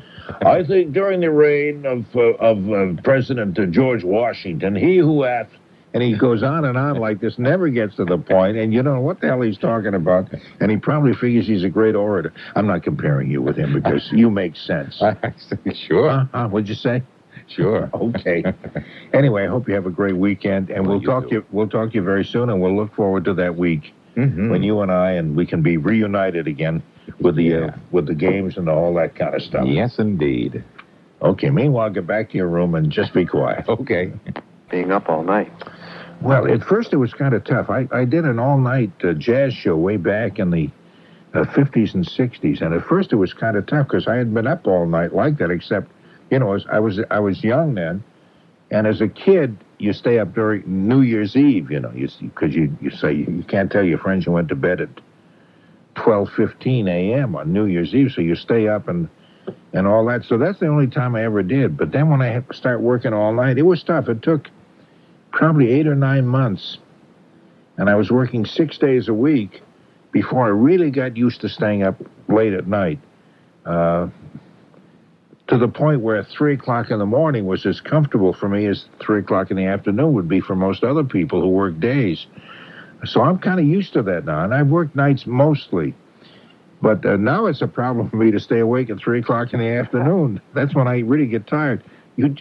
I 0.46 0.64
think 0.64 0.94
during 0.94 1.22
the 1.22 1.32
reign 1.32 1.86
of 1.86 2.06
uh, 2.16 2.34
of 2.36 2.70
uh, 2.70 3.02
President 3.02 3.58
uh, 3.58 3.66
George 3.66 4.04
Washington, 4.04 4.76
he 4.76 4.98
who 4.98 5.24
hath 5.24 5.50
and 5.94 6.04
he 6.04 6.18
goes 6.18 6.44
on 6.44 6.66
and 6.66 6.78
on 6.78 6.98
like 6.98 7.20
this, 7.22 7.40
never 7.40 7.70
gets 7.70 7.96
to 7.96 8.06
the 8.06 8.18
point, 8.18 8.58
and 8.58 8.74
you 8.74 8.84
don't 8.84 8.96
know 8.96 9.02
what 9.02 9.22
the 9.22 9.28
hell 9.28 9.42
he's 9.42 9.58
talking 9.58 9.94
about, 9.96 10.30
and 10.60 10.70
he 10.70 10.78
probably 10.78 11.14
figures 11.14 11.48
he's 11.48 11.64
a 11.64 11.70
great 11.70 11.96
orator. 11.96 12.34
I'm 12.56 12.68
not 12.68 12.84
comparing 12.84 13.32
you 13.32 13.42
with 13.42 13.58
him 13.58 13.74
because 13.74 14.08
you 14.12 14.30
make 14.30 14.56
sense. 14.56 15.02
sure. 15.74 16.10
Uh, 16.10 16.26
uh, 16.34 16.48
what'd 16.50 16.70
you 16.70 16.76
say? 16.76 17.04
Sure. 17.48 17.90
Okay. 17.96 18.44
anyway, 19.14 19.46
I 19.46 19.48
hope 19.48 19.68
you 19.68 19.74
have 19.76 19.86
a 19.86 19.92
great 19.92 20.18
weekend, 20.18 20.70
and 20.70 20.86
we'll 20.86 21.02
talk 21.02 21.30
to 21.30 21.36
you. 21.36 21.46
We'll 21.52 21.70
talk 21.70 21.92
to 21.92 21.96
you 21.96 22.04
very 22.04 22.26
soon, 22.26 22.50
and 22.50 22.62
we'll 22.62 22.76
look 22.76 22.94
forward 22.94 23.26
to 23.26 23.34
that 23.36 23.56
week 23.56 23.94
Mm-hmm. 24.18 24.50
when 24.50 24.64
you 24.64 24.82
and 24.82 24.92
I 24.92 25.12
and 25.12 25.36
we 25.36 25.46
can 25.46 25.62
be 25.62 25.78
reunited 25.78 26.48
again 26.48 26.82
with 27.20 27.36
the 27.36 27.54
uh, 27.54 27.72
with 27.92 28.08
the 28.08 28.16
games 28.16 28.58
and 28.58 28.68
all 28.68 28.94
that 28.96 29.16
kind 29.16 29.36
of 29.36 29.44
stuff. 29.44 29.68
Yes, 29.68 30.00
indeed. 30.00 30.64
Okay. 31.22 31.52
Meanwhile, 31.52 31.92
get 31.92 32.08
back 32.08 32.32
to 32.32 32.38
your 32.38 32.48
room 32.48 32.74
and 32.74 32.92
just 32.92 33.14
be 33.14 33.26
quiet. 33.26 33.66
Okay. 33.70 34.12
Being 34.70 34.92
up 34.92 35.08
all 35.08 35.24
night. 35.24 35.52
Well, 36.22 36.52
at 36.52 36.64
first 36.64 36.92
it 36.92 36.98
was 36.98 37.14
kind 37.14 37.34
of 37.34 37.46
tough. 37.46 37.70
I, 37.70 37.88
I 37.92 38.04
did 38.06 38.26
an 38.26 38.40
all 38.40 38.58
night 38.58 38.92
uh, 39.04 39.14
jazz 39.14 39.54
show 39.54 39.78
way 39.78 39.98
back 39.98 40.40
in 40.40 40.50
the 40.50 40.70
uh, 41.34 41.44
50s 41.44 41.94
and 41.94 42.06
60s, 42.06 42.62
and 42.62 42.74
at 42.74 42.84
first 42.84 43.14
it 43.14 43.16
was 43.18 43.34
kind 43.34 43.56
of 43.56 43.66
tough 43.68 43.88
because 43.88 44.08
I 44.08 44.16
had 44.16 44.34
been 44.34 44.48
up 44.48 44.68
all 44.68 44.86
night 44.88 45.14
like 45.14 45.38
that. 45.38 45.52
Except, 45.52 45.90
you 46.32 46.40
know, 46.40 46.54
as 46.54 46.66
I 46.72 46.80
was 46.80 47.00
I 47.12 47.20
was 47.20 47.44
young 47.44 47.76
then, 47.76 48.04
and 48.72 48.88
as 48.88 49.00
a 49.00 49.08
kid, 49.08 49.58
you 49.80 49.94
stay 49.94 50.20
up 50.20 50.34
during 50.34 50.88
New 50.88 51.02
Year's 51.02 51.36
Eve. 51.36 51.72
You 51.72 51.80
know, 51.80 51.90
because 51.90 52.56
you 52.56 52.76
you 52.82 52.90
say 52.90 53.14
you 53.14 53.44
can't 53.48 53.72
tell 53.72 53.84
your 53.84 53.98
friends 53.98 54.26
you 54.26 54.32
went 54.32 54.50
to 54.50 54.56
bed 54.56 54.82
at 54.82 54.90
12:15 55.96 56.88
a.m. 56.88 57.36
on 57.36 57.52
New 57.54 57.66
Year's 57.66 57.94
Eve, 57.94 58.12
so 58.12 58.22
you 58.22 58.36
stay 58.36 58.68
up 58.68 58.88
and 58.88 59.10
and 59.74 59.88
all 59.88 60.06
that. 60.06 60.26
So 60.26 60.38
that's 60.38 60.60
the 60.60 60.68
only 60.68 60.88
time 60.88 61.16
I 61.16 61.24
ever 61.24 61.44
did. 61.44 61.78
But 61.78 61.92
then 61.92 62.10
when 62.10 62.22
I 62.22 62.44
start 62.52 62.82
working 62.82 63.14
all 63.14 63.34
night, 63.34 63.58
it 63.58 63.64
was 63.64 63.84
tough. 63.84 64.10
It 64.10 64.22
took 64.22 64.50
probably 65.32 65.72
eight 65.72 65.88
or 65.88 65.96
nine 65.96 66.28
months, 66.28 66.78
and 67.78 67.90
I 67.90 67.96
was 67.96 68.12
working 68.12 68.46
six 68.46 68.78
days 68.78 69.08
a 69.08 69.14
week 69.14 69.62
before 70.12 70.46
I 70.46 70.50
really 70.50 70.92
got 70.92 71.18
used 71.18 71.42
to 71.42 71.50
staying 71.50 71.84
up 71.84 71.96
late 72.28 72.54
at 72.54 72.68
night. 72.68 73.00
Uh, 73.66 74.08
to 75.48 75.58
the 75.58 75.68
point 75.68 76.02
where 76.02 76.24
three 76.24 76.54
o'clock 76.56 76.92
in 76.92 77.00
the 77.00 77.06
morning 77.06 77.46
was 77.46 77.66
as 77.66 77.80
comfortable 77.80 78.34
for 78.34 78.50
me 78.50 78.66
as 78.66 78.86
three 79.00 79.20
o'clock 79.20 79.50
in 79.50 79.58
the 79.58 79.66
afternoon 79.66 80.14
would 80.14 80.28
be 80.28 80.42
for 80.42 80.56
most 80.56 80.84
other 80.84 81.04
people 81.04 81.42
who 81.42 81.48
work 81.48 81.80
days. 81.80 82.28
So 83.06 83.22
I'm 83.22 83.38
kind 83.40 83.60
of 83.60 83.66
used 83.66 83.94
to 83.94 84.04
that 84.04 84.26
now, 84.26 84.44
and 84.44 84.54
I've 84.54 84.68
worked 84.68 84.96
nights 84.96 85.26
mostly. 85.26 85.94
But 86.82 87.06
uh, 87.06 87.18
now 87.18 87.46
it's 87.46 87.62
a 87.62 87.68
problem 87.68 88.10
for 88.10 88.18
me 88.18 88.32
to 88.32 88.40
stay 88.40 88.60
awake 88.60 88.90
at 88.90 89.00
three 89.00 89.20
o'clock 89.20 89.54
in 89.54 89.60
the 89.60 89.68
afternoon. 89.68 90.42
That's 90.54 90.76
when 90.76 90.88
I 90.88 91.00
really 91.00 91.28
get 91.28 91.48
tired. 91.48 91.84
You, 92.18 92.36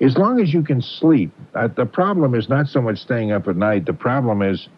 as 0.00 0.16
long 0.16 0.40
as 0.40 0.52
you 0.52 0.62
can 0.62 0.82
sleep. 0.82 1.32
Uh, 1.54 1.68
the 1.68 1.86
problem 1.86 2.34
is 2.34 2.48
not 2.48 2.68
so 2.68 2.80
much 2.80 2.98
staying 2.98 3.32
up 3.32 3.48
at 3.48 3.56
night. 3.56 3.86
The 3.86 3.94
problem 3.94 4.42
is 4.42 4.68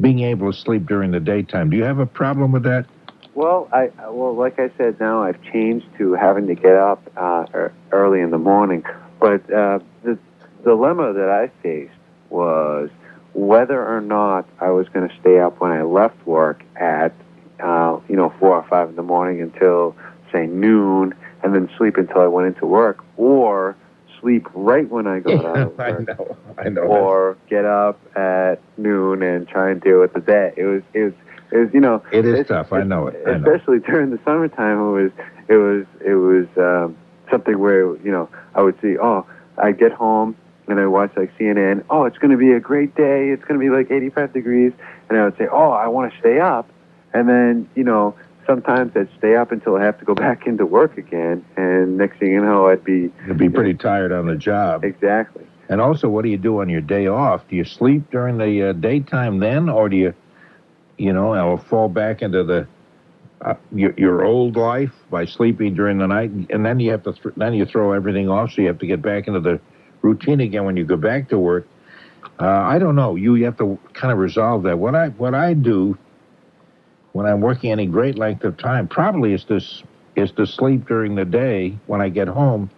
being 0.00 0.20
able 0.20 0.52
to 0.52 0.58
sleep 0.58 0.86
during 0.86 1.10
the 1.10 1.20
daytime. 1.20 1.70
Do 1.70 1.76
you 1.76 1.84
have 1.84 1.98
a 1.98 2.06
problem 2.06 2.52
with 2.52 2.62
that? 2.64 2.86
Well, 3.36 3.68
I 3.70 3.90
well, 4.08 4.34
like 4.34 4.58
I 4.58 4.70
said, 4.78 4.98
now 4.98 5.22
I've 5.22 5.40
changed 5.42 5.84
to 5.98 6.14
having 6.14 6.46
to 6.46 6.54
get 6.54 6.74
up 6.74 7.02
uh, 7.18 7.44
early 7.92 8.22
in 8.22 8.30
the 8.30 8.38
morning. 8.38 8.82
But 9.20 9.42
uh, 9.52 9.80
the 10.02 10.18
dilemma 10.64 11.12
that 11.12 11.28
I 11.28 11.48
faced 11.62 11.92
was 12.30 12.88
whether 13.34 13.86
or 13.86 14.00
not 14.00 14.48
I 14.58 14.70
was 14.70 14.88
going 14.88 15.06
to 15.06 15.14
stay 15.20 15.38
up 15.38 15.60
when 15.60 15.70
I 15.70 15.82
left 15.82 16.26
work 16.26 16.62
at 16.76 17.12
uh, 17.62 18.00
you 18.08 18.16
know 18.16 18.32
four 18.40 18.54
or 18.54 18.66
five 18.70 18.88
in 18.88 18.96
the 18.96 19.02
morning 19.02 19.42
until 19.42 19.94
say 20.32 20.46
noon, 20.46 21.14
and 21.42 21.54
then 21.54 21.68
sleep 21.76 21.98
until 21.98 22.22
I 22.22 22.28
went 22.28 22.46
into 22.48 22.64
work, 22.64 23.04
or 23.18 23.76
sleep 24.18 24.46
right 24.54 24.88
when 24.88 25.06
I 25.06 25.20
got 25.20 25.44
out 25.44 25.58
of 25.58 25.78
I 25.80 25.90
know. 25.90 26.38
I 26.56 26.68
know. 26.70 26.80
or 26.84 27.36
get 27.50 27.66
up 27.66 28.00
at 28.16 28.62
noon 28.78 29.22
and 29.22 29.46
try 29.46 29.70
and 29.70 29.78
deal 29.78 30.00
with 30.00 30.14
the 30.14 30.20
day. 30.20 30.54
It 30.56 30.64
was 30.64 30.82
it 30.94 31.02
was 31.02 31.12
it 31.52 31.58
was 31.58 31.68
you 31.72 31.80
know 31.80 32.02
It 32.12 32.24
is 32.24 32.46
tough. 32.46 32.72
I 32.72 32.82
know 32.82 33.06
it. 33.08 33.22
I 33.26 33.38
know. 33.38 33.52
especially 33.52 33.80
during 33.80 34.10
the 34.10 34.18
summertime. 34.24 34.78
It 34.78 35.02
was 35.02 35.10
it 35.48 35.56
was 35.56 35.86
it 36.04 36.14
was 36.14 36.46
um, 36.56 36.96
something 37.30 37.58
where 37.58 37.96
you 37.98 38.10
know 38.12 38.28
I 38.54 38.62
would 38.62 38.80
see 38.80 38.96
oh 38.98 39.26
I 39.58 39.72
get 39.72 39.92
home 39.92 40.36
and 40.68 40.80
I 40.80 40.86
watch 40.86 41.12
like 41.16 41.36
CNN. 41.38 41.84
Oh, 41.90 42.04
it's 42.04 42.18
going 42.18 42.32
to 42.32 42.36
be 42.36 42.52
a 42.52 42.60
great 42.60 42.94
day. 42.96 43.28
It's 43.30 43.44
going 43.44 43.58
to 43.60 43.64
be 43.64 43.70
like 43.70 43.90
85 43.90 44.32
degrees, 44.32 44.72
and 45.08 45.18
I 45.18 45.24
would 45.24 45.36
say 45.38 45.46
oh 45.50 45.70
I 45.70 45.86
want 45.88 46.12
to 46.12 46.18
stay 46.18 46.40
up, 46.40 46.68
and 47.14 47.28
then 47.28 47.68
you 47.74 47.84
know 47.84 48.14
sometimes 48.46 48.96
I'd 48.96 49.08
stay 49.18 49.34
up 49.36 49.50
until 49.52 49.76
I 49.76 49.82
have 49.84 49.98
to 49.98 50.04
go 50.04 50.14
back 50.26 50.46
into 50.46 50.66
work 50.66 50.98
again, 50.98 51.44
and 51.56 51.96
next 51.96 52.18
thing 52.18 52.32
you 52.32 52.40
know 52.40 52.66
I'd 52.68 52.84
be 52.84 53.10
You'd 53.26 53.38
be 53.38 53.48
pretty 53.48 53.74
tired 53.74 54.10
on 54.12 54.26
the 54.26 54.36
job. 54.36 54.84
exactly. 54.84 55.44
And 55.68 55.80
also, 55.80 56.08
what 56.08 56.22
do 56.22 56.28
you 56.28 56.36
do 56.38 56.60
on 56.60 56.68
your 56.68 56.80
day 56.80 57.08
off? 57.08 57.48
Do 57.48 57.56
you 57.56 57.64
sleep 57.64 58.08
during 58.12 58.38
the 58.38 58.70
uh, 58.70 58.72
daytime 58.72 59.40
then, 59.40 59.68
or 59.68 59.88
do 59.88 59.96
you, 59.96 60.14
you 60.98 61.12
know, 61.12 61.34
or 61.34 61.58
fall 61.58 61.88
back 61.88 62.22
into 62.22 62.44
the 62.44 62.66
uh, 63.42 63.54
your, 63.72 63.92
your 63.96 64.24
old 64.24 64.56
life 64.56 64.92
by 65.10 65.24
sleeping 65.24 65.74
during 65.74 65.98
the 65.98 66.06
night, 66.06 66.30
and 66.50 66.64
then 66.64 66.80
you 66.80 66.90
have 66.90 67.02
to 67.02 67.12
th- 67.12 67.34
then 67.36 67.54
you 67.54 67.66
throw 67.66 67.92
everything 67.92 68.28
off, 68.28 68.52
so 68.52 68.62
you 68.62 68.68
have 68.68 68.78
to 68.78 68.86
get 68.86 69.02
back 69.02 69.26
into 69.26 69.40
the 69.40 69.60
routine 70.02 70.40
again 70.40 70.64
when 70.64 70.76
you 70.76 70.84
go 70.84 70.96
back 70.96 71.28
to 71.28 71.38
work. 71.38 71.66
Uh, 72.40 72.46
I 72.46 72.78
don't 72.78 72.96
know. 72.96 73.14
You 73.14 73.34
have 73.44 73.56
to 73.58 73.78
kind 73.92 74.12
of 74.12 74.18
resolve 74.18 74.62
that. 74.64 74.78
What 74.78 74.94
I 74.94 75.08
what 75.08 75.34
I 75.34 75.54
do 75.54 75.96
when 77.12 77.26
I'm 77.26 77.40
working 77.40 77.72
any 77.72 77.86
great 77.86 78.18
length 78.18 78.44
of 78.44 78.56
time 78.56 78.88
probably 78.88 79.32
is 79.32 79.44
to 79.44 79.60
is 80.16 80.30
to 80.32 80.46
sleep 80.46 80.86
during 80.86 81.14
the 81.14 81.24
day 81.24 81.78
when 81.86 82.00
I 82.00 82.08
get 82.08 82.28
home 82.28 82.70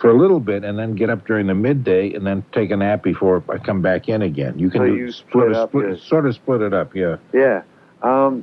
for 0.00 0.10
a 0.10 0.14
little 0.14 0.40
bit 0.40 0.64
and 0.64 0.78
then 0.78 0.94
get 0.94 1.10
up 1.10 1.26
during 1.26 1.46
the 1.46 1.54
midday 1.54 2.12
and 2.14 2.26
then 2.26 2.42
take 2.52 2.70
a 2.70 2.76
nap 2.76 3.02
before 3.02 3.44
I 3.50 3.58
come 3.58 3.82
back 3.82 4.08
in 4.08 4.22
again. 4.22 4.58
You 4.58 4.70
can 4.70 4.80
So 4.80 4.86
do, 4.86 4.96
you 4.96 5.10
sort 5.12 5.28
split 5.28 5.50
of 5.50 5.56
up 5.56 5.68
split, 5.70 5.86
your- 5.86 5.96
sort 5.98 6.26
of 6.26 6.34
split 6.34 6.62
it 6.62 6.72
up, 6.72 6.94
yeah. 6.96 7.16
Yeah. 7.34 7.62
Um, 8.02 8.42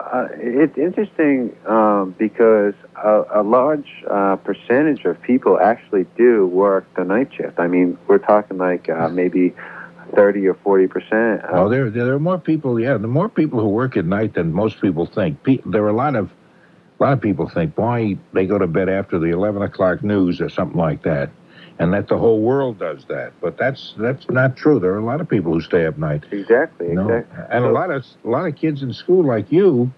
uh, 0.00 0.28
it's 0.34 0.76
interesting 0.76 1.54
um, 1.66 2.14
because 2.18 2.74
a, 2.96 3.24
a 3.34 3.42
large 3.42 3.88
uh, 4.10 4.36
percentage 4.36 5.04
of 5.04 5.20
people 5.22 5.58
actually 5.60 6.04
do 6.16 6.46
work 6.46 6.86
the 6.96 7.04
night 7.04 7.30
shift. 7.34 7.58
I 7.60 7.68
mean, 7.68 7.96
we're 8.08 8.18
talking 8.18 8.58
like 8.58 8.88
uh, 8.88 9.08
maybe 9.08 9.54
30 10.14 10.46
or 10.48 10.54
40 10.54 10.86
percent. 10.88 11.42
Oh, 11.50 11.68
there 11.68 11.90
there 11.90 12.12
are 12.12 12.18
more 12.18 12.38
people. 12.38 12.78
Yeah, 12.80 12.96
the 12.98 13.08
more 13.08 13.28
people 13.28 13.60
who 13.60 13.68
work 13.68 13.96
at 13.96 14.04
night 14.04 14.34
than 14.34 14.52
most 14.52 14.80
people 14.80 15.06
think. 15.06 15.42
Pe- 15.42 15.60
there 15.64 15.82
are 15.84 15.88
a 15.88 15.94
lot 15.94 16.16
of 16.16 16.30
a 16.98 17.02
lot 17.02 17.12
of 17.12 17.20
people 17.20 17.48
think, 17.48 17.74
boy, 17.74 18.16
they 18.32 18.46
go 18.46 18.58
to 18.58 18.66
bed 18.66 18.88
after 18.88 19.18
the 19.18 19.30
eleven 19.30 19.62
o'clock 19.62 20.02
news 20.02 20.40
or 20.40 20.48
something 20.48 20.78
like 20.78 21.02
that, 21.02 21.30
and 21.78 21.92
that 21.92 22.08
the 22.08 22.18
whole 22.18 22.40
world 22.40 22.78
does 22.78 23.04
that. 23.06 23.32
But 23.40 23.56
that's 23.56 23.94
that's 23.98 24.28
not 24.30 24.56
true. 24.56 24.78
There 24.78 24.92
are 24.92 24.98
a 24.98 25.04
lot 25.04 25.20
of 25.20 25.28
people 25.28 25.52
who 25.52 25.60
stay 25.60 25.86
up 25.86 25.98
night. 25.98 26.24
Exactly. 26.30 26.88
No. 26.88 27.08
Exactly. 27.08 27.44
And 27.50 27.64
a 27.64 27.70
lot 27.70 27.90
of 27.90 28.04
a 28.24 28.28
lot 28.28 28.46
of 28.46 28.56
kids 28.56 28.82
in 28.82 28.92
school 28.92 29.24
like 29.24 29.50
you 29.50 29.92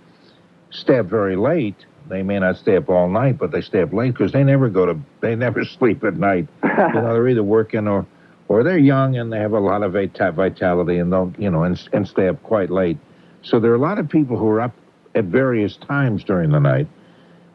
stay 0.70 0.99
up 0.99 1.07
very 1.07 1.36
late. 1.36 1.76
They 2.09 2.22
may 2.22 2.38
not 2.38 2.57
stay 2.57 2.76
up 2.76 2.88
all 2.88 3.09
night, 3.09 3.36
but 3.36 3.51
they 3.51 3.61
stay 3.61 3.82
up 3.82 3.92
late 3.92 4.12
because 4.12 4.32
they 4.32 4.44
never 4.44 4.68
go 4.68 4.86
to 4.86 4.99
they 5.20 5.34
never 5.34 5.64
sleep 5.78 6.03
at 6.05 6.16
night. 6.16 6.49
you 6.62 6.68
know, 6.68 7.12
they're 7.12 7.28
either 7.28 7.42
working 7.42 7.88
or 7.88 8.07
or 8.49 8.62
they're 8.62 8.78
young 8.78 9.16
and 9.16 9.32
they 9.32 9.38
have 9.38 9.53
a 9.53 9.61
lot 9.61 9.82
of 9.82 9.92
vitality 9.92 10.99
and 10.99 11.11
don't 11.11 11.38
you 11.38 11.51
know 11.51 11.64
and 11.64 11.88
and 11.92 12.09
stay 12.09 12.28
up 12.28 12.42
quite 12.42 12.70
late. 12.70 12.99
So 13.42 13.61
there 13.61 13.70
are 13.70 13.76
a 13.76 13.78
lot 13.78 13.99
of 13.99 14.09
people 14.09 14.36
who 14.36 14.49
are 14.49 14.61
up 14.61 14.74
at 15.16 15.24
various 15.24 15.76
times 15.76 16.22
during 16.22 16.50
the 16.50 16.60
night. 16.60 16.86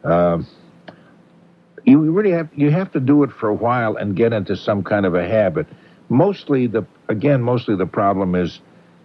Um, 0.04 0.46
you 1.84 1.98
really 1.98 2.32
have 2.32 2.48
you 2.54 2.70
have 2.70 2.92
to 2.92 3.00
do 3.00 3.22
it 3.22 3.30
for 3.30 3.48
a 3.48 3.54
while 3.54 3.96
and 3.96 4.14
get 4.14 4.32
into 4.32 4.56
some 4.56 4.82
kind 4.82 5.06
of 5.06 5.14
a 5.14 5.26
habit. 5.26 5.66
Mostly 6.08 6.66
the 6.66 6.84
again, 7.08 7.42
mostly 7.42 7.76
the 7.76 7.86
problem 7.86 8.34
is 8.34 8.60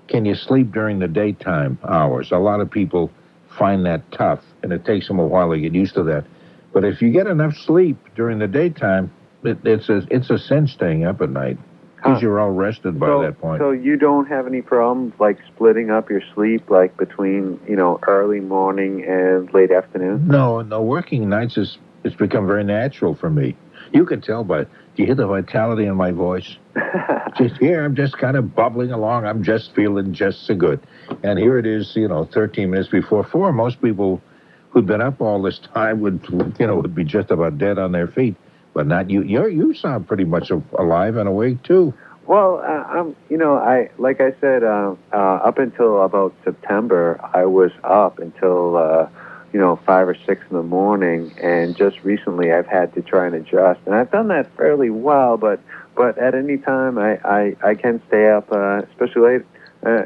can 0.07 0.25
you 0.25 0.35
sleep 0.35 0.71
during 0.71 0.99
the 0.99 1.07
daytime 1.07 1.77
hours? 1.87 2.31
A 2.31 2.37
lot 2.37 2.59
of 2.59 2.69
people 2.71 3.11
find 3.57 3.85
that 3.85 4.11
tough, 4.11 4.43
and 4.63 4.71
it 4.71 4.85
takes 4.85 5.07
them 5.07 5.19
a 5.19 5.25
while 5.25 5.51
to 5.51 5.59
get 5.59 5.73
used 5.73 5.95
to 5.95 6.03
that. 6.03 6.25
But 6.73 6.83
if 6.83 7.01
you 7.01 7.11
get 7.11 7.27
enough 7.27 7.55
sleep 7.55 7.97
during 8.15 8.39
the 8.39 8.47
daytime, 8.47 9.11
it, 9.43 9.57
it's 9.65 9.89
a 9.89 10.05
it's 10.09 10.29
a 10.29 10.37
sin 10.37 10.67
staying 10.67 11.05
up 11.05 11.21
at 11.21 11.29
night. 11.29 11.57
Because 11.97 12.21
you're 12.21 12.39
all 12.39 12.51
rested 12.51 12.99
by 12.99 13.07
so, 13.07 13.21
that 13.23 13.39
point. 13.39 13.59
So 13.59 13.71
you 13.71 13.97
don't 13.97 14.27
have 14.27 14.47
any 14.47 14.61
problems 14.61 15.13
like 15.19 15.39
splitting 15.47 15.89
up 15.89 16.09
your 16.09 16.21
sleep, 16.33 16.69
like 16.69 16.95
between 16.97 17.59
you 17.67 17.75
know 17.75 17.99
early 18.07 18.39
morning 18.39 19.03
and 19.03 19.51
late 19.53 19.71
afternoon. 19.71 20.27
No, 20.27 20.61
no, 20.61 20.81
working 20.81 21.27
nights 21.27 21.57
is 21.57 21.77
it's 22.03 22.15
become 22.15 22.47
very 22.47 22.63
natural 22.63 23.15
for 23.15 23.29
me. 23.29 23.55
You 23.91 24.05
can 24.05 24.21
tell 24.21 24.43
by 24.43 24.63
do 24.97 25.03
you 25.03 25.05
hear 25.05 25.15
the 25.15 25.27
vitality 25.27 25.85
in 25.85 25.95
my 25.95 26.11
voice? 26.11 26.57
just 27.37 27.57
here, 27.57 27.83
I'm 27.83 27.95
just 27.95 28.17
kind 28.17 28.35
of 28.35 28.55
bubbling 28.55 28.91
along. 28.91 29.25
I'm 29.25 29.43
just 29.43 29.75
feeling 29.75 30.13
just 30.13 30.47
so 30.47 30.55
good. 30.55 30.79
And 31.23 31.37
here 31.37 31.59
it 31.59 31.67
is, 31.67 31.95
you 31.95 32.07
know, 32.07 32.25
13 32.25 32.71
minutes 32.71 32.89
before 32.89 33.23
four. 33.23 33.53
Most 33.53 33.81
people 33.81 34.21
who'd 34.69 34.87
been 34.87 35.01
up 35.01 35.21
all 35.21 35.41
this 35.41 35.59
time 35.59 36.01
would, 36.01 36.25
you 36.59 36.67
know, 36.67 36.77
would 36.77 36.95
be 36.95 37.03
just 37.03 37.29
about 37.31 37.57
dead 37.57 37.77
on 37.77 37.91
their 37.91 38.07
feet. 38.07 38.35
But 38.77 38.85
not 38.85 39.09
you. 39.09 39.23
You 39.23 39.47
you 39.47 39.73
sound 39.73 40.07
pretty 40.07 40.23
much 40.23 40.51
alive 40.51 41.17
and 41.17 41.27
awake 41.27 41.63
too. 41.63 41.95
Well, 42.27 42.59
uh, 42.59 42.83
I'm, 42.83 43.15
you 43.27 43.35
know, 43.35 43.55
I 43.55 43.89
like 43.97 44.21
I 44.21 44.33
said, 44.39 44.63
uh, 44.63 44.93
uh, 45.11 45.17
up 45.17 45.57
until 45.57 46.03
about 46.03 46.35
September, 46.43 47.19
I 47.33 47.45
was 47.45 47.71
up 47.83 48.19
until 48.19 48.77
uh, 48.77 49.09
you 49.51 49.59
know 49.59 49.77
five 49.77 50.07
or 50.07 50.15
six 50.27 50.43
in 50.51 50.57
the 50.57 50.61
morning, 50.61 51.33
and 51.41 51.75
just 51.75 52.03
recently 52.03 52.51
I've 52.51 52.67
had 52.67 52.93
to 52.93 53.01
try 53.01 53.25
and 53.25 53.33
adjust, 53.33 53.79
and 53.87 53.95
I've 53.95 54.11
done 54.11 54.27
that 54.27 54.55
fairly 54.55 54.91
well. 54.91 55.37
But 55.37 55.59
but 55.95 56.19
at 56.19 56.35
any 56.35 56.59
time, 56.59 56.99
I 56.99 57.17
I, 57.25 57.55
I 57.63 57.73
can 57.73 57.99
stay 58.09 58.29
up, 58.29 58.51
uh, 58.51 58.83
especially 58.91 59.39
late, 59.39 59.45
uh, 59.87 60.05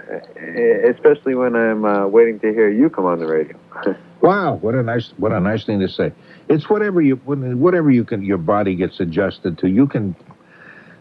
especially 0.89 1.35
when 1.35 1.57
I'm 1.57 1.83
uh, 1.83 2.07
waiting 2.07 2.39
to 2.39 2.53
hear 2.53 2.69
you 2.69 2.89
come 2.89 3.03
on 3.03 3.19
the 3.19 3.27
radio. 3.27 3.57
Wow, 4.21 4.59
what 4.61 4.75
a 4.75 4.83
nice 4.83 5.11
what 5.17 5.31
a 5.31 5.39
nice 5.39 5.65
thing 5.65 5.79
to 5.79 5.89
say. 5.89 6.11
It's 6.51 6.69
whatever 6.69 7.01
you 7.01 7.15
whatever 7.15 7.89
you 7.89 8.03
can 8.03 8.23
your 8.23 8.37
body 8.37 8.75
gets 8.75 8.99
adjusted 8.99 9.57
to. 9.59 9.69
You 9.69 9.87
can. 9.87 10.15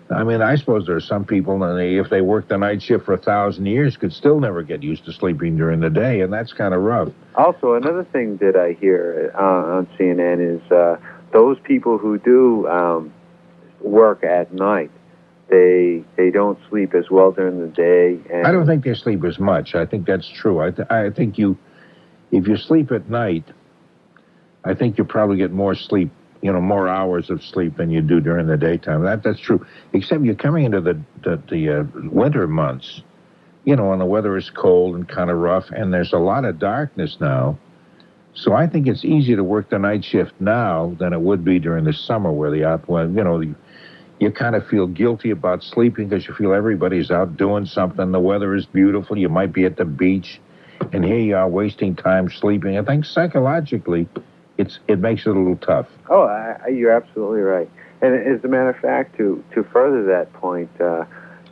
I 0.08 0.24
mean, 0.24 0.42
I 0.42 0.56
suppose 0.56 0.86
there 0.86 0.96
are 0.96 1.00
some 1.00 1.24
people, 1.24 1.62
and 1.62 1.78
they, 1.78 1.96
if 1.96 2.10
they 2.10 2.20
work 2.20 2.48
the 2.48 2.56
night 2.56 2.82
shift 2.82 3.04
for 3.04 3.14
a 3.14 3.18
thousand 3.18 3.66
years, 3.66 3.96
could 3.96 4.12
still 4.12 4.40
never 4.40 4.64
get 4.64 4.82
used 4.82 5.04
to 5.04 5.12
sleeping 5.12 5.56
during 5.56 5.78
the 5.80 5.90
day, 5.90 6.20
and 6.20 6.32
that's 6.32 6.52
kind 6.52 6.74
of 6.74 6.82
rough. 6.82 7.10
Also, 7.36 7.74
another 7.74 8.02
thing 8.02 8.36
that 8.38 8.56
I 8.56 8.72
hear 8.80 9.32
uh, 9.36 9.40
on 9.40 9.86
CNN 9.96 10.56
is 10.56 10.72
uh, 10.72 10.96
those 11.32 11.58
people 11.60 11.96
who 11.96 12.18
do 12.18 12.66
um, 12.68 13.12
work 13.80 14.24
at 14.24 14.52
night, 14.52 14.90
they 15.48 16.04
they 16.16 16.30
don't 16.30 16.58
sleep 16.68 16.94
as 16.94 17.10
well 17.10 17.30
during 17.32 17.60
the 17.60 17.68
day. 17.68 18.18
And 18.32 18.46
I 18.46 18.52
don't 18.52 18.66
think 18.66 18.84
they 18.84 18.94
sleep 18.94 19.24
as 19.24 19.38
much. 19.38 19.74
I 19.74 19.86
think 19.86 20.06
that's 20.06 20.28
true. 20.28 20.60
I, 20.60 20.70
th- 20.70 20.88
I 20.90 21.10
think 21.10 21.38
you, 21.38 21.56
if 22.32 22.48
you 22.48 22.56
sleep 22.56 22.90
at 22.90 23.08
night, 23.08 23.44
I 24.64 24.74
think 24.74 24.98
you 24.98 25.04
probably 25.04 25.36
get 25.36 25.52
more 25.52 25.74
sleep, 25.74 26.10
you 26.42 26.52
know, 26.52 26.60
more 26.60 26.88
hours 26.88 27.30
of 27.30 27.42
sleep 27.42 27.76
than 27.76 27.90
you 27.90 28.02
do 28.02 28.20
during 28.20 28.46
the 28.46 28.56
daytime. 28.56 29.02
That 29.02 29.22
that's 29.22 29.40
true. 29.40 29.64
Except 29.92 30.22
you're 30.22 30.34
coming 30.34 30.64
into 30.64 30.80
the 30.80 31.00
the, 31.22 31.42
the 31.48 31.80
uh, 31.80 31.84
winter 32.10 32.46
months, 32.46 33.02
you 33.64 33.76
know, 33.76 33.90
when 33.90 33.98
the 33.98 34.06
weather 34.06 34.36
is 34.36 34.50
cold 34.50 34.94
and 34.96 35.08
kind 35.08 35.30
of 35.30 35.38
rough, 35.38 35.70
and 35.70 35.92
there's 35.92 36.12
a 36.12 36.18
lot 36.18 36.44
of 36.44 36.58
darkness 36.58 37.16
now. 37.20 37.58
So 38.32 38.52
I 38.52 38.66
think 38.66 38.86
it's 38.86 39.04
easier 39.04 39.36
to 39.36 39.44
work 39.44 39.70
the 39.70 39.78
night 39.78 40.04
shift 40.04 40.32
now 40.40 40.94
than 40.98 41.12
it 41.12 41.20
would 41.20 41.44
be 41.44 41.58
during 41.58 41.84
the 41.84 41.92
summer, 41.92 42.30
where 42.30 42.50
the 42.50 42.58
you 42.58 43.24
know, 43.24 43.54
you 44.20 44.30
kind 44.30 44.54
of 44.54 44.66
feel 44.68 44.86
guilty 44.86 45.30
about 45.30 45.64
sleeping 45.64 46.08
because 46.08 46.28
you 46.28 46.34
feel 46.34 46.52
everybody's 46.52 47.10
out 47.10 47.36
doing 47.36 47.66
something. 47.66 48.12
The 48.12 48.20
weather 48.20 48.54
is 48.54 48.66
beautiful. 48.66 49.18
You 49.18 49.28
might 49.30 49.52
be 49.52 49.64
at 49.64 49.76
the 49.76 49.84
beach, 49.84 50.40
and 50.92 51.04
here 51.04 51.18
you 51.18 51.36
are 51.36 51.48
wasting 51.48 51.96
time 51.96 52.30
sleeping. 52.30 52.78
I 52.78 52.82
think 52.82 53.04
psychologically, 53.04 54.06
it's 54.60 54.78
it 54.88 54.98
makes 54.98 55.26
it 55.26 55.30
a 55.30 55.32
little 55.32 55.56
tough. 55.56 55.88
Oh, 56.08 56.22
I, 56.22 56.68
you're 56.68 56.92
absolutely 56.92 57.40
right. 57.40 57.68
And 58.02 58.14
as 58.14 58.44
a 58.44 58.48
matter 58.48 58.70
of 58.70 58.76
fact, 58.76 59.16
to 59.16 59.42
to 59.54 59.64
further 59.64 60.04
that 60.04 60.32
point, 60.34 60.70
uh, 60.80 61.04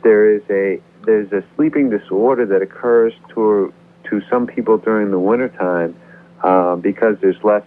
there 0.03 0.33
is 0.33 0.43
a 0.49 0.81
there's 1.05 1.31
a 1.31 1.43
sleeping 1.55 1.89
disorder 1.89 2.45
that 2.45 2.61
occurs 2.61 3.13
to 3.29 3.73
to 4.05 4.21
some 4.29 4.47
people 4.47 4.77
during 4.77 5.11
the 5.11 5.19
wintertime 5.19 5.95
uh, 6.43 6.75
because 6.75 7.17
there's 7.21 7.43
less 7.43 7.65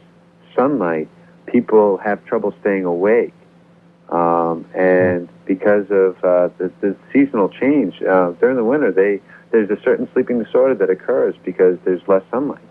sunlight. 0.57 1.09
People 1.47 1.99
have 1.99 2.25
trouble 2.25 2.55
staying 2.61 2.85
awake, 2.85 3.35
um, 4.11 4.65
and 4.75 5.29
because 5.45 5.87
of 5.91 6.17
uh, 6.25 6.49
the, 6.59 6.73
the 6.81 6.97
seasonal 7.13 7.49
change 7.49 8.01
uh, 8.03 8.31
during 8.41 8.57
the 8.57 8.65
winter, 8.65 8.93
they 8.93 9.21
there's 9.51 9.71
a 9.71 9.81
certain 9.83 10.09
sleeping 10.13 10.43
disorder 10.43 10.75
that 10.75 10.89
occurs 10.89 11.35
because 11.45 11.79
there's 11.85 12.01
less 12.07 12.23
sunlight. 12.31 12.63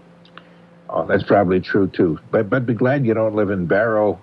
Oh, 0.91 1.05
that's 1.05 1.23
probably 1.23 1.61
true 1.61 1.87
too. 1.87 2.19
But 2.31 2.49
but 2.49 2.65
be 2.65 2.73
glad 2.73 3.05
you 3.05 3.13
don't 3.13 3.33
live 3.33 3.49
in 3.49 3.65
Barrow, 3.65 4.19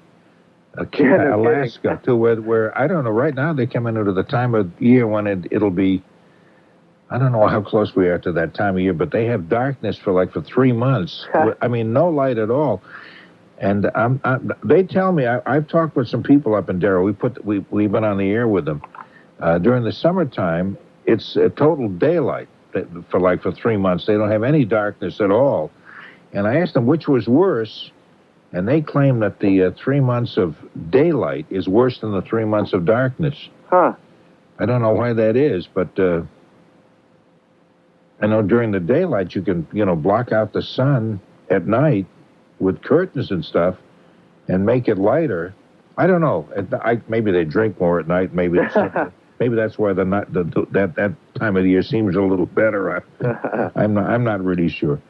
uh, 0.76 0.84
no 0.98 1.40
Alaska, 1.40 1.98
too, 2.04 2.14
where 2.14 2.36
where 2.36 2.78
I 2.78 2.86
don't 2.86 3.04
know. 3.04 3.10
Right 3.10 3.34
now 3.34 3.54
they're 3.54 3.66
coming 3.66 3.96
into 3.96 4.12
the 4.12 4.22
time 4.22 4.54
of 4.54 4.70
year 4.80 5.06
when 5.06 5.26
it 5.26 5.46
it'll 5.50 5.70
be. 5.70 6.02
I 7.10 7.16
don't 7.16 7.32
know 7.32 7.46
how 7.46 7.62
close 7.62 7.96
we 7.96 8.08
are 8.08 8.18
to 8.18 8.32
that 8.32 8.52
time 8.52 8.76
of 8.76 8.82
year, 8.82 8.92
but 8.92 9.10
they 9.10 9.24
have 9.26 9.48
darkness 9.48 9.96
for 9.96 10.12
like 10.12 10.30
for 10.30 10.42
three 10.42 10.72
months. 10.72 11.26
I 11.62 11.66
mean, 11.66 11.94
no 11.94 12.10
light 12.10 12.36
at 12.36 12.50
all. 12.50 12.82
And 13.56 13.90
I'm, 13.94 14.20
I'm, 14.24 14.52
they 14.62 14.82
tell 14.82 15.10
me 15.10 15.26
I, 15.26 15.40
I've 15.46 15.66
talked 15.68 15.96
with 15.96 16.06
some 16.08 16.22
people 16.22 16.54
up 16.54 16.68
in 16.68 16.78
Barrow. 16.78 17.02
We 17.02 17.14
put 17.14 17.42
we 17.46 17.60
we've 17.70 17.90
been 17.90 18.04
on 18.04 18.18
the 18.18 18.28
air 18.28 18.46
with 18.46 18.66
them 18.66 18.82
uh, 19.40 19.56
during 19.56 19.84
the 19.84 19.92
summertime. 19.92 20.76
It's 21.06 21.34
a 21.34 21.48
total 21.48 21.88
daylight 21.88 22.48
for 23.08 23.18
like 23.18 23.42
for 23.42 23.52
three 23.52 23.78
months. 23.78 24.04
They 24.04 24.12
don't 24.12 24.30
have 24.30 24.42
any 24.42 24.66
darkness 24.66 25.18
at 25.22 25.30
all. 25.30 25.70
And 26.32 26.46
I 26.46 26.56
asked 26.60 26.74
them 26.74 26.86
which 26.86 27.08
was 27.08 27.26
worse, 27.26 27.90
and 28.52 28.68
they 28.68 28.80
claim 28.80 29.20
that 29.20 29.40
the 29.40 29.64
uh, 29.64 29.70
three 29.82 30.00
months 30.00 30.36
of 30.36 30.56
daylight 30.90 31.46
is 31.50 31.68
worse 31.68 31.98
than 32.00 32.12
the 32.12 32.22
three 32.22 32.44
months 32.44 32.72
of 32.72 32.84
darkness. 32.84 33.48
Huh. 33.68 33.94
I 34.58 34.66
don't 34.66 34.82
know 34.82 34.92
why 34.92 35.12
that 35.12 35.36
is, 35.36 35.68
but 35.72 35.98
uh, 35.98 36.22
I 38.20 38.26
know 38.26 38.42
during 38.42 38.72
the 38.72 38.80
daylight 38.80 39.34
you 39.34 39.42
can, 39.42 39.66
you 39.72 39.84
know, 39.84 39.94
block 39.94 40.32
out 40.32 40.52
the 40.52 40.62
sun 40.62 41.20
at 41.50 41.66
night 41.66 42.06
with 42.58 42.82
curtains 42.82 43.30
and 43.30 43.44
stuff 43.44 43.76
and 44.48 44.66
make 44.66 44.88
it 44.88 44.98
lighter. 44.98 45.54
I 45.96 46.06
don't 46.06 46.20
know. 46.20 46.48
I, 46.82 47.00
maybe 47.08 47.30
they 47.30 47.44
drink 47.44 47.80
more 47.80 48.00
at 48.00 48.08
night. 48.08 48.34
Maybe 48.34 48.58
it's, 48.58 48.76
maybe 49.40 49.54
that's 49.54 49.78
why 49.78 49.92
the, 49.92 50.04
the, 50.04 50.44
the 50.44 50.66
that 50.72 50.96
that 50.96 51.12
time 51.34 51.56
of 51.56 51.62
the 51.62 51.70
year 51.70 51.82
seems 51.82 52.16
a 52.16 52.22
little 52.22 52.46
better. 52.46 52.96
I, 52.96 53.70
I'm 53.76 53.94
not 53.94 54.10
I'm 54.10 54.24
not 54.24 54.42
really 54.42 54.68
sure. 54.68 55.00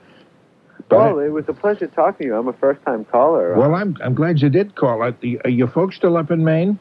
Well, 0.91 1.18
it 1.18 1.29
was 1.29 1.45
a 1.49 1.53
pleasure 1.53 1.87
talking 1.89 2.18
to 2.18 2.33
you. 2.33 2.37
I'm 2.37 2.49
a 2.49 2.53
first-time 2.55 3.05
caller. 3.07 3.55
Well, 3.55 3.74
I'm 3.74 3.97
I'm 4.03 4.14
glad 4.14 4.41
you 4.41 4.49
did 4.49 4.74
call. 4.74 5.03
Are, 5.03 5.12
the- 5.12 5.41
are 5.45 5.51
your 5.51 5.68
folks 5.68 5.97
still 5.97 6.16
up 6.16 6.31
in 6.31 6.45
Maine? 6.45 6.79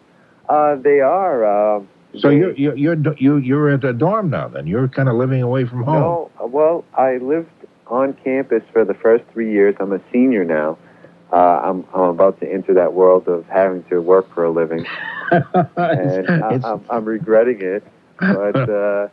Uh, 0.49 0.75
they 0.75 0.99
are. 1.01 1.43
Uh, 1.45 1.81
So 2.17 2.29
you're 2.29 2.53
you're 2.53 2.75
you're 2.75 2.97
you 3.17 3.37
you're 3.37 3.69
at 3.69 3.83
a 3.83 3.93
dorm 3.93 4.29
now. 4.29 4.47
Then 4.47 4.65
you're 4.65 4.87
kind 4.87 5.09
of 5.09 5.15
living 5.15 5.41
away 5.43 5.65
from 5.65 5.83
home. 5.83 6.01
No, 6.01 6.31
uh, 6.41 6.47
well, 6.47 6.85
I 6.95 7.17
lived 7.17 7.49
on 7.87 8.13
campus 8.23 8.63
for 8.71 8.85
the 8.85 8.93
first 8.93 9.23
three 9.33 9.51
years. 9.51 9.75
I'm 9.79 9.91
a 9.91 9.99
senior 10.11 10.43
now. 10.45 10.77
Uh, 11.33 11.35
I'm 11.67 11.85
I'm 11.93 12.09
about 12.17 12.39
to 12.39 12.51
enter 12.51 12.73
that 12.75 12.93
world 12.93 13.27
of 13.27 13.45
having 13.47 13.83
to 13.89 13.99
work 14.01 14.33
for 14.33 14.45
a 14.45 14.49
living, 14.49 14.85
and 15.31 16.29
I, 16.29 16.59
I'm, 16.63 16.81
I'm 16.89 17.05
regretting 17.05 17.59
it. 17.61 17.83
But 18.19 18.55
uh, 18.69 19.07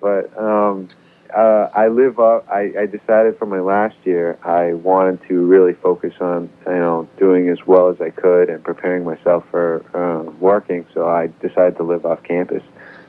but 0.00 0.24
um, 0.38 0.88
uh, 1.36 1.70
I 1.74 1.88
live 1.88 2.18
up. 2.18 2.46
I, 2.48 2.72
I 2.78 2.86
decided 2.86 3.38
for 3.38 3.46
my 3.46 3.60
last 3.60 3.96
year 4.04 4.38
I 4.44 4.74
wanted 4.74 5.20
to 5.28 5.44
really 5.46 5.74
focus 5.74 6.14
on 6.20 6.50
you 6.66 6.72
know 6.72 7.08
doing 7.18 7.48
as 7.48 7.66
well 7.66 7.88
as 7.88 8.00
I 8.00 8.10
could 8.10 8.48
and 8.48 8.62
preparing 8.62 9.04
myself 9.04 9.44
for 9.50 9.84
uh, 9.94 10.30
working. 10.40 10.86
So 10.94 11.08
I 11.08 11.28
decided 11.40 11.76
to 11.76 11.82
live 11.82 12.04
off 12.06 12.22
campus, 12.22 12.62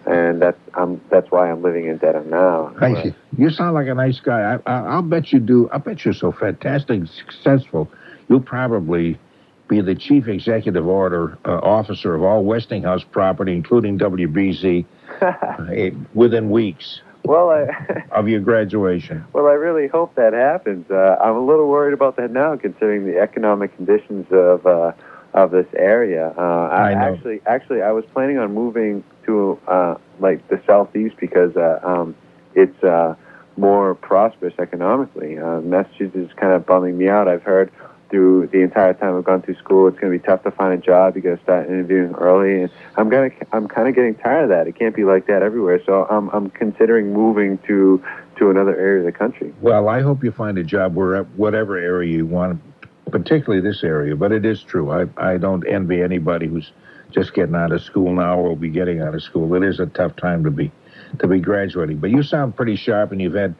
and 0.05 0.41
that's 0.41 0.59
I'm 0.73 1.01
that's 1.09 1.29
why 1.31 1.49
I'm 1.49 1.61
living 1.61 1.87
in 1.87 1.97
Dedham 1.97 2.29
now. 2.29 2.73
I 2.79 3.03
see. 3.03 3.15
You 3.37 3.49
sound 3.49 3.73
like 3.73 3.87
a 3.87 3.95
nice 3.95 4.19
guy. 4.19 4.55
I, 4.65 4.71
I, 4.71 4.79
I'll 4.87 5.01
bet 5.01 5.31
you 5.31 5.39
do. 5.39 5.69
I 5.71 5.77
bet 5.77 6.05
you're 6.05 6.13
so 6.13 6.31
fantastic, 6.31 7.07
successful. 7.07 7.91
You'll 8.29 8.41
probably 8.41 9.19
be 9.67 9.81
the 9.81 9.95
chief 9.95 10.27
executive 10.27 10.85
order 10.85 11.37
uh, 11.45 11.59
officer 11.59 12.13
of 12.13 12.23
all 12.23 12.43
Westinghouse 12.43 13.03
property, 13.05 13.53
including 13.53 13.97
WBZ, 13.97 14.85
eh, 15.21 15.91
within 16.13 16.49
weeks 16.49 17.01
Well, 17.23 17.49
I 17.49 18.03
of 18.11 18.27
your 18.27 18.39
graduation. 18.41 19.25
well 19.33 19.47
I 19.47 19.53
really 19.53 19.87
hope 19.87 20.15
that 20.15 20.33
happens. 20.33 20.89
Uh, 20.89 21.17
I'm 21.21 21.35
a 21.35 21.45
little 21.45 21.67
worried 21.67 21.93
about 21.93 22.15
that 22.17 22.31
now, 22.31 22.55
considering 22.55 23.05
the 23.05 23.19
economic 23.19 23.75
conditions 23.75 24.27
of 24.31 24.65
uh, 24.65 24.93
of 25.33 25.51
this 25.51 25.67
area. 25.75 26.33
Uh, 26.37 26.41
I, 26.41 26.91
I 26.91 26.93
actually 26.93 27.41
actually 27.45 27.81
I 27.81 27.91
was 27.91 28.05
planning 28.13 28.37
on 28.37 28.53
moving 28.53 29.03
to 29.25 29.59
uh, 29.67 29.95
like 30.19 30.47
the 30.49 30.61
southeast 30.65 31.15
because 31.19 31.55
uh, 31.55 31.79
um, 31.83 32.15
it's 32.53 32.83
uh, 32.83 33.15
more 33.57 33.95
prosperous 33.95 34.53
economically. 34.59 35.37
Uh, 35.37 35.61
Massachusetts 35.61 36.15
is 36.15 36.33
kind 36.33 36.53
of 36.53 36.65
bumming 36.65 36.97
me 36.97 37.07
out. 37.07 37.27
I've 37.27 37.43
heard 37.43 37.71
through 38.11 38.47
the 38.47 38.59
entire 38.59 38.93
time 38.93 39.17
I've 39.17 39.23
gone 39.23 39.41
through 39.41 39.55
school, 39.55 39.87
it's 39.87 39.97
going 39.97 40.13
to 40.13 40.19
be 40.19 40.23
tough 40.23 40.43
to 40.43 40.51
find 40.51 40.73
a 40.73 40.77
job. 40.77 41.15
You 41.15 41.23
got 41.23 41.37
to 41.37 41.43
start 41.43 41.67
interviewing 41.67 42.13
early, 42.15 42.61
and 42.61 42.71
I'm 42.97 43.09
gonna 43.09 43.31
I'm 43.51 43.67
kind 43.67 43.87
of 43.87 43.95
getting 43.95 44.13
tired 44.15 44.43
of 44.43 44.49
that. 44.49 44.67
It 44.67 44.75
can't 44.77 44.95
be 44.95 45.05
like 45.05 45.25
that 45.27 45.41
everywhere. 45.41 45.81
So 45.85 46.05
I'm 46.05 46.29
I'm 46.29 46.51
considering 46.51 47.13
moving 47.13 47.57
to 47.67 48.03
to 48.37 48.49
another 48.51 48.77
area 48.77 48.99
of 48.99 49.05
the 49.05 49.17
country. 49.17 49.53
Well, 49.61 49.87
I 49.87 50.01
hope 50.01 50.23
you 50.23 50.31
find 50.31 50.57
a 50.57 50.63
job 50.63 50.93
where 50.93 51.23
whatever 51.23 51.77
area 51.77 52.11
you 52.11 52.25
want, 52.25 52.61
particularly 53.09 53.61
this 53.61 53.83
area. 53.83 54.15
But 54.15 54.31
it 54.31 54.45
is 54.45 54.61
true. 54.61 54.91
I 54.91 55.07
I 55.17 55.37
don't 55.37 55.65
envy 55.67 56.03
anybody 56.03 56.47
who's 56.47 56.71
just 57.11 57.33
getting 57.33 57.55
out 57.55 57.71
of 57.71 57.81
school 57.81 58.13
now 58.13 58.37
or 58.37 58.49
will 58.49 58.55
be 58.55 58.69
getting 58.69 59.01
out 59.01 59.15
of 59.15 59.23
school. 59.23 59.55
It 59.55 59.63
is 59.63 59.79
a 59.79 59.87
tough 59.87 60.15
time 60.17 60.43
to 60.43 60.51
be 60.51 60.71
to 61.19 61.27
be 61.27 61.39
graduating. 61.39 61.97
But 61.97 62.11
you 62.11 62.21
sound 62.21 62.55
pretty 62.55 62.75
sharp, 62.75 63.11
and 63.11 63.21
you've 63.21 63.33
had. 63.33 63.55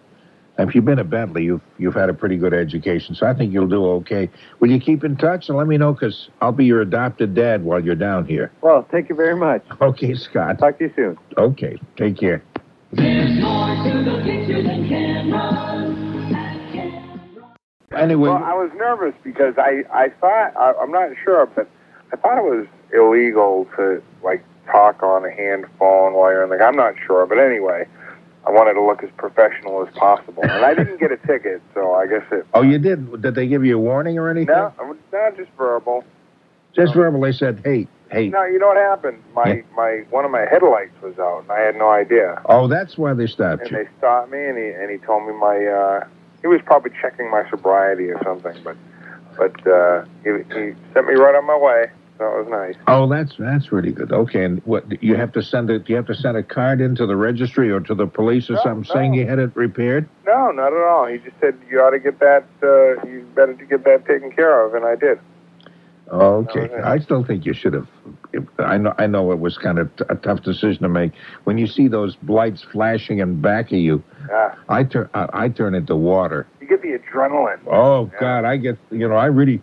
If 0.58 0.76
you've 0.76 0.86
been 0.86 1.00
at 1.00 1.10
Bentley, 1.10 1.44
you've 1.46 1.62
you've 1.78 1.94
had 1.96 2.10
a 2.10 2.14
pretty 2.14 2.38
good 2.38 2.54
education, 2.54 3.16
so 3.16 3.26
I 3.26 3.34
think 3.34 3.54
you'll 3.54 3.68
do 3.68 3.86
okay. 3.86 4.30
Will 4.60 4.70
you 4.70 4.80
keep 4.80 5.04
in 5.04 5.16
touch 5.16 5.48
and 5.50 5.58
let 5.58 5.66
me 5.68 5.78
know 5.78 5.94
because 5.94 6.30
I'll 6.42 6.52
be 6.52 6.66
your 6.66 6.82
adopted 6.82 7.34
dad 7.34 7.64
while 7.64 7.84
you're 7.84 7.96
down 7.96 8.26
here. 8.26 8.52
Well, 8.62 8.86
thank 8.92 9.10
you 9.10 9.16
very 9.16 9.36
much. 9.36 9.64
Okay, 9.82 10.14
Scott. 10.14 10.60
Talk 10.60 10.78
to 10.78 10.86
you 10.86 10.94
soon. 10.96 11.18
Okay, 11.38 11.78
take 11.98 12.18
care. 12.18 12.44
There's 12.92 13.40
more 13.42 13.68
to 13.84 14.04
the 14.04 14.22
picture 14.24 14.62
than 14.62 14.88
cameras. 14.88 15.98
Anyway, 17.94 18.30
Well, 18.30 18.44
I 18.44 18.54
was 18.54 18.72
nervous 18.78 19.14
because 19.24 19.56
I 19.58 19.84
I 19.94 20.10
thought 20.22 20.56
I, 20.56 20.74
I'm 20.82 20.92
not 20.92 21.10
sure, 21.24 21.46
but 21.48 21.68
I 22.14 22.16
thought 22.18 22.38
it 22.38 22.44
was 22.44 22.68
illegal 22.94 23.68
to 23.78 24.02
like 24.24 24.44
talk 24.66 25.04
on 25.04 25.26
a 25.26 25.32
hand 25.32 25.66
phone 25.80 26.14
while 26.14 26.32
you're 26.32 26.44
in 26.44 26.50
the. 26.50 26.64
I'm 26.64 26.76
not 26.76 26.94
sure, 27.06 27.26
but 27.26 27.38
anyway, 27.38 27.86
I 28.46 28.50
wanted 28.52 28.74
to 28.74 28.82
look 28.82 29.04
as 29.04 29.10
professional 29.18 29.86
as 29.86 29.94
possible, 29.96 30.44
and 30.44 30.66
I 30.66 30.74
didn't 30.74 31.00
get 31.00 31.12
a 31.12 31.18
ticket, 31.18 31.62
so 31.74 31.94
I 31.94 32.08
guess 32.08 32.24
it. 32.32 32.46
oh, 32.54 32.64
you 32.64 32.80
did? 32.80 33.22
Did 33.22 33.36
they 33.36 33.48
give 33.48 33.64
you 33.64 33.78
a 33.78 33.80
warning 33.80 34.18
or 34.18 34.30
anything? 34.30 34.56
No, 34.56 34.74
not 35.14 35.38
just 35.38 35.52
verbal. 35.58 36.04
Just 36.74 36.94
verbal. 36.94 37.22
They 37.22 37.34
said, 37.34 37.62
"Hey, 37.64 37.88
hey." 38.12 38.30
No, 38.30 38.44
you 38.46 38.58
know 38.58 38.68
what 38.68 38.78
happened? 38.78 39.22
My 39.36 39.64
my 39.76 40.04
one 40.10 40.26
of 40.26 40.32
my 40.32 40.46
headlights 40.50 41.00
was 41.02 41.20
out, 41.20 41.44
and 41.44 41.52
I 41.52 41.60
had 41.60 41.76
no 41.76 41.90
idea. 41.90 42.42
Oh, 42.46 42.68
that's 42.68 42.98
why 42.98 43.14
they 43.14 43.28
stopped 43.28 43.62
And 43.64 43.72
you. 43.72 43.78
And 43.78 43.88
they 43.88 43.92
stopped 43.98 44.32
me, 44.32 44.44
and 44.44 44.58
he 44.58 44.70
and 44.70 44.90
he 44.90 44.98
told 44.98 45.28
me 45.28 45.34
my 45.34 45.66
uh, 45.66 46.08
he 46.42 46.48
was 46.48 46.62
probably 46.66 46.92
checking 47.00 47.30
my 47.30 47.48
sobriety 47.50 48.10
or 48.10 48.22
something, 48.24 48.56
but 48.64 48.76
but 49.38 49.68
uh, 49.68 50.06
he 50.24 50.30
he 50.54 50.74
sent 50.94 51.08
me 51.08 51.14
right 51.14 51.36
on 51.36 51.46
my 51.46 51.58
way, 51.58 51.92
so 52.22 52.28
it 52.28 52.44
was 52.44 52.48
nice. 52.52 52.76
Oh, 52.88 53.08
that's 53.10 53.34
that's 53.40 53.72
really 53.72 53.92
good. 53.92 54.12
Okay, 54.12 54.44
and 54.46 54.62
what 54.64 55.02
you 55.02 55.16
have 55.16 55.32
to 55.32 55.42
send 55.42 55.72
it? 55.72 55.90
You 55.90 55.96
have 55.96 56.06
to 56.06 56.14
send 56.14 56.38
a 56.38 56.44
card 56.44 56.80
into 56.80 57.08
the 57.08 57.16
registry 57.16 57.72
or 57.72 57.80
to 57.80 57.96
the 57.96 58.06
police 58.06 58.48
or 58.48 58.54
No, 58.54 58.62
something 58.62 58.84
saying 58.94 59.14
you 59.16 59.26
had 59.26 59.40
it 59.40 59.56
repaired? 59.56 60.08
No, 60.28 60.52
not 60.52 60.72
at 60.72 60.84
all. 60.84 61.08
He 61.08 61.18
just 61.18 61.36
said 61.42 61.58
you 61.68 61.80
ought 61.82 61.90
to 61.90 62.00
get 62.00 62.20
that 62.20 62.46
uh, 62.62 63.04
you 63.08 63.28
better 63.34 63.56
to 63.56 63.66
get 63.66 63.84
that 63.86 64.06
taken 64.06 64.32
care 64.32 64.64
of, 64.64 64.76
and 64.76 64.86
I 64.86 64.96
did. 64.96 65.20
Okay. 66.12 66.70
I 66.84 67.00
still 67.00 67.24
think 67.24 67.46
you 67.46 67.54
should 67.54 67.74
have. 67.74 67.88
I 68.60 68.78
know. 68.78 68.94
I 69.00 69.08
know 69.08 69.32
it 69.32 69.40
was 69.40 69.58
kind 69.58 69.80
of 69.80 69.96
t- 69.96 70.04
a 70.10 70.16
tough 70.16 70.44
decision 70.44 70.84
to 70.84 70.90
make. 70.90 71.14
When 71.46 71.58
you 71.58 71.66
see 71.66 71.88
those 71.88 72.18
lights 72.28 72.62
flashing 72.62 73.18
in 73.18 73.42
back 73.42 73.68
of 73.72 73.80
you, 73.80 74.04
Yeah, 74.30 74.54
I 74.70 74.84
turn. 74.84 75.10
I, 75.16 75.28
I 75.34 75.50
turn 75.50 75.74
into 75.74 75.96
water. 75.96 76.46
you 76.60 76.68
get 76.68 76.84
the 76.84 77.00
adrenaline. 77.00 77.62
Oh 77.66 78.12
God, 78.20 78.46
I 78.46 78.58
get. 78.58 78.78
You 78.92 79.08
know, 79.10 79.16
I 79.16 79.26
really. 79.26 79.60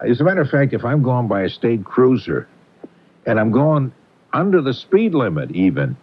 As 0.00 0.20
a 0.20 0.24
matter 0.24 0.40
of 0.40 0.50
fact, 0.50 0.72
if 0.72 0.84
I'm 0.84 1.02
going 1.02 1.28
by 1.28 1.42
a 1.42 1.48
state 1.48 1.84
cruiser, 1.84 2.48
and 3.24 3.40
I'm 3.40 3.50
going 3.50 3.92
under 4.32 4.60
the 4.60 4.74
speed 4.74 5.14
limit, 5.14 5.50
even, 5.52 5.96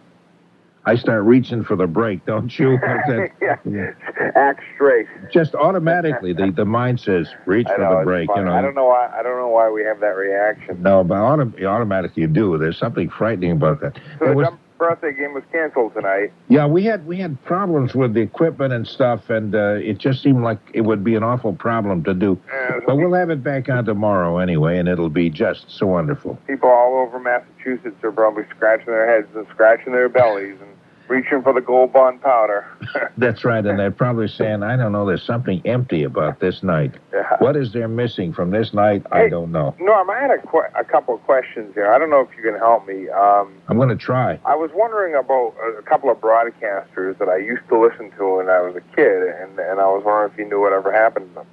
I 0.84 0.96
start 0.96 1.24
reaching 1.24 1.64
for 1.64 1.76
the 1.76 1.86
brake. 1.86 2.26
Don't 2.26 2.56
you? 2.58 2.72
yeah. 3.40 3.90
Act 4.34 4.60
straight. 4.74 5.06
Just 5.32 5.54
automatically, 5.54 6.32
the 6.32 6.50
the 6.50 6.64
mind 6.64 7.00
says 7.00 7.28
reach 7.46 7.66
for 7.66 7.78
the 7.78 8.02
brake. 8.04 8.28
You 8.34 8.44
know. 8.44 8.52
I 8.52 8.60
don't 8.60 8.74
know 8.74 8.86
why. 8.86 9.10
I 9.16 9.22
don't 9.22 9.38
know 9.38 9.48
why 9.48 9.70
we 9.70 9.82
have 9.84 10.00
that 10.00 10.16
reaction. 10.16 10.82
No, 10.82 11.02
but 11.02 11.14
autom- 11.14 11.64
automatically 11.64 12.22
you 12.22 12.28
do. 12.28 12.58
There's 12.58 12.78
something 12.78 13.08
frightening 13.08 13.52
about 13.52 13.80
that. 13.80 13.98
So 14.18 14.26
the 14.26 14.34
was- 14.34 14.48
dumb 14.48 14.58
birthday 14.88 15.12
game 15.12 15.32
was 15.34 15.42
canceled 15.50 15.94
tonight. 15.94 16.32
yeah, 16.48 16.66
we 16.66 16.84
had 16.84 17.06
we 17.06 17.16
had 17.16 17.42
problems 17.44 17.94
with 17.94 18.14
the 18.14 18.20
equipment 18.20 18.72
and 18.72 18.86
stuff, 18.86 19.30
and 19.30 19.54
uh, 19.54 19.74
it 19.80 19.98
just 19.98 20.22
seemed 20.22 20.42
like 20.42 20.58
it 20.74 20.82
would 20.82 21.02
be 21.02 21.14
an 21.14 21.22
awful 21.22 21.52
problem 21.54 22.04
to 22.04 22.12
do. 22.14 22.38
Uh, 22.52 22.80
But 22.86 22.96
we'll 22.96 23.14
have 23.14 23.30
it 23.30 23.42
back 23.42 23.68
on 23.68 23.84
tomorrow 23.84 24.38
anyway, 24.38 24.78
and 24.78 24.88
it'll 24.88 25.08
be 25.10 25.30
just 25.30 25.70
so 25.70 25.86
wonderful. 25.86 26.38
people 26.46 26.68
all 26.68 26.96
over 27.06 27.18
Massachusetts 27.18 28.02
are 28.02 28.12
probably 28.12 28.44
scratching 28.54 28.86
their 28.86 29.06
heads 29.08 29.28
and 29.34 29.46
scratching 29.50 29.92
their 29.92 30.08
bellies 30.08 30.56
and 30.60 30.70
reaching 31.08 31.42
for 31.42 31.52
the 31.52 31.60
gold 31.60 31.92
bond 31.92 32.20
powder. 32.22 32.66
That's 33.18 33.44
right, 33.44 33.64
and 33.64 33.78
they're 33.78 33.90
probably 33.90 34.28
saying, 34.28 34.62
I 34.62 34.76
don't 34.76 34.92
know, 34.92 35.06
there's 35.06 35.22
something 35.22 35.60
empty 35.66 36.02
about 36.04 36.40
this 36.40 36.62
night. 36.62 36.94
Yeah. 37.12 37.36
What 37.38 37.56
is 37.56 37.72
there 37.72 37.88
missing 37.88 38.32
from 38.32 38.50
this 38.50 38.72
night? 38.72 39.06
I 39.12 39.28
don't 39.28 39.52
know. 39.52 39.74
Norm, 39.78 40.10
I 40.10 40.18
had 40.20 40.30
a, 40.30 40.38
que- 40.38 40.70
a 40.78 40.84
couple 40.84 41.14
of 41.14 41.22
questions 41.24 41.74
here. 41.74 41.92
I 41.92 41.98
don't 41.98 42.10
know 42.10 42.20
if 42.20 42.28
you 42.36 42.42
can 42.42 42.58
help 42.58 42.86
me. 42.86 43.08
Um, 43.10 43.54
I'm 43.68 43.76
going 43.76 43.90
to 43.90 43.96
try. 43.96 44.38
I 44.44 44.56
was 44.56 44.70
wondering 44.74 45.14
about 45.14 45.54
a, 45.62 45.78
a 45.78 45.82
couple 45.82 46.10
of 46.10 46.18
broadcasters 46.18 47.18
that 47.18 47.28
I 47.28 47.36
used 47.36 47.66
to 47.68 47.78
listen 47.80 48.10
to 48.18 48.36
when 48.36 48.48
I 48.48 48.60
was 48.60 48.74
a 48.76 48.96
kid, 48.96 49.22
and, 49.40 49.58
and 49.58 49.80
I 49.80 49.86
was 49.86 50.02
wondering 50.04 50.32
if 50.32 50.38
you 50.38 50.48
knew 50.48 50.60
whatever 50.60 50.92
happened 50.92 51.28
to 51.30 51.34
them. 51.34 51.46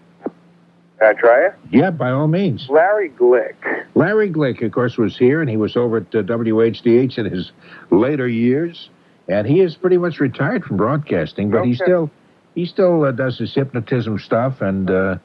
Can 0.99 1.09
I 1.17 1.19
try 1.19 1.45
it? 1.47 1.53
Yeah, 1.71 1.89
by 1.89 2.11
all 2.11 2.27
means. 2.27 2.67
Larry 2.69 3.09
Glick. 3.09 3.55
Larry 3.95 4.29
Glick, 4.31 4.63
of 4.63 4.71
course, 4.71 4.97
was 4.97 5.17
here, 5.17 5.41
and 5.41 5.49
he 5.49 5.57
was 5.57 5.75
over 5.75 5.97
at 5.97 6.13
uh, 6.13 6.21
WHDH 6.21 7.17
in 7.17 7.25
his 7.25 7.51
later 7.89 8.27
years, 8.27 8.89
and 9.27 9.47
he 9.47 9.61
is 9.61 9.75
pretty 9.75 9.97
much 9.97 10.19
retired 10.19 10.63
from 10.65 10.77
broadcasting, 10.77 11.49
but 11.49 11.65
he 11.65 11.73
still 11.73 12.09
he 12.55 12.65
still 12.65 13.03
uh, 13.05 13.11
does 13.11 13.37
his 13.37 13.53
hypnotism 13.53 14.19
stuff, 14.19 14.61
and 14.61 14.89
uh, 14.89 15.17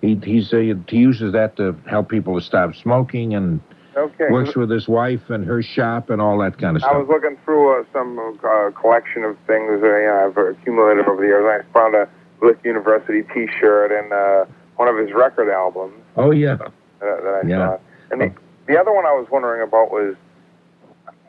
he 0.00 0.16
he's 0.22 0.52
uh, 0.52 0.74
he 0.88 0.96
uses 0.96 1.32
that 1.32 1.56
to 1.56 1.76
help 1.88 2.08
people 2.08 2.38
to 2.38 2.44
stop 2.44 2.74
smoking, 2.74 3.34
and 3.34 3.60
Okay. 3.96 4.28
works 4.28 4.56
with 4.56 4.70
his 4.70 4.88
wife 4.88 5.30
and 5.30 5.44
her 5.44 5.62
shop 5.62 6.10
and 6.10 6.20
all 6.20 6.36
that 6.38 6.58
kind 6.58 6.76
of 6.76 6.82
I 6.82 6.86
stuff. 6.86 6.94
I 6.96 6.98
was 6.98 7.08
looking 7.08 7.36
through 7.44 7.80
uh, 7.80 7.84
some 7.92 8.18
uh, 8.18 8.70
collection 8.72 9.22
of 9.22 9.36
things 9.46 9.70
uh, 9.70 9.86
you 9.86 10.06
know, 10.06 10.26
I've 10.26 10.36
accumulated 10.36 11.06
over 11.06 11.20
the 11.20 11.28
years. 11.28 11.44
And 11.46 11.62
I 11.62 11.72
found 11.72 11.94
a 11.94 12.08
Glick 12.40 12.64
University 12.64 13.22
T-shirt 13.32 13.92
and 13.92 14.12
uh, 14.12 14.46
one 14.76 14.88
of 14.88 14.96
his 14.96 15.12
record 15.14 15.48
albums 15.48 15.94
Oh 16.16 16.32
yeah, 16.32 16.56
that 17.00 17.40
I 17.44 17.46
Yeah. 17.46 17.56
saw. 17.56 17.78
And 18.10 18.20
the, 18.20 18.32
the 18.66 18.80
other 18.80 18.92
one 18.92 19.06
I 19.06 19.12
was 19.12 19.28
wondering 19.30 19.62
about 19.62 19.92
was 19.92 20.16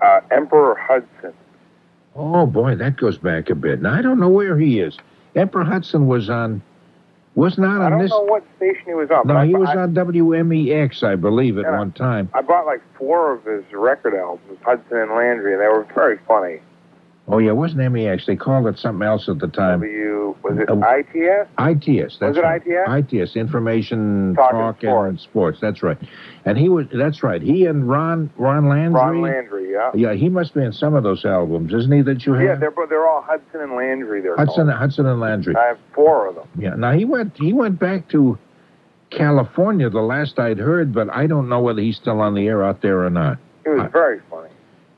uh, 0.01 0.21
Emperor 0.31 0.75
Hudson. 0.75 1.33
Oh 2.15 2.45
boy, 2.45 2.75
that 2.75 2.97
goes 2.97 3.17
back 3.17 3.49
a 3.49 3.55
bit. 3.55 3.81
Now 3.81 3.93
I 3.93 4.01
don't 4.01 4.19
know 4.19 4.29
where 4.29 4.57
he 4.57 4.79
is. 4.79 4.97
Emperor 5.35 5.63
Hudson 5.65 6.07
was 6.07 6.29
on, 6.29 6.61
was 7.35 7.57
not 7.57 7.81
on 7.81 7.81
this. 7.81 7.81
I 7.81 7.85
on 7.85 7.91
don't 7.91 8.01
this. 8.01 8.11
know 8.11 8.21
what 8.23 8.43
station 8.57 8.83
he 8.85 8.93
was 8.93 9.09
on. 9.11 9.27
but 9.27 9.33
No, 9.33 9.39
I, 9.41 9.45
he 9.47 9.55
was 9.55 9.69
I, 9.69 9.77
on 9.77 9.93
WMEX, 9.93 11.03
I 11.03 11.15
believe, 11.15 11.57
at 11.57 11.69
one 11.71 11.91
time. 11.91 12.29
I 12.33 12.41
bought 12.41 12.65
like 12.65 12.81
four 12.97 13.33
of 13.33 13.43
his 13.43 13.63
record 13.73 14.15
albums, 14.15 14.59
Hudson 14.63 14.97
and 14.97 15.11
Landry, 15.11 15.53
and 15.53 15.61
they 15.61 15.67
were 15.67 15.85
very 15.93 16.17
funny. 16.27 16.61
Oh 17.27 17.39
yeah, 17.39 17.49
it 17.49 17.55
wasn't 17.55 17.91
MEX. 17.91 18.27
They 18.27 18.35
called 18.35 18.67
it 18.67 18.77
something 18.77 19.05
else 19.05 19.27
at 19.27 19.39
the 19.39 19.47
time. 19.47 19.79
W 19.81 20.35
was 20.43 20.59
it 20.59 20.69
Uh, 20.69 20.75
ITS? 20.77 21.49
ITS. 21.57 22.17
That's 22.19 22.29
Was 22.29 22.37
it 22.37 22.41
right. 22.43 22.61
ITS? 22.63 23.11
ITS, 23.13 23.35
Information 23.35 24.35
Talk 24.35 24.53
and 24.53 24.79
Talk 24.79 24.83
and 25.07 25.19
Sports. 25.19 25.59
That's 25.59 25.81
right. 25.81 25.97
And 26.45 26.57
he 26.57 26.69
was. 26.69 26.85
That's 26.93 27.23
right. 27.23 27.41
He 27.41 27.65
and 27.65 27.89
Ron 27.89 28.29
Ron 28.37 28.69
Landry. 28.69 29.01
Ron 29.01 29.21
Landry, 29.21 29.71
yeah. 29.71 29.91
Yeah, 29.95 30.13
he 30.13 30.29
must 30.29 30.53
be 30.53 30.61
in 30.61 30.71
some 30.71 30.93
of 30.93 31.03
those 31.03 31.25
albums, 31.25 31.73
isn't 31.73 31.91
he? 31.91 32.01
That 32.03 32.25
you 32.25 32.33
have. 32.33 32.43
Yeah, 32.43 32.55
they're 32.55 32.73
they're 32.87 33.07
all 33.07 33.23
Hudson 33.23 33.61
and 33.61 33.75
Landry. 33.75 34.21
They're 34.21 34.37
Hudson 34.37 34.67
called. 34.67 34.77
Hudson 34.77 35.05
and 35.07 35.19
Landry. 35.19 35.55
I 35.55 35.65
have 35.69 35.79
four 35.93 36.27
of 36.27 36.35
them. 36.35 36.47
Yeah. 36.57 36.75
Now 36.75 36.91
he 36.91 37.03
went. 37.03 37.35
He 37.35 37.51
went 37.51 37.79
back 37.79 38.09
to 38.09 38.37
California. 39.09 39.89
The 39.89 40.01
last 40.01 40.37
I'd 40.37 40.59
heard, 40.59 40.93
but 40.93 41.09
I 41.09 41.25
don't 41.25 41.49
know 41.49 41.61
whether 41.61 41.81
he's 41.81 41.97
still 41.97 42.21
on 42.21 42.35
the 42.35 42.47
air 42.47 42.63
out 42.63 42.81
there 42.81 43.03
or 43.03 43.09
not. 43.09 43.39
It 43.65 43.69
was 43.69 43.89
very 43.91 44.19
funny. 44.29 44.49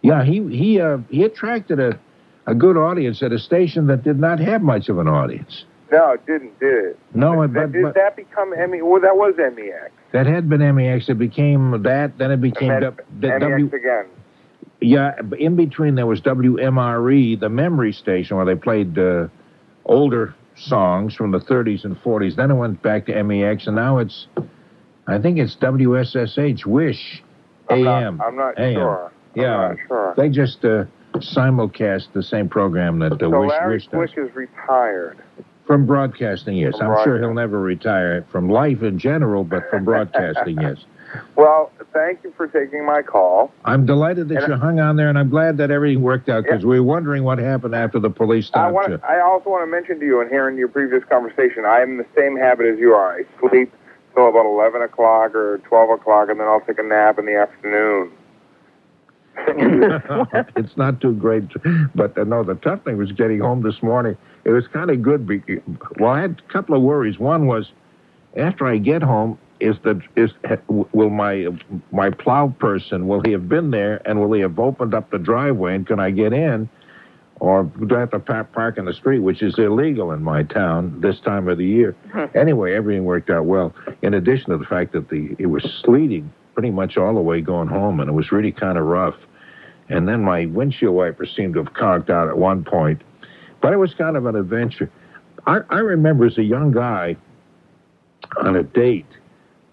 Yeah, 0.02 0.26
he 0.26 0.45
he 0.49 0.82
uh, 0.82 0.98
he 1.10 1.24
attracted 1.24 1.80
a 1.80 1.98
a 2.45 2.56
good 2.56 2.78
audience 2.78 3.24
at 3.24 3.32
a 3.32 3.40
station 3.40 3.88
that 3.88 4.03
did 4.03 4.19
not 4.19 4.40
have 4.40 4.61
much 4.61 4.90
of 4.90 4.99
an 4.99 5.07
audience. 5.07 5.65
No, 5.91 6.11
it 6.11 6.26
didn't, 6.26 6.59
did 6.59 6.85
it? 6.85 6.99
No, 7.14 7.35
But, 7.38 7.53
but, 7.53 7.72
did 7.72 7.81
but 7.84 7.93
that 7.95 8.15
become 8.15 8.49
ME? 8.69 8.81
Well, 8.81 9.01
that 9.01 9.15
was 9.15 9.35
MEX. 9.38 9.91
that 10.11 10.26
had 10.26 10.49
been 10.49 10.59
MEX. 10.76 11.07
It 11.09 11.18
became 11.18 11.72
that. 11.84 12.18
Then 12.18 12.31
it 12.31 12.41
became 12.41 12.80
W. 12.81 12.91
MEX 13.22 13.39
W 13.41 13.65
again. 13.73 14.05
yeah, 14.81 15.14
in 15.39 15.55
between 15.55 15.95
there 15.95 16.05
was 16.05 16.19
WMRE, 16.22 17.14
E, 17.18 17.35
the 17.35 17.49
memory 17.49 17.93
station 17.93 18.38
where 18.38 18.45
they 18.45 18.55
played 18.55 18.97
uh, 18.99 19.27
older 19.85 20.35
songs 20.55 21.15
from 21.15 21.31
the 21.31 21.39
30s 21.39 21.85
and 21.85 21.95
40s. 22.01 22.35
Then 22.35 22.51
it 22.51 22.55
went 22.55 22.81
back 22.81 23.05
to 23.05 23.23
MEX, 23.23 23.68
and 23.68 23.76
now 23.76 23.99
it's, 23.99 24.27
I 25.07 25.19
think 25.19 25.38
it's 25.38 25.55
WSSH 25.55 26.65
Wish 26.65 27.23
I'm 27.69 27.84
not, 27.84 28.03
I'm 28.19 28.35
not 28.35 28.59
AM. 28.59 28.73
sure. 28.76 29.11
I'm 29.35 29.41
Yeah, 29.41 29.57
not 29.69 29.77
sure. 29.88 30.14
they 30.18 30.30
just 30.30 30.65
uh, 30.65 30.85
simulcast 31.15 32.14
the 32.14 32.23
same 32.23 32.49
program 32.49 32.99
that 32.99 33.19
the 33.19 33.30
so 33.30 33.41
Wish 33.41 33.49
Larry 33.51 33.73
Wish 33.76 33.85
does. 33.88 33.93
Glick 33.93 34.30
is 34.30 34.35
retired. 34.35 35.18
From 35.68 35.85
broadcasting, 35.85 36.56
yes. 36.56 36.77
From 36.77 36.91
I'm 36.91 37.03
sure 37.03 37.19
he'll 37.19 37.34
never 37.34 37.60
retire 37.60 38.26
from 38.31 38.49
life 38.49 38.81
in 38.81 38.98
general, 38.98 39.44
but 39.44 39.69
from 39.69 39.84
broadcasting, 39.84 40.60
yes. 40.61 40.77
Well, 41.38 41.72
thank 41.94 42.23
you 42.26 42.34
for 42.35 42.48
taking 42.48 42.85
my 42.85 43.02
call. 43.02 43.52
I'm 43.64 43.85
delighted 43.85 44.27
that 44.27 44.44
And 44.44 44.53
you 44.53 44.60
hung 44.60 44.81
on 44.81 44.98
there, 44.98 45.07
and 45.07 45.18
I'm 45.18 45.30
glad 45.30 45.57
that 45.57 45.72
everything 45.72 46.02
worked 46.02 46.27
out 46.27 46.44
because 46.44 46.65
we 46.65 46.80
were 46.80 46.85
wondering 46.85 47.23
what 47.23 47.38
happened 47.38 47.73
after 47.73 47.98
the 47.98 48.10
police 48.10 48.48
I 48.48 48.49
stopped 48.49 48.73
want. 48.73 48.89
you. 48.89 48.99
I 49.07 49.22
also 49.22 49.49
want 49.49 49.65
to 49.65 49.72
mention 49.72 50.02
to 50.02 50.06
you, 50.06 50.19
and 50.19 50.30
hearing 50.30 50.57
your 50.57 50.68
previous 50.68 51.03
conversation, 51.06 51.64
I 51.65 51.80
am 51.80 51.91
in 51.91 51.98
the 51.98 52.06
same 52.15 52.35
habit 52.38 52.65
as 52.68 52.77
you 52.77 52.91
are. 52.91 53.19
I 53.19 53.23
sleep 53.39 53.73
till 54.14 54.27
about 54.27 54.45
eleven 54.45 54.81
o'clock 54.81 55.34
or 55.34 55.60
twelve 55.60 55.89
o'clock, 55.89 56.30
and 56.30 56.39
then 56.41 56.48
I'll 56.48 56.61
take 56.61 56.77
a 56.77 56.84
nap 56.84 57.18
in 57.19 57.26
the 57.26 57.35
afternoon. 57.35 58.11
it's 60.57 60.76
not 60.76 60.99
too 60.99 61.14
great, 61.14 61.44
but 61.95 62.18
uh, 62.18 62.26
no, 62.26 62.44
the 62.44 62.56
tough 62.56 62.84
thing 62.84 62.98
was 62.98 63.11
getting 63.14 63.39
home 63.39 63.61
this 63.61 63.81
morning. 63.81 64.18
It 64.48 64.52
was 64.52 64.65
kind 64.69 64.90
of 64.90 65.02
good. 65.02 65.28
Be- 65.28 65.44
well, 65.99 66.11
I 66.11 66.22
had 66.22 66.41
a 66.48 66.53
couple 66.53 66.74
of 66.74 66.82
worries. 66.82 67.19
One 67.19 67.48
was 67.48 67.69
after 68.38 68.65
I 68.65 68.78
get 68.78 69.03
home, 69.03 69.38
is 69.60 69.76
the 69.84 70.02
is 70.15 70.32
will 70.94 71.10
my 71.10 71.48
my 71.91 72.11
plow 72.11 72.56
person 72.57 73.07
will 73.07 73.22
he 73.22 73.34
have 73.34 73.49
been 73.49 73.72
there 73.72 74.02
and 74.06 74.22
will 74.22 74.32
he 74.32 74.41
have 74.41 74.57
opened 74.57 74.94
up 74.94 75.11
the 75.11 75.18
driveway 75.18 75.76
and 75.76 75.86
can 75.86 75.99
I 75.99 76.11
get 76.11 76.32
in? 76.32 76.69
Or 77.40 77.64
do 77.65 77.95
I 77.95 77.99
have 77.99 78.11
to 78.11 78.19
pa- 78.19 78.44
park 78.44 78.78
in 78.78 78.86
the 78.86 78.94
street, 78.94 79.19
which 79.19 79.41
is 79.41 79.60
illegal 79.60 80.11
in 80.11 80.24
my 80.24 80.44
town 80.44 81.02
this 81.02 81.19
time 81.19 81.49
of 81.49 81.57
the 81.57 81.65
year? 81.65 81.95
Hmm. 82.11 82.26
Anyway, 82.34 82.74
everything 82.74 83.03
worked 83.03 83.30
out 83.30 83.45
well. 83.45 83.76
In 84.02 84.14
addition 84.14 84.52
to 84.52 84.57
the 84.57 84.65
fact 84.65 84.94
that 84.94 85.10
the 85.10 85.36
it 85.38 85.48
was 85.48 85.64
sleeting 85.84 86.32
pretty 86.53 86.72
much 86.72 86.95
all 86.95 87.14
the 87.14 87.22
way 87.22 87.41
going 87.41 87.68
home, 87.68 87.99
and 87.99 88.10
it 88.10 88.14
was 88.14 88.32
really 88.32 88.53
kind 88.53 88.78
of 88.78 88.86
rough. 88.86 89.18
And 89.90 90.07
then 90.07 90.24
my 90.24 90.45
windshield 90.45 90.95
wiper 90.95 91.26
seemed 91.26 91.56
to 91.56 91.64
have 91.64 91.74
conked 91.74 92.10
out 92.10 92.28
at 92.28 92.38
one 92.38 92.64
point, 92.64 93.02
but 93.61 93.73
it 93.73 93.77
was 93.77 93.93
kind 93.93 94.17
of 94.17 94.25
an 94.25 94.35
adventure. 94.35 94.89
I, 95.45 95.59
I 95.69 95.79
remember 95.79 96.25
as 96.25 96.38
a 96.38 96.43
young 96.43 96.71
guy 96.71 97.15
on 98.38 98.55
a 98.55 98.63
date, 98.63 99.05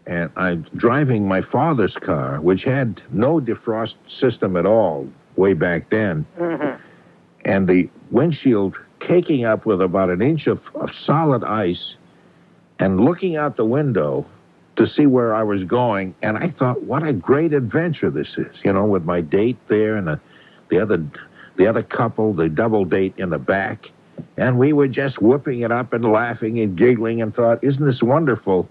and 0.07 0.31
I'm 0.37 0.67
driving 0.77 1.27
my 1.27 1.43
father's 1.43 1.95
car, 1.95 2.41
which 2.41 2.63
had 2.63 3.03
no 3.11 3.41
defrost 3.41 3.95
system 4.21 4.57
at 4.57 4.67
all 4.67 5.09
way 5.37 5.55
back 5.55 5.91
then 5.91 6.27
mm-hmm. 6.39 6.81
and 7.45 7.69
the 7.69 7.89
windshield 8.11 8.77
caking 9.01 9.45
up 9.45 9.67
with 9.67 9.81
about 9.81 10.11
an 10.11 10.23
inch 10.23 10.47
of, 10.47 10.61
of 10.75 10.91
solid 11.05 11.45
ice 11.45 11.95
and 12.79 13.01
looking 13.01 13.37
out 13.37 13.57
the 13.57 13.65
window 13.65 14.27
to 14.77 14.89
see 14.89 15.07
where 15.07 15.35
I 15.35 15.43
was 15.43 15.63
going. 15.65 16.15
And 16.23 16.37
I 16.37 16.51
thought, 16.51 16.83
what 16.83 17.07
a 17.07 17.13
great 17.13 17.53
adventure 17.53 18.11
this 18.11 18.29
is, 18.37 18.55
you 18.65 18.73
know, 18.73 18.85
with 18.85 19.05
my 19.05 19.21
date 19.21 19.59
there 19.69 19.97
and 19.97 20.07
the, 20.07 20.21
the 20.71 20.81
other 20.81 21.05
the 21.57 21.67
other 21.67 21.83
couple, 21.83 22.33
the 22.33 22.49
double 22.49 22.85
date 22.85 23.15
in 23.17 23.31
the 23.31 23.39
back. 23.39 23.91
And 24.37 24.59
we 24.59 24.73
were 24.73 24.89
just 24.89 25.21
whooping 25.21 25.61
it 25.61 25.73
up 25.73 25.93
and 25.93 26.05
laughing 26.05 26.61
and 26.61 26.77
giggling 26.77 27.23
and 27.23 27.35
thought, 27.35 27.63
isn't 27.63 27.85
this 27.85 28.03
wonderful? 28.03 28.69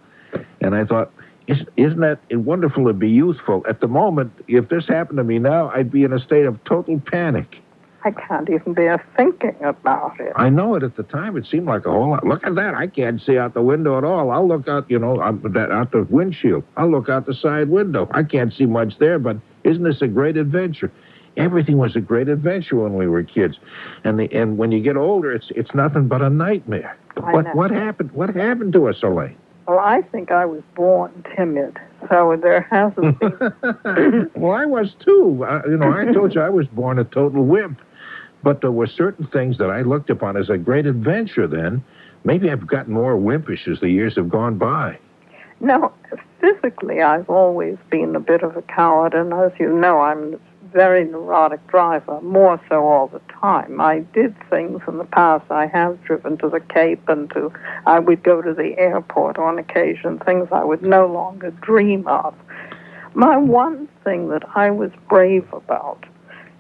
And 0.62 0.76
I 0.76 0.86
thought, 0.86 1.12
isn't, 1.48 1.70
isn't 1.76 2.00
that 2.00 2.20
wonderful 2.32 2.86
to 2.86 2.94
be 2.94 3.10
youthful? 3.10 3.64
At 3.68 3.82
the 3.82 3.88
moment, 3.88 4.32
if 4.48 4.70
this 4.70 4.88
happened 4.88 5.18
to 5.18 5.24
me 5.24 5.40
now, 5.40 5.70
I'd 5.70 5.92
be 5.92 6.04
in 6.04 6.14
a 6.14 6.20
state 6.20 6.46
of 6.46 6.64
total 6.64 7.00
panic. 7.00 7.58
I 8.06 8.12
can't 8.12 8.50
even 8.50 8.74
bear 8.74 9.04
thinking 9.16 9.56
about 9.64 10.20
it. 10.20 10.34
I 10.36 10.50
know 10.50 10.76
it 10.76 10.84
at 10.84 10.98
the 10.98 11.04
time. 11.04 11.38
It 11.38 11.48
seemed 11.50 11.68
like 11.68 11.86
a 11.86 11.92
whole 11.92 12.10
lot. 12.10 12.26
Look 12.26 12.46
at 12.46 12.56
that. 12.56 12.74
I 12.74 12.88
can't 12.88 13.22
see 13.22 13.38
out 13.38 13.54
the 13.54 13.62
window 13.62 13.98
at 13.98 14.04
all. 14.04 14.30
I'll 14.32 14.48
look 14.48 14.68
out, 14.68 14.90
you 14.92 15.00
know, 15.00 15.22
out, 15.22 15.42
that, 15.54 15.72
out 15.72 15.92
the 15.92 16.04
windshield. 16.10 16.64
I'll 16.76 16.92
look 16.92 17.08
out 17.08 17.26
the 17.26 17.34
side 17.34 17.70
window. 17.70 18.10
I 18.12 18.24
can't 18.24 18.54
see 18.54 18.66
much 18.66 18.98
there, 19.00 19.20
but 19.20 19.38
isn't 19.64 19.84
this 19.84 20.02
a 20.02 20.08
great 20.08 20.36
adventure? 20.36 20.92
Everything 21.38 21.78
was 21.78 21.96
a 21.96 22.00
great 22.00 22.30
adventure 22.30 22.76
when 22.78 22.94
we 22.96 23.08
were 23.08 23.24
kids, 23.24 23.56
and 24.04 24.20
the 24.20 24.32
and 24.32 24.58
when 24.58 24.72
you 24.72 24.82
get 24.82 24.98
older, 24.98 25.32
it's 25.32 25.48
it's 25.56 25.74
nothing 25.74 26.08
but 26.08 26.22
a 26.22 26.30
nightmare. 26.30 26.96
I 27.18 27.32
What 27.32 27.46
know. 27.46 27.52
what 27.54 27.72
happened? 27.72 28.12
What 28.12 28.36
happened 28.36 28.74
to 28.74 28.88
us, 28.88 28.98
Elaine? 29.02 29.36
Well, 29.68 29.80
I 29.80 30.02
think 30.02 30.30
I 30.32 30.46
was 30.46 30.62
born 30.76 31.24
timid, 31.36 31.80
so 32.10 32.38
there 32.42 32.62
hasn't 32.70 33.20
been. 33.20 34.30
well, 34.36 34.52
I 34.52 34.66
was 34.66 34.94
too. 35.04 35.46
Uh, 35.48 35.62
you 35.68 35.78
know, 35.78 35.92
I 35.92 36.12
told 36.14 36.36
you 36.36 36.42
I 36.42 36.50
was 36.50 36.68
born 36.68 37.00
a 37.00 37.04
total 37.06 37.46
wimp, 37.46 37.80
but 38.44 38.62
there 38.62 38.72
were 38.72 38.88
certain 38.88 39.26
things 39.28 39.58
that 39.58 39.70
I 39.70 39.82
looked 39.82 40.10
upon 40.10 40.38
as 40.38 40.50
a 40.50 40.58
great 40.58 40.86
adventure. 40.86 41.48
Then, 41.48 41.84
maybe 42.26 42.52
I've 42.52 42.68
gotten 42.68 42.94
more 42.94 43.16
wimpish 43.16 43.68
as 43.72 43.80
the 43.80 43.90
years 43.90 44.16
have 44.18 44.30
gone 44.30 44.58
by. 44.58 45.00
No, 45.62 45.94
physically, 46.42 47.02
I've 47.02 47.30
always 47.30 47.78
been 47.90 48.16
a 48.16 48.20
bit 48.20 48.44
of 48.44 48.58
a 48.58 48.62
coward, 48.64 49.14
and 49.14 49.34
as 49.34 49.52
you 49.60 49.72
know, 49.72 50.02
I'm 50.02 50.40
very 50.74 51.06
neurotic 51.06 51.66
driver, 51.68 52.20
more 52.22 52.60
so 52.68 52.84
all 52.84 53.08
the 53.08 53.22
time. 53.42 53.80
I 53.80 54.00
did 54.00 54.36
things 54.50 54.82
in 54.88 54.98
the 54.98 55.06
past. 55.06 55.50
I 55.50 55.68
have 55.68 56.04
driven 56.04 56.38
to 56.40 56.50
the 56.50 56.60
Cape 56.60 57.08
and 57.08 57.30
to, 57.32 57.54
I 57.86 58.00
would 58.00 58.24
go 58.24 58.42
to 58.42 58.54
the 58.54 58.78
airport 58.78 59.38
on 59.38 59.60
occasion, 59.60 60.20
things 60.20 60.50
I 60.52 60.64
would 60.64 60.82
no 60.82 61.06
longer 61.06 61.52
dream 61.52 62.08
of. 62.08 62.34
My 63.14 63.38
one 63.38 63.88
thing 64.04 64.30
that 64.30 64.44
I 64.56 64.72
was 64.72 64.92
brave 65.08 65.46
about 65.54 66.06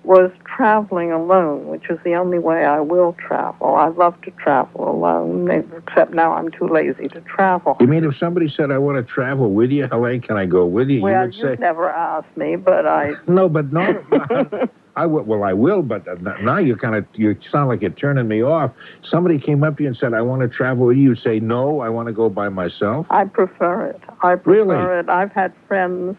was 0.03 0.31
traveling 0.45 1.11
alone, 1.11 1.67
which 1.67 1.89
is 1.89 1.97
the 2.03 2.13
only 2.15 2.39
way 2.39 2.65
I 2.65 2.79
will 2.81 3.13
travel. 3.13 3.75
I 3.75 3.87
love 3.87 4.19
to 4.23 4.31
travel 4.31 4.89
alone, 4.89 5.49
except 5.49 6.13
now 6.13 6.33
I'm 6.33 6.51
too 6.51 6.67
lazy 6.67 7.07
to 7.09 7.21
travel. 7.21 7.77
You 7.79 7.87
mean 7.87 8.03
if 8.03 8.17
somebody 8.17 8.49
said, 8.49 8.69
"I 8.71 8.77
want 8.77 8.97
to 8.97 9.13
travel 9.13 9.51
with 9.51 9.71
you, 9.71 9.87
Elaine, 9.91 10.21
can 10.21 10.35
I 10.37 10.45
go 10.45 10.65
with 10.65 10.89
you?" 10.89 11.01
well, 11.01 11.13
you 11.13 11.27
would 11.27 11.35
you've 11.35 11.57
say, 11.57 11.61
never 11.61 11.89
asked 11.89 12.35
me, 12.35 12.55
but 12.57 12.85
I. 12.85 13.13
"No, 13.27 13.47
but 13.47 13.71
no." 13.71 14.03
I 14.95 15.07
will. 15.07 15.23
Well, 15.23 15.43
I 15.43 15.53
will, 15.53 15.81
but 15.81 16.07
uh, 16.07 16.15
now 16.41 16.57
you 16.57 16.75
kind 16.75 16.95
of 16.95 17.05
you 17.13 17.35
sound 17.51 17.69
like 17.69 17.81
you're 17.81 17.89
turning 17.91 18.27
me 18.27 18.43
off. 18.43 18.71
Somebody 19.09 19.39
came 19.39 19.63
up 19.63 19.77
to 19.77 19.83
you 19.83 19.89
and 19.89 19.97
said, 19.97 20.13
"I 20.13 20.21
want 20.21 20.41
to 20.41 20.47
travel 20.47 20.85
with 20.85 20.97
you." 20.97 21.11
You 21.11 21.15
say, 21.15 21.39
"No, 21.39 21.79
I 21.79 21.89
want 21.89 22.07
to 22.07 22.13
go 22.13 22.29
by 22.29 22.49
myself." 22.49 23.07
I 23.09 23.25
prefer 23.25 23.87
it. 23.87 24.01
I 24.21 24.35
prefer 24.35 24.51
Really? 24.51 24.99
it. 24.99 25.09
I've 25.09 25.31
had 25.31 25.53
friends 25.67 26.15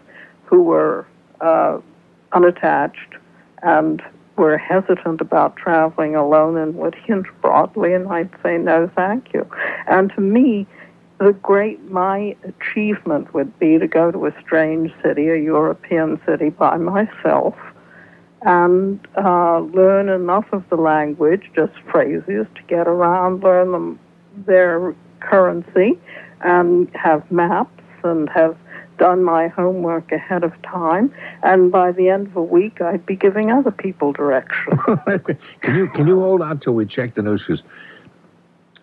who 0.46 0.62
were 0.62 1.06
uh, 1.40 1.78
unattached 2.32 3.14
and 3.64 4.02
were 4.36 4.58
hesitant 4.58 5.20
about 5.20 5.56
traveling 5.56 6.14
alone 6.14 6.56
and 6.56 6.74
would 6.76 6.94
hint 6.94 7.26
broadly, 7.40 7.94
and 7.94 8.08
I'd 8.08 8.30
say, 8.42 8.58
no, 8.58 8.90
thank 8.94 9.32
you. 9.32 9.48
And 9.86 10.12
to 10.14 10.20
me, 10.20 10.66
the 11.18 11.32
great, 11.32 11.80
my 11.90 12.36
achievement 12.44 13.32
would 13.32 13.56
be 13.58 13.78
to 13.78 13.86
go 13.86 14.10
to 14.10 14.26
a 14.26 14.34
strange 14.40 14.92
city, 15.02 15.28
a 15.28 15.36
European 15.36 16.20
city 16.26 16.50
by 16.50 16.76
myself, 16.76 17.54
and 18.42 19.00
uh, 19.16 19.60
learn 19.60 20.08
enough 20.08 20.46
of 20.52 20.68
the 20.68 20.76
language, 20.76 21.50
just 21.54 21.72
phrases, 21.90 22.46
to 22.54 22.62
get 22.66 22.86
around, 22.86 23.42
learn 23.42 23.72
them, 23.72 23.98
their 24.46 24.94
currency, 25.20 25.98
and 26.40 26.90
have 26.94 27.30
maps 27.30 27.82
and 28.02 28.28
have 28.28 28.56
done 28.98 29.24
my 29.24 29.48
homework 29.48 30.12
ahead 30.12 30.44
of 30.44 30.52
time. 30.62 31.12
And 31.42 31.70
by 31.70 31.92
the 31.92 32.08
end 32.08 32.28
of 32.28 32.36
a 32.36 32.42
week, 32.42 32.80
I'd 32.80 33.06
be 33.06 33.16
giving 33.16 33.50
other 33.50 33.70
people 33.70 34.12
direction. 34.12 34.78
can 35.60 35.74
you 35.74 35.88
can 35.88 36.06
you 36.06 36.20
hold 36.20 36.42
on 36.42 36.60
till 36.60 36.74
we 36.74 36.86
check 36.86 37.14
the 37.14 37.22
news? 37.22 37.42
Because 37.46 37.62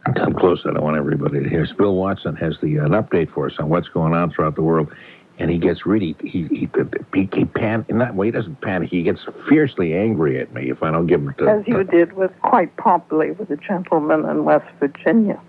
I'm 0.06 0.34
close. 0.34 0.62
I 0.66 0.74
don't 0.74 0.84
want 0.84 0.98
everybody 0.98 1.44
to 1.44 1.50
hear. 1.50 1.68
Bill 1.78 1.96
Watson 1.96 2.36
has 2.38 2.56
the 2.62 2.80
uh, 2.80 2.86
an 2.86 2.92
update 2.92 3.32
for 3.34 3.48
us 3.48 3.54
on 3.60 3.70
what's 3.70 3.90
going 3.90 4.14
on 4.14 4.32
throughout 4.32 4.56
the 4.56 4.64
world, 4.64 4.92
and 5.38 5.52
he 5.52 5.58
gets 5.58 5.86
really 5.86 6.16
he 6.22 6.48
he 6.48 6.70
he, 7.14 7.30
he 7.34 7.46
pan 7.46 7.86
not 7.90 8.16
well 8.16 8.26
he 8.26 8.32
doesn't 8.32 8.62
panic. 8.62 8.90
He 8.90 9.04
gets 9.04 9.22
fiercely 9.48 9.94
angry 9.94 10.40
at 10.40 10.54
me 10.54 10.72
if 10.72 10.82
I 10.82 10.92
don't 10.92 11.08
give 11.08 11.22
him. 11.22 11.34
To, 11.38 11.48
As 11.48 11.68
you 11.68 11.84
did 11.84 12.14
with 12.14 12.32
quite 12.42 12.76
promptly 12.78 13.32
with 13.32 13.50
a 13.52 13.58
gentleman 13.58 14.26
in 14.26 14.44
West 14.44 14.68
Virginia. 14.80 15.40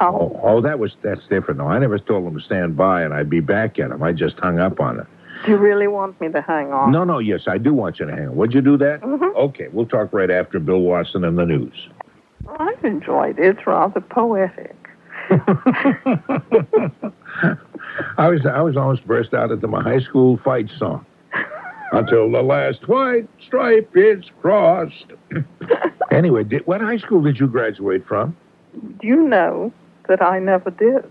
Oh, 0.00 0.38
oh, 0.42 0.60
that 0.60 0.78
was 0.78 0.92
that's 1.02 1.26
different. 1.28 1.58
No, 1.58 1.68
I 1.68 1.78
never 1.78 1.98
told 1.98 2.26
them 2.26 2.38
to 2.38 2.44
stand 2.44 2.76
by 2.76 3.02
and 3.02 3.14
I'd 3.14 3.30
be 3.30 3.40
back 3.40 3.78
at 3.78 3.90
them. 3.90 4.02
I 4.02 4.12
just 4.12 4.38
hung 4.38 4.58
up 4.58 4.80
on 4.80 5.00
it. 5.00 5.06
Do 5.44 5.52
you 5.52 5.58
really 5.58 5.86
want 5.86 6.20
me 6.20 6.28
to 6.30 6.40
hang 6.40 6.72
on? 6.72 6.92
No, 6.92 7.04
no, 7.04 7.18
yes, 7.18 7.42
I 7.46 7.58
do 7.58 7.74
want 7.74 7.98
you 8.00 8.06
to 8.06 8.12
hang 8.12 8.28
on. 8.28 8.36
Would 8.36 8.54
you 8.54 8.60
do 8.62 8.76
that? 8.78 9.02
Mhm. 9.02 9.34
Okay, 9.36 9.68
we'll 9.72 9.86
talk 9.86 10.12
right 10.12 10.30
after 10.30 10.58
Bill 10.58 10.80
Watson 10.80 11.24
and 11.24 11.38
the 11.38 11.44
news. 11.44 11.88
I've 12.58 12.84
enjoyed 12.84 13.38
it. 13.38 13.44
It's 13.58 13.66
rather 13.66 14.00
poetic. 14.00 14.74
I 18.18 18.28
was 18.28 18.46
I 18.46 18.62
was 18.62 18.76
almost 18.76 19.06
burst 19.06 19.34
out 19.34 19.50
into 19.50 19.66
my 19.66 19.82
high 19.82 20.00
school 20.00 20.38
fight 20.44 20.70
song. 20.78 21.04
Until 21.92 22.30
the 22.30 22.42
last 22.42 22.88
white 22.88 23.28
stripe 23.46 23.90
is 23.94 24.24
crossed. 24.42 25.12
anyway, 26.10 26.44
did, 26.44 26.66
what 26.66 26.80
high 26.80 26.98
school 26.98 27.22
did 27.22 27.38
you 27.38 27.46
graduate 27.46 28.06
from? 28.06 28.36
Do 29.00 29.06
you 29.06 29.16
know 29.16 29.72
that 30.08 30.22
I 30.22 30.38
never 30.38 30.70
did? 30.70 31.10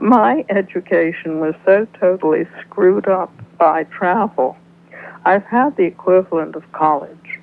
My 0.00 0.44
education 0.48 1.40
was 1.40 1.54
so 1.64 1.86
totally 1.98 2.46
screwed 2.60 3.08
up 3.08 3.32
by 3.58 3.84
travel. 3.84 4.56
I've 5.24 5.44
had 5.44 5.76
the 5.76 5.84
equivalent 5.84 6.56
of 6.56 6.70
college, 6.72 7.40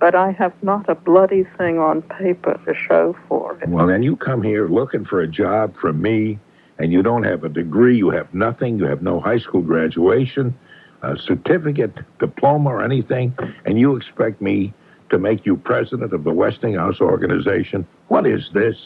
but 0.00 0.14
I 0.14 0.30
have 0.32 0.52
not 0.62 0.88
a 0.88 0.94
bloody 0.94 1.44
thing 1.58 1.78
on 1.78 2.02
paper 2.02 2.58
to 2.64 2.74
show 2.74 3.16
for 3.28 3.58
it. 3.60 3.68
Well, 3.68 3.86
then 3.86 4.02
you 4.02 4.16
come 4.16 4.42
here 4.42 4.68
looking 4.68 5.04
for 5.04 5.20
a 5.20 5.28
job 5.28 5.74
from 5.76 6.00
me, 6.00 6.38
and 6.78 6.92
you 6.92 7.02
don't 7.02 7.24
have 7.24 7.44
a 7.44 7.48
degree, 7.48 7.98
you 7.98 8.10
have 8.10 8.32
nothing, 8.32 8.78
you 8.78 8.84
have 8.84 9.02
no 9.02 9.20
high 9.20 9.38
school 9.38 9.62
graduation, 9.62 10.56
a 11.02 11.16
certificate, 11.18 11.92
diploma, 12.18 12.70
or 12.70 12.82
anything, 12.82 13.36
and 13.64 13.78
you 13.78 13.96
expect 13.96 14.40
me 14.40 14.72
to 15.10 15.18
make 15.18 15.44
you 15.44 15.56
president 15.56 16.12
of 16.12 16.24
the 16.24 16.32
Westinghouse 16.32 17.00
organization. 17.00 17.86
What 18.08 18.26
is 18.26 18.48
this? 18.52 18.76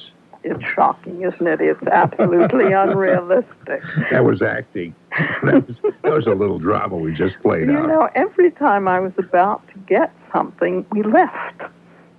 It's 0.45 0.63
shocking, 0.75 1.23
isn't 1.23 1.47
it? 1.47 1.61
It's 1.61 1.83
absolutely 1.87 2.73
unrealistic. 2.73 3.83
That 4.11 4.25
was 4.25 4.43
acting. 4.43 4.95
That 5.45 5.67
was, 5.69 5.77
that 6.03 6.13
was 6.13 6.27
a 6.27 6.35
little 6.35 6.59
drama 6.59 6.97
we 6.97 7.13
just 7.13 7.41
played 7.43 7.69
You 7.69 7.77
out. 7.79 7.89
know, 7.89 8.09
every 8.15 8.51
time 8.53 8.89
I 8.89 8.99
was 9.01 9.13
about 9.19 9.67
to 9.69 9.79
get 9.81 10.13
something, 10.33 10.85
we 10.91 11.03
left. 11.03 11.63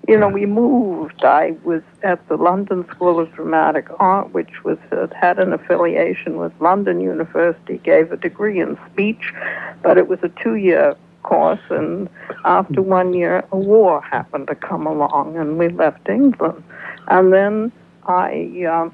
You 0.08 0.18
know, 0.20 0.28
we 0.28 0.46
moved. 0.46 1.24
I 1.24 1.56
was 1.64 1.82
at 2.04 2.28
the 2.28 2.36
London 2.36 2.86
School 2.92 3.20
of 3.20 3.32
Dramatic 3.34 3.88
Art, 4.00 4.34
which 4.34 4.64
was 4.66 4.78
uh, 4.92 5.08
had 5.20 5.40
an 5.40 5.54
affiliation 5.54 6.38
with 6.38 6.52
London 6.60 7.00
University, 7.00 7.78
gave 7.80 8.12
a 8.12 8.18
degree 8.18 8.60
in 8.60 8.78
speech, 8.92 9.34
but 9.82 9.98
it 9.98 10.08
was 10.10 10.20
a 10.22 10.30
two-year 10.44 10.96
course. 11.24 11.62
And 11.70 12.10
after 12.44 12.82
one 13.00 13.14
year, 13.14 13.46
a 13.54 13.58
war 13.58 14.02
happened 14.02 14.48
to 14.48 14.56
come 14.56 14.86
along, 14.86 15.38
and 15.38 15.58
we 15.58 15.70
left 15.70 16.08
England. 16.10 16.62
And 17.08 17.32
then 17.32 17.72
I 18.06 18.66
um, 18.72 18.94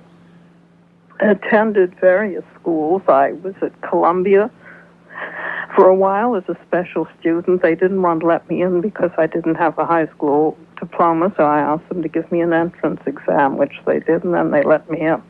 attended 1.19 1.95
various 1.99 2.43
schools. 2.59 3.01
I 3.07 3.33
was 3.33 3.55
at 3.61 3.79
Columbia 3.81 4.51
for 5.75 5.87
a 5.87 5.95
while 5.95 6.35
as 6.35 6.43
a 6.47 6.57
special 6.67 7.07
student. 7.19 7.61
They 7.61 7.75
didn't 7.75 8.01
want 8.01 8.21
to 8.21 8.27
let 8.27 8.49
me 8.49 8.61
in 8.61 8.81
because 8.81 9.11
I 9.17 9.27
didn't 9.27 9.55
have 9.55 9.77
a 9.77 9.85
high 9.85 10.07
school 10.07 10.57
diploma, 10.79 11.33
so 11.35 11.43
I 11.43 11.59
asked 11.59 11.87
them 11.89 12.01
to 12.01 12.07
give 12.07 12.31
me 12.31 12.41
an 12.41 12.53
entrance 12.53 13.01
exam, 13.05 13.57
which 13.57 13.73
they 13.85 13.99
did, 13.99 14.23
and 14.23 14.33
then 14.33 14.51
they 14.51 14.63
let 14.63 14.89
me 14.89 15.01
in. 15.01 15.21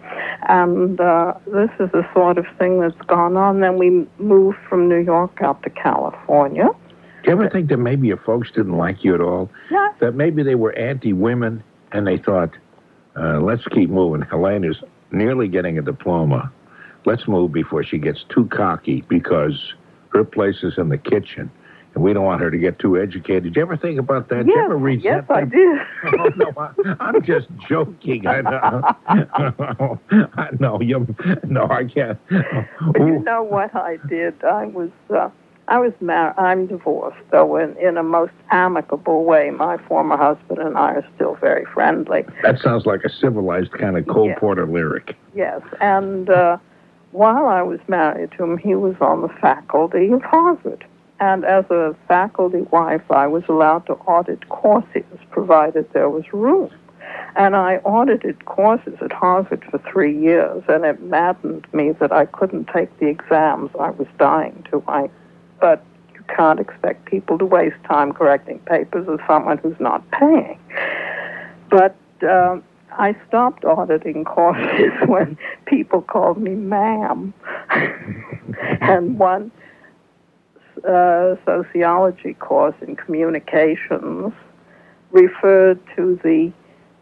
And 0.48 1.00
uh, 1.00 1.34
this 1.48 1.70
is 1.80 1.92
the 1.92 2.08
sort 2.14 2.38
of 2.38 2.46
thing 2.58 2.80
that's 2.80 3.02
gone 3.08 3.36
on. 3.36 3.60
Then 3.60 3.78
we 3.78 4.08
moved 4.20 4.58
from 4.68 4.88
New 4.88 5.00
York 5.00 5.42
out 5.42 5.64
to 5.64 5.70
California. 5.70 6.70
Do 7.24 7.32
you 7.32 7.34
ever 7.34 7.50
think 7.50 7.70
that 7.70 7.78
maybe 7.78 8.08
your 8.08 8.18
folks 8.18 8.50
didn't 8.52 8.78
like 8.78 9.04
you 9.04 9.14
at 9.14 9.22
all? 9.22 9.50
Yeah. 9.70 9.90
That 10.00 10.16
maybe 10.16 10.44
they 10.44 10.56
were 10.56 10.74
anti-women, 10.74 11.64
and 11.92 12.08
they 12.08 12.18
thought, 12.18 12.52
uh, 13.20 13.40
let's 13.42 13.64
keep 13.72 13.90
moving. 13.90 14.22
Helene 14.22 14.64
is 14.64 14.78
nearly 15.12 15.48
getting 15.48 15.78
a 15.78 15.82
diploma. 15.82 16.52
Let's 17.06 17.28
move 17.28 17.52
before 17.52 17.84
she 17.84 17.98
gets 17.98 18.24
too 18.34 18.46
cocky 18.48 19.04
because 19.10 19.74
her 20.14 20.24
place 20.24 20.58
is 20.64 20.74
in 20.78 20.90
the 20.90 20.98
kitchen, 20.98 21.52
and 21.94 22.04
we 22.04 22.14
don't 22.14 22.24
want 22.26 22.42
her 22.42 22.52
to 22.52 22.58
get 22.58 22.80
too 22.80 22.98
educated. 23.02 23.44
Did 23.44 23.56
you 23.56 23.62
ever 23.62 23.78
think 23.78 24.00
about 24.00 24.30
that? 24.30 24.46
Did 24.46 24.48
you 24.48 24.56
Yes, 24.56 24.66
ever 24.66 24.78
read 24.78 25.02
yes, 25.04 25.24
that? 25.28 25.36
I 25.36 25.46
did. 25.46 25.80
oh, 26.20 26.30
no, 26.36 26.52
I, 26.58 26.96
I'm 27.00 27.24
just 27.24 27.48
joking. 27.68 28.28
I 28.28 28.42
know. 28.42 28.82
I 30.38 30.50
know. 30.60 30.82
You, 30.82 31.08
no, 31.48 31.68
I 31.70 31.86
can't. 31.86 32.18
But 32.30 33.00
you 33.00 33.20
know 33.24 33.44
what 33.44 33.76
I 33.76 33.98
did? 34.08 34.44
I 34.44 34.66
was 34.66 34.90
uh, 35.10 35.30
I 35.70 35.78
was 35.80 35.94
mar- 36.02 36.34
I'm 36.38 36.66
divorced, 36.66 37.20
though 37.32 37.56
in 37.56 37.78
in 37.78 37.96
a 37.98 38.04
most 38.04 38.34
amicable 38.52 39.24
way. 39.24 39.52
My 39.52 39.78
former 39.78 40.18
husband 40.18 40.60
and 40.60 40.78
I 40.78 40.96
are 40.96 41.06
still 41.16 41.36
very 41.36 41.66
friendly. 41.66 42.26
That 42.44 42.60
sounds 42.60 42.86
like 42.86 43.04
a 43.04 43.10
civilized 43.10 43.72
kind 43.74 43.96
of 43.98 44.08
Cole 44.08 44.30
Yeah. 44.30 44.40
Porter 44.40 44.66
lyric. 44.66 45.16
Yes, 45.36 45.62
and 45.80 46.30
uh, 46.30 46.58
while 47.12 47.46
I 47.48 47.62
was 47.62 47.80
married 47.88 48.32
to 48.34 48.44
him, 48.44 48.58
he 48.58 48.74
was 48.76 48.96
on 49.00 49.22
the 49.22 49.30
faculty 49.40 50.12
of 50.12 50.22
Harvard. 50.24 50.86
And 51.22 51.44
as 51.46 51.66
a 51.70 51.96
faculty 52.08 52.62
wife, 52.72 53.10
I 53.12 53.28
was 53.28 53.44
allowed 53.50 53.86
to 53.88 53.94
audit 53.94 54.48
courses, 54.50 55.04
provided 55.32 55.92
there 55.94 56.10
was 56.10 56.24
room. 56.34 56.72
And 57.36 57.56
I 57.56 57.78
audited 57.84 58.46
courses 58.46 58.96
at 59.02 59.12
Harvard 59.12 59.66
for 59.70 59.80
three 59.80 60.18
years, 60.18 60.64
and 60.68 60.86
it 60.86 61.02
maddened 61.04 61.68
me 61.74 61.92
that 62.00 62.12
I 62.12 62.26
couldn't 62.26 62.70
take 62.74 62.98
the 63.00 63.08
exams. 63.08 63.70
I 63.80 63.90
was 63.92 64.08
dying 64.18 64.66
to. 64.72 64.82
I, 64.88 65.10
but 65.60 65.84
you 66.14 66.24
can't 66.36 66.60
expect 66.60 67.06
people 67.06 67.38
to 67.38 67.46
waste 67.46 67.78
time 67.88 68.14
correcting 68.14 68.60
papers 68.60 69.08
of 69.08 69.20
someone 69.28 69.58
who's 69.60 69.80
not 69.80 70.04
paying. 70.12 70.60
But 71.70 71.96
um, 72.24 72.64
I 72.92 73.16
stopped 73.28 73.66
auditing 73.66 74.26
courses 74.26 74.92
when 75.08 75.38
people 75.66 76.02
called 76.02 76.38
me 76.38 76.56
ma'am. 76.56 77.34
and 78.82 79.20
one 79.20 79.52
uh, 80.88 81.36
sociology 81.46 82.34
course 82.36 82.76
in 82.82 82.96
communications 82.96 84.34
referred 85.12 85.80
to 85.96 86.20
the 86.24 86.52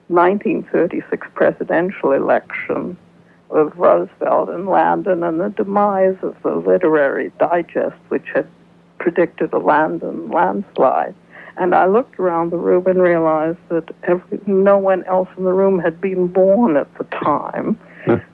1936 0.08 1.28
presidential 1.34 2.12
election 2.14 2.98
of 3.50 3.78
Roosevelt 3.78 4.50
and 4.50 4.68
Landon 4.68 5.24
and 5.24 5.40
the 5.40 5.50
demise 5.50 6.18
of 6.22 6.36
the 6.44 6.56
literary 6.56 7.32
digest, 7.40 7.96
which 8.10 8.28
had 8.34 8.48
predicted 9.00 9.54
a 9.54 9.60
Landon 9.60 10.30
landslide. 10.30 11.16
And 11.58 11.74
I 11.74 11.88
looked 11.88 12.20
around 12.20 12.52
the 12.52 12.58
room 12.58 12.86
and 12.86 13.02
realized 13.02 13.58
that 13.70 13.90
every, 14.04 14.40
no 14.46 14.78
one 14.78 15.04
else 15.06 15.30
in 15.38 15.44
the 15.44 15.54
room 15.54 15.80
had 15.80 16.00
been 16.00 16.28
born 16.28 16.78
at 16.78 16.94
the 16.98 17.06
time. 17.06 17.80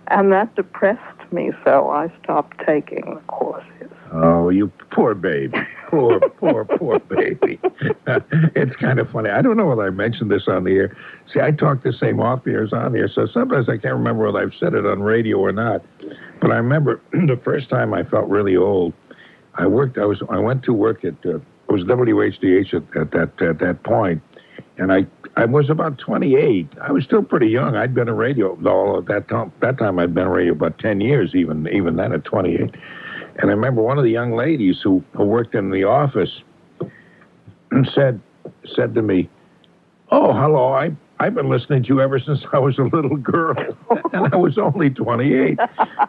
and 0.07 0.31
that 0.31 0.53
depressed 0.55 1.22
me, 1.33 1.51
so 1.65 1.89
I 1.89 2.11
stopped 2.23 2.61
taking 2.65 3.15
the 3.15 3.21
courses. 3.27 3.89
Oh, 4.13 4.49
you 4.49 4.71
poor 4.91 5.15
baby. 5.15 5.57
Poor, 5.89 6.19
poor, 6.39 6.65
poor 6.65 6.99
baby. 6.99 7.59
it's 8.55 8.75
kind 8.77 8.99
of 8.99 9.09
funny. 9.11 9.29
I 9.29 9.41
don't 9.41 9.57
know 9.57 9.67
whether 9.67 9.85
I 9.85 9.89
mentioned 9.89 10.31
this 10.31 10.47
on 10.47 10.63
the 10.63 10.71
air. 10.71 10.97
See, 11.31 11.39
I 11.39 11.51
talk 11.51 11.83
the 11.83 11.93
same 11.93 12.19
off 12.19 12.47
as 12.47 12.73
on 12.73 12.95
air, 12.95 13.07
so 13.07 13.27
sometimes 13.31 13.69
I 13.69 13.77
can't 13.77 13.95
remember 13.95 14.25
whether 14.25 14.39
I've 14.39 14.57
said 14.59 14.73
it 14.73 14.85
on 14.85 15.01
radio 15.01 15.37
or 15.37 15.51
not. 15.51 15.83
But 16.41 16.51
I 16.51 16.55
remember 16.55 17.01
the 17.11 17.39
first 17.43 17.69
time 17.69 17.93
I 17.93 18.03
felt 18.03 18.27
really 18.27 18.55
old. 18.55 18.93
I 19.55 19.67
worked. 19.67 19.97
I 19.97 20.05
was. 20.05 20.21
I 20.29 20.39
went 20.39 20.63
to 20.63 20.73
work 20.73 21.05
at. 21.05 21.13
Uh, 21.25 21.37
it 21.37 21.71
was 21.71 21.83
WHDH 21.83 22.73
at, 22.73 22.97
at 22.99 23.11
that 23.11 23.41
at 23.47 23.59
that 23.59 23.83
point, 23.83 24.21
and 24.77 24.91
I 24.91 25.05
I 25.35 25.45
was 25.45 25.69
about 25.69 25.97
28. 25.97 26.67
I 26.81 26.91
was 26.91 27.03
still 27.03 27.23
pretty 27.23 27.47
young. 27.47 27.75
I'd 27.75 27.93
been 27.93 28.07
a 28.07 28.13
radio. 28.13 28.55
Though 28.61 28.99
at 28.99 29.05
that 29.07 29.27
time 29.27 29.51
that 29.61 29.77
time 29.77 29.99
I'd 29.99 30.13
been 30.13 30.27
a 30.27 30.31
radio 30.31 30.53
about 30.53 30.79
10 30.79 31.01
years. 31.01 31.33
Even 31.35 31.67
even 31.69 31.95
then 31.95 32.13
at 32.13 32.23
28. 32.23 32.59
And 32.59 33.49
I 33.49 33.53
remember 33.53 33.81
one 33.81 33.97
of 33.97 34.03
the 34.03 34.11
young 34.11 34.35
ladies 34.35 34.79
who, 34.83 35.03
who 35.15 35.23
worked 35.23 35.55
in 35.55 35.71
the 35.71 35.85
office 35.85 36.41
said 37.93 38.19
said 38.75 38.93
to 38.95 39.01
me, 39.01 39.29
"Oh, 40.11 40.33
hello. 40.33 40.73
I 40.73 40.91
I've 41.19 41.35
been 41.35 41.49
listening 41.49 41.83
to 41.83 41.89
you 41.89 42.01
ever 42.01 42.19
since 42.19 42.41
I 42.51 42.59
was 42.59 42.77
a 42.77 42.83
little 42.83 43.17
girl, 43.17 43.55
and 44.13 44.33
I 44.33 44.35
was 44.35 44.57
only 44.57 44.89
28. 44.89 45.57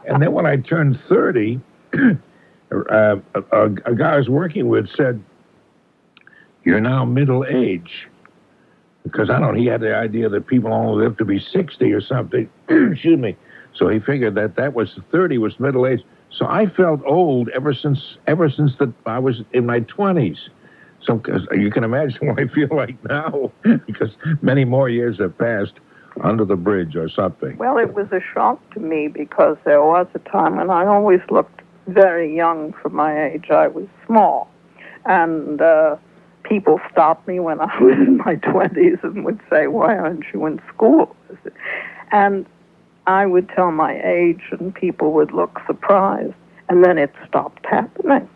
and 0.08 0.22
then 0.22 0.32
when 0.32 0.44
I 0.46 0.56
turned 0.56 0.98
30, 1.08 1.60
uh, 1.94 2.06
a, 2.90 3.16
a, 3.52 3.64
a 3.84 3.94
guy 3.94 4.14
I 4.14 4.16
was 4.18 4.28
working 4.28 4.68
with 4.68 4.88
said, 4.96 5.22
"You're 6.64 6.80
now 6.80 7.04
middle 7.04 7.44
age." 7.48 8.08
Because 9.04 9.30
I 9.30 9.38
don't, 9.38 9.56
he 9.56 9.66
had 9.66 9.80
the 9.80 9.94
idea 9.94 10.28
that 10.28 10.46
people 10.46 10.72
only 10.72 11.04
live 11.04 11.18
to 11.18 11.24
be 11.24 11.38
60 11.38 11.92
or 11.92 12.00
something. 12.00 12.48
Excuse 12.68 13.18
me. 13.18 13.36
So 13.74 13.88
he 13.88 14.00
figured 14.00 14.34
that 14.36 14.56
that 14.56 14.74
was 14.74 14.98
30 15.12 15.38
was 15.38 15.60
middle 15.60 15.86
age. 15.86 16.02
So 16.30 16.46
I 16.46 16.66
felt 16.66 17.00
old 17.04 17.48
ever 17.50 17.74
since 17.74 18.16
ever 18.26 18.50
since 18.50 18.72
that 18.78 18.92
I 19.06 19.18
was 19.18 19.42
in 19.52 19.66
my 19.66 19.80
20s. 19.80 20.38
So 21.02 21.20
you 21.52 21.70
can 21.70 21.84
imagine 21.84 22.18
what 22.26 22.40
I 22.40 22.46
feel 22.48 22.68
like 22.74 23.02
now, 23.04 23.52
because 23.86 24.10
many 24.42 24.64
more 24.64 24.88
years 24.88 25.18
have 25.18 25.36
passed 25.38 25.74
under 26.22 26.44
the 26.44 26.56
bridge 26.56 26.96
or 26.96 27.08
something. 27.08 27.56
Well, 27.56 27.76
it 27.78 27.94
was 27.94 28.06
a 28.12 28.20
shock 28.32 28.58
to 28.74 28.80
me 28.80 29.08
because 29.08 29.56
there 29.64 29.82
was 29.82 30.06
a 30.14 30.18
time 30.20 30.56
when 30.56 30.70
I 30.70 30.86
always 30.86 31.20
looked 31.30 31.62
very 31.88 32.34
young 32.34 32.72
for 32.80 32.88
my 32.88 33.30
age. 33.30 33.50
I 33.50 33.68
was 33.68 33.86
small. 34.06 34.48
And 35.04 35.60
uh, 35.60 35.96
people 36.44 36.80
stopped 36.90 37.26
me 37.26 37.40
when 37.40 37.60
I 37.60 37.76
was 37.80 37.96
in 38.06 38.18
my 38.18 38.36
20s 38.36 39.02
and 39.02 39.24
would 39.24 39.40
say, 39.50 39.66
Why 39.66 39.96
aren't 39.96 40.24
you 40.32 40.46
in 40.46 40.60
school? 40.72 41.14
And 42.12 42.46
I 43.06 43.26
would 43.26 43.48
tell 43.48 43.72
my 43.72 44.00
age, 44.04 44.42
and 44.52 44.74
people 44.74 45.12
would 45.12 45.32
look 45.32 45.60
surprised. 45.66 46.34
And 46.68 46.84
then 46.84 46.96
it 46.96 47.12
stopped 47.28 47.66
happening. 47.66 48.28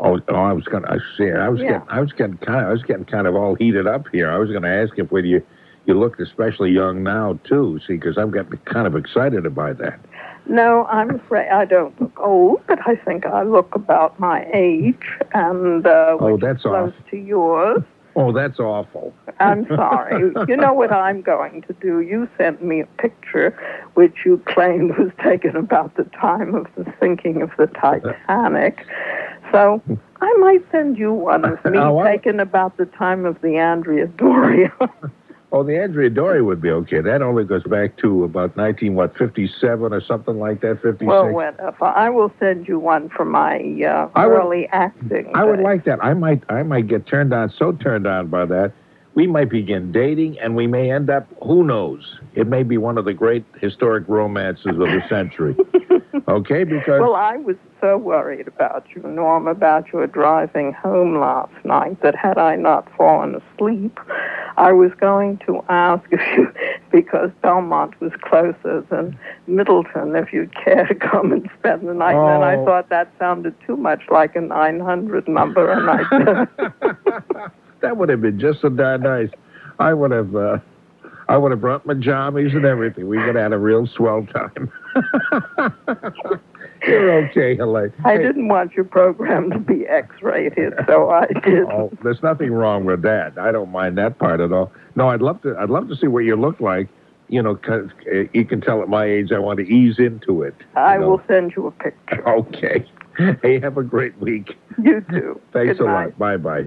Oh, 0.00 0.20
oh 0.28 0.34
I 0.34 0.52
was 0.52 0.64
gonna. 0.64 0.88
I 0.88 0.98
see. 1.16 1.30
I 1.30 1.48
was 1.48 1.60
Yeah. 1.60 1.72
getting. 1.72 1.88
I 1.88 2.00
was 2.00 2.12
getting 2.12 2.38
kind. 2.38 2.60
Of, 2.62 2.68
I 2.68 2.72
was 2.72 2.82
getting 2.82 3.04
kind 3.04 3.26
of 3.26 3.36
all 3.36 3.54
heated 3.54 3.86
up 3.86 4.06
here. 4.10 4.30
I 4.30 4.38
was 4.38 4.50
going 4.50 4.62
to 4.62 4.68
ask 4.68 4.98
if 4.98 5.10
whether 5.12 5.26
you 5.26 5.42
you 5.86 5.94
looked 5.98 6.20
especially 6.20 6.70
young 6.70 7.02
now 7.02 7.38
too. 7.44 7.80
See, 7.86 7.94
because 7.94 8.18
I'm 8.18 8.30
getting 8.30 8.58
kind 8.64 8.86
of 8.86 8.96
excited 8.96 9.46
about 9.46 9.78
that. 9.78 10.00
No, 10.48 10.86
I'm 10.86 11.14
afraid 11.16 11.48
I 11.50 11.64
don't 11.66 11.98
look 12.00 12.18
old, 12.20 12.62
but 12.66 12.78
I 12.86 12.96
think 12.96 13.26
I 13.26 13.42
look 13.42 13.74
about 13.74 14.18
my 14.18 14.48
age, 14.54 15.06
and 15.34 15.86
uh, 15.86 16.16
Oh, 16.18 16.36
that's 16.38 16.62
close 16.62 16.92
awful. 16.92 17.10
to 17.10 17.16
yours. 17.18 17.82
Oh, 18.16 18.32
that's 18.32 18.58
awful. 18.58 19.14
I'm 19.38 19.66
sorry. 19.68 20.32
you 20.48 20.56
know 20.56 20.72
what 20.72 20.90
I'm 20.90 21.20
going 21.22 21.62
to 21.62 21.72
do? 21.74 22.00
You 22.00 22.28
sent 22.36 22.64
me 22.64 22.80
a 22.80 22.86
picture 23.00 23.56
which 23.94 24.24
you 24.24 24.42
claimed 24.46 24.96
was 24.98 25.12
taken 25.22 25.54
about 25.54 25.94
the 25.96 26.04
time 26.04 26.54
of 26.54 26.66
the 26.76 26.92
sinking 26.98 27.42
of 27.42 27.50
the 27.58 27.66
Titanic. 27.68 28.84
So 29.52 29.80
I 30.20 30.32
might 30.40 30.64
send 30.72 30.98
you 30.98 31.12
one 31.12 31.44
of 31.44 31.64
me 31.64 31.78
Oh, 31.78 32.02
taken 32.02 32.40
about 32.40 32.76
the 32.76 32.86
time 32.86 33.24
of 33.24 33.40
the 33.40 33.56
Andrea 33.58 34.06
Doria. 34.08 34.72
Oh, 35.50 35.62
the 35.62 35.80
Andrea 35.80 36.10
Doria 36.10 36.44
would 36.44 36.60
be 36.60 36.70
okay. 36.70 37.00
That 37.00 37.22
only 37.22 37.42
goes 37.44 37.62
back 37.62 37.96
to 37.98 38.24
about 38.24 38.54
19, 38.56 38.94
what, 38.94 39.16
57 39.16 39.94
or 39.94 40.00
something 40.02 40.38
like 40.38 40.60
that, 40.60 40.82
56? 40.82 41.06
well, 41.06 41.30
whatever. 41.30 41.84
I 41.86 42.10
will 42.10 42.30
send 42.38 42.68
you 42.68 42.78
one 42.78 43.08
for 43.08 43.24
my 43.24 43.56
uh, 43.82 44.10
I 44.14 44.26
would- 44.26 44.34
early 44.34 44.68
acting. 44.70 45.30
I 45.34 45.44
would 45.44 45.60
like 45.60 45.84
that. 45.84 46.04
I 46.04 46.12
might 46.12 46.42
I 46.50 46.62
might 46.64 46.86
get 46.86 47.06
turned 47.06 47.32
on, 47.32 47.50
so 47.50 47.72
turned 47.72 48.06
on 48.06 48.26
by 48.28 48.44
that. 48.44 48.72
We 49.18 49.26
might 49.26 49.48
begin 49.48 49.90
dating, 49.90 50.38
and 50.38 50.54
we 50.54 50.68
may 50.68 50.92
end 50.92 51.10
up, 51.10 51.26
who 51.42 51.64
knows? 51.64 52.20
It 52.36 52.46
may 52.46 52.62
be 52.62 52.78
one 52.78 52.96
of 52.98 53.04
the 53.04 53.12
great 53.12 53.44
historic 53.60 54.08
romances 54.08 54.64
of 54.66 54.78
the 54.78 55.02
century. 55.08 55.56
okay, 56.28 56.62
because 56.62 57.00
Well, 57.00 57.16
I 57.16 57.36
was 57.36 57.56
so 57.80 57.98
worried 57.98 58.46
about 58.46 58.86
you, 58.94 59.02
Norm, 59.02 59.48
about 59.48 59.92
your 59.92 60.06
driving 60.06 60.72
home 60.72 61.18
last 61.18 61.52
night 61.64 62.00
that 62.00 62.14
had 62.14 62.38
I 62.38 62.54
not 62.54 62.86
fallen 62.96 63.34
asleep, 63.34 63.98
I 64.56 64.70
was 64.70 64.92
going 65.00 65.38
to 65.46 65.64
ask 65.68 66.04
if 66.12 66.20
you, 66.36 66.52
because 66.92 67.32
Belmont 67.42 68.00
was 68.00 68.12
closer 68.20 68.82
than 68.88 69.18
Middleton, 69.48 70.14
if 70.14 70.32
you'd 70.32 70.54
care 70.54 70.86
to 70.86 70.94
come 70.94 71.32
and 71.32 71.50
spend 71.58 71.88
the 71.88 71.94
night. 71.94 72.14
And 72.14 72.44
I 72.44 72.54
Oh. 72.54 72.64
thought 72.64 72.88
that 72.90 73.12
sounded 73.18 73.56
too 73.66 73.76
much 73.76 74.02
like 74.10 74.36
a 74.36 74.40
900 74.40 75.26
number, 75.26 75.72
and 75.72 75.90
I 75.90 77.48
that 77.80 77.96
would 77.96 78.08
have 78.08 78.20
been 78.22 78.38
just 78.38 78.60
so 78.60 78.68
darn 78.68 79.02
nice. 79.02 79.30
I 79.78 79.94
would 79.94 80.10
have, 80.10 80.34
uh, 80.34 80.58
I 81.28 81.36
would 81.36 81.50
have 81.52 81.60
brought 81.60 81.86
my 81.86 81.94
jammies 81.94 82.54
and 82.56 82.64
everything. 82.64 83.06
We 83.06 83.16
would 83.18 83.26
have 83.26 83.36
had 83.36 83.52
a 83.52 83.58
real 83.58 83.86
swell 83.86 84.26
time. 84.26 84.70
You're 86.86 87.12
okay, 87.24 87.56
Helene. 87.56 87.92
I 88.04 88.12
Hey, 88.14 88.22
didn't 88.22 88.48
want 88.48 88.72
your 88.74 88.84
program 88.84 89.50
to 89.50 89.58
be 89.58 89.86
X-rated, 89.86 90.74
so 90.86 91.10
I 91.10 91.26
did. 91.44 91.64
Oh, 91.64 91.90
there's 92.02 92.22
nothing 92.22 92.52
wrong 92.52 92.84
with 92.84 93.02
that. 93.02 93.36
I 93.38 93.50
don't 93.52 93.70
mind 93.70 93.98
that 93.98 94.18
part 94.18 94.40
at 94.40 94.52
all. 94.52 94.72
No, 94.94 95.08
I'd 95.10 95.20
love 95.22 95.42
to. 95.42 95.56
I'd 95.58 95.70
love 95.70 95.88
to 95.88 95.96
see 95.96 96.06
what 96.06 96.20
you 96.24 96.36
look 96.36 96.60
like. 96.60 96.88
You 97.30 97.42
know, 97.42 97.56
'cause, 97.56 97.90
uh, 98.10 98.24
you 98.32 98.44
can 98.46 98.60
tell 98.62 98.80
at 98.80 98.88
my 98.88 99.04
age 99.04 99.32
I 99.32 99.38
want 99.38 99.58
to 99.58 99.66
ease 99.68 99.98
into 99.98 100.42
it. 100.42 100.54
I 100.76 100.96
know. 100.96 101.10
will 101.10 101.22
send 101.28 101.54
you 101.56 101.66
a 101.66 101.70
picture. 101.72 102.26
Okay. 102.28 102.86
Hey, 103.42 103.58
have 103.58 103.76
a 103.76 103.82
great 103.82 104.16
week. 104.20 104.56
You 104.80 105.04
too. 105.10 105.40
Thanks 105.52 105.78
Good 105.78 105.86
a 105.86 105.90
night. 105.90 106.04
lot. 106.06 106.18
Bye 106.18 106.36
bye. 106.36 106.66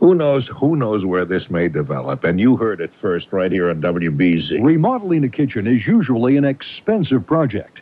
Who 0.00 0.14
knows? 0.14 0.48
Who 0.60 0.76
knows 0.76 1.04
where 1.04 1.24
this 1.24 1.48
may 1.50 1.68
develop? 1.68 2.24
And 2.24 2.38
you 2.38 2.56
heard 2.56 2.80
it 2.80 2.90
first 3.00 3.28
right 3.32 3.50
here 3.50 3.70
on 3.70 3.80
WBZ. 3.80 4.62
Remodeling 4.62 5.24
a 5.24 5.28
kitchen 5.28 5.66
is 5.66 5.86
usually 5.86 6.36
an 6.36 6.44
expensive 6.44 7.26
project. 7.26 7.80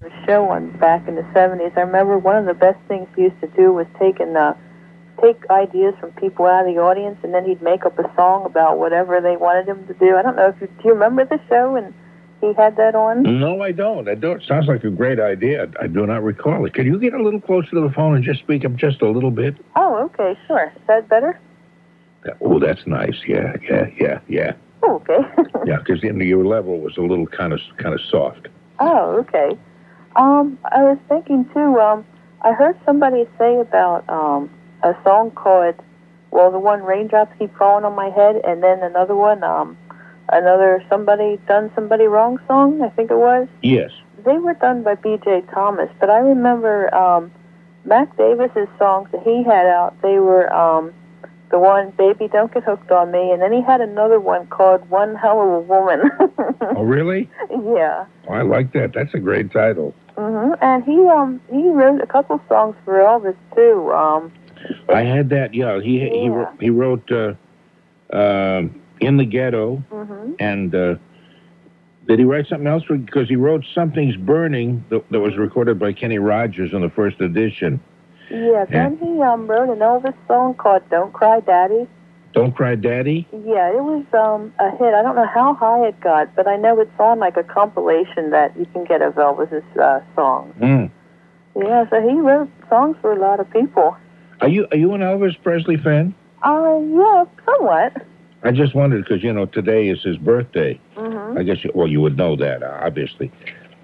the 0.00 0.10
show 0.26 0.48
on 0.50 0.76
back 0.78 1.08
in 1.08 1.14
the 1.14 1.22
70s. 1.34 1.76
I 1.76 1.80
remember 1.80 2.18
one 2.18 2.36
of 2.36 2.46
the 2.46 2.54
best 2.54 2.78
things 2.88 3.08
he 3.16 3.22
used 3.22 3.40
to 3.40 3.48
do 3.48 3.72
was 3.72 3.86
take 3.98 4.20
and 4.20 4.36
uh, 4.36 4.54
take 5.22 5.48
ideas 5.50 5.94
from 6.00 6.12
people 6.12 6.46
out 6.46 6.66
of 6.66 6.74
the 6.74 6.80
audience, 6.80 7.18
and 7.22 7.32
then 7.32 7.44
he'd 7.44 7.62
make 7.62 7.84
up 7.86 7.98
a 7.98 8.14
song 8.14 8.44
about 8.44 8.78
whatever 8.78 9.20
they 9.20 9.36
wanted 9.36 9.68
him 9.68 9.86
to 9.86 9.94
do. 9.94 10.16
I 10.16 10.22
don't 10.22 10.36
know 10.36 10.48
if 10.48 10.60
you 10.60 10.66
do. 10.66 10.88
You 10.88 10.92
remember 10.94 11.24
the 11.24 11.40
show 11.48 11.76
and 11.76 11.94
he 12.48 12.54
had 12.54 12.76
that 12.76 12.94
on? 12.94 13.22
No, 13.22 13.62
I 13.62 13.72
don't. 13.72 14.08
I 14.08 14.14
don't. 14.14 14.42
Sounds 14.42 14.66
like 14.66 14.84
a 14.84 14.90
great 14.90 15.20
idea. 15.20 15.68
I 15.80 15.86
do 15.86 16.06
not 16.06 16.22
recall 16.22 16.64
it. 16.66 16.74
Can 16.74 16.86
you 16.86 16.98
get 16.98 17.14
a 17.14 17.22
little 17.22 17.40
closer 17.40 17.70
to 17.70 17.80
the 17.80 17.90
phone 17.94 18.14
and 18.16 18.24
just 18.24 18.40
speak 18.40 18.64
up 18.64 18.74
just 18.76 19.02
a 19.02 19.08
little 19.08 19.30
bit? 19.30 19.56
Oh, 19.76 19.96
okay, 20.04 20.38
sure. 20.46 20.72
Is 20.74 20.82
that 20.86 21.08
better? 21.08 21.38
Oh, 22.40 22.58
that's 22.58 22.86
nice. 22.86 23.16
Yeah, 23.26 23.56
yeah, 23.68 23.86
yeah, 24.00 24.20
yeah. 24.28 24.52
Oh, 24.82 24.96
okay. 24.96 25.18
Yeah, 25.66 25.78
because 25.78 26.02
your 26.02 26.44
level 26.44 26.78
was 26.80 26.98
a 26.98 27.00
little 27.00 27.26
kind 27.26 27.54
of 27.54 27.60
kind 27.78 27.94
of 27.94 28.00
soft. 28.10 28.48
oh, 28.80 29.16
okay. 29.20 29.56
Um, 30.16 30.58
I 30.72 30.82
was 30.82 30.98
thinking 31.08 31.48
too. 31.54 31.80
Um, 31.80 32.04
I 32.42 32.52
heard 32.52 32.76
somebody 32.84 33.26
say 33.38 33.58
about 33.58 34.06
um 34.10 34.50
a 34.82 34.94
song 35.02 35.30
called, 35.30 35.74
well, 36.30 36.50
the 36.52 36.58
one 36.58 36.82
raindrops 36.82 37.32
keep 37.38 37.56
falling 37.56 37.86
on 37.86 37.94
my 37.94 38.10
head, 38.10 38.36
and 38.44 38.62
then 38.62 38.82
another 38.82 39.14
one, 39.16 39.42
um, 39.42 39.78
another 40.30 40.84
somebody 40.88 41.38
done 41.46 41.70
somebody 41.74 42.04
wrong 42.04 42.38
song. 42.46 42.82
I 42.82 42.88
think 42.90 43.10
it 43.10 43.16
was. 43.16 43.48
Yes. 43.62 43.90
They 44.24 44.38
were 44.38 44.54
done 44.54 44.82
by 44.82 44.94
B.J. 44.94 45.42
Thomas, 45.52 45.90
but 46.00 46.08
I 46.08 46.18
remember 46.18 46.92
um, 46.94 47.30
Mac 47.84 48.16
Davis's 48.16 48.68
songs 48.78 49.10
that 49.12 49.22
he 49.22 49.42
had 49.42 49.66
out. 49.66 49.94
They 50.00 50.18
were 50.18 50.50
um, 50.52 50.94
the 51.50 51.58
one 51.58 51.90
"Baby 51.90 52.28
Don't 52.28 52.52
Get 52.52 52.64
Hooked 52.64 52.90
on 52.90 53.10
Me," 53.12 53.30
and 53.32 53.42
then 53.42 53.52
he 53.52 53.60
had 53.60 53.82
another 53.82 54.18
one 54.18 54.46
called 54.46 54.88
"One 54.88 55.14
Hell 55.14 55.40
of 55.42 55.48
a 55.48 55.60
Woman." 55.60 56.10
Oh, 56.76 56.82
really? 56.82 57.28
yeah. 57.50 58.06
Oh, 58.26 58.32
I 58.32 58.42
like 58.42 58.72
that. 58.72 58.92
That's 58.94 59.12
a 59.12 59.18
great 59.18 59.52
title. 59.52 59.94
hmm 60.16 60.52
And 60.62 60.82
he 60.84 61.06
um 61.06 61.40
he 61.50 61.68
wrote 61.68 62.00
a 62.00 62.06
couple 62.06 62.40
songs 62.48 62.76
for 62.84 62.94
Elvis 62.94 63.36
too. 63.54 63.92
Um, 63.92 64.32
I 64.88 65.02
had 65.02 65.28
that. 65.30 65.52
Yeah, 65.52 65.80
he 65.80 66.00
he 66.00 66.28
wrote, 66.30 66.48
he 66.60 66.70
wrote 66.70 67.12
uh, 67.12 67.34
um 68.16 68.80
"In 69.04 69.16
the 69.16 69.24
Ghetto," 69.24 69.76
hmm 69.90 70.32
and 70.38 70.74
uh, 70.74 70.94
did 72.06 72.18
he 72.18 72.24
write 72.24 72.46
something 72.48 72.66
else? 72.66 72.82
Because 72.88 73.28
he 73.28 73.36
wrote 73.36 73.64
"Something's 73.74 74.16
Burning" 74.16 74.84
that, 74.90 75.08
that 75.10 75.20
was 75.20 75.36
recorded 75.36 75.78
by 75.78 75.92
Kenny 75.92 76.18
Rogers 76.18 76.72
in 76.72 76.80
the 76.82 76.90
first 76.90 77.20
edition. 77.20 77.80
Yeah. 78.30 78.64
Then 78.64 78.98
he 78.98 79.20
um 79.22 79.46
wrote 79.46 79.70
an 79.70 79.78
Elvis 79.78 80.14
song 80.26 80.54
called 80.54 80.82
"Don't 80.90 81.12
Cry, 81.12 81.40
Daddy." 81.40 81.86
"Don't 82.32 82.52
Cry, 82.54 82.74
Daddy." 82.74 83.26
Yeah, 83.32 83.70
it 83.70 83.82
was 83.82 84.04
um 84.12 84.52
a 84.58 84.70
hit. 84.76 84.94
I 84.94 85.02
don't 85.02 85.16
know 85.16 85.26
how 85.26 85.54
high 85.54 85.86
it 85.86 86.00
got, 86.00 86.34
but 86.34 86.46
I 86.46 86.56
know 86.56 86.80
it's 86.80 86.98
on 86.98 87.18
like 87.18 87.36
a 87.36 87.44
compilation 87.44 88.30
that 88.30 88.56
you 88.58 88.66
can 88.66 88.84
get 88.84 89.02
of 89.02 89.14
Elvis's 89.14 89.64
uh, 89.78 90.00
songs. 90.14 90.54
Mm. 90.60 90.90
Yeah, 91.56 91.88
so 91.88 92.00
he 92.00 92.18
wrote 92.18 92.50
songs 92.68 92.96
for 93.00 93.12
a 93.12 93.18
lot 93.18 93.40
of 93.40 93.48
people. 93.50 93.96
Are 94.40 94.48
you 94.48 94.66
are 94.72 94.76
you 94.76 94.92
an 94.94 95.00
Elvis 95.00 95.40
Presley 95.42 95.76
fan? 95.76 96.14
Uh, 96.42 96.78
yeah, 96.80 97.24
somewhat. 97.46 97.92
I 98.44 98.52
just 98.52 98.74
wondered 98.74 99.04
because 99.04 99.22
you 99.22 99.32
know 99.32 99.46
today 99.46 99.88
is 99.88 100.02
his 100.02 100.16
birthday. 100.18 100.78
hmm 100.96 101.36
I 101.38 101.42
guess 101.42 101.64
you, 101.64 101.72
well 101.74 101.88
you 101.88 102.00
would 102.00 102.16
know 102.16 102.36
that 102.36 102.62
uh, 102.62 102.78
obviously, 102.82 103.32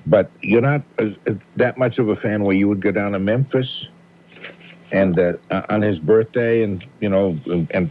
but 0.07 0.31
you're 0.43 0.61
not 0.61 0.83
uh, 0.99 1.07
uh, 1.27 1.35
that 1.57 1.79
much 1.79 1.99
of 1.99 2.09
a 2.09 2.17
fan 2.17 2.45
where 2.45 2.55
you 2.55 2.69
would 2.69 2.81
go 2.83 2.93
down 2.93 3.13
to 3.13 3.19
Memphis 3.19 3.87
and 4.93 5.19
uh, 5.19 5.33
uh, 5.51 5.63
on 5.69 5.83
his 5.83 5.99
birthday 5.99 6.63
and 6.63 6.85
you 7.01 7.09
know 7.09 7.39
and, 7.71 7.91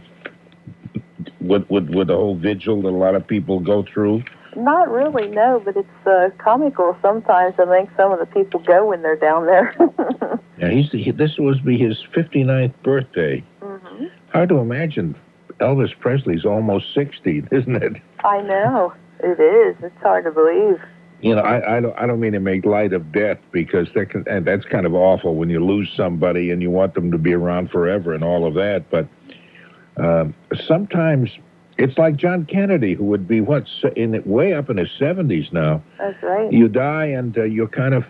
with, 1.40 1.68
with 1.68 1.90
with 1.90 2.06
the 2.08 2.14
whole 2.16 2.36
vigil 2.36 2.82
that 2.82 2.88
a 2.88 2.90
lot 2.90 3.14
of 3.14 3.26
people 3.26 3.60
go 3.60 3.84
through. 3.92 4.22
Not 4.56 4.90
really, 4.90 5.28
no, 5.28 5.62
but 5.64 5.76
it's 5.76 6.06
uh, 6.06 6.30
comical 6.38 6.96
sometimes. 7.00 7.54
I 7.58 7.66
think 7.66 7.90
some 7.96 8.10
of 8.12 8.18
the 8.18 8.26
people 8.26 8.60
go 8.60 8.88
when 8.88 9.02
they're 9.02 9.16
down 9.16 9.46
there. 9.46 9.74
Yeah, 10.58 10.68
he's 10.68 10.90
he, 10.92 11.10
this 11.10 11.38
was 11.38 11.58
be 11.60 11.78
his 11.78 11.96
59th 12.14 12.74
birthday. 12.82 13.42
hmm 13.62 14.04
Hard 14.28 14.50
to 14.50 14.58
imagine. 14.58 15.16
Elvis 15.60 15.98
Presley's 15.98 16.44
almost 16.44 16.92
60, 16.94 17.44
isn't 17.52 17.82
it? 17.82 17.96
I 18.24 18.40
know 18.42 18.92
it 19.20 19.40
is. 19.40 19.76
It's 19.82 20.02
hard 20.02 20.24
to 20.24 20.30
believe. 20.30 20.80
You 21.22 21.34
know, 21.34 21.42
I, 21.42 21.76
I 21.76 21.80
don't 21.80 21.98
I 21.98 22.06
don't 22.06 22.18
mean 22.18 22.32
to 22.32 22.40
make 22.40 22.64
light 22.64 22.94
of 22.94 23.12
death 23.12 23.36
because 23.52 23.88
that 23.94 24.08
can, 24.08 24.24
and 24.26 24.46
that's 24.46 24.64
kind 24.64 24.86
of 24.86 24.94
awful 24.94 25.34
when 25.34 25.50
you 25.50 25.62
lose 25.62 25.92
somebody 25.94 26.50
and 26.50 26.62
you 26.62 26.70
want 26.70 26.94
them 26.94 27.10
to 27.10 27.18
be 27.18 27.34
around 27.34 27.70
forever 27.70 28.14
and 28.14 28.24
all 28.24 28.46
of 28.46 28.54
that. 28.54 28.86
But 28.90 29.06
um, 30.02 30.34
sometimes 30.66 31.28
it's 31.76 31.98
like 31.98 32.16
John 32.16 32.46
Kennedy, 32.46 32.94
who 32.94 33.04
would 33.04 33.28
be 33.28 33.42
what 33.42 33.66
in 33.96 34.22
way 34.24 34.54
up 34.54 34.70
in 34.70 34.78
his 34.78 34.90
seventies 34.98 35.46
now. 35.52 35.82
That's 35.98 36.22
right. 36.22 36.50
You 36.50 36.68
die 36.68 37.06
and 37.06 37.36
uh, 37.36 37.44
you're 37.44 37.68
kind 37.68 37.92
of 37.92 38.04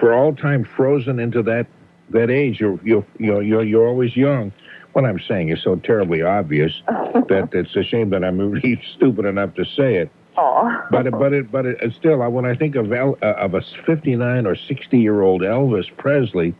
for 0.00 0.12
all 0.12 0.34
time 0.34 0.66
frozen 0.76 1.20
into 1.20 1.44
that 1.44 1.68
that 2.10 2.30
age. 2.30 2.58
You're 2.58 2.80
you're 2.82 3.06
you're 3.18 3.42
you're, 3.42 3.64
you're 3.64 3.86
always 3.86 4.16
young. 4.16 4.52
What 4.96 5.04
I'm 5.04 5.20
saying 5.28 5.50
is 5.50 5.62
so 5.62 5.76
terribly 5.76 6.22
obvious 6.22 6.72
that 6.88 7.50
it's 7.52 7.76
a 7.76 7.82
shame 7.82 8.08
that 8.10 8.24
I'm 8.24 8.38
really 8.38 8.80
stupid 8.94 9.26
enough 9.26 9.54
to 9.56 9.64
say 9.66 9.96
it. 9.96 10.10
Aw. 10.38 10.86
But 10.90 11.10
but 11.10 11.34
it, 11.34 11.52
but 11.52 11.66
it, 11.66 11.92
still, 11.92 12.22
I- 12.22 12.28
when 12.28 12.46
I 12.46 12.54
think 12.54 12.76
of 12.76 12.90
El, 12.90 13.18
uh, 13.20 13.26
of 13.34 13.52
a 13.52 13.60
59 13.84 14.46
or 14.46 14.56
60 14.56 14.98
year 14.98 15.20
old 15.20 15.42
Elvis 15.42 15.94
Presley, 15.98 16.54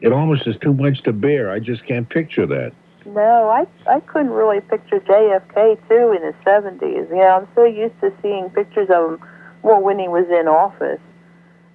it 0.00 0.12
almost 0.12 0.46
is 0.46 0.56
too 0.62 0.72
much 0.72 1.02
to 1.02 1.12
bear. 1.12 1.50
I 1.50 1.58
just 1.60 1.84
can't 1.86 2.08
picture 2.08 2.46
that. 2.46 2.72
No, 3.04 3.50
I 3.50 3.66
I 3.86 4.00
couldn't 4.00 4.30
really 4.30 4.62
picture 4.62 5.00
JFK 5.00 5.76
too 5.90 6.16
in 6.16 6.24
his 6.24 6.34
seventies. 6.42 7.04
You 7.10 7.16
know, 7.16 7.40
I'm 7.42 7.48
so 7.54 7.64
used 7.66 8.00
to 8.00 8.14
seeing 8.22 8.48
pictures 8.48 8.88
of 8.88 9.10
him, 9.12 9.28
well, 9.62 9.82
when 9.82 9.98
he 9.98 10.08
was 10.08 10.24
in 10.30 10.48
office, 10.48 11.00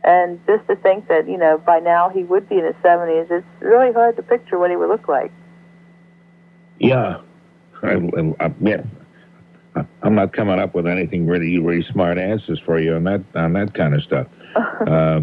and 0.06 0.40
just 0.46 0.68
to 0.68 0.76
think 0.78 1.08
that 1.08 1.28
you 1.28 1.38
know 1.38 1.58
by 1.58 1.80
now 1.80 2.10
he 2.10 2.24
would 2.24 2.48
be 2.48 2.60
in 2.60 2.66
his 2.66 2.76
seventies, 2.82 3.28
it's 3.30 3.46
really 3.60 3.92
hard 3.92 4.16
to 4.18 4.24
picture 4.24 4.58
what 4.58 4.70
he 4.70 4.76
would 4.76 4.90
look 4.90 5.08
like. 5.08 5.32
Yeah, 6.80 7.22
I, 7.82 7.96
I, 8.40 8.54
yeah. 8.62 8.84
I'm 10.04 10.16
not 10.16 10.32
coming 10.32 10.58
up 10.60 10.74
with 10.74 10.88
anything 10.88 11.28
really 11.28 11.60
really 11.60 11.84
smart 11.92 12.18
answers 12.18 12.62
for 12.66 12.80
you 12.80 12.96
on 12.96 13.04
that 13.06 13.24
on 13.36 13.54
that 13.54 13.74
kind 13.74 13.94
of 13.94 14.04
stuff. 14.04 14.28
uh, 14.56 15.22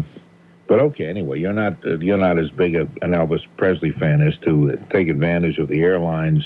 but 0.67 0.79
okay, 0.79 1.05
anyway, 1.05 1.39
you're 1.39 1.53
not 1.53 1.83
uh, 1.85 1.97
you're 1.99 2.17
not 2.17 2.37
as 2.37 2.49
big 2.51 2.75
a, 2.75 2.81
an 3.01 3.11
Elvis 3.11 3.41
Presley 3.57 3.91
fan 3.91 4.21
as 4.21 4.37
to 4.43 4.77
take 4.91 5.07
advantage 5.07 5.57
of 5.57 5.69
the 5.69 5.81
airlines 5.81 6.43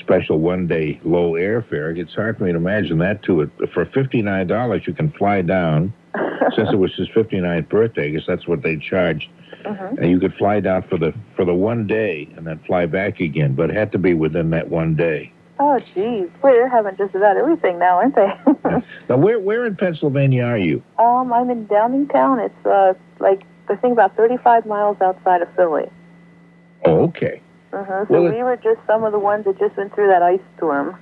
special 0.00 0.38
one 0.38 0.66
day 0.66 1.00
low 1.04 1.32
airfare. 1.32 1.96
It's 1.96 2.14
hard 2.14 2.38
for 2.38 2.44
me 2.44 2.52
to 2.52 2.58
imagine 2.58 2.98
that 2.98 3.22
too. 3.22 3.42
It, 3.42 3.50
for 3.72 3.84
fifty 3.86 4.22
nine 4.22 4.46
dollars, 4.46 4.82
you 4.86 4.94
can 4.94 5.10
fly 5.12 5.42
down. 5.42 5.92
Since 6.54 6.68
it 6.72 6.76
was 6.76 6.94
his 6.94 7.08
59th 7.08 7.68
birthday, 7.68 8.06
I 8.06 8.10
guess 8.10 8.22
that's 8.26 8.46
what 8.46 8.62
they 8.62 8.76
charged. 8.76 9.28
Mhm. 9.64 9.98
And 9.98 10.10
you 10.10 10.20
could 10.20 10.34
fly 10.34 10.60
down 10.60 10.82
for 10.82 10.96
the 10.98 11.12
for 11.34 11.44
the 11.44 11.54
one 11.54 11.86
day 11.86 12.28
and 12.36 12.46
then 12.46 12.60
fly 12.66 12.86
back 12.86 13.18
again, 13.20 13.54
but 13.54 13.70
it 13.70 13.76
had 13.76 13.90
to 13.92 13.98
be 13.98 14.14
within 14.14 14.50
that 14.50 14.68
one 14.68 14.94
day. 14.94 15.32
Oh, 15.58 15.80
geez, 15.94 16.28
they're 16.42 16.68
having 16.68 16.96
just 16.96 17.14
about 17.14 17.36
everything 17.36 17.78
now, 17.78 17.96
aren't 17.96 18.14
they? 18.16 18.28
Now, 19.08 19.16
where 19.16 19.38
where 19.40 19.64
in 19.66 19.76
Pennsylvania 19.76 20.44
are 20.44 20.58
you? 20.58 20.82
um, 20.98 21.32
I'm 21.32 21.48
in 21.50 21.66
Downingtown. 21.66 22.44
It's 22.44 22.66
uh 22.66 22.94
like 23.20 23.42
I 23.68 23.76
think 23.76 23.92
about 23.92 24.14
35 24.16 24.66
miles 24.66 24.96
outside 25.00 25.40
of 25.42 25.48
Philly. 25.56 25.88
Oh, 26.84 27.04
okay. 27.04 27.40
Uh 27.76 28.06
So 28.06 28.22
we 28.22 28.42
were 28.42 28.56
just 28.56 28.80
some 28.86 29.04
of 29.04 29.12
the 29.12 29.18
ones 29.18 29.44
that 29.44 29.58
just 29.58 29.76
went 29.76 29.94
through 29.94 30.08
that 30.08 30.22
ice 30.22 30.40
storm. 30.56 30.96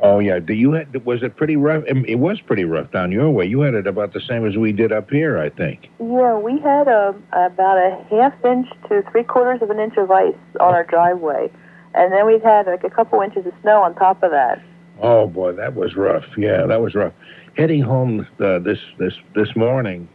Oh 0.00 0.20
yeah. 0.20 0.38
Do 0.38 0.54
you 0.54 0.72
had, 0.72 1.04
was 1.04 1.22
it 1.22 1.36
pretty 1.36 1.56
rough? 1.56 1.82
It 1.86 2.18
was 2.18 2.40
pretty 2.40 2.64
rough 2.64 2.90
down 2.92 3.10
your 3.10 3.30
way. 3.30 3.46
You 3.46 3.60
had 3.62 3.74
it 3.74 3.86
about 3.86 4.12
the 4.12 4.20
same 4.20 4.46
as 4.46 4.56
we 4.56 4.72
did 4.72 4.92
up 4.92 5.10
here, 5.10 5.38
I 5.38 5.50
think. 5.50 5.88
Yeah, 5.98 6.38
we 6.38 6.60
had 6.60 6.86
a, 6.86 7.14
about 7.32 7.78
a 7.78 8.04
half 8.10 8.32
inch 8.44 8.68
to 8.88 9.02
three 9.10 9.24
quarters 9.24 9.60
of 9.60 9.70
an 9.70 9.80
inch 9.80 9.96
of 9.96 10.10
ice 10.10 10.34
on 10.60 10.72
our 10.72 10.84
driveway. 10.84 11.50
And 11.94 12.12
then 12.12 12.26
we've 12.26 12.42
had 12.42 12.66
like 12.66 12.84
a 12.84 12.90
couple 12.90 13.20
inches 13.22 13.46
of 13.46 13.52
snow 13.62 13.82
on 13.82 13.94
top 13.96 14.22
of 14.22 14.30
that. 14.30 14.62
Oh 15.00 15.26
boy, 15.26 15.52
that 15.52 15.74
was 15.74 15.96
rough. 15.96 16.24
Yeah, 16.36 16.66
that 16.66 16.80
was 16.80 16.94
rough. 16.94 17.12
Heading 17.56 17.82
home 17.82 18.26
uh, 18.40 18.58
this 18.60 18.78
this 18.98 19.14
this 19.34 19.48
morning. 19.56 20.08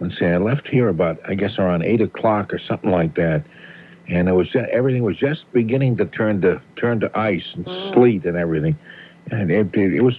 Let's 0.00 0.18
see, 0.18 0.26
I 0.26 0.38
left 0.38 0.68
here 0.68 0.88
about 0.88 1.18
I 1.28 1.34
guess 1.34 1.58
around 1.58 1.82
eight 1.82 2.00
o'clock 2.00 2.52
or 2.52 2.58
something 2.58 2.90
like 2.90 3.14
that, 3.16 3.44
and 4.12 4.28
it 4.28 4.32
was 4.32 4.48
everything 4.70 5.02
was 5.02 5.16
just 5.16 5.50
beginning 5.52 5.96
to 5.96 6.04
turn 6.04 6.42
to 6.42 6.60
turn 6.76 7.00
to 7.00 7.18
ice 7.18 7.46
and 7.54 7.64
mm. 7.64 7.94
sleet 7.94 8.24
and 8.24 8.36
everything. 8.36 8.78
And 9.30 9.50
it, 9.50 9.74
it, 9.74 9.94
it 9.94 10.02
was, 10.02 10.14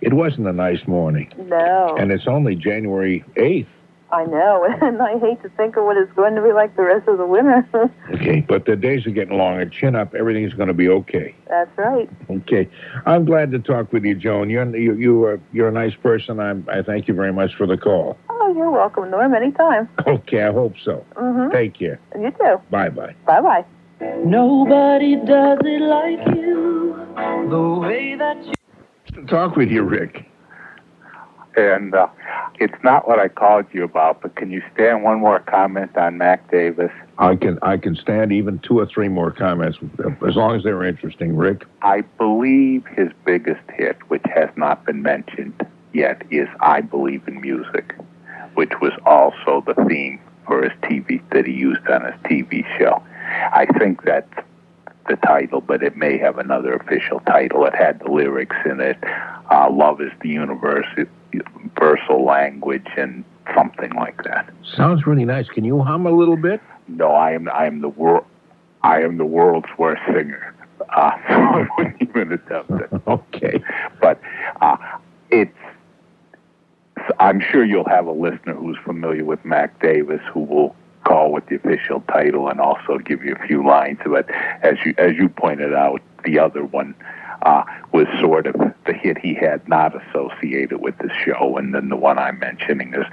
it 0.00 0.12
wasn't 0.12 0.46
a 0.46 0.52
nice 0.52 0.86
morning. 0.86 1.32
No. 1.36 1.96
And 1.98 2.12
it's 2.12 2.26
only 2.26 2.54
January 2.54 3.24
8th. 3.36 3.66
I 4.12 4.24
know, 4.24 4.66
and 4.82 5.00
I 5.00 5.18
hate 5.18 5.42
to 5.42 5.48
think 5.50 5.76
of 5.76 5.84
what 5.84 5.96
it's 5.96 6.12
going 6.12 6.34
to 6.34 6.42
be 6.42 6.52
like 6.52 6.76
the 6.76 6.82
rest 6.82 7.08
of 7.08 7.18
the 7.18 7.26
winter. 7.26 7.66
Okay, 8.14 8.40
but 8.40 8.66
the 8.66 8.76
days 8.76 9.06
are 9.06 9.10
getting 9.10 9.38
longer. 9.38 9.64
Chin 9.66 9.94
up. 9.94 10.14
Everything's 10.14 10.52
going 10.52 10.68
to 10.68 10.74
be 10.74 10.88
okay. 10.88 11.34
That's 11.48 11.70
right. 11.78 12.08
Okay, 12.28 12.68
I'm 13.06 13.24
glad 13.24 13.50
to 13.52 13.58
talk 13.58 13.92
with 13.92 14.04
you, 14.04 14.14
Joan. 14.14 14.50
You're 14.50 14.76
you 14.76 14.94
you 14.94 15.24
are 15.24 15.40
you're 15.52 15.68
a 15.68 15.72
nice 15.72 15.94
person. 15.94 16.38
I'm 16.38 16.66
I 16.70 16.82
thank 16.82 17.08
you 17.08 17.14
very 17.14 17.32
much 17.32 17.54
for 17.54 17.66
the 17.66 17.78
call. 17.78 18.18
Oh, 18.28 18.52
you're 18.54 18.70
welcome, 18.70 19.10
Norm, 19.10 19.32
anytime. 19.34 19.88
Okay, 20.06 20.42
I 20.42 20.52
hope 20.52 20.74
so. 20.84 21.04
Mm-hmm. 21.14 21.52
Take 21.52 21.78
care. 21.78 22.00
You 22.18 22.30
too. 22.32 22.60
Bye 22.70 22.90
bye. 22.90 23.14
Bye 23.26 23.40
bye. 23.40 23.64
Nobody 24.24 25.16
does 25.16 25.58
it 25.62 25.82
like 25.82 26.36
you. 26.36 26.96
The 27.48 27.78
way 27.80 28.16
that 28.16 28.44
you. 28.44 29.26
Talk 29.26 29.56
with 29.56 29.70
you, 29.70 29.82
Rick. 29.82 30.26
And 31.60 31.94
uh, 31.94 32.08
it's 32.58 32.82
not 32.82 33.06
what 33.06 33.18
I 33.18 33.28
called 33.28 33.66
you 33.72 33.84
about, 33.84 34.22
but 34.22 34.34
can 34.36 34.50
you 34.50 34.62
stand 34.72 35.02
one 35.02 35.20
more 35.20 35.40
comment 35.40 35.96
on 35.96 36.16
Mac 36.18 36.50
Davis? 36.50 36.90
I 37.18 37.36
can 37.36 37.58
I 37.62 37.76
can 37.76 37.94
stand 37.96 38.32
even 38.32 38.58
two 38.60 38.78
or 38.78 38.86
three 38.86 39.08
more 39.08 39.30
comments 39.30 39.78
as 40.26 40.36
long 40.36 40.56
as 40.56 40.64
they're 40.64 40.84
interesting, 40.84 41.36
Rick. 41.36 41.64
I 41.82 42.00
believe 42.18 42.86
his 42.86 43.08
biggest 43.26 43.60
hit, 43.74 43.98
which 44.08 44.24
has 44.34 44.48
not 44.56 44.86
been 44.86 45.02
mentioned 45.02 45.66
yet, 45.92 46.22
is 46.30 46.48
I 46.60 46.80
Believe 46.80 47.28
in 47.28 47.40
Music, 47.40 47.94
which 48.54 48.72
was 48.80 48.92
also 49.04 49.62
the 49.66 49.74
theme 49.84 50.18
for 50.46 50.62
his 50.62 50.72
TV 50.82 51.20
that 51.32 51.46
he 51.46 51.52
used 51.52 51.86
on 51.88 52.04
his 52.04 52.14
TV 52.24 52.64
show. 52.78 53.02
I 53.52 53.66
think 53.78 54.02
that's 54.04 54.32
the 55.08 55.16
title, 55.16 55.60
but 55.60 55.82
it 55.82 55.96
may 55.96 56.16
have 56.18 56.38
another 56.38 56.74
official 56.74 57.20
title. 57.20 57.66
It 57.66 57.74
had 57.74 58.00
the 58.00 58.10
lyrics 58.10 58.56
in 58.64 58.80
it. 58.80 58.96
Uh, 59.50 59.68
Love 59.70 60.00
is 60.00 60.12
the 60.22 60.28
universe, 60.28 60.86
universal 61.32 62.24
language, 62.24 62.86
and 62.96 63.24
something 63.54 63.92
like 63.92 64.22
that. 64.24 64.48
Sounds 64.76 65.06
really 65.06 65.24
nice. 65.24 65.48
Can 65.48 65.64
you 65.64 65.80
hum 65.82 66.06
a 66.06 66.10
little 66.10 66.36
bit? 66.36 66.60
No, 66.88 67.12
I 67.12 67.32
am 67.32 67.48
I 67.48 67.66
am 67.66 67.80
the 67.80 67.88
world 67.88 68.24
I 68.82 69.02
am 69.02 69.18
the 69.18 69.26
world's 69.26 69.68
worst 69.78 70.02
singer. 70.06 70.54
Uh, 70.96 71.12
so 71.28 71.34
I 71.34 71.68
wouldn't 71.76 72.02
even 72.02 72.32
attempt 72.32 72.70
it. 72.72 72.90
okay. 73.06 73.62
But 74.00 74.20
uh, 74.60 74.76
it's 75.30 75.56
I'm 77.20 77.40
sure 77.40 77.64
you'll 77.64 77.88
have 77.88 78.06
a 78.06 78.12
listener 78.12 78.54
who's 78.54 78.76
familiar 78.84 79.24
with 79.24 79.44
Mac 79.44 79.80
Davis 79.80 80.20
who 80.32 80.40
will 80.40 80.74
call 81.04 81.32
with 81.32 81.46
the 81.46 81.56
official 81.56 82.02
title 82.08 82.48
and 82.48 82.60
also 82.60 82.98
give 82.98 83.24
you 83.24 83.34
a 83.34 83.46
few 83.46 83.66
lines. 83.66 83.98
But 84.04 84.30
as 84.62 84.76
you 84.84 84.94
as 84.98 85.16
you 85.16 85.28
pointed 85.28 85.74
out, 85.74 86.00
the 86.24 86.38
other 86.38 86.64
one 86.64 86.94
uh, 87.42 87.64
was 87.92 88.06
sort 88.20 88.46
of 88.46 88.54
the 88.86 88.92
hit 88.92 89.18
he 89.18 89.34
had 89.34 89.66
not 89.68 89.94
associated 89.94 90.80
with 90.80 90.96
the 90.98 91.10
show, 91.24 91.56
and 91.56 91.74
then 91.74 91.88
the 91.88 91.96
one 91.96 92.18
I'm 92.18 92.38
mentioning 92.38 92.94
is 92.94 93.06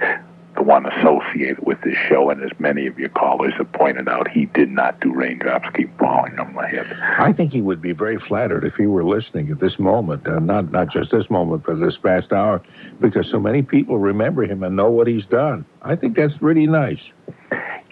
the 0.58 0.64
one 0.64 0.86
associated 0.86 1.64
with 1.64 1.80
this 1.82 1.96
show. 2.08 2.30
And 2.30 2.42
as 2.42 2.50
many 2.58 2.86
of 2.86 2.98
your 2.98 3.08
callers 3.10 3.54
have 3.58 3.70
pointed 3.72 4.08
out, 4.08 4.28
he 4.28 4.46
did 4.46 4.70
not 4.70 5.00
do 5.00 5.14
Raindrops 5.14 5.68
Keep 5.74 5.96
Falling 5.98 6.38
on 6.38 6.52
My 6.52 6.68
Head. 6.68 6.86
I 7.18 7.32
think 7.32 7.52
he 7.52 7.62
would 7.62 7.80
be 7.80 7.92
very 7.92 8.18
flattered 8.18 8.64
if 8.64 8.74
he 8.74 8.86
were 8.86 9.04
listening 9.04 9.50
at 9.50 9.60
this 9.60 9.78
moment, 9.78 10.26
uh, 10.26 10.40
not 10.40 10.72
not 10.72 10.88
just 10.88 11.12
this 11.12 11.30
moment, 11.30 11.62
but 11.64 11.78
this 11.78 11.96
past 11.96 12.32
hour, 12.32 12.60
because 13.00 13.30
so 13.30 13.38
many 13.38 13.62
people 13.62 13.98
remember 13.98 14.44
him 14.44 14.62
and 14.64 14.74
know 14.74 14.90
what 14.90 15.06
he's 15.06 15.24
done. 15.26 15.64
I 15.82 15.94
think 15.94 16.16
that's 16.16 16.42
really 16.42 16.66
nice. 16.66 17.00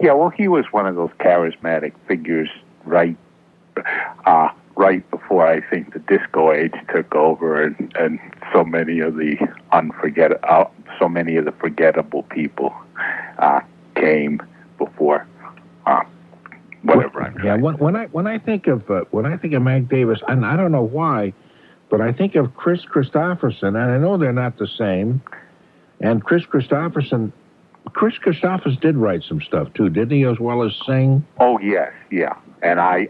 Yeah, 0.00 0.12
well, 0.12 0.30
he 0.30 0.48
was 0.48 0.66
one 0.72 0.86
of 0.86 0.96
those 0.96 1.10
charismatic 1.20 1.92
figures, 2.08 2.50
right? 2.84 3.16
Uh, 4.26 4.48
right 4.76 5.08
before 5.10 5.46
I 5.46 5.60
think 5.68 5.94
the 5.94 5.98
disco 6.00 6.52
age 6.52 6.74
took 6.94 7.14
over, 7.14 7.62
and, 7.62 7.92
and 7.98 8.20
so 8.52 8.62
many 8.62 9.00
of 9.00 9.16
the 9.16 9.36
unforget, 9.72 10.38
uh, 10.48 10.66
so 10.98 11.08
many 11.08 11.36
of 11.36 11.46
the 11.46 11.52
forgettable 11.52 12.22
people 12.24 12.74
uh, 13.38 13.60
came 13.94 14.40
before. 14.78 15.26
Uh, 15.86 16.02
whatever 16.82 17.22
I'm 17.22 17.36
Yeah, 17.42 17.56
when, 17.56 17.78
when 17.78 17.96
I 17.96 18.06
when 18.06 18.26
I 18.26 18.38
think 18.38 18.66
of 18.66 18.88
uh, 18.90 19.04
when 19.10 19.26
I 19.26 19.36
think 19.36 19.54
of 19.54 19.62
Mac 19.62 19.88
Davis, 19.88 20.20
and 20.28 20.44
I 20.44 20.56
don't 20.56 20.72
know 20.72 20.82
why, 20.84 21.32
but 21.90 22.00
I 22.00 22.12
think 22.12 22.34
of 22.34 22.54
Kris 22.54 22.84
Kristofferson, 22.84 23.68
and 23.68 23.78
I 23.78 23.98
know 23.98 24.16
they're 24.16 24.32
not 24.32 24.58
the 24.58 24.68
same. 24.68 25.22
And 26.00 26.22
Kris 26.22 26.44
Kristofferson, 26.44 27.32
Kris 27.92 28.14
Kristofferson 28.24 28.78
did 28.80 28.96
write 28.96 29.24
some 29.26 29.40
stuff 29.40 29.72
too, 29.74 29.88
didn't 29.88 30.10
he, 30.10 30.24
as 30.24 30.38
well 30.38 30.62
as 30.62 30.72
sing? 30.86 31.26
Oh 31.40 31.58
yes, 31.60 31.92
yeah. 32.10 32.36
And 32.62 32.80
I, 32.80 33.08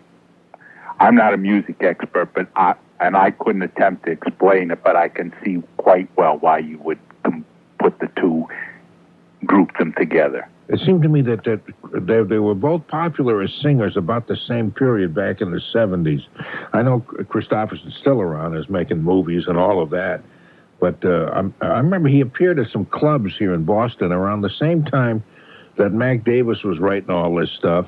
I'm 0.98 1.14
not 1.14 1.34
a 1.34 1.36
music 1.36 1.76
expert, 1.82 2.32
but 2.34 2.48
I 2.56 2.74
and 2.98 3.16
I 3.16 3.30
couldn't 3.30 3.62
attempt 3.62 4.06
to 4.06 4.12
explain 4.12 4.70
it, 4.70 4.82
but 4.82 4.96
I 4.96 5.08
can 5.08 5.34
see 5.44 5.62
quite 5.76 6.08
well 6.16 6.38
why 6.38 6.58
you 6.58 6.78
would 6.78 6.98
put 7.78 7.98
the 8.00 8.08
two, 8.20 8.46
group 9.44 9.76
them 9.78 9.94
together. 9.96 10.48
It 10.68 10.80
seemed 10.80 11.02
to 11.02 11.08
me 11.08 11.22
that, 11.22 11.44
that 11.44 11.60
they, 11.92 12.22
they 12.24 12.38
were 12.38 12.54
both 12.54 12.86
popular 12.88 13.40
as 13.42 13.54
singers 13.62 13.96
about 13.96 14.26
the 14.26 14.36
same 14.48 14.72
period 14.72 15.14
back 15.14 15.40
in 15.40 15.52
the 15.52 15.60
70s. 15.72 16.22
I 16.72 16.82
know 16.82 17.00
Kristofferson's 17.00 17.94
still 18.00 18.20
around, 18.20 18.56
is 18.56 18.68
making 18.68 19.02
movies 19.02 19.44
and 19.46 19.56
all 19.56 19.80
of 19.80 19.90
that. 19.90 20.22
But 20.80 21.04
uh, 21.04 21.30
I'm, 21.32 21.54
I 21.60 21.78
remember 21.78 22.08
he 22.08 22.20
appeared 22.20 22.58
at 22.58 22.70
some 22.72 22.84
clubs 22.86 23.34
here 23.38 23.54
in 23.54 23.64
Boston 23.64 24.10
around 24.10 24.40
the 24.40 24.50
same 24.58 24.84
time 24.84 25.22
that 25.78 25.92
Mac 25.92 26.24
Davis 26.24 26.62
was 26.64 26.80
writing 26.80 27.10
all 27.10 27.36
this 27.36 27.50
stuff. 27.56 27.86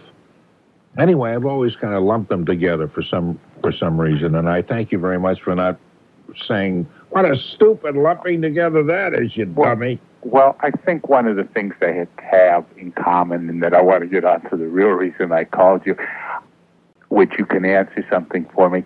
Anyway, 0.98 1.32
I've 1.32 1.46
always 1.46 1.76
kind 1.76 1.94
of 1.94 2.02
lumped 2.02 2.28
them 2.28 2.44
together 2.44 2.88
for 2.88 3.02
some 3.02 3.38
for 3.62 3.72
some 3.72 4.00
reason, 4.00 4.34
and 4.34 4.48
I 4.48 4.62
thank 4.62 4.90
you 4.90 4.98
very 4.98 5.18
much 5.18 5.40
for 5.40 5.54
not 5.54 5.78
saying 6.46 6.86
what 7.10 7.24
a 7.24 7.36
stupid 7.36 7.96
lumping 7.96 8.42
together 8.42 8.82
that 8.82 9.14
is, 9.14 9.36
you 9.36 9.44
dummy. 9.44 10.00
Well, 10.22 10.56
I 10.60 10.72
think 10.72 11.08
one 11.08 11.28
of 11.28 11.36
the 11.36 11.44
things 11.44 11.74
they 11.80 11.94
had- 11.94 12.08
have 12.16 12.64
in 12.76 12.90
common, 12.92 13.48
and 13.48 13.62
that 13.62 13.72
I 13.74 13.80
want 13.80 14.00
to 14.00 14.06
get 14.08 14.24
on 14.24 14.40
to 14.50 14.56
the 14.56 14.66
real 14.66 14.88
reason 14.88 15.30
I 15.30 15.44
called 15.44 15.86
you, 15.86 15.96
which 17.08 17.38
you 17.38 17.46
can 17.46 17.64
answer 17.64 18.04
something 18.10 18.44
for 18.52 18.68
me. 18.68 18.82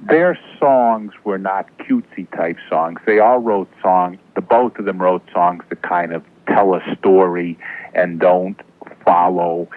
Their 0.00 0.38
songs 0.58 1.12
were 1.24 1.38
not 1.38 1.66
cutesy 1.78 2.28
type 2.34 2.56
songs. 2.70 3.00
They 3.04 3.18
all 3.18 3.38
wrote 3.38 3.68
songs. 3.82 4.18
The 4.34 4.40
both 4.40 4.78
of 4.78 4.86
them 4.86 5.00
wrote 5.00 5.22
songs 5.32 5.62
that 5.68 5.82
kind 5.82 6.14
of 6.14 6.24
tell 6.46 6.74
a 6.74 6.96
story 6.96 7.58
and 7.94 8.18
don't 8.18 8.60
follow 9.04 9.68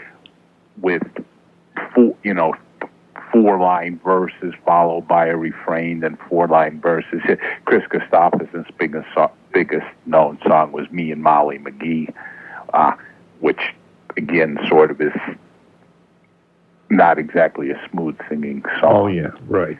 with 0.79 1.03
four, 1.93 2.15
you 2.23 2.33
know, 2.33 2.53
four 3.31 3.59
line 3.59 3.99
verses 4.03 4.53
followed 4.65 5.07
by 5.07 5.27
a 5.27 5.37
refrain, 5.37 6.01
then 6.01 6.17
four 6.29 6.47
line 6.47 6.79
verses. 6.81 7.21
Kris 7.65 7.83
Kristofferson's 7.87 8.67
biggest 8.77 9.07
so- 9.15 9.31
biggest 9.53 9.87
known 10.05 10.37
song 10.47 10.71
was 10.71 10.89
"Me 10.91 11.11
and 11.11 11.21
Molly 11.23 11.59
McGee," 11.59 12.13
uh, 12.73 12.93
which 13.39 13.61
again 14.17 14.57
sort 14.67 14.91
of 14.91 15.01
is 15.01 15.13
not 16.89 17.17
exactly 17.17 17.71
a 17.71 17.81
smooth 17.89 18.17
singing 18.29 18.63
song. 18.79 18.93
Oh, 18.93 19.07
yeah, 19.07 19.31
right. 19.47 19.77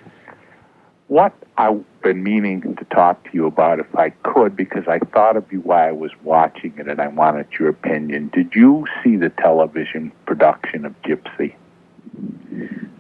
What 1.07 1.33
I've 1.57 1.83
been 2.01 2.23
meaning 2.23 2.61
to 2.61 2.85
talk 2.85 3.21
to 3.25 3.29
you 3.33 3.45
about, 3.45 3.79
if 3.79 3.95
I 3.97 4.11
could, 4.23 4.55
because 4.55 4.87
I 4.87 4.99
thought 4.99 5.35
of 5.35 5.51
you 5.51 5.59
while 5.59 5.89
I 5.89 5.91
was 5.91 6.11
watching 6.23 6.73
it, 6.77 6.87
and 6.87 7.01
I 7.01 7.07
wanted 7.07 7.47
your 7.59 7.67
opinion. 7.67 8.29
Did 8.33 8.55
you 8.55 8.87
see 9.03 9.17
the 9.17 9.29
television 9.29 10.13
production 10.25 10.85
of 10.85 10.95
Gypsy? 11.01 11.53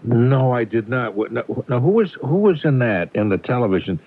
No, 0.03 0.51
I 0.51 0.63
did 0.63 0.89
not. 0.89 1.15
Now, 1.31 1.79
who 1.79 1.91
was 1.91 2.13
who 2.21 2.37
was 2.37 2.65
in 2.65 2.79
that 2.79 3.15
in 3.15 3.29
the 3.29 3.37
television 3.37 3.99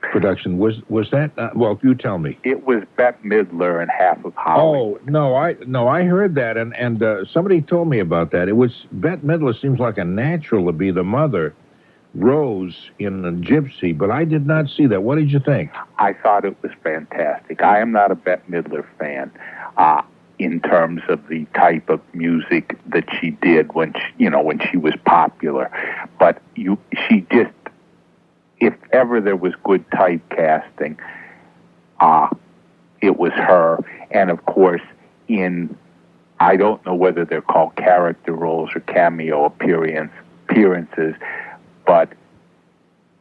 production? 0.00 0.58
Was 0.58 0.76
was 0.88 1.10
that? 1.12 1.30
Uh, 1.38 1.50
well, 1.54 1.78
you 1.82 1.94
tell 1.94 2.18
me. 2.18 2.38
It 2.44 2.66
was 2.66 2.82
Bette 2.96 3.18
Midler 3.24 3.80
and 3.80 3.90
half 3.90 4.24
of 4.24 4.34
Holly. 4.34 4.60
Oh 4.62 5.00
no, 5.06 5.36
I 5.36 5.56
no, 5.66 5.88
I 5.88 6.04
heard 6.04 6.34
that, 6.34 6.56
and 6.56 6.76
and 6.76 7.02
uh, 7.02 7.24
somebody 7.24 7.62
told 7.62 7.88
me 7.88 8.00
about 8.00 8.32
that. 8.32 8.48
It 8.48 8.56
was 8.56 8.86
Bette 8.92 9.22
Midler 9.22 9.58
seems 9.58 9.78
like 9.78 9.98
a 9.98 10.04
natural 10.04 10.66
to 10.66 10.72
be 10.72 10.90
the 10.90 11.04
mother, 11.04 11.54
Rose 12.14 12.90
in 12.98 13.22
the 13.22 13.30
Gypsy, 13.30 13.96
but 13.96 14.10
I 14.10 14.24
did 14.24 14.46
not 14.46 14.68
see 14.68 14.86
that. 14.86 15.02
What 15.02 15.16
did 15.16 15.30
you 15.30 15.40
think? 15.40 15.70
I 15.98 16.12
thought 16.12 16.44
it 16.44 16.56
was 16.62 16.72
fantastic. 16.82 17.62
I 17.62 17.80
am 17.80 17.92
not 17.92 18.10
a 18.10 18.14
Bette 18.14 18.42
Midler 18.50 18.84
fan 18.98 19.30
uh, 19.76 20.02
in 20.40 20.58
terms 20.60 21.02
of 21.08 21.28
the 21.28 21.44
type 21.54 21.90
of 21.90 22.00
music 22.14 22.78
that 22.86 23.04
she 23.20 23.32
did 23.42 23.74
when 23.74 23.92
she, 23.92 24.24
you 24.24 24.30
know 24.30 24.40
when 24.40 24.58
she 24.58 24.78
was 24.78 24.94
popular, 25.04 25.70
but 26.18 26.40
you 26.56 26.78
she 27.06 27.26
just 27.30 27.52
if 28.58 28.72
ever 28.92 29.20
there 29.20 29.36
was 29.36 29.52
good 29.64 29.88
typecasting, 29.90 30.96
uh, 32.00 32.28
it 33.02 33.18
was 33.18 33.32
her. 33.32 33.78
And 34.10 34.30
of 34.30 34.46
course, 34.46 34.82
in 35.28 35.76
I 36.40 36.56
don't 36.56 36.84
know 36.86 36.94
whether 36.94 37.26
they're 37.26 37.42
called 37.42 37.76
character 37.76 38.32
roles 38.32 38.70
or 38.74 38.80
cameo 38.80 39.44
appearance 39.44 40.12
appearances, 40.48 41.14
but 41.86 42.14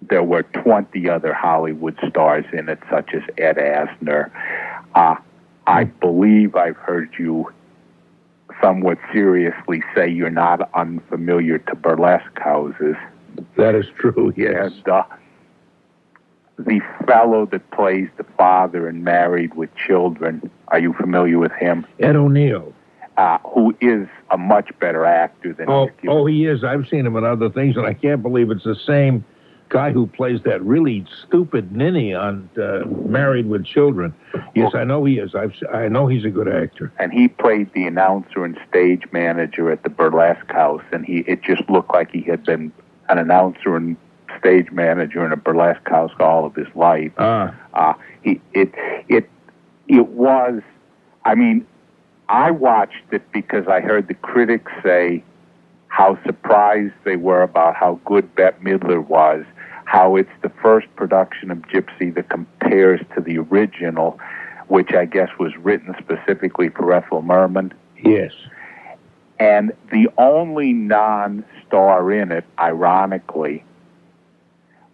there 0.01 0.23
were 0.23 0.43
20 0.43 1.09
other 1.09 1.33
Hollywood 1.33 1.99
stars 2.07 2.45
in 2.53 2.69
it, 2.69 2.79
such 2.89 3.13
as 3.13 3.23
Ed 3.37 3.57
Asner. 3.57 4.31
Uh, 4.95 5.15
I 5.69 5.83
believe 5.83 6.55
I've 6.55 6.77
heard 6.77 7.13
you 7.19 7.53
somewhat 8.59 8.97
seriously 9.13 9.83
say 9.95 10.09
you're 10.09 10.31
not 10.31 10.67
unfamiliar 10.73 11.59
to 11.59 11.75
burlesque 11.75 12.37
houses. 12.37 12.95
That 13.55 13.75
is 13.75 13.85
true. 13.95 14.33
Yes. 14.35 14.73
And, 14.73 14.89
uh, 14.89 15.03
the 16.57 16.81
fellow 17.05 17.45
that 17.45 17.69
plays 17.71 18.09
the 18.17 18.23
father 18.37 18.89
in 18.89 19.03
Married 19.03 19.53
with 19.53 19.69
Children. 19.75 20.49
Are 20.69 20.79
you 20.79 20.91
familiar 20.93 21.37
with 21.37 21.53
him? 21.53 21.85
Ed 21.99 22.15
O'Neill. 22.15 22.73
Uh, 23.15 23.37
who 23.53 23.75
is 23.79 24.07
a 24.31 24.37
much 24.37 24.71
better 24.79 25.05
actor 25.05 25.53
than 25.53 25.69
Oh, 25.69 25.89
oh, 26.07 26.25
he 26.25 26.45
is. 26.47 26.63
I've 26.63 26.87
seen 26.87 27.05
him 27.05 27.15
in 27.15 27.23
other 27.23 27.49
things, 27.49 27.77
and 27.77 27.85
I 27.85 27.93
can't 27.93 28.21
believe 28.21 28.49
it's 28.49 28.63
the 28.63 28.75
same 28.75 29.23
guy 29.69 29.91
who 29.91 30.07
plays 30.07 30.41
that 30.43 30.61
really 30.63 31.05
stupid 31.27 31.71
ninny 31.75 32.13
on 32.13 32.49
uh, 32.61 32.79
Married 33.07 33.47
with 33.47 33.65
Children. 33.65 34.13
Yes, 34.55 34.73
I 34.75 34.83
know 34.83 35.05
he 35.05 35.19
is. 35.19 35.35
I've, 35.35 35.53
I 35.73 35.87
know 35.87 36.07
he's 36.07 36.25
a 36.25 36.29
good 36.29 36.47
actor. 36.47 36.91
and 36.99 37.13
he 37.13 37.27
played 37.27 37.71
the 37.73 37.85
announcer 37.85 38.43
and 38.43 38.57
stage 38.67 39.03
manager 39.11 39.71
at 39.71 39.83
the 39.83 39.89
burlesque 39.89 40.51
house 40.51 40.83
and 40.91 41.05
he 41.05 41.19
it 41.27 41.41
just 41.43 41.69
looked 41.69 41.93
like 41.93 42.11
he 42.11 42.21
had 42.21 42.43
been 42.43 42.71
an 43.09 43.17
announcer 43.17 43.75
and 43.75 43.95
stage 44.39 44.71
manager 44.71 45.25
in 45.25 45.31
a 45.31 45.37
burlesque 45.37 45.87
house 45.87 46.11
all 46.19 46.45
of 46.45 46.55
his 46.55 46.67
life 46.75 47.11
Ah, 47.17 47.55
uh 47.73 47.93
he 48.21 48.39
it 48.53 48.73
it 49.07 49.29
it 49.87 50.07
was 50.09 50.61
i 51.25 51.33
mean 51.35 51.65
i 52.29 52.49
watched 52.51 53.03
it 53.11 53.23
because 53.31 53.67
i 53.67 53.79
heard 53.81 54.07
the 54.07 54.13
critics 54.13 54.71
say 54.83 55.23
how 55.87 56.17
surprised 56.23 56.93
they 57.03 57.15
were 57.15 57.41
about 57.41 57.75
how 57.75 57.99
good 58.05 58.33
bette 58.35 58.57
midler 58.63 59.05
was 59.05 59.43
how 59.89 60.15
it's 60.15 60.29
the 60.43 60.51
first 60.61 60.87
production 60.95 61.49
of 61.49 61.57
gypsy 61.63 62.13
that 62.13 62.29
compares 62.29 63.01
to 63.15 63.21
the 63.21 63.37
original 63.37 64.19
which 64.67 64.91
i 64.93 65.05
guess 65.05 65.29
was 65.39 65.51
written 65.57 65.95
specifically 65.99 66.69
for 66.69 66.93
ethel 66.93 67.21
merman 67.21 67.73
yes. 68.03 68.31
and 69.39 69.71
the 69.91 70.07
only 70.17 70.73
non-star 70.73 72.11
in 72.11 72.31
it, 72.31 72.45
ironically, 72.57 73.63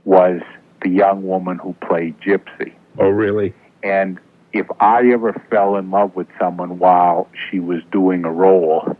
was 0.03 0.41
the 0.81 0.89
young 0.89 1.25
woman 1.25 1.57
who 1.57 1.73
played 1.87 2.19
Gypsy. 2.19 2.73
Oh, 2.99 3.09
really? 3.09 3.53
And 3.83 4.19
if 4.53 4.67
I 4.79 5.07
ever 5.11 5.33
fell 5.49 5.75
in 5.77 5.91
love 5.91 6.15
with 6.15 6.27
someone 6.39 6.79
while 6.79 7.27
she 7.49 7.59
was 7.59 7.81
doing 7.91 8.23
a 8.23 8.31
role, 8.31 8.95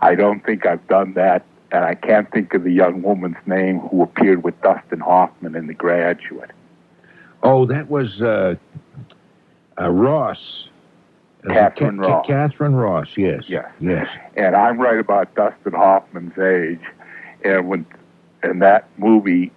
I 0.00 0.14
don't 0.14 0.44
think 0.44 0.66
I've 0.66 0.86
done 0.88 1.14
that. 1.14 1.44
And 1.72 1.84
I 1.84 1.94
can't 1.94 2.30
think 2.30 2.54
of 2.54 2.62
the 2.64 2.70
young 2.70 3.02
woman's 3.02 3.36
name 3.46 3.80
who 3.80 4.02
appeared 4.02 4.44
with 4.44 4.60
Dustin 4.62 5.00
Hoffman 5.00 5.56
in 5.56 5.66
The 5.66 5.74
Graduate. 5.74 6.50
Oh, 7.42 7.66
that 7.66 7.90
was 7.90 8.20
uh, 8.22 8.54
uh, 9.80 9.88
Ross. 9.90 10.68
Uh, 11.44 11.52
Catherine 11.52 11.98
Ca- 11.98 12.06
Ross. 12.08 12.26
Katharine 12.26 12.74
Ross, 12.74 13.08
yes. 13.16 13.42
Yes. 13.48 13.66
Yes. 13.80 14.06
and 14.36 14.54
I'm 14.56 14.78
right 14.80 14.98
about 14.98 15.34
Dustin 15.34 15.72
Hoffman's 15.72 16.38
age. 16.38 16.80
And 17.44 17.68
when 17.68 17.86
and 18.42 18.62
that 18.62 18.88
movie 18.96 19.52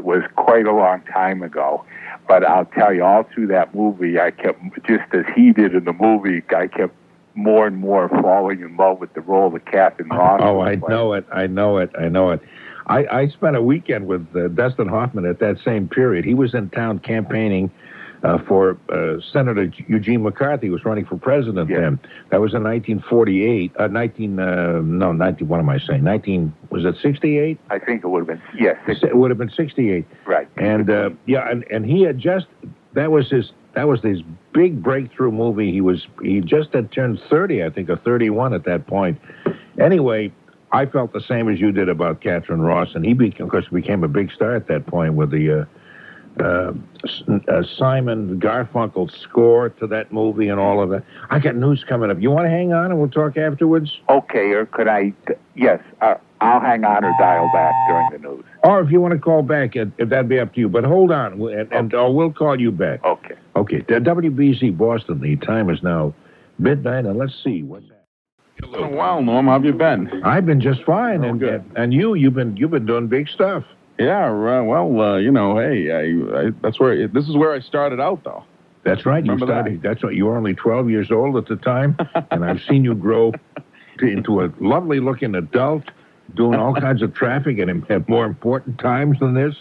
was 0.00 0.22
quite 0.36 0.66
a 0.66 0.72
long 0.72 1.02
time 1.02 1.42
ago. 1.42 1.84
But 2.26 2.44
I'll 2.44 2.66
tell 2.66 2.92
you, 2.92 3.04
all 3.04 3.24
through 3.34 3.48
that 3.48 3.74
movie, 3.74 4.20
I 4.20 4.30
kept 4.30 4.60
just 4.86 5.12
as 5.12 5.24
he 5.34 5.52
did 5.52 5.74
in 5.74 5.84
the 5.84 5.92
movie, 5.92 6.42
I 6.54 6.66
kept 6.66 6.94
more 7.38 7.66
and 7.66 7.76
more 7.76 8.08
falling 8.08 8.60
in 8.60 8.76
love 8.76 8.98
with 8.98 9.14
the 9.14 9.20
role 9.20 9.54
of 9.54 9.64
Katharine 9.64 10.08
Ross. 10.08 10.40
Oh, 10.42 10.60
I 10.60 10.76
playing. 10.76 10.82
know 10.88 11.12
it. 11.12 11.24
I 11.32 11.46
know 11.46 11.78
it. 11.78 11.90
I 11.98 12.08
know 12.08 12.30
it. 12.32 12.40
I, 12.88 13.06
I 13.06 13.28
spent 13.28 13.54
a 13.54 13.62
weekend 13.62 14.06
with 14.06 14.26
uh, 14.34 14.48
Dustin 14.48 14.88
Hoffman 14.88 15.24
at 15.24 15.38
that 15.38 15.58
same 15.64 15.88
period. 15.88 16.24
He 16.24 16.34
was 16.34 16.54
in 16.54 16.70
town 16.70 16.98
campaigning 16.98 17.70
uh, 18.24 18.38
for 18.48 18.76
uh, 18.88 19.20
Senator 19.32 19.70
Eugene 19.86 20.22
McCarthy, 20.24 20.66
who 20.66 20.72
was 20.72 20.84
running 20.84 21.04
for 21.04 21.16
president 21.16 21.68
then. 21.68 22.00
That 22.30 22.40
was 22.40 22.54
in 22.54 22.64
1948. 22.64 23.72
Uh, 23.78 23.86
19, 23.86 24.40
uh, 24.40 24.80
no, 24.82 25.12
19, 25.12 25.46
what 25.46 25.60
am 25.60 25.68
I 25.68 25.78
saying? 25.78 26.02
19, 26.02 26.52
was 26.70 26.84
it 26.84 26.96
68? 27.00 27.60
I 27.70 27.78
think 27.78 28.02
it 28.02 28.08
would 28.08 28.20
have 28.20 28.26
been 28.26 28.42
yes, 28.58 28.76
It 28.88 29.16
would 29.16 29.30
have 29.30 29.38
been 29.38 29.50
68. 29.50 30.04
right. 30.26 30.48
And 30.56 30.90
uh, 30.90 31.10
yeah, 31.26 31.48
and, 31.48 31.64
and 31.70 31.86
he 31.86 32.02
had 32.02 32.18
just 32.18 32.46
that 32.94 33.12
was 33.12 33.30
his 33.30 33.52
that 33.78 33.86
was 33.86 34.00
his 34.02 34.22
big 34.52 34.82
breakthrough 34.82 35.30
movie. 35.30 35.70
He 35.70 35.80
was 35.80 36.04
he 36.20 36.40
just 36.40 36.72
had 36.72 36.90
turned 36.90 37.20
thirty, 37.30 37.62
I 37.62 37.70
think, 37.70 37.88
or 37.88 37.96
thirty 37.96 38.28
one 38.28 38.52
at 38.52 38.64
that 38.64 38.88
point. 38.88 39.20
Anyway, 39.80 40.32
I 40.72 40.86
felt 40.86 41.12
the 41.12 41.20
same 41.20 41.48
as 41.48 41.60
you 41.60 41.70
did 41.70 41.88
about 41.88 42.20
Katharine 42.20 42.60
Ross, 42.60 42.88
and 42.96 43.04
he 43.04 43.14
became, 43.14 43.46
of 43.46 43.52
course 43.52 43.68
became 43.68 44.02
a 44.02 44.08
big 44.08 44.32
star 44.32 44.56
at 44.56 44.66
that 44.66 44.86
point 44.86 45.14
with 45.14 45.30
the. 45.30 45.60
Uh, 45.60 45.64
uh, 46.40 46.72
uh, 47.48 47.62
Simon 47.76 48.38
Garfunkel 48.38 49.10
score 49.10 49.70
to 49.70 49.88
that 49.88 50.12
movie 50.12 50.48
and 50.48 50.60
all 50.60 50.80
of 50.80 50.90
that. 50.90 51.02
I 51.30 51.40
got 51.40 51.56
news 51.56 51.82
coming 51.88 52.12
up. 52.12 52.20
You 52.20 52.30
want 52.30 52.46
to 52.46 52.50
hang 52.50 52.72
on 52.72 52.92
and 52.92 53.00
we'll 53.00 53.10
talk 53.10 53.36
afterwards? 53.36 53.98
Okay, 54.08 54.52
or 54.52 54.64
could 54.64 54.86
I? 54.86 55.12
Yes, 55.56 55.80
uh, 56.00 56.14
I'll 56.40 56.60
hang 56.60 56.84
on 56.84 57.04
or 57.04 57.12
dial 57.18 57.50
back 57.52 57.74
during 57.88 58.08
the 58.12 58.18
news. 58.28 58.44
Or 58.64 58.80
if 58.80 58.90
you 58.90 59.00
want 59.00 59.12
to 59.14 59.18
call 59.20 59.42
back, 59.42 59.74
it, 59.76 59.88
it- 59.98 60.08
that'd 60.08 60.28
be 60.28 60.38
up 60.38 60.54
to 60.54 60.60
you. 60.60 60.68
But 60.68 60.84
hold 60.84 61.10
on, 61.10 61.40
and, 61.40 61.72
and 61.72 61.94
or 61.94 62.14
we'll 62.14 62.32
call 62.32 62.60
you 62.60 62.70
back. 62.70 63.04
Okay. 63.04 63.34
Okay. 63.56 63.78
The 63.88 63.94
WBZ 63.94 64.76
Boston. 64.76 65.20
The 65.20 65.36
time 65.36 65.68
is 65.70 65.82
now 65.82 66.14
midnight, 66.58 67.06
and 67.06 67.18
let's 67.18 67.34
see 67.42 67.62
what's. 67.62 67.86
It's 68.60 68.66
been 68.72 68.82
a 68.82 68.88
while, 68.88 69.22
Norm. 69.22 69.46
How 69.46 69.52
have 69.52 69.64
you 69.64 69.72
been? 69.72 70.22
I've 70.24 70.44
been 70.44 70.60
just 70.60 70.82
fine, 70.82 71.22
and 71.22 71.38
good. 71.38 71.64
and 71.76 71.94
you, 71.94 72.14
you've 72.14 72.34
been 72.34 72.56
you've 72.56 72.72
been 72.72 72.86
doing 72.86 73.06
big 73.06 73.28
stuff. 73.28 73.62
Yeah, 74.00 74.26
uh, 74.30 74.62
well, 74.64 75.00
uh, 75.00 75.16
you 75.18 75.30
know, 75.30 75.56
hey, 75.58 75.90
I, 75.92 76.38
I, 76.46 76.50
that's 76.62 76.78
where 76.80 77.06
this 77.08 77.28
is 77.28 77.36
where 77.36 77.52
I 77.52 77.60
started 77.60 78.00
out, 78.00 78.22
though. 78.24 78.44
That's 78.84 79.04
right. 79.06 79.24
You 79.24 79.32
Remember 79.32 79.46
that? 79.46 79.62
started. 79.62 79.82
That's 79.82 80.02
right. 80.04 80.14
You 80.14 80.26
were 80.26 80.36
only 80.36 80.54
12 80.54 80.88
years 80.90 81.10
old 81.12 81.36
at 81.36 81.46
the 81.46 81.56
time, 81.56 81.96
and 82.30 82.44
I've 82.44 82.60
seen 82.68 82.84
you 82.84 82.94
grow 82.94 83.32
to, 83.98 84.06
into 84.06 84.40
a 84.42 84.52
lovely-looking 84.60 85.34
adult, 85.34 85.84
doing 86.34 86.58
all 86.58 86.74
kinds 86.74 87.02
of 87.02 87.14
traffic 87.14 87.58
and 87.58 87.90
at 87.90 88.08
more 88.08 88.24
important 88.24 88.78
times 88.78 89.18
than 89.20 89.34
this. 89.34 89.54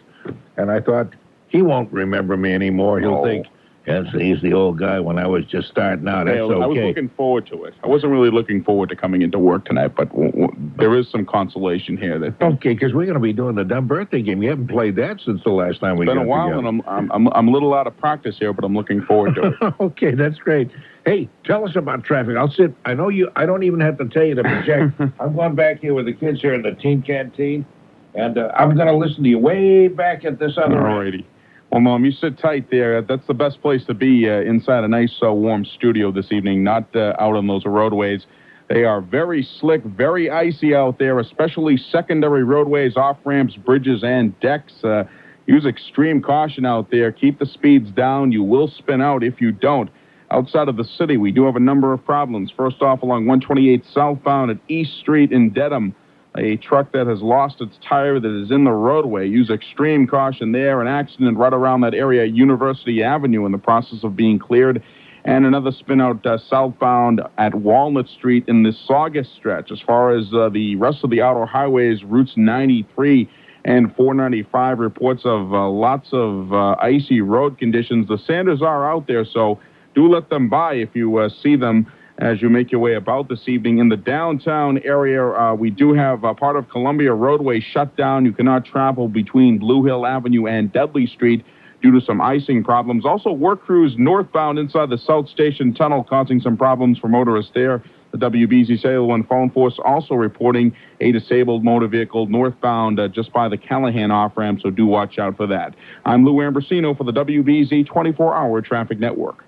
And 0.58 0.72
I 0.72 0.80
thought 0.80 1.14
he 1.48 1.62
won't 1.62 1.92
remember 1.92 2.36
me 2.38 2.54
anymore. 2.54 3.00
He'll 3.00 3.24
think, 3.24 3.48
"Yes, 3.88 4.06
he's 4.14 4.42
the 4.42 4.54
old 4.54 4.78
guy 4.78 5.00
when 5.00 5.18
I 5.18 5.26
was 5.28 5.46
just 5.46 5.70
starting 5.70 6.08
out." 6.08 6.26
That's 6.26 6.36
Hey, 6.36 6.42
I 6.42 6.46
was 6.46 6.68
okay. 6.78 6.86
looking 6.88 7.10
forward 7.10 7.48
to 7.48 7.64
it. 7.64 7.74
I 7.84 7.88
wasn't 7.88 8.12
really 8.12 8.30
looking 8.30 8.64
forward 8.64 8.90
to 8.90 8.96
coming 8.96 9.22
into 9.22 9.40
work 9.40 9.66
tonight, 9.66 9.94
but 9.96 10.10
w- 10.10 10.32
w- 10.32 10.52
there 10.78 10.96
is 10.96 11.10
some 11.10 11.26
consolation 11.26 11.96
here. 11.98 12.20
That 12.20 12.34
Okay, 12.42 12.74
because 12.74 12.94
we're 12.94 13.06
going 13.06 13.16
to 13.16 13.20
be 13.22 13.34
doing 13.34 13.56
the 13.56 13.64
dumb 13.64 13.88
birthday 13.88 14.22
game. 14.22 14.44
You 14.44 14.50
haven't 14.50 14.68
played 14.68 14.96
that 14.98 15.22
since 15.22 15.42
the 15.44 15.52
last 15.52 15.80
time 15.80 15.96
we 15.98 16.06
it's 16.06 16.12
been 16.14 16.22
a 16.22 16.28
while, 16.28 16.50
together. 16.50 16.68
and 16.68 16.82
I'm, 16.86 17.12
I'm 17.12 17.28
I'm 17.34 17.48
a 17.48 17.52
little 17.52 17.74
out 17.74 17.88
of 17.88 17.96
practice 17.98 18.38
here, 18.38 18.54
but 18.54 18.66
I'm 18.66 18.76
looking 18.76 19.02
forward 19.04 19.36
to 19.36 19.48
it. 19.48 19.74
okay, 19.80 20.12
that's 20.12 20.38
great. 20.38 20.70
Hey, 21.06 21.30
tell 21.46 21.66
us 21.66 21.76
about 21.78 22.04
traffic. 22.04 22.36
I'll 22.36 22.52
sit. 22.52 22.74
I 22.86 22.94
know 22.94 23.08
you. 23.08 23.32
I 23.38 23.46
don't 23.46 23.64
even 23.64 23.80
have 23.80 23.98
to 24.00 24.06
tell 24.10 24.26
you 24.26 24.36
to 24.36 24.44
project. 24.44 25.00
I'm 25.20 25.34
going 25.36 25.56
back 25.56 25.80
here 25.80 25.94
with 25.94 26.06
the 26.06 26.14
kids 26.14 26.42
here 26.42 26.54
in 26.54 26.62
the 26.64 26.72
teen 26.74 27.02
canteen, 27.02 27.66
and 28.14 28.38
uh, 28.38 28.52
I'm 28.58 28.76
going 28.76 28.88
to 28.88 28.96
listen 28.98 29.24
to 29.24 29.30
you 29.30 29.40
way 29.40 29.88
back 29.88 30.26
at 30.26 30.38
this 30.40 30.58
other. 30.58 30.76
end. 30.76 31.24
Well, 31.72 31.82
Mom, 31.82 32.06
you 32.06 32.12
sit 32.12 32.40
tight 32.40 32.72
there. 32.72 33.02
That's 33.02 33.28
the 33.28 33.34
best 33.34 33.62
place 33.62 33.84
to 33.86 33.94
be 33.94 34.30
uh, 34.30 34.40
inside 34.40 34.86
a 34.86 34.88
nice, 34.88 35.14
uh, 35.22 35.34
warm 35.34 35.66
studio 35.66 36.12
this 36.12 36.32
evening, 36.32 36.64
not 36.64 36.96
uh, 36.96 37.14
out 37.20 37.36
on 37.36 37.48
those 37.48 37.66
roadways. 37.66 38.26
They 38.70 38.86
are 38.86 39.02
very 39.02 39.44
slick, 39.60 39.84
very 39.84 40.30
icy 40.30 40.74
out 40.74 40.98
there, 40.98 41.20
especially 41.20 41.78
secondary 41.78 42.46
roadways, 42.46 42.96
off 42.96 43.18
ramps, 43.26 43.56
bridges, 43.56 44.02
and 44.04 44.38
decks. 44.40 44.82
Uh, 44.82 45.04
use 45.46 45.66
extreme 45.66 46.22
caution 46.22 46.66
out 46.66 46.90
there. 46.90 47.12
Keep 47.12 47.40
the 47.40 47.46
speeds 47.46 47.92
down. 47.92 48.32
You 48.32 48.44
will 48.44 48.70
spin 48.70 49.02
out 49.02 49.24
if 49.24 49.42
you 49.42 49.52
don't. 49.52 49.90
Outside 50.32 50.70
of 50.70 50.78
the 50.78 50.84
city, 50.84 51.18
we 51.18 51.32
do 51.32 51.46
have 51.46 51.56
a 51.58 51.62
number 51.62 51.92
of 51.92 52.04
problems. 52.06 52.52
First 52.56 52.82
off, 52.82 53.02
along 53.02 53.28
128 53.28 53.84
southbound 53.94 54.52
at 54.52 54.58
East 54.70 54.98
Street 55.00 55.32
in 55.34 55.52
Dedham, 55.52 55.96
a 56.38 56.56
truck 56.58 56.92
that 56.92 57.08
has 57.08 57.22
lost 57.22 57.62
its 57.62 57.78
tire 57.88 58.20
that 58.20 58.44
is 58.44 58.52
in 58.52 58.64
the 58.64 58.72
roadway. 58.72 59.28
Use 59.28 59.50
extreme 59.50 60.08
caution 60.08 60.52
there. 60.52 60.82
An 60.82 60.88
accident 60.88 61.38
right 61.38 61.54
around 61.54 61.82
that 61.82 61.94
area, 61.94 62.26
University 62.26 63.04
Avenue, 63.04 63.46
in 63.46 63.52
the 63.52 63.58
process 63.58 64.04
of 64.04 64.16
being 64.16 64.38
cleared. 64.38 64.84
And 65.26 65.46
another 65.46 65.72
spin 65.72 66.00
out 66.00 66.26
uh, 66.26 66.38
southbound 66.38 67.22
at 67.38 67.56
Walnut 67.56 68.08
Street 68.08 68.46
in 68.48 68.64
the 68.64 68.72
Saugus 68.72 69.28
stretch. 69.36 69.72
As 69.72 69.82
far 69.82 70.16
as 70.16 70.34
uh, 70.34 70.50
the 70.50 70.76
rest 70.78 71.04
of 71.04 71.10
the 71.10 71.22
outer 71.22 71.46
highways, 71.46 72.04
routes 72.04 72.34
93 72.38 73.30
and 73.66 73.94
495 73.96 74.80
reports 74.80 75.24
of 75.26 75.54
uh, 75.54 75.68
lots 75.68 76.10
of 76.14 76.54
uh, 76.54 76.76
icy 76.80 77.20
road 77.20 77.58
conditions. 77.58 78.08
The 78.08 78.18
Sanders 78.18 78.62
are 78.62 78.90
out 78.90 79.08
there, 79.08 79.26
so 79.26 79.60
do 79.96 80.08
let 80.08 80.30
them 80.30 80.48
by 80.48 80.76
if 80.76 80.90
you 80.94 81.18
uh, 81.18 81.30
see 81.44 81.58
them 81.58 81.92
as 82.20 82.42
you 82.42 82.50
make 82.50 82.72
your 82.72 82.82
way 82.82 82.96
about 82.96 83.30
this 83.30 83.48
evening. 83.48 83.78
In 83.78 83.90
the 83.90 83.98
downtown 83.98 84.80
area, 84.84 85.24
uh, 85.24 85.54
we 85.54 85.70
do 85.70 85.94
have 85.94 86.24
uh, 86.24 86.34
part 86.34 86.56
of 86.56 86.70
Columbia 86.70 87.14
Roadway 87.14 87.60
shut 87.60 87.96
down. 87.96 88.26
You 88.26 88.34
cannot 88.34 88.66
travel 88.66 89.08
between 89.08 89.60
Blue 89.60 89.84
Hill 89.84 90.06
Avenue 90.06 90.48
and 90.48 90.72
Dudley 90.72 91.06
Street 91.06 91.46
due 91.82 91.92
to 91.92 92.04
some 92.04 92.20
icing 92.20 92.64
problems. 92.64 93.06
Also, 93.06 93.32
work 93.32 93.64
crews 93.64 93.96
northbound 93.98 94.58
inside 94.58 94.90
the 94.90 94.98
South 94.98 95.30
Station 95.30 95.74
Tunnel 95.74 96.04
causing 96.04 96.42
some 96.42 96.58
problems 96.58 96.98
for 96.98 97.08
motorists 97.08 97.52
there. 97.54 97.84
The 98.12 98.18
WBZ 98.18 98.82
Cellular 98.82 99.06
One 99.06 99.24
phone 99.26 99.52
force 99.52 99.78
also 99.84 100.16
reporting 100.16 100.76
a 101.02 101.12
disabled 101.12 101.64
motor 101.64 101.88
vehicle 101.88 102.26
northbound 102.28 103.00
uh, 103.00 103.10
just 103.10 103.32
by 103.32 103.48
the 103.48 103.58
Callahan 103.58 104.12
off 104.12 104.38
ramp, 104.38 104.62
so 104.64 104.72
do 104.72 104.88
watch 104.88 105.20
out 105.20 105.38
for 105.38 105.46
that. 105.48 105.76
I'm 106.06 106.26
Lou 106.26 106.36
Ambrosino 106.36 106.98
for 106.98 107.04
the 107.04 107.12
WBZ 107.12 107.86
24 107.86 108.34
Hour 108.34 108.62
Traffic 108.62 108.98
Network. 108.98 109.47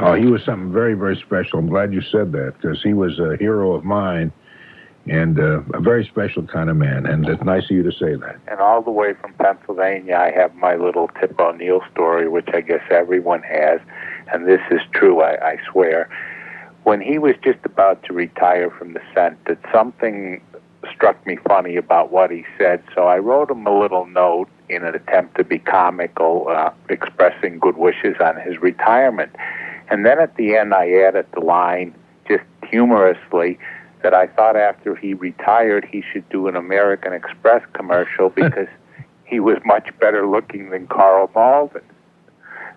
Oh, 0.00 0.14
he 0.14 0.26
was 0.26 0.42
something 0.44 0.72
very, 0.72 0.94
very 0.94 1.16
special. 1.16 1.58
I'm 1.58 1.68
glad 1.68 1.92
you 1.92 2.00
said 2.00 2.32
that 2.32 2.54
because 2.60 2.82
he 2.82 2.92
was 2.92 3.18
a 3.18 3.36
hero 3.38 3.74
of 3.74 3.84
mine 3.84 4.32
and 5.06 5.38
uh, 5.38 5.60
a 5.74 5.80
very 5.80 6.04
special 6.04 6.42
kind 6.42 6.68
of 6.70 6.76
man. 6.76 7.06
And 7.06 7.26
it's 7.28 7.42
nice 7.42 7.64
of 7.64 7.70
you 7.70 7.82
to 7.82 7.92
say 7.92 8.14
that. 8.14 8.36
And 8.46 8.60
all 8.60 8.82
the 8.82 8.90
way 8.90 9.14
from 9.14 9.32
Pennsylvania, 9.34 10.16
I 10.16 10.30
have 10.38 10.54
my 10.54 10.76
little 10.76 11.08
Tip 11.20 11.38
O'Neill 11.40 11.80
story, 11.92 12.28
which 12.28 12.48
I 12.52 12.60
guess 12.60 12.82
everyone 12.90 13.42
has, 13.42 13.80
and 14.32 14.46
this 14.46 14.60
is 14.70 14.80
true, 14.92 15.22
I, 15.22 15.52
I 15.52 15.56
swear. 15.70 16.10
When 16.84 17.00
he 17.00 17.18
was 17.18 17.34
just 17.42 17.58
about 17.64 18.02
to 18.04 18.12
retire 18.12 18.70
from 18.70 18.92
the 18.92 19.00
Senate, 19.14 19.58
something 19.72 20.40
struck 20.94 21.24
me 21.26 21.36
funny 21.48 21.76
about 21.76 22.10
what 22.12 22.30
he 22.30 22.44
said, 22.56 22.82
so 22.94 23.06
I 23.08 23.18
wrote 23.18 23.50
him 23.50 23.66
a 23.66 23.78
little 23.78 24.06
note 24.06 24.48
in 24.68 24.84
an 24.84 24.94
attempt 24.94 25.36
to 25.36 25.44
be 25.44 25.58
comical, 25.58 26.48
uh, 26.48 26.70
expressing 26.88 27.58
good 27.58 27.76
wishes 27.76 28.16
on 28.20 28.36
his 28.40 28.58
retirement. 28.58 29.34
And 29.90 30.04
then 30.04 30.18
at 30.18 30.36
the 30.36 30.56
end, 30.56 30.74
I 30.74 30.90
added 30.92 31.26
the 31.32 31.40
line, 31.40 31.94
just 32.28 32.44
humorously, 32.68 33.58
that 34.02 34.14
I 34.14 34.26
thought 34.26 34.56
after 34.56 34.94
he 34.94 35.14
retired, 35.14 35.84
he 35.90 36.02
should 36.12 36.28
do 36.28 36.46
an 36.48 36.56
American 36.56 37.12
Express 37.12 37.62
commercial 37.72 38.28
because 38.34 38.68
he 39.24 39.40
was 39.40 39.58
much 39.64 39.90
better 39.98 40.26
looking 40.26 40.70
than 40.70 40.86
Karl 40.86 41.30
Malden. 41.34 41.82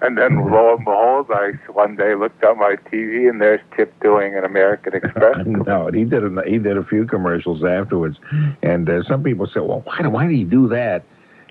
And 0.01 0.17
then 0.17 0.49
lo 0.51 0.75
and 0.75 0.83
behold, 0.83 1.27
I 1.29 1.51
one 1.71 1.95
day 1.95 2.15
looked 2.15 2.43
at 2.43 2.57
my 2.57 2.75
TV 2.91 3.29
and 3.29 3.39
there's 3.39 3.61
Tip 3.77 3.93
doing 4.01 4.35
an 4.35 4.43
American 4.43 4.95
Express. 4.95 5.37
no, 5.45 5.91
he 5.93 6.05
did 6.05 6.23
a, 6.23 6.41
he 6.47 6.57
did 6.57 6.75
a 6.75 6.83
few 6.83 7.05
commercials 7.05 7.63
afterwards, 7.63 8.17
and 8.63 8.89
uh, 8.89 9.03
some 9.03 9.21
people 9.23 9.47
said, 9.53 9.61
"Well, 9.61 9.81
why 9.85 10.07
why 10.07 10.27
did 10.27 10.35
he 10.35 10.43
do 10.43 10.67
that?" 10.69 11.03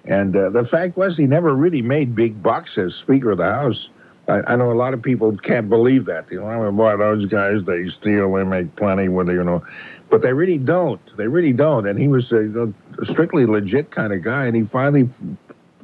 And 0.04 0.34
uh, 0.34 0.50
the 0.50 0.64
fact 0.64 0.96
was, 0.96 1.16
he 1.16 1.26
never 1.26 1.54
really 1.54 1.82
made 1.82 2.16
big 2.16 2.42
bucks 2.42 2.70
as 2.76 2.92
Speaker 2.94 3.30
of 3.30 3.38
the 3.38 3.44
House. 3.44 3.88
I, 4.26 4.40
I 4.52 4.56
know 4.56 4.72
a 4.72 4.74
lot 4.74 4.94
of 4.94 5.02
people 5.02 5.36
can't 5.36 5.68
believe 5.68 6.06
that. 6.06 6.26
You 6.30 6.40
know, 6.40 6.66
I 6.66 6.70
boy, 6.70 6.96
those 6.96 7.26
guys 7.26 7.58
they 7.66 7.88
steal, 8.00 8.34
they 8.34 8.42
make 8.42 8.74
plenty 8.74 9.08
with 9.08 9.28
you 9.28 9.44
know, 9.44 9.62
but 10.10 10.22
they 10.22 10.32
really 10.32 10.58
don't. 10.58 11.00
They 11.16 11.28
really 11.28 11.52
don't. 11.52 11.86
And 11.86 12.00
he 12.00 12.08
was 12.08 12.32
a, 12.32 12.72
a 13.00 13.06
strictly 13.12 13.46
legit 13.46 13.92
kind 13.92 14.12
of 14.12 14.24
guy, 14.24 14.46
and 14.46 14.56
he 14.56 14.64
finally 14.72 15.08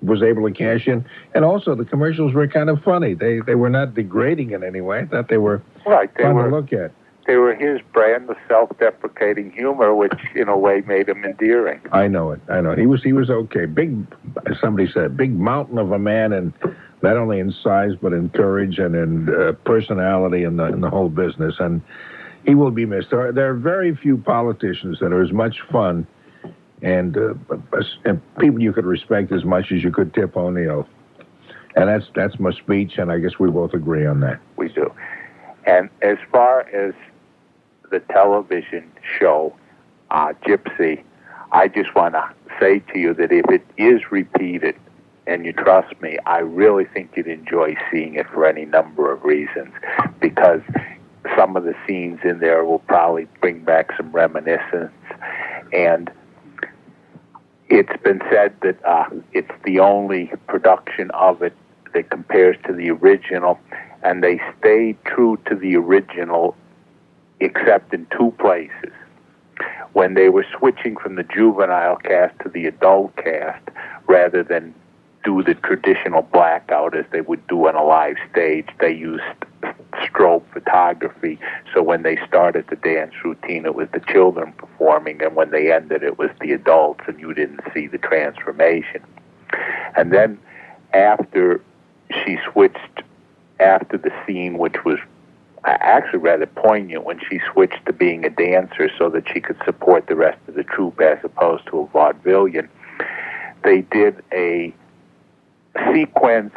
was 0.07 0.23
able 0.23 0.49
to 0.49 0.55
cash 0.55 0.87
in. 0.87 1.05
And 1.35 1.45
also, 1.45 1.74
the 1.74 1.85
commercials 1.85 2.33
were 2.33 2.47
kind 2.47 2.70
of 2.70 2.83
funny. 2.83 3.15
They 3.15 3.41
they 3.41 3.55
were 3.55 3.70
not 3.70 3.95
degrading 3.95 4.53
in 4.53 4.62
any 4.65 4.81
way. 4.81 5.01
I 5.01 5.07
thought 5.07 5.28
they 5.28 5.39
were 5.39 5.62
Right, 5.85 6.11
they 6.16 6.23
fun 6.23 6.35
were- 6.35 6.51
to 6.51 6.57
look 6.57 6.73
at. 6.73 6.93
They 7.27 7.35
were 7.35 7.57
his 7.57 7.81
brand 7.93 8.31
of 8.31 8.37
self-deprecating 8.47 9.51
humor, 9.51 9.93
which 9.97 10.15
in 10.37 10.49
a 10.49 10.57
way 10.57 10.83
made 10.87 11.09
him 11.09 11.24
endearing. 11.24 11.81
I 11.91 12.07
know 12.07 12.31
it. 12.31 12.41
I 12.49 12.61
know 12.61 12.70
it. 12.70 12.78
He 12.78 12.87
was 12.87 13.03
he 13.03 13.12
was 13.12 13.31
okay. 13.31 13.66
Big, 13.66 13.97
as 14.47 14.61
somebody 14.61 14.89
said, 14.93 15.16
big 15.16 15.37
mountain 15.37 15.78
of 15.78 15.91
a 15.91 15.99
man, 15.99 16.33
and 16.33 16.53
not 17.03 17.16
only 17.16 17.41
in 17.41 17.51
size 17.51 17.95
but 18.01 18.12
in 18.12 18.28
courage 18.28 18.78
and 18.78 18.95
in 18.95 19.28
uh, 19.35 19.53
personality 19.65 20.45
and 20.45 20.61
the, 20.61 20.66
in 20.66 20.81
the 20.83 20.89
whole 20.91 21.09
business. 21.09 21.57
And 21.59 21.83
he 22.45 22.55
will 22.55 22.70
be 22.70 22.87
missed. 22.87 23.11
There 23.11 23.27
are, 23.27 23.33
there 23.33 23.51
are 23.51 23.55
very 23.55 23.97
few 23.97 24.19
politicians 24.19 24.99
that 25.01 25.12
are 25.12 25.20
as 25.23 25.33
much 25.33 25.57
fun 25.73 26.07
and, 26.82 27.16
uh, 27.16 27.35
and 28.05 28.20
people 28.39 28.61
you 28.61 28.73
could 28.73 28.85
respect 28.86 29.32
as 29.32 29.44
much 29.44 29.73
as 29.73 29.82
you 29.82 29.90
could 29.90 30.12
Tip 30.15 30.36
O'Neill. 30.36 30.86
And 31.77 31.89
that's 31.89 32.07
that's 32.15 32.40
my 32.40 32.53
speech, 32.53 32.97
and 32.97 33.12
I 33.12 33.19
guess 33.19 33.39
we 33.39 33.51
both 33.51 33.74
agree 33.74 34.07
on 34.07 34.20
that. 34.20 34.40
We 34.57 34.70
do. 34.70 34.90
And 35.66 35.90
as 36.01 36.16
far 36.32 36.61
as 36.69 36.94
the 37.90 38.01
television 38.01 38.90
show, 39.19 39.55
uh, 40.11 40.32
Gypsy, 40.47 41.03
I 41.53 41.69
just 41.69 41.94
want 41.94 42.15
to 42.15 42.24
say 42.59 42.78
to 42.93 42.98
you 42.98 43.12
that 43.15 43.31
if 43.31 43.44
it 43.51 43.66
is 43.77 44.11
repeated, 44.11 44.74
and 45.27 45.44
you 45.44 45.53
trust 45.53 46.01
me, 46.01 46.19
I 46.24 46.39
really 46.39 46.86
think 46.86 47.11
you'd 47.15 47.27
enjoy 47.27 47.77
seeing 47.90 48.15
it 48.15 48.27
for 48.31 48.47
any 48.47 48.65
number 48.65 49.12
of 49.12 49.23
reasons, 49.24 49.73
because 50.20 50.62
some 51.36 51.57
of 51.57 51.65
the 51.65 51.74
scenes 51.86 52.20
in 52.24 52.39
there 52.39 52.65
will 52.65 52.78
probably 52.78 53.27
bring 53.40 53.65
back 53.65 53.90
some 53.97 54.11
reminiscence, 54.12 54.93
and 55.74 56.11
it's 57.68 58.02
been 58.02 58.20
said 58.30 58.55
that 58.62 58.84
uh, 58.84 59.06
it's 59.32 59.51
the 59.64 59.80
only 59.80 60.30
production 60.47 61.10
of 61.12 61.43
it 61.43 61.55
that 61.94 62.10
compares 62.10 62.56
to 62.66 62.72
the 62.72 62.90
original, 62.90 63.59
and 64.02 64.22
they 64.22 64.40
stayed 64.59 64.97
true 65.05 65.38
to 65.47 65.55
the 65.55 65.76
original 65.76 66.56
except 67.40 67.93
in 67.93 68.06
two 68.16 68.32
places. 68.38 68.93
When 69.93 70.14
they 70.14 70.28
were 70.28 70.47
switching 70.59 70.97
from 70.97 71.14
the 71.16 71.22
juvenile 71.22 71.97
cast 71.97 72.38
to 72.40 72.48
the 72.48 72.66
adult 72.66 73.16
cast, 73.16 73.62
rather 74.06 74.43
than 74.43 74.74
do 75.27 75.43
the 75.43 75.55
traditional 75.55 76.23
blackout 76.23 76.97
as 76.97 77.05
they 77.11 77.20
would 77.20 77.44
do 77.48 77.66
on 77.66 77.74
a 77.74 77.82
live 77.82 78.16
stage, 78.31 78.69
they 78.78 78.93
used 78.93 79.24
strobe 79.94 80.44
photography. 80.53 81.36
So 81.74 81.82
when 81.82 82.05
they 82.05 82.16
started 82.28 82.66
the 82.70 82.77
dance 82.77 83.12
routine, 83.24 83.66
it 83.66 83.74
was 83.74 83.89
the 83.93 84.01
children 84.01 84.53
performing, 84.53 85.20
and 85.20 85.35
when 85.35 85.51
they 85.51 85.73
ended, 85.73 86.05
it 86.05 86.16
was 86.16 86.31
the 86.40 86.53
adults, 86.53 87.03
and 87.09 87.19
you 87.19 87.35
didn't 87.35 87.61
see 87.74 87.89
the 87.89 87.98
transformation. 87.98 89.03
And 89.97 90.12
then 90.12 90.39
after 90.94 91.61
she 92.24 92.39
switched, 92.53 93.03
after 93.59 93.98
the 93.98 94.12
scene, 94.24 94.59
which 94.59 94.85
was 94.85 95.01
actually 95.65 96.20
rather 96.20 96.47
poignant 96.47 97.03
when 97.03 97.19
she 97.28 97.40
switched 97.53 97.85
to 97.86 97.93
being 97.93 98.24
a 98.24 98.31
dancer 98.31 98.89
so 98.97 99.09
that 99.09 99.24
she 99.32 99.40
could 99.40 99.57
support 99.65 100.07
the 100.07 100.15
rest 100.15 100.39
of 100.47 100.55
the 100.55 100.62
troupe 100.62 101.01
as 101.01 101.19
opposed 101.24 101.66
to 101.66 101.81
a 101.81 101.86
vaudevillian, 101.89 102.69
they 103.65 103.81
did 103.81 104.23
a 104.32 104.73
sequence 105.93 106.55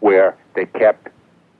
where 0.00 0.36
they 0.54 0.66
kept 0.66 1.08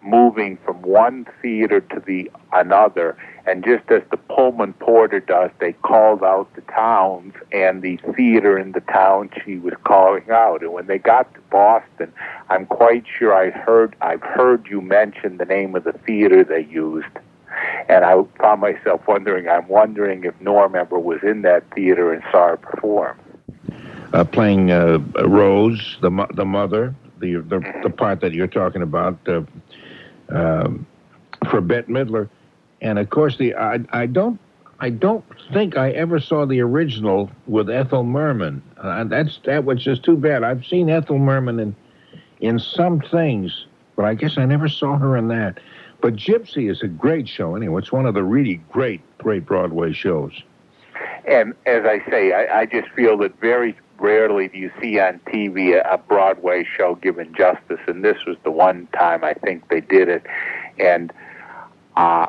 moving 0.03 0.57
from 0.65 0.81
one 0.83 1.27
theater 1.43 1.81
to 1.81 2.01
the 2.01 2.31
another 2.53 3.17
and 3.47 3.65
just 3.65 3.91
as 3.91 4.03
the 4.11 4.17
Pullman 4.17 4.73
porter 4.75 5.21
does 5.21 5.51
they 5.59 5.73
called 5.73 6.23
out 6.23 6.53
the 6.55 6.63
towns 6.63 7.35
and 7.53 7.83
the 7.83 7.99
theater 8.17 8.59
in 8.59 8.73
the 8.73 8.81
town 8.81 9.31
she 9.45 9.57
was 9.57 9.75
calling 9.85 10.31
out. 10.31 10.63
And 10.63 10.73
when 10.73 10.87
they 10.87 10.99
got 10.99 11.33
to 11.35 11.41
Boston 11.51 12.13
I'm 12.49 12.67
quite 12.67 13.05
sure 13.19 13.35
I 13.35 13.51
heard 13.51 13.95
I've 14.01 14.23
heard 14.23 14.67
you 14.69 14.81
mention 14.81 15.37
the 15.37 15.45
name 15.45 15.75
of 15.77 15.85
the 15.85 15.93
theater 15.93 16.45
they 16.45 16.65
used. 16.65 17.07
And 17.89 18.05
I 18.05 18.15
found 18.39 18.63
myself 18.63 19.03
wondering 19.07 19.49
I'm 19.49 19.69
wondering 19.69 20.25
if 20.25 20.41
Norm 20.41 20.75
ever 20.75 20.99
was 20.99 21.21
in 21.23 21.43
that 21.43 21.69
theater 21.75 22.13
and 22.13 22.23
saw 22.33 22.49
her 22.49 22.57
perform 22.57 23.19
uh, 24.13 24.25
playing 24.25 24.71
uh, 24.71 24.99
Rose, 25.25 25.99
the 26.01 26.11
mo- 26.11 26.29
the 26.35 26.45
mother, 26.45 26.95
the, 27.19 27.37
the 27.37 27.81
the 27.83 27.91
part 27.91 28.21
that 28.21 28.33
you're 28.33 28.47
talking 28.47 28.83
about 28.83 29.19
uh, 29.29 29.43
um, 30.31 30.87
for 31.51 31.61
Bette 31.61 31.91
Midler, 31.91 32.29
and 32.81 32.99
of 32.99 33.11
course 33.11 33.37
the 33.39 33.55
I 33.55 33.81
I 33.91 34.07
don't 34.07 34.41
I 34.81 34.91
don't 34.91 35.25
think 35.53 35.77
I 35.77 35.91
ever 35.91 36.19
saw 36.19 36.47
the 36.47 36.61
original 36.61 37.31
with 37.47 37.69
Ethel 37.71 38.03
Merman. 38.03 38.63
Uh, 38.79 39.05
that's 39.05 39.39
that 39.45 39.65
was 39.65 39.83
just 39.83 40.03
too 40.03 40.17
bad. 40.17 40.43
I've 40.43 40.65
seen 40.67 40.89
Ethel 40.89 41.19
Merman 41.19 41.61
in 41.61 41.77
in 42.41 42.59
some 42.59 43.01
things, 43.01 43.67
but 43.97 44.05
I 44.05 44.15
guess 44.15 44.39
I 44.39 44.47
never 44.47 44.69
saw 44.69 44.97
her 44.97 45.17
in 45.17 45.29
that. 45.29 45.59
But 46.01 46.17
Gypsy 46.17 46.71
is 46.71 46.83
a 46.83 46.89
great 46.89 47.29
show 47.29 47.55
anyway. 47.55 47.83
It's 47.83 47.93
one 47.93 48.07
of 48.07 48.15
the 48.15 48.25
really 48.25 48.57
great 48.73 49.03
great 49.19 49.45
Broadway 49.47 49.93
shows. 49.93 50.33
And 51.27 51.55
as 51.67 51.85
I 51.85 52.01
say, 52.11 52.33
I, 52.33 52.61
I 52.61 52.67
just 52.67 52.89
feel 52.89 53.19
that 53.19 53.39
very 53.41 53.77
rarely 54.01 54.49
do 54.49 54.59
you 54.59 54.73
see 54.81 54.99
on 54.99 55.21
TV 55.27 55.75
a, 55.75 55.95
a 55.95 55.99
Broadway 55.99 56.65
show 56.77 56.95
given 56.97 57.35
justice, 57.35 57.81
and 57.87 58.05
this 58.05 58.25
was 58.27 58.37
the 58.43 58.51
one 58.51 58.89
time 58.89 59.23
I 59.23 59.35
think 59.35 59.69
they 59.69 59.81
did 59.81 60.09
it. 60.09 60.25
And 60.79 61.13
uh, 61.97 62.27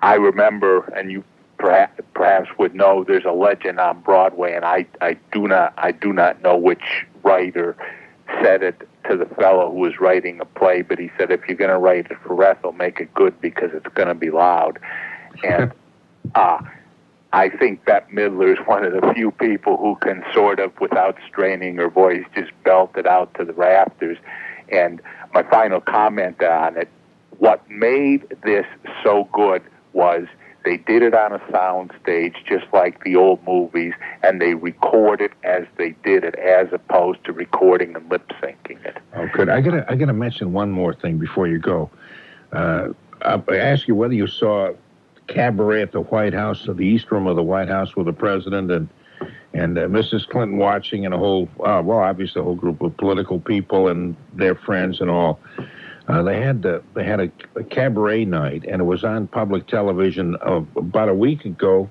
I 0.00 0.14
remember, 0.14 0.84
and 0.96 1.10
you 1.10 1.24
perhaps, 1.58 2.00
perhaps 2.14 2.48
would 2.58 2.74
know, 2.74 3.04
there's 3.04 3.24
a 3.24 3.32
legend 3.32 3.80
on 3.80 4.00
Broadway, 4.00 4.54
and 4.54 4.64
I, 4.64 4.86
I 5.00 5.16
do 5.32 5.48
not 5.48 5.72
I 5.76 5.92
do 5.92 6.12
not 6.12 6.42
know 6.42 6.56
which 6.56 7.06
writer 7.22 7.76
said 8.42 8.62
it 8.62 8.88
to 9.08 9.16
the 9.16 9.26
fellow 9.26 9.70
who 9.70 9.78
was 9.78 9.98
writing 10.00 10.40
a 10.40 10.44
play, 10.44 10.82
but 10.82 10.98
he 10.98 11.10
said, 11.18 11.30
if 11.30 11.40
you're 11.48 11.56
going 11.56 11.70
to 11.70 11.78
write 11.78 12.06
it 12.10 12.16
for 12.24 12.42
Ethel, 12.42 12.72
make 12.72 13.00
it 13.00 13.12
good 13.14 13.40
because 13.40 13.70
it's 13.74 13.86
going 13.94 14.08
to 14.08 14.14
be 14.14 14.30
loud. 14.30 14.78
And 15.42 15.72
uh, 16.34 16.58
I 17.32 17.48
think 17.48 17.84
Bette 17.84 18.12
Midler 18.12 18.52
is 18.52 18.58
one 18.66 18.84
of 18.84 18.92
the 18.92 19.12
few 19.14 19.30
people 19.30 19.78
who 19.78 19.96
can 19.96 20.22
sort 20.34 20.60
of, 20.60 20.78
without 20.80 21.16
straining 21.26 21.76
her 21.76 21.88
voice, 21.88 22.24
just 22.34 22.50
belt 22.62 22.92
it 22.96 23.06
out 23.06 23.32
to 23.34 23.44
the 23.44 23.54
rafters. 23.54 24.18
And 24.68 25.00
my 25.32 25.42
final 25.42 25.80
comment 25.80 26.42
on 26.42 26.76
it, 26.76 26.88
what 27.38 27.68
made 27.70 28.26
this 28.44 28.66
so 29.02 29.28
good 29.32 29.62
was 29.94 30.26
they 30.64 30.76
did 30.76 31.02
it 31.02 31.14
on 31.14 31.32
a 31.32 31.40
sound 31.50 31.90
stage 32.02 32.36
just 32.46 32.66
like 32.72 33.02
the 33.02 33.16
old 33.16 33.44
movies, 33.46 33.94
and 34.22 34.40
they 34.40 34.54
recorded 34.54 35.32
as 35.42 35.64
they 35.76 35.90
did 36.04 36.24
it, 36.24 36.34
as 36.36 36.68
opposed 36.72 37.24
to 37.24 37.32
recording 37.32 37.96
and 37.96 38.08
lip 38.10 38.30
syncing 38.40 38.84
it. 38.84 38.98
Oh, 39.14 39.28
good. 39.32 39.48
I 39.48 39.60
gotta, 39.60 39.84
I 39.90 39.96
gotta 39.96 40.12
mention 40.12 40.52
one 40.52 40.70
more 40.70 40.94
thing 40.94 41.18
before 41.18 41.48
you 41.48 41.58
go. 41.58 41.90
Uh, 42.52 42.88
I 43.22 43.42
I 43.48 43.56
ask 43.56 43.88
you 43.88 43.94
whether 43.94 44.14
you 44.14 44.26
saw 44.26 44.72
Cabaret 45.32 45.82
at 45.82 45.92
the 45.92 46.00
White 46.00 46.34
House, 46.34 46.66
the 46.66 46.82
East 46.82 47.10
Room 47.10 47.26
of 47.26 47.36
the 47.36 47.42
White 47.42 47.68
House, 47.68 47.96
with 47.96 48.06
the 48.06 48.12
president 48.12 48.70
and 48.70 48.88
and 49.54 49.78
uh, 49.78 49.82
Mrs. 49.82 50.26
Clinton 50.28 50.56
watching, 50.58 51.04
and 51.04 51.14
a 51.14 51.18
whole, 51.18 51.48
uh, 51.60 51.82
well, 51.84 51.98
obviously 51.98 52.40
a 52.40 52.44
whole 52.44 52.54
group 52.54 52.80
of 52.80 52.96
political 52.96 53.38
people 53.38 53.88
and 53.88 54.16
their 54.32 54.54
friends 54.54 55.00
and 55.00 55.10
all. 55.10 55.40
Uh, 56.08 56.22
they 56.22 56.40
had 56.40 56.62
they 56.94 57.04
had 57.04 57.20
a, 57.20 57.30
a 57.54 57.62
cabaret 57.62 58.24
night, 58.24 58.64
and 58.66 58.80
it 58.80 58.84
was 58.84 59.04
on 59.04 59.26
public 59.28 59.66
television 59.66 60.36
about 60.42 61.08
a 61.08 61.14
week 61.14 61.44
ago. 61.44 61.90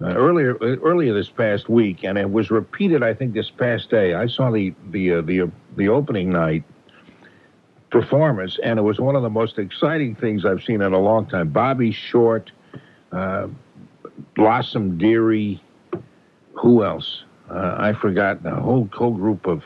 uh, 0.00 0.06
earlier 0.06 0.56
earlier 0.60 1.12
this 1.12 1.28
past 1.28 1.68
week, 1.68 2.04
and 2.04 2.16
it 2.18 2.30
was 2.30 2.50
repeated. 2.50 3.02
I 3.02 3.14
think 3.14 3.34
this 3.34 3.50
past 3.50 3.90
day. 3.90 4.14
I 4.14 4.26
saw 4.26 4.50
the 4.50 4.74
the 4.90 5.14
uh, 5.14 5.20
the 5.22 5.42
uh, 5.42 5.46
the 5.76 5.88
opening 5.88 6.30
night 6.30 6.64
performance, 7.90 8.58
and 8.62 8.78
it 8.78 8.82
was 8.82 8.98
one 8.98 9.16
of 9.16 9.22
the 9.22 9.30
most 9.30 9.58
exciting 9.58 10.14
things 10.14 10.44
I've 10.44 10.62
seen 10.62 10.82
in 10.82 10.92
a 10.92 10.98
long 10.98 11.26
time. 11.26 11.48
Bobby 11.48 11.92
Short, 11.92 12.50
uh, 13.12 13.48
Blossom 14.34 14.98
Dearie, 14.98 15.62
who 16.52 16.84
else? 16.84 17.24
Uh, 17.50 17.76
I 17.78 17.92
forgot 17.94 18.44
a 18.44 18.56
whole 18.56 18.88
whole 18.92 19.12
group 19.12 19.46
of 19.46 19.64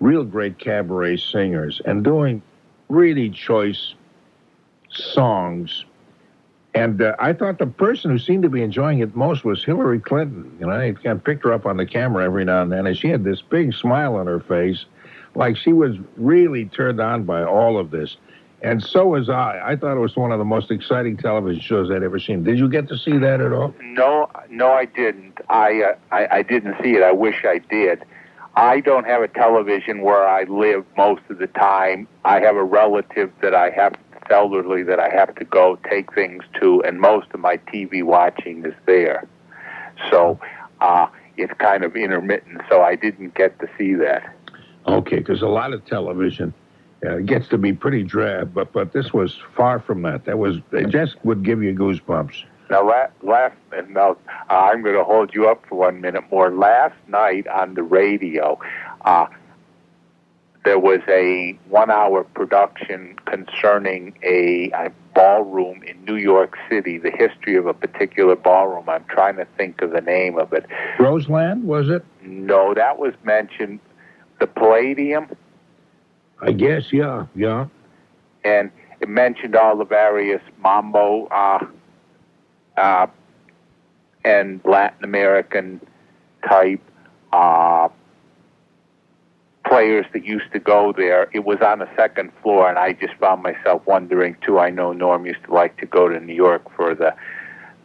real 0.00 0.24
great 0.24 0.58
cabaret 0.58 1.18
singers, 1.18 1.80
and 1.84 2.02
doing 2.02 2.42
really 2.88 3.30
choice 3.30 3.94
songs. 4.88 5.84
And 6.74 7.02
uh, 7.02 7.16
I 7.18 7.32
thought 7.32 7.58
the 7.58 7.66
person 7.66 8.10
who 8.10 8.18
seemed 8.18 8.44
to 8.44 8.48
be 8.48 8.62
enjoying 8.62 9.00
it 9.00 9.16
most 9.16 9.44
was 9.44 9.64
Hillary 9.64 9.98
Clinton. 9.98 10.56
You 10.60 10.66
know, 10.66 10.72
I 10.72 11.14
picked 11.14 11.44
her 11.44 11.52
up 11.52 11.66
on 11.66 11.76
the 11.76 11.86
camera 11.86 12.24
every 12.24 12.44
now 12.44 12.62
and 12.62 12.70
then, 12.70 12.86
and 12.86 12.96
she 12.96 13.08
had 13.08 13.24
this 13.24 13.42
big 13.42 13.74
smile 13.74 14.14
on 14.14 14.26
her 14.26 14.40
face, 14.40 14.86
like 15.34 15.56
she 15.56 15.72
was 15.72 15.96
really 16.16 16.66
turned 16.66 17.00
on 17.00 17.24
by 17.24 17.42
all 17.42 17.78
of 17.78 17.90
this. 17.90 18.16
And 18.62 18.82
so 18.82 19.06
was 19.06 19.30
I. 19.30 19.60
I 19.64 19.76
thought 19.76 19.96
it 19.96 20.00
was 20.00 20.16
one 20.16 20.32
of 20.32 20.38
the 20.38 20.44
most 20.44 20.70
exciting 20.70 21.16
television 21.16 21.62
shows 21.62 21.90
I'd 21.90 22.02
ever 22.02 22.18
seen. 22.18 22.44
Did 22.44 22.58
you 22.58 22.68
get 22.68 22.88
to 22.88 22.98
see 22.98 23.16
that 23.16 23.40
at 23.40 23.52
all? 23.52 23.74
No, 23.80 24.28
no, 24.50 24.72
I 24.72 24.84
didn't. 24.84 25.38
I, 25.48 25.82
uh, 25.82 25.94
I 26.12 26.28
I 26.38 26.42
didn't 26.42 26.76
see 26.82 26.92
it. 26.92 27.02
I 27.02 27.12
wish 27.12 27.44
I 27.44 27.58
did. 27.70 28.04
I 28.56 28.80
don't 28.80 29.06
have 29.06 29.22
a 29.22 29.28
television 29.28 30.02
where 30.02 30.28
I 30.28 30.42
live 30.44 30.84
most 30.96 31.22
of 31.30 31.38
the 31.38 31.46
time. 31.46 32.06
I 32.24 32.40
have 32.40 32.56
a 32.56 32.64
relative 32.64 33.32
that 33.40 33.54
I 33.54 33.70
have 33.70 33.94
elderly 34.30 34.82
that 34.82 35.00
I 35.00 35.08
have 35.08 35.34
to 35.36 35.44
go 35.44 35.78
take 35.88 36.12
things 36.14 36.44
to, 36.60 36.82
and 36.82 37.00
most 37.00 37.28
of 37.32 37.40
my 37.40 37.56
TV 37.56 38.02
watching 38.02 38.64
is 38.64 38.74
there. 38.86 39.26
So 40.10 40.38
uh, 40.80 41.06
it's 41.36 41.52
kind 41.54 41.84
of 41.84 41.96
intermittent. 41.96 42.62
So 42.68 42.82
I 42.82 42.96
didn't 42.96 43.34
get 43.34 43.58
to 43.60 43.68
see 43.78 43.94
that. 43.94 44.34
Okay, 44.86 45.16
because 45.16 45.42
a 45.42 45.48
lot 45.48 45.72
of 45.72 45.84
television 45.84 46.54
uh, 47.06 47.16
gets 47.18 47.48
to 47.48 47.58
be 47.58 47.72
pretty 47.72 48.02
drab, 48.02 48.54
but 48.54 48.72
but 48.72 48.92
this 48.92 49.12
was 49.12 49.38
far 49.56 49.78
from 49.78 50.02
that. 50.02 50.24
That 50.24 50.38
was 50.38 50.58
it 50.72 50.88
just 50.88 51.16
would 51.24 51.44
give 51.44 51.62
you 51.62 51.74
goosebumps. 51.74 52.44
Now, 52.70 52.86
la- 52.86 53.08
last 53.22 53.56
and 53.72 53.92
now 53.94 54.16
uh, 54.48 54.52
I'm 54.54 54.82
going 54.82 54.94
to 54.94 55.04
hold 55.04 55.34
you 55.34 55.48
up 55.48 55.64
for 55.68 55.76
one 55.76 56.00
minute 56.00 56.24
more. 56.30 56.50
Last 56.50 56.94
night 57.08 57.48
on 57.48 57.74
the 57.74 57.82
radio, 57.82 58.58
uh, 59.04 59.26
there 60.64 60.78
was 60.78 61.00
a 61.08 61.58
one-hour 61.68 62.24
production 62.24 63.16
concerning 63.24 64.14
a, 64.22 64.70
a 64.72 64.92
ballroom 65.14 65.82
in 65.82 66.04
New 66.04 66.16
York 66.16 66.56
City. 66.68 66.98
The 66.98 67.10
history 67.10 67.56
of 67.56 67.66
a 67.66 67.74
particular 67.74 68.36
ballroom. 68.36 68.88
I'm 68.88 69.04
trying 69.08 69.36
to 69.36 69.46
think 69.56 69.82
of 69.82 69.90
the 69.90 70.02
name 70.02 70.38
of 70.38 70.52
it. 70.52 70.66
Roseland 70.98 71.64
was 71.64 71.88
it? 71.88 72.04
No, 72.22 72.74
that 72.74 72.98
was 72.98 73.14
mentioned. 73.24 73.80
The 74.40 74.46
Palladium. 74.46 75.28
I 76.40 76.52
guess, 76.52 76.92
yeah, 76.92 77.26
yeah. 77.34 77.66
And 78.44 78.70
it 79.00 79.08
mentioned 79.08 79.54
all 79.54 79.76
the 79.76 79.84
various 79.84 80.42
mambo 80.58 81.26
uh, 81.26 81.66
uh, 82.76 83.06
and 84.24 84.60
Latin 84.64 85.04
American 85.04 85.80
type 86.48 86.80
uh, 87.32 87.88
players 89.66 90.06
that 90.12 90.24
used 90.24 90.50
to 90.52 90.58
go 90.58 90.92
there. 90.96 91.28
It 91.32 91.44
was 91.44 91.58
on 91.60 91.78
the 91.80 91.88
second 91.96 92.32
floor, 92.42 92.68
and 92.68 92.78
I 92.78 92.94
just 92.94 93.14
found 93.14 93.42
myself 93.42 93.82
wondering 93.86 94.36
too. 94.44 94.58
I 94.58 94.70
know 94.70 94.92
Norm 94.92 95.26
used 95.26 95.44
to 95.44 95.54
like 95.54 95.76
to 95.78 95.86
go 95.86 96.08
to 96.08 96.18
New 96.18 96.34
York 96.34 96.62
for 96.74 96.94
the 96.94 97.14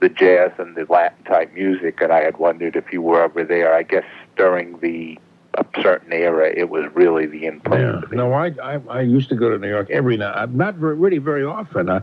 the 0.02 0.10
jazz 0.10 0.52
and 0.58 0.76
the 0.76 0.86
Latin 0.90 1.24
type 1.26 1.54
music, 1.54 2.02
and 2.02 2.12
I 2.12 2.24
had 2.24 2.38
wondered 2.38 2.76
if 2.76 2.92
you 2.92 3.02
were 3.02 3.24
ever 3.24 3.44
there. 3.44 3.74
I 3.74 3.84
guess 3.84 4.04
during 4.36 4.80
the 4.80 5.18
a 5.58 5.82
certain 5.82 6.14
era, 6.14 6.52
it 6.56 6.70
was 6.70 6.86
really 6.94 7.26
the 7.26 7.46
in 7.46 7.60
place. 7.62 7.82
Yeah. 7.82 8.02
No, 8.12 8.34
I, 8.34 8.52
I 8.62 8.82
I 8.90 9.02
used 9.02 9.30
to 9.30 9.36
go 9.36 9.50
to 9.50 9.58
New 9.58 9.70
York 9.70 9.90
every 9.90 10.18
night. 10.18 10.54
Not 10.54 10.76
very, 10.76 10.96
really 10.96 11.18
very 11.18 11.44
often. 11.44 11.90
I, 11.90 12.02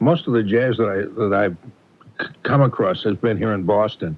most 0.00 0.26
of 0.26 0.32
the 0.32 0.42
jazz 0.42 0.76
that 0.78 0.88
I 0.88 1.20
that 1.20 1.34
I've 1.34 1.56
come 2.42 2.62
across 2.62 3.02
has 3.04 3.16
been 3.16 3.36
here 3.36 3.52
in 3.52 3.64
Boston. 3.64 4.16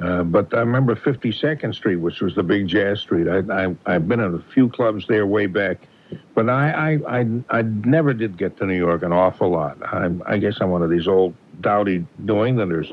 Uh, 0.00 0.22
but 0.22 0.54
I 0.54 0.60
remember 0.60 0.94
52nd 0.94 1.74
Street, 1.74 1.96
which 1.96 2.20
was 2.20 2.34
the 2.34 2.42
big 2.42 2.68
jazz 2.68 3.00
street. 3.00 3.26
I, 3.26 3.38
I, 3.64 3.74
I've 3.86 4.06
been 4.06 4.20
in 4.20 4.34
a 4.34 4.52
few 4.54 4.68
clubs 4.68 5.06
there 5.08 5.26
way 5.26 5.46
back, 5.46 5.88
but 6.36 6.48
I, 6.48 6.70
I, 6.70 7.18
I, 7.18 7.26
I 7.50 7.62
never 7.62 8.14
did 8.14 8.38
get 8.38 8.56
to 8.58 8.66
New 8.66 8.76
York 8.76 9.02
an 9.02 9.12
awful 9.12 9.50
lot. 9.50 9.76
I'm, 9.92 10.22
I 10.24 10.38
guess 10.38 10.58
I'm 10.60 10.70
one 10.70 10.82
of 10.82 10.90
these 10.90 11.08
old, 11.08 11.34
dowdy 11.60 12.06
New 12.18 12.44
Englanders. 12.44 12.92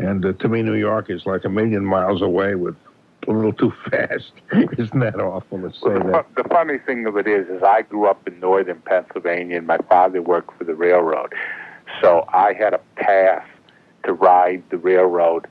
And 0.00 0.24
uh, 0.26 0.32
to 0.32 0.48
me, 0.48 0.62
New 0.62 0.74
York 0.74 1.08
is 1.08 1.24
like 1.24 1.44
a 1.44 1.48
million 1.48 1.84
miles 1.84 2.20
away 2.20 2.56
with 2.56 2.74
a 3.28 3.32
little 3.32 3.52
too 3.52 3.72
fast. 3.90 4.32
Isn't 4.78 5.00
that 5.00 5.20
awful 5.20 5.58
to 5.60 5.72
say 5.72 5.78
Well, 5.82 5.98
the, 6.00 6.12
that? 6.12 6.26
the 6.36 6.48
funny 6.48 6.78
thing 6.78 7.06
of 7.06 7.16
it 7.16 7.26
is, 7.26 7.46
is 7.48 7.62
I 7.62 7.82
grew 7.82 8.06
up 8.06 8.26
in 8.26 8.38
northern 8.40 8.80
Pennsylvania, 8.80 9.58
and 9.58 9.66
my 9.66 9.78
father 9.88 10.22
worked 10.22 10.56
for 10.58 10.64
the 10.64 10.74
railroad, 10.74 11.32
so 12.00 12.24
I 12.32 12.52
had 12.52 12.74
a 12.74 12.80
pass 12.96 13.46
to 14.04 14.12
ride 14.12 14.62
the 14.70 14.78
railroad 14.78 15.46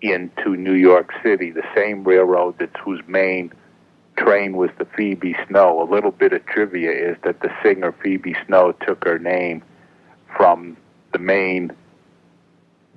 into 0.00 0.56
New 0.56 0.74
York 0.74 1.10
City, 1.22 1.50
the 1.50 1.62
same 1.76 2.02
railroad 2.04 2.56
that's 2.58 2.74
whose 2.84 3.00
main 3.06 3.52
train 4.16 4.56
was 4.56 4.70
the 4.78 4.84
Phoebe 4.96 5.36
Snow. 5.48 5.82
A 5.82 5.88
little 5.90 6.10
bit 6.10 6.32
of 6.32 6.44
trivia 6.46 6.90
is 6.90 7.16
that 7.24 7.40
the 7.40 7.50
singer 7.62 7.92
Phoebe 8.02 8.34
Snow 8.46 8.72
took 8.86 9.04
her 9.04 9.18
name 9.18 9.62
from 10.36 10.76
the 11.12 11.18
main 11.18 11.72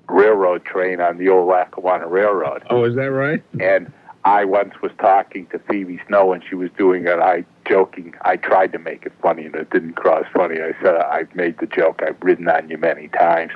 railroad 0.07 0.63
train 0.65 0.99
on 1.01 1.17
the 1.17 1.29
old 1.29 1.47
Lackawanna 1.47 2.07
Railroad. 2.07 2.63
Oh, 2.69 2.83
is 2.83 2.95
that 2.95 3.11
right? 3.11 3.43
And 3.59 3.91
I 4.25 4.43
once 4.43 4.73
was 4.81 4.91
talking 4.97 5.45
to 5.47 5.59
Phoebe 5.59 6.01
Snow 6.07 6.33
and 6.33 6.43
she 6.49 6.55
was 6.55 6.71
doing 6.75 7.05
it. 7.05 7.19
I 7.19 7.45
joking. 7.69 8.15
I 8.23 8.37
tried 8.37 8.71
to 8.71 8.79
make 8.79 9.05
it 9.05 9.13
funny 9.21 9.45
and 9.45 9.53
it 9.53 9.69
didn't 9.69 9.93
cross 9.93 10.25
funny. 10.33 10.55
I 10.61 10.73
said 10.81 10.95
I've 10.95 11.33
made 11.35 11.59
the 11.59 11.67
joke. 11.67 12.01
I've 12.05 12.17
ridden 12.23 12.47
on 12.49 12.67
you 12.67 12.79
many 12.79 13.07
times. 13.09 13.51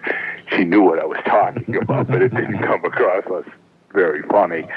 She 0.52 0.64
knew 0.66 0.84
what 0.84 1.00
I 1.00 1.06
was 1.06 1.18
talking 1.26 1.76
about, 1.76 2.08
but 2.08 2.22
it 2.22 2.36
didn't 2.36 2.60
come 2.60 2.86
across 2.86 3.24
as 3.36 3.52
very 3.94 4.22
funny 4.24 4.68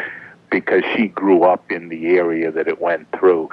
because 0.51 0.83
she 0.97 1.09
grew 1.09 1.45
up 1.45 1.71
in 1.71 1.91
the 1.91 2.07
area 2.17 2.51
that 2.51 2.69
it 2.69 2.81
went 2.81 3.07
through. 3.13 3.51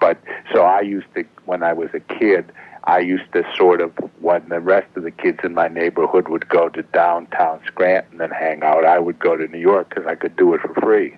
But 0.00 0.16
so 0.50 0.62
I 0.62 0.80
used 0.80 1.12
to 1.14 1.24
when 1.44 1.62
I 1.62 1.74
was 1.74 1.90
a 1.92 2.00
kid. 2.00 2.50
I 2.84 2.98
used 2.98 3.30
to 3.32 3.44
sort 3.56 3.80
of, 3.80 3.92
when 4.20 4.48
the 4.48 4.58
rest 4.58 4.88
of 4.96 5.04
the 5.04 5.12
kids 5.12 5.38
in 5.44 5.54
my 5.54 5.68
neighborhood 5.68 6.28
would 6.28 6.48
go 6.48 6.68
to 6.70 6.82
downtown 6.82 7.60
Scranton 7.64 8.20
and 8.20 8.32
hang 8.32 8.64
out, 8.64 8.84
I 8.84 8.98
would 8.98 9.20
go 9.20 9.36
to 9.36 9.46
New 9.46 9.60
York 9.60 9.90
because 9.90 10.04
I 10.06 10.16
could 10.16 10.34
do 10.36 10.52
it 10.54 10.62
for 10.62 10.74
free. 10.80 11.16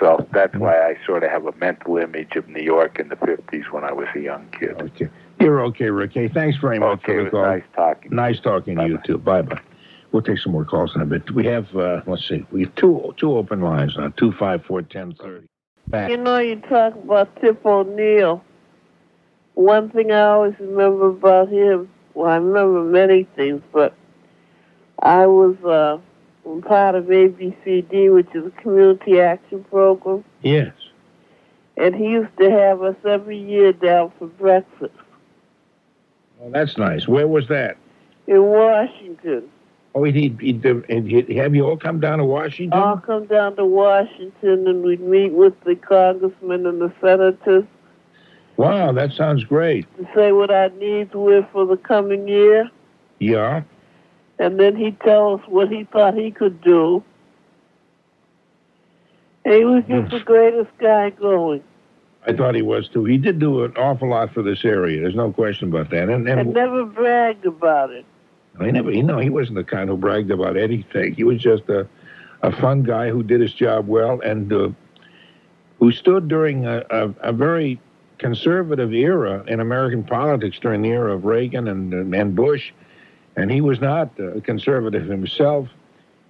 So 0.00 0.26
that's 0.32 0.54
why 0.56 0.78
I 0.78 0.96
sort 1.06 1.24
of 1.24 1.30
have 1.30 1.46
a 1.46 1.52
mental 1.56 1.96
image 1.96 2.36
of 2.36 2.48
New 2.48 2.62
York 2.62 2.98
in 2.98 3.08
the 3.08 3.16
50s 3.16 3.70
when 3.72 3.84
I 3.84 3.92
was 3.92 4.06
a 4.14 4.20
young 4.20 4.48
kid. 4.58 4.80
Okay. 4.80 5.08
You're 5.40 5.62
okay, 5.66 5.90
Rick. 5.90 6.12
Hey, 6.14 6.28
thanks 6.28 6.58
very 6.58 6.78
much 6.78 6.98
Okay, 7.00 7.04
for 7.04 7.16
the 7.16 7.22
was 7.24 7.30
call. 7.30 7.42
nice 7.42 7.62
talking. 7.74 8.10
Nice 8.14 8.40
talking 8.40 8.76
to 8.76 8.86
you 8.86 8.98
too. 9.04 9.18
Bye 9.18 9.42
bye. 9.42 9.60
We'll 10.12 10.22
take 10.22 10.38
some 10.38 10.52
more 10.52 10.64
calls 10.64 10.94
in 10.94 11.02
a 11.02 11.06
bit. 11.06 11.30
We 11.30 11.44
have 11.46 11.74
uh, 11.76 12.00
let's 12.06 12.26
see, 12.26 12.46
we 12.50 12.62
have 12.64 12.74
two 12.76 13.14
two 13.18 13.36
open 13.36 13.60
lines 13.60 13.96
now. 13.96 14.08
Two 14.16 14.32
five 14.32 14.64
four 14.64 14.82
ten 14.82 15.14
thirty. 15.14 15.46
Back. 15.88 16.10
You 16.10 16.16
know, 16.16 16.38
you 16.38 16.56
talk 16.56 16.94
about 16.94 17.34
Tip 17.40 17.64
O'Neill. 17.64 18.42
One 19.54 19.90
thing 19.90 20.10
I 20.10 20.22
always 20.22 20.54
remember 20.58 21.08
about 21.08 21.48
him, 21.48 21.88
well, 22.14 22.30
I 22.30 22.36
remember 22.36 22.82
many 22.82 23.24
things, 23.36 23.62
but 23.72 23.94
I 25.00 25.26
was 25.26 25.56
uh, 25.64 25.98
part 26.66 26.94
of 26.94 27.04
ABCD, 27.06 28.12
which 28.14 28.28
is 28.34 28.46
a 28.46 28.50
community 28.62 29.20
action 29.20 29.64
program, 29.64 30.24
Yes. 30.42 30.72
and 31.76 31.94
he 31.94 32.04
used 32.04 32.36
to 32.38 32.50
have 32.50 32.82
us 32.82 32.96
every 33.04 33.38
year 33.38 33.72
down 33.72 34.12
for 34.18 34.26
breakfast 34.26 34.94
Well, 36.38 36.50
that's 36.50 36.76
nice. 36.78 37.06
Where 37.08 37.28
was 37.28 37.48
that? 37.48 37.76
in 38.28 38.42
Washington. 38.42 39.44
Oh, 39.94 40.02
he'd, 40.04 40.14
he'd, 40.16 40.40
he'd, 40.40 41.06
he'd 41.06 41.36
have 41.36 41.54
you 41.54 41.64
all 41.64 41.76
come 41.76 42.00
down 42.00 42.18
to 42.18 42.24
Washington? 42.24 42.78
I'll 42.78 42.98
come 42.98 43.26
down 43.26 43.56
to 43.56 43.64
Washington 43.64 44.66
and 44.66 44.82
we'd 44.82 45.00
meet 45.00 45.32
with 45.32 45.54
the 45.64 45.74
congressmen 45.76 46.66
and 46.66 46.80
the 46.80 46.92
senators 47.00 47.64
Wow, 48.58 48.90
that 48.92 49.12
sounds 49.12 49.44
great. 49.44 49.86
to 49.98 50.08
say 50.14 50.32
what 50.32 50.50
our 50.50 50.70
needs 50.70 51.12
were 51.14 51.46
for 51.52 51.66
the 51.66 51.76
coming 51.76 52.26
year. 52.26 52.70
Yeah. 53.18 53.62
And 54.38 54.58
then 54.58 54.76
he'd 54.76 55.00
tell 55.00 55.34
us 55.34 55.40
what 55.46 55.70
he 55.70 55.84
thought 55.84 56.14
he 56.14 56.30
could 56.30 56.60
do. 56.60 57.02
And 59.44 59.54
he 59.54 59.64
was 59.64 59.84
just 59.88 60.10
the 60.10 60.20
greatest 60.20 60.70
guy 60.78 61.10
going, 61.10 61.62
I 62.26 62.32
thought 62.32 62.56
he 62.56 62.62
was 62.62 62.88
too. 62.88 63.04
He 63.04 63.18
did 63.18 63.38
do 63.38 63.62
an 63.64 63.76
awful 63.76 64.08
lot 64.10 64.34
for 64.34 64.42
this 64.42 64.64
area. 64.64 65.00
There's 65.00 65.14
no 65.14 65.32
question 65.32 65.68
about 65.68 65.90
that. 65.90 66.08
And, 66.08 66.28
and 66.28 66.40
and 66.40 66.52
never 66.52 66.84
bragged 66.84 67.46
about 67.46 67.90
it. 67.90 68.04
he 68.60 68.72
never, 68.72 68.90
you 68.90 69.04
know, 69.04 69.18
he 69.18 69.30
wasn't 69.30 69.56
the 69.56 69.64
kind 69.64 69.88
who 69.88 69.96
bragged 69.96 70.30
about 70.32 70.56
anything. 70.56 71.14
He 71.14 71.22
was 71.22 71.40
just 71.40 71.68
a, 71.68 71.86
a 72.42 72.50
fun 72.60 72.82
guy 72.82 73.10
who 73.10 73.22
did 73.22 73.40
his 73.40 73.54
job 73.54 73.86
well 73.86 74.20
and 74.20 74.52
uh, 74.52 74.70
who 75.78 75.92
stood 75.92 76.26
during 76.26 76.66
a, 76.66 76.84
a, 76.90 77.08
a 77.20 77.32
very 77.32 77.80
conservative 78.18 78.92
era 78.92 79.44
in 79.46 79.60
American 79.60 80.02
politics 80.02 80.58
during 80.58 80.82
the 80.82 80.88
era 80.88 81.14
of 81.14 81.24
Reagan 81.24 81.68
and, 81.68 82.12
and 82.12 82.34
Bush. 82.34 82.72
And 83.36 83.50
he 83.50 83.60
was 83.60 83.80
not 83.80 84.18
a 84.18 84.40
conservative 84.40 85.06
himself. 85.06 85.68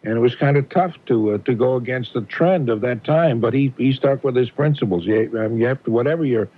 and 0.03 0.17
it 0.17 0.21
was 0.21 0.35
kind 0.35 0.57
of 0.57 0.69
tough 0.69 0.95
to 1.07 1.35
uh, 1.35 1.39
to 1.39 1.55
go 1.55 1.77
against 1.77 2.13
the 2.15 2.23
trend 2.23 2.69
of 2.69 2.81
that 2.83 3.05
time. 3.05 3.41
But 3.41 3.55
he 3.55 3.73
he 3.79 3.93
stuck 3.93 4.25
with 4.25 4.37
his 4.37 4.51
principles. 4.51 5.05
You, 5.07 5.39
I 5.39 5.49
mean, 5.49 5.61
you 5.61 5.67
have 5.67 5.83
to 5.85 5.91
whatever 5.91 6.25
your 6.25 6.49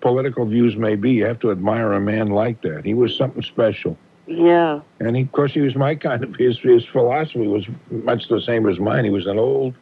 political 0.00 0.46
views 0.46 0.76
may 0.76 0.96
be, 0.96 1.12
you 1.12 1.26
have 1.26 1.38
to 1.40 1.50
admire 1.50 1.92
a 1.92 2.00
man 2.00 2.28
like 2.28 2.62
that. 2.62 2.84
He 2.84 2.94
was 2.94 3.16
something 3.16 3.42
special. 3.42 3.96
Yeah. 4.26 4.80
And 5.00 5.16
he, 5.16 5.22
of 5.22 5.32
course, 5.32 5.52
he 5.52 5.60
was 5.60 5.74
my 5.74 5.94
kind 5.94 6.24
of 6.24 6.34
his 6.36 6.58
his 6.58 6.84
philosophy 6.86 7.46
was 7.46 7.64
much 7.90 8.28
the 8.28 8.40
same 8.40 8.68
as 8.68 8.78
mine. 8.78 9.04
He 9.04 9.10
was 9.10 9.26
an 9.26 9.38
old 9.38 9.74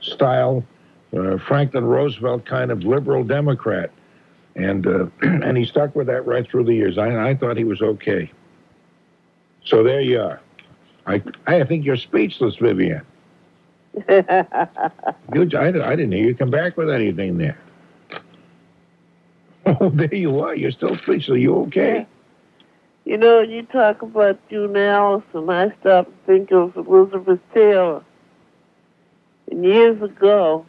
style 0.00 0.64
uh, 1.16 1.38
Franklin 1.38 1.84
Roosevelt 1.84 2.44
kind 2.44 2.70
of 2.70 2.84
liberal 2.84 3.24
Democrat, 3.24 3.90
and 4.54 4.86
uh, 4.86 5.06
and 5.22 5.56
he 5.56 5.64
stuck 5.64 5.94
with 5.96 6.06
that 6.06 6.26
right 6.26 6.48
through 6.48 6.64
the 6.64 6.74
years. 6.74 6.98
I 6.98 7.30
I 7.30 7.34
thought 7.34 7.56
he 7.56 7.64
was 7.64 7.82
okay. 7.82 8.30
So 9.64 9.82
there 9.82 10.00
you 10.00 10.20
are. 10.20 10.40
I 11.06 11.22
I 11.46 11.64
think 11.64 11.84
you're 11.84 11.96
speechless, 11.96 12.56
Vivian. 12.56 13.02
You, 15.34 15.48
I, 15.56 15.68
I 15.68 15.96
didn't 15.96 16.12
hear 16.12 16.24
you 16.26 16.34
come 16.34 16.50
back 16.50 16.76
with 16.76 16.90
anything 16.90 17.38
there. 17.38 17.58
Oh, 19.66 19.90
there 19.90 20.14
you 20.14 20.40
are. 20.40 20.54
You're 20.54 20.70
still 20.72 20.96
speechless. 20.96 21.28
Are 21.28 21.36
you 21.36 21.54
okay? 21.66 22.06
You 23.04 23.16
know, 23.18 23.40
you 23.40 23.62
talk 23.64 24.02
about 24.02 24.38
June 24.48 24.76
Allyson. 24.76 25.48
I 25.50 25.72
stop 25.80 26.06
and 26.06 26.26
think 26.26 26.50
of 26.50 26.76
Elizabeth 26.76 27.40
Taylor. 27.54 28.02
And 29.50 29.64
years 29.64 30.00
ago, 30.02 30.64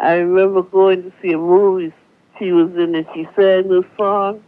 I 0.00 0.14
remember 0.14 0.62
going 0.62 1.02
to 1.02 1.12
see 1.20 1.32
a 1.32 1.38
movie 1.38 1.92
she 2.38 2.52
was 2.52 2.70
in 2.76 2.94
and 2.94 3.06
she 3.14 3.26
sang 3.34 3.68
this 3.68 3.84
song. 3.96 4.42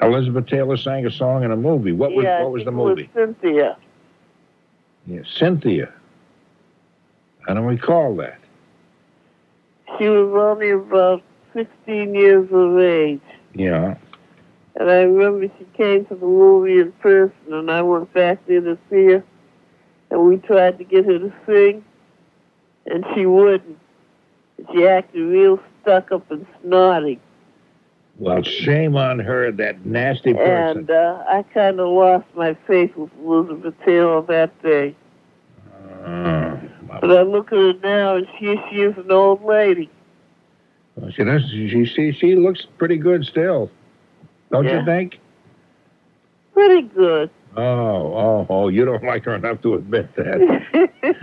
Elizabeth 0.00 0.46
Taylor 0.46 0.76
sang 0.76 1.06
a 1.06 1.10
song 1.10 1.44
in 1.44 1.50
a 1.50 1.56
movie. 1.56 1.92
What 1.92 2.12
was 2.12 2.24
yeah, 2.24 2.42
what 2.42 2.52
was 2.52 2.64
the 2.64 2.70
it 2.70 2.74
was 2.74 2.96
movie? 2.96 3.10
Cynthia. 3.14 3.76
Yeah, 5.06 5.20
Cynthia. 5.38 5.92
I 7.48 7.54
don't 7.54 7.64
recall 7.64 8.16
that. 8.16 8.38
She 9.98 10.08
was 10.08 10.34
only 10.34 10.70
about 10.70 11.22
16 11.54 12.14
years 12.14 12.48
of 12.52 12.78
age. 12.78 13.20
Yeah. 13.54 13.96
And 14.74 14.90
I 14.90 15.02
remember 15.02 15.50
she 15.58 15.64
came 15.76 16.04
to 16.06 16.14
the 16.14 16.26
movie 16.26 16.80
in 16.80 16.92
person, 16.92 17.32
and 17.52 17.70
I 17.70 17.80
went 17.82 18.12
back 18.12 18.44
there 18.46 18.60
to 18.60 18.76
see 18.90 19.04
her, 19.06 19.24
and 20.10 20.20
we 20.26 20.36
tried 20.36 20.76
to 20.78 20.84
get 20.84 21.06
her 21.06 21.18
to 21.18 21.32
sing, 21.46 21.84
and 22.84 23.04
she 23.14 23.24
wouldn't. 23.24 23.78
She 24.72 24.86
acted 24.86 25.20
real 25.20 25.58
stuck 25.80 26.12
up 26.12 26.30
and 26.30 26.46
snotty, 26.62 27.20
Well, 28.18 28.42
shame 28.42 28.96
on 28.96 29.18
her, 29.18 29.52
that 29.52 29.84
nasty 29.84 30.32
person. 30.32 30.78
and 30.78 30.90
uh, 30.90 31.22
I 31.28 31.42
kind 31.52 31.78
of 31.80 31.88
lost 31.88 32.24
my 32.34 32.54
faith 32.66 32.96
with 32.96 33.10
Elizabeth 33.22 33.74
Taylor 33.84 34.22
that 34.22 34.62
day. 34.62 34.96
Uh, 36.04 36.56
But 37.00 37.10
I 37.10 37.22
look 37.22 37.52
at 37.52 37.58
her 37.58 37.72
now, 37.82 38.16
and 38.16 38.26
she 38.38 38.56
she 38.70 38.76
is 38.80 38.96
an 38.96 39.10
old 39.10 39.44
lady. 39.44 39.90
well, 40.94 41.10
she 41.10 41.24
does. 41.24 41.42
She 41.50 41.84
she 41.84 42.12
she 42.12 42.36
looks 42.36 42.66
pretty 42.78 42.96
good 42.96 43.26
still, 43.26 43.70
don't 44.50 44.64
Yeah. 44.64 44.80
you 44.80 44.86
think? 44.86 45.18
Pretty 46.54 46.82
good. 46.82 47.28
Oh 47.54 47.62
oh 47.62 48.46
oh! 48.48 48.68
You 48.68 48.84
don't 48.86 49.04
like 49.04 49.24
her 49.24 49.34
enough 49.34 49.60
to 49.62 49.74
admit 49.74 50.14
that. 50.16 50.40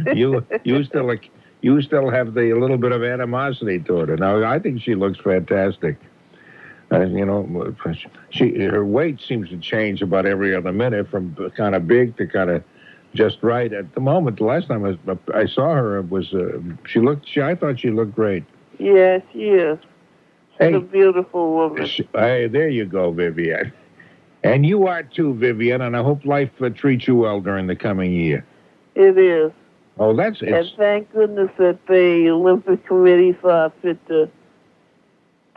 you 0.16 0.46
you 0.64 0.84
still 0.84 1.06
like 1.08 1.30
you 1.62 1.82
still 1.82 2.10
have 2.12 2.34
the 2.36 2.54
little 2.54 2.78
bit 2.78 2.92
of 2.92 3.04
animosity 3.04 3.80
toward 3.80 4.10
her. 4.10 4.18
Now 4.18 4.44
I 4.44 4.60
think 4.60 4.82
she 4.82 4.94
looks 4.96 5.18
fantastic. 5.20 5.98
Uh, 6.94 7.06
you 7.08 7.26
know, 7.26 7.74
she 8.30 8.58
her 8.64 8.86
weight 8.86 9.20
seems 9.22 9.50
to 9.50 9.58
change 9.58 10.02
about 10.02 10.26
every 10.26 10.56
other 10.56 10.72
minute, 10.72 11.10
from 11.10 11.36
kind 11.56 11.74
of 11.76 11.88
big 11.88 12.16
to 12.18 12.28
kind 12.28 12.50
of 12.50 12.64
just 13.16 13.42
right. 13.42 13.74
At 13.74 13.94
the 13.96 14.02
moment, 14.02 14.38
the 14.38 14.44
last 14.46 14.68
time 14.68 14.86
I, 14.86 15.18
I 15.34 15.46
saw 15.48 15.74
her, 15.74 15.98
it 16.00 16.10
was 16.10 16.34
uh, 16.34 16.60
she 16.88 17.00
looked. 17.00 17.28
She 17.28 17.42
I 17.42 17.56
thought 17.56 17.80
she 17.80 17.90
looked 17.90 18.14
great. 18.16 18.44
Yes, 18.78 19.22
she 19.32 19.50
is. 19.50 19.80
She's 20.52 20.60
Hey. 20.60 20.74
a 20.74 20.80
beautiful 20.80 21.54
woman. 21.54 21.86
She- 21.88 22.08
Hey, 22.14 22.48
there 22.48 22.70
you 22.70 22.86
go, 22.86 23.12
Vivian. 23.12 23.74
And 24.44 24.66
you 24.66 24.86
are 24.88 25.02
too, 25.04 25.34
Vivian. 25.34 25.82
And 25.82 25.96
I 25.98 26.04
hope 26.04 26.26
life 26.26 26.52
uh, 26.62 26.70
treats 26.70 27.08
you 27.08 27.16
well 27.16 27.40
during 27.42 27.66
the 27.68 27.76
coming 27.76 28.12
year. 28.14 28.46
It 28.94 29.18
is. 29.18 29.52
Oh, 29.98 30.16
that's 30.16 30.42
it. 30.42 30.50
And 30.50 30.72
thank 30.78 31.12
goodness 31.14 31.50
that 31.58 31.80
the 31.88 32.30
Olympic 32.30 32.86
Committee 32.86 33.36
saw 33.42 33.70
fit 33.82 34.06
to 34.08 34.30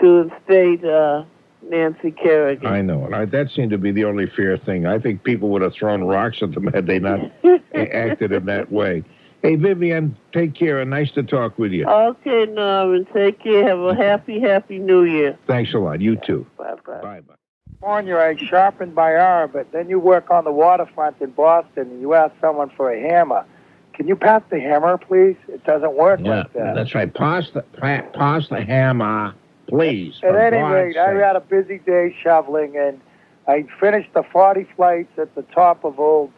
to 0.01 0.16
instate 0.31 0.85
uh, 0.85 1.24
Nancy 1.68 2.10
Kerrigan. 2.10 2.66
I 2.66 2.82
know. 2.82 3.05
And 3.05 3.14
I, 3.14 3.24
that 3.27 3.51
seemed 3.51 3.70
to 3.70 3.78
be 3.78 3.93
the 3.93 4.05
only 4.05 4.27
fair 4.27 4.56
thing. 4.59 4.86
I 4.86 4.98
think 4.98 5.24
people 5.24 5.48
would 5.51 5.62
have 5.62 5.74
thrown 5.74 6.05
rocks 6.05 6.39
at 6.43 6.52
them 6.52 6.66
had 6.68 6.86
they 6.86 6.98
not 6.98 7.20
acted 7.74 8.32
in 8.32 8.47
that 8.47 8.70
way. 8.70 9.02
Hey, 9.43 9.56
Vivian, 9.56 10.16
take 10.32 10.55
care 10.55 10.81
and 10.81 10.90
nice 10.90 11.10
to 11.12 11.23
talk 11.23 11.59
with 11.59 11.70
you. 11.73 11.86
Okay, 11.86 12.47
Norman. 12.47 13.06
Take 13.12 13.40
care. 13.43 13.68
Have 13.68 13.78
a 13.81 13.94
happy, 13.94 14.40
happy 14.40 14.78
New 14.78 15.05
Year. 15.05 15.39
Thanks 15.47 15.73
a 15.74 15.78
lot. 15.78 16.01
You 16.01 16.16
too. 16.16 16.47
Bye 16.59 16.74
bye. 16.86 17.01
Bye 17.02 17.20
bye. 17.20 17.35
California, 17.81 18.16
I 18.16 18.35
sharpened 18.36 18.94
my 18.94 19.14
arm, 19.14 19.51
but 19.52 19.70
then 19.70 19.89
you 19.89 20.01
work 20.01 20.31
on 20.31 20.44
the 20.44 20.51
waterfront 20.51 21.20
in 21.20 21.31
Boston 21.31 21.90
and 21.90 22.01
you 22.01 22.14
ask 22.14 22.35
someone 22.40 22.70
for 22.77 22.90
a 22.90 23.01
hammer. 23.01 23.44
Can 23.93 24.09
you 24.09 24.16
pass 24.16 24.43
the 24.51 24.59
hammer, 24.59 24.98
please? 24.98 25.36
It 25.47 25.62
doesn't 25.64 25.94
work 25.94 26.20
Yeah, 26.23 26.39
like 26.39 26.52
that. 26.55 26.74
that's 26.74 26.94
right. 26.94 27.12
Pass 27.12 27.51
the 27.52 27.62
pa- 27.62 28.02
pass 28.14 28.48
the 28.48 28.62
hammer, 28.62 29.35
please. 29.68 30.14
At 30.22 30.34
any 30.34 30.62
rate, 30.62 30.97
I 30.97 31.14
had 31.14 31.36
a 31.36 31.40
busy 31.40 31.78
day 31.78 32.16
shoveling, 32.22 32.76
and 32.76 33.01
I 33.47 33.66
finished 33.80 34.12
the 34.14 34.22
40 34.22 34.66
flights 34.76 35.18
at 35.18 35.34
the 35.34 35.43
top 35.43 35.84
of 35.84 35.98
old 35.98 36.32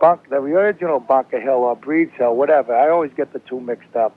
Bunk, 0.00 0.30
the 0.30 0.36
original 0.36 0.98
Bunker 0.98 1.40
Hill 1.40 1.62
or 1.62 1.76
Breeds 1.76 2.12
Hill, 2.16 2.34
whatever. 2.34 2.74
I 2.74 2.88
always 2.88 3.12
get 3.14 3.34
the 3.34 3.38
two 3.40 3.60
mixed 3.60 3.94
up. 3.94 4.16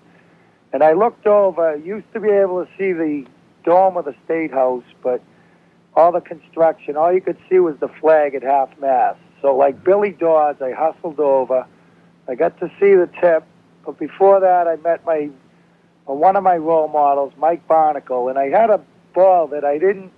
And 0.72 0.82
I 0.82 0.94
looked 0.94 1.28
over. 1.28 1.76
Used 1.76 2.12
to 2.14 2.22
be 2.22 2.30
able 2.30 2.66
to 2.66 2.72
see 2.78 2.94
the 2.94 3.26
dome 3.66 3.98
of 3.98 4.06
the 4.06 4.16
State 4.26 4.52
House, 4.52 4.86
but 5.04 5.22
all 5.96 6.12
the 6.12 6.22
construction, 6.22 6.96
all 6.96 7.14
you 7.14 7.22
could 7.22 7.38
see 7.50 7.60
was 7.60 7.76
the 7.80 7.90
flag 8.00 8.34
at 8.34 8.44
half 8.44 8.70
mast. 8.80 9.20
So, 9.42 9.56
like 9.56 9.84
Billy 9.84 10.12
Dawes, 10.12 10.56
I 10.62 10.72
hustled 10.72 11.20
over. 11.20 11.68
I 12.28 12.36
got 12.36 12.58
to 12.62 12.68
see 12.80 12.96
the 12.96 13.10
tip, 13.20 13.44
but 13.86 14.00
before 14.00 14.40
that, 14.40 14.68
I 14.68 14.78
met 14.78 15.06
my 15.06 15.30
uh, 16.10 16.14
one 16.14 16.36
of 16.36 16.44
my 16.44 16.58
role 16.58 16.88
models, 16.88 17.34
Mike 17.38 17.68
Barnicle, 17.68 18.30
and 18.30 18.38
I 18.38 18.50
had 18.50 18.70
a 18.70 18.82
ball 19.14 19.48
that 19.48 19.64
I 19.64 19.78
didn't 19.78 20.12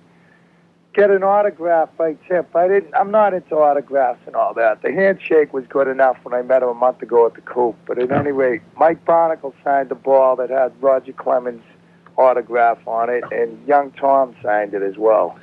get 0.94 1.12
an 1.12 1.24
autograph 1.24 1.90
by 1.98 2.16
tip. 2.28 2.56
I 2.56 2.68
didn't. 2.68 2.94
I'm 2.96 3.12
not 3.12 3.34
into 3.34 3.56
autographs 3.56 4.22
and 4.26 4.36
all 4.36 4.54
that. 4.54 4.82
The 4.82 4.92
handshake 4.92 5.54
was 5.54 5.66
good 5.68 5.88
enough 5.88 6.18
when 6.24 6.34
I 6.34 6.42
met 6.42 6.64
him 6.64 6.70
a 6.70 6.74
month 6.74 7.02
ago 7.02 7.26
at 7.26 7.34
the 7.34 7.42
coop. 7.42 7.76
But 7.86 8.00
at 8.00 8.12
any 8.12 8.32
rate, 8.32 8.62
Mike 8.78 9.04
Barnicle 9.06 9.54
signed 9.64 9.90
the 9.90 9.96
ball 9.96 10.36
that 10.38 10.50
had 10.50 10.72
Roger 10.82 11.14
Clemens' 11.14 11.64
autograph 12.18 12.80
on 12.88 13.10
it, 13.10 13.24
and 13.32 13.68
young 13.68 13.92
Tom 13.92 14.36
signed 14.42 14.74
it 14.74 14.82
as 14.82 14.98
well. 14.98 15.38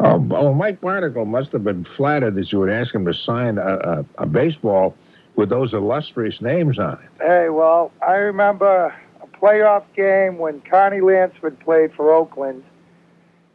Oh, 0.00 0.26
oh, 0.32 0.52
Mike 0.52 0.82
Barnicle 0.82 1.26
must 1.26 1.52
have 1.52 1.64
been 1.64 1.86
flattered 1.96 2.34
that 2.34 2.52
you 2.52 2.58
would 2.58 2.68
ask 2.68 2.94
him 2.94 3.06
to 3.06 3.14
sign 3.14 3.56
a, 3.56 3.76
a, 3.76 4.04
a 4.18 4.26
baseball 4.26 4.94
with 5.36 5.48
those 5.48 5.72
illustrious 5.72 6.40
names 6.42 6.78
on 6.78 6.94
it. 6.94 7.10
Hey, 7.18 7.48
well, 7.48 7.92
I 8.06 8.14
remember 8.14 8.94
playoff 9.40 9.84
game 9.94 10.38
when 10.38 10.60
Carney 10.62 11.00
Lansford 11.00 11.58
played 11.60 11.92
for 11.94 12.12
Oakland, 12.12 12.64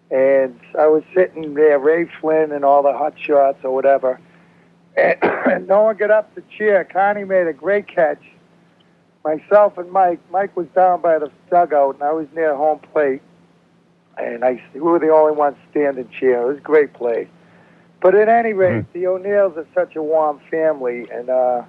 and 0.10 0.60
I 0.78 0.88
was 0.88 1.03
sitting 1.16 1.53
there, 1.53 1.80
Ray 1.80 2.10
Flynn 2.20 2.52
and 2.52 2.66
all 2.66 2.84
the 2.84 2.94
hot 2.94 3.14
shots 3.18 3.60
or 3.64 3.74
whatever, 3.74 4.20
and 4.98 5.68
no 5.68 5.84
one 5.84 5.98
got 5.98 6.12
up 6.12 6.34
to 6.36 6.44
cheer. 6.58 6.84
Carney 6.84 7.24
made 7.24 7.48
a 7.48 7.53
great 7.53 7.88
catch. 7.88 8.22
Myself 9.24 9.78
and 9.78 9.91
Mike, 9.91 10.20
Mike 10.32 10.56
was 10.58 10.68
down 10.76 11.02
by 11.02 11.20
the 11.20 11.32
dugout, 11.49 11.95
and 11.95 12.03
I 12.03 12.12
was 12.12 12.28
near 12.36 12.56
home 12.56 12.80
plate, 12.80 13.22
and 14.18 14.44
I 14.44 14.62
we 14.74 14.82
were 14.82 14.99
the 14.99 15.10
only 15.10 15.36
ones 15.36 15.58
standing 15.70 16.10
cheer. 16.10 16.41
It 16.41 16.48
was 16.48 16.58
a 16.58 16.62
great 16.62 16.94
play. 16.94 17.30
But 18.02 18.16
at 18.16 18.28
any 18.28 18.53
rate, 18.53 18.91
the 18.94 19.06
O'Neills 19.06 19.56
are 19.58 19.68
such 19.76 19.95
a 19.95 20.02
warm 20.02 20.41
family, 20.49 21.08
and 21.12 21.30
uh, 21.30 21.62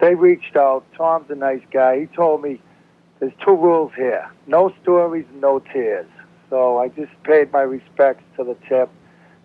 they 0.00 0.14
reached 0.14 0.56
out. 0.56 0.82
Tom's 0.96 1.30
a 1.30 1.34
nice 1.34 1.60
guy. 1.70 2.00
He 2.00 2.06
told 2.06 2.42
me 2.42 2.58
there's 3.22 3.32
two 3.44 3.54
rules 3.54 3.92
here: 3.94 4.28
no 4.48 4.74
stories, 4.82 5.24
no 5.36 5.60
tears. 5.60 6.08
So 6.50 6.78
I 6.78 6.88
just 6.88 7.12
paid 7.22 7.52
my 7.52 7.60
respects 7.60 8.24
to 8.36 8.42
the 8.42 8.56
tip. 8.68 8.90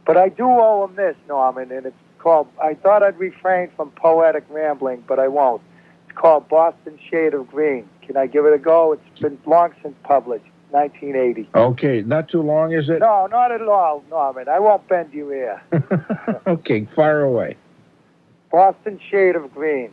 But 0.03 0.17
I 0.17 0.29
do 0.29 0.45
owe 0.47 0.87
him 0.87 0.95
this, 0.95 1.15
Norman, 1.27 1.71
and 1.71 1.85
it's 1.85 1.95
called. 2.17 2.47
I 2.59 2.73
thought 2.73 3.03
I'd 3.03 3.19
refrain 3.19 3.69
from 3.75 3.91
poetic 3.91 4.45
rambling, 4.49 5.03
but 5.07 5.19
I 5.19 5.27
won't. 5.27 5.61
It's 6.07 6.17
called 6.17 6.49
Boston 6.49 6.97
Shade 7.07 7.35
of 7.35 7.49
Green. 7.51 7.87
Can 8.01 8.17
I 8.17 8.25
give 8.25 8.45
it 8.45 8.53
a 8.53 8.57
go? 8.57 8.93
It's 8.93 9.19
been 9.19 9.37
long 9.45 9.75
since 9.83 9.93
published, 10.03 10.45
1980. 10.71 11.47
Okay, 11.53 12.01
not 12.01 12.29
too 12.29 12.41
long, 12.41 12.73
is 12.73 12.89
it? 12.89 12.97
No, 12.97 13.27
not 13.27 13.51
at 13.51 13.61
all, 13.61 14.03
Norman. 14.09 14.49
I 14.49 14.57
won't 14.57 14.87
bend 14.87 15.13
you 15.13 15.29
here. 15.29 15.61
okay, 16.47 16.87
fire 16.95 17.21
away. 17.21 17.57
Boston 18.51 18.99
shade 19.11 19.35
of 19.35 19.53
green. 19.53 19.91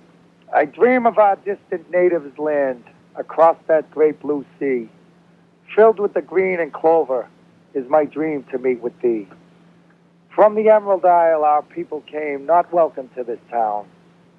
I 0.55 0.65
dream 0.65 1.06
of 1.06 1.19
our 1.19 1.36
distant 1.36 1.90
natives' 1.90 2.39
land 2.39 2.82
across 3.16 3.57
that 3.66 3.91
great 3.91 4.20
blue 4.20 4.45
sea. 4.59 4.89
Filled 5.74 5.99
with 5.99 6.15
the 6.15 6.23
green 6.23 6.61
and 6.61 6.73
clover 6.73 7.28
is 7.74 7.89
my 7.89 8.05
dream 8.05 8.45
to 8.53 8.59
meet 8.59 8.81
with 8.81 8.99
thee. 9.01 9.27
From 10.35 10.55
the 10.55 10.69
Emerald 10.69 11.05
Isle 11.05 11.45
our 11.45 11.62
people 11.62 12.01
came, 12.03 12.47
not 12.47 12.73
welcome 12.73 13.09
to 13.16 13.24
this 13.24 13.39
town. 13.51 13.86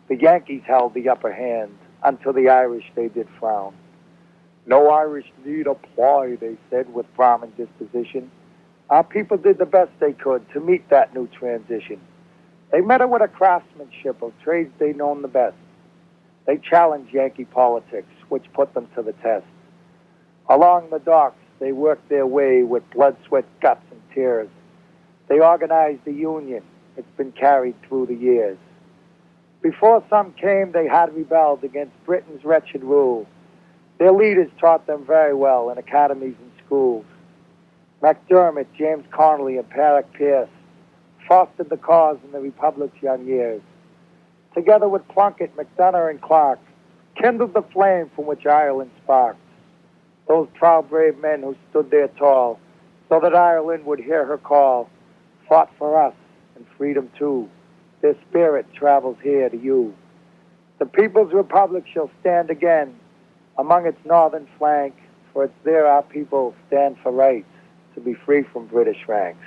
The 0.08 0.16
Yankees 0.16 0.64
held 0.66 0.94
the 0.94 1.10
upper 1.10 1.32
hand 1.32 1.78
until 2.04 2.34
the 2.34 2.50
Irish 2.50 2.86
they 2.96 3.08
did 3.08 3.28
frown. 3.40 3.74
No 4.66 4.90
Irish 4.90 5.32
need 5.46 5.68
apply, 5.68 6.38
they 6.40 6.58
said 6.70 6.94
with 6.94 7.06
frowning 7.16 7.52
disposition. 7.52 8.32
Our 8.90 9.04
people 9.04 9.38
did 9.38 9.58
the 9.58 9.66
best 9.66 9.92
they 10.00 10.14
could 10.14 10.48
to 10.54 10.60
meet 10.60 10.90
that 10.90 11.14
new 11.14 11.28
transition. 11.28 12.00
They 12.72 12.82
met 12.82 13.02
it 13.02 13.10
with 13.10 13.22
a 13.22 13.28
craftsmanship 13.28 14.22
of 14.22 14.34
trades 14.44 14.72
they 14.80 14.94
known 14.94 15.22
the 15.22 15.28
best. 15.28 15.56
They 16.46 16.58
challenged 16.58 17.14
Yankee 17.14 17.46
politics, 17.46 18.12
which 18.30 18.52
put 18.54 18.74
them 18.74 18.88
to 18.96 19.02
the 19.02 19.14
test. 19.14 19.46
Along 20.50 20.90
the 20.90 21.00
docks, 21.00 21.40
they 21.60 21.72
worked 21.72 22.10
their 22.10 22.28
way 22.28 22.64
with 22.64 22.90
blood, 22.92 23.16
sweat, 23.28 23.46
guts, 23.62 23.86
and 23.92 24.02
tears. 24.14 24.50
They 25.28 25.40
organized 25.40 26.06
the 26.06 26.14
Union. 26.14 26.64
It's 26.98 27.18
been 27.18 27.32
carried 27.32 27.76
through 27.84 28.08
the 28.08 28.16
years. 28.16 28.58
Before 29.62 30.04
some 30.10 30.34
came, 30.34 30.72
they 30.72 30.88
had 30.88 31.16
rebelled 31.16 31.64
against 31.64 31.94
Britain's 32.06 32.44
wretched 32.46 32.84
rule. 32.84 33.26
Their 33.98 34.12
leaders 34.12 34.52
taught 34.60 34.86
them 34.86 35.06
very 35.06 35.34
well 35.34 35.70
in 35.70 35.78
academies 35.78 36.36
and 36.40 36.52
schools. 36.66 37.06
McDermott, 38.02 38.68
James 38.78 39.06
Connolly, 39.12 39.58
and 39.58 39.68
Patrick 39.70 40.14
Pearse 40.14 40.50
fostered 41.28 41.70
the 41.70 41.78
cause 41.78 42.18
in 42.24 42.32
the 42.32 42.40
Republic's 42.40 43.02
young 43.02 43.26
years. 43.26 43.62
Together 44.54 44.88
with 44.88 45.08
Plunkett, 45.08 45.56
MacDonagh, 45.58 46.12
and 46.12 46.22
Clark, 46.22 46.60
kindled 47.16 47.54
the 47.54 47.62
flame 47.62 48.10
from 48.16 48.26
which 48.26 48.46
Ireland 48.46 48.92
sparked. 49.04 49.40
Those 50.28 50.48
proud, 50.56 50.90
brave 50.90 51.18
men 51.20 51.42
who 51.42 51.56
stood 51.70 51.92
there 51.92 52.08
tall, 52.08 52.60
so 53.10 53.20
that 53.20 53.36
Ireland 53.36 53.86
would 53.86 54.00
hear 54.00 54.26
her 54.26 54.38
call, 54.38 54.90
fought 55.48 55.70
for 55.78 56.02
us 56.02 56.16
and 56.56 56.66
freedom 56.78 57.10
too. 57.18 57.50
Their 58.02 58.16
spirit 58.30 58.66
travels 58.74 59.18
here 59.22 59.50
to 59.50 59.58
you. 59.58 59.94
The 60.80 60.86
People's 60.86 61.34
Republic 61.34 61.86
shall 61.92 62.10
stand 62.22 62.50
again 62.50 63.00
among 63.58 63.86
its 63.86 64.00
northern 64.06 64.48
flank, 64.58 64.96
for 65.32 65.46
it's 65.46 65.54
there 65.64 65.88
our 65.88 66.04
people 66.04 66.54
stand 66.68 66.98
for 67.02 67.12
rights 67.12 67.48
to 67.94 68.02
be 68.02 68.14
free 68.14 68.44
from 68.44 68.68
British 68.68 69.08
ranks. 69.08 69.46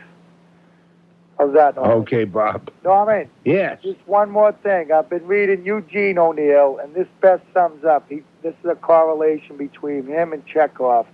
How's 1.38 1.54
that, 1.54 1.76
Norman? 1.76 1.98
Okay, 1.98 2.24
Bob. 2.24 2.68
Norman, 2.82 3.30
Yes. 3.44 3.80
just 3.82 4.00
one 4.06 4.28
more 4.30 4.50
thing. 4.52 4.90
I've 4.90 5.08
been 5.08 5.26
reading 5.26 5.64
Eugene 5.64 6.18
O'Neill, 6.18 6.78
and 6.82 6.94
this 6.94 7.06
best 7.20 7.42
sums 7.54 7.84
up. 7.84 8.06
He, 8.08 8.22
this 8.42 8.54
is 8.64 8.70
a 8.70 8.74
correlation 8.74 9.56
between 9.56 10.06
him 10.06 10.32
and 10.32 10.44
Chekhov, 10.46 11.06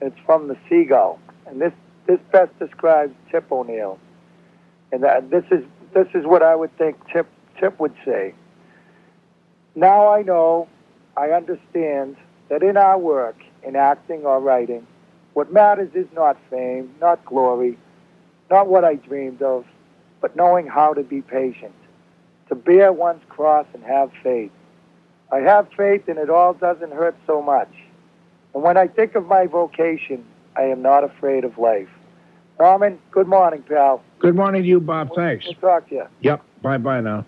it's 0.00 0.18
from 0.24 0.48
the 0.48 0.56
Seagull. 0.68 1.18
And 1.46 1.60
this, 1.60 1.72
this 2.06 2.18
best 2.32 2.58
describes 2.58 3.14
Tip 3.30 3.52
O'Neill. 3.52 3.98
And 4.92 5.02
that, 5.02 5.30
this 5.30 5.44
is 5.50 5.64
this 5.92 6.06
is 6.14 6.24
what 6.26 6.42
I 6.42 6.54
would 6.54 6.76
think 6.78 6.96
Tip 7.12 7.26
Tip 7.58 7.78
would 7.80 7.94
say. 8.04 8.34
Now 9.74 10.12
I 10.12 10.22
know, 10.22 10.68
I 11.16 11.30
understand 11.30 12.16
that 12.48 12.62
in 12.62 12.76
our 12.76 12.98
work, 12.98 13.36
in 13.62 13.76
acting 13.76 14.24
or 14.24 14.40
writing, 14.40 14.86
what 15.34 15.52
matters 15.52 15.90
is 15.94 16.06
not 16.14 16.36
fame, 16.50 16.94
not 17.00 17.24
glory, 17.24 17.78
not 18.50 18.68
what 18.68 18.84
I 18.84 18.94
dreamed 18.94 19.42
of, 19.42 19.64
but 20.20 20.36
knowing 20.36 20.66
how 20.66 20.94
to 20.94 21.02
be 21.02 21.22
patient, 21.22 21.74
to 22.48 22.54
bear 22.54 22.92
one's 22.92 23.22
cross 23.28 23.66
and 23.74 23.82
have 23.84 24.10
faith. 24.22 24.52
I 25.32 25.38
have 25.38 25.68
faith 25.76 26.08
and 26.08 26.18
it 26.18 26.30
all 26.30 26.54
doesn't 26.54 26.92
hurt 26.92 27.16
so 27.26 27.42
much. 27.42 27.72
And 28.54 28.62
when 28.62 28.76
I 28.76 28.86
think 28.86 29.14
of 29.14 29.26
my 29.26 29.46
vocation, 29.46 30.24
I 30.56 30.62
am 30.62 30.82
not 30.82 31.04
afraid 31.04 31.44
of 31.44 31.58
life. 31.58 31.88
Norman, 32.58 32.98
good 33.10 33.26
morning, 33.26 33.62
pal. 33.62 34.02
Good 34.18 34.34
morning 34.34 34.62
to 34.62 34.68
you, 34.68 34.80
Bob. 34.80 35.10
Thanks. 35.14 35.44
We'll 35.44 35.54
talk 35.54 35.88
to 35.90 35.94
you. 35.94 36.06
Yep. 36.20 36.42
Bye 36.62 36.78
bye 36.78 37.00
now. 37.00 37.26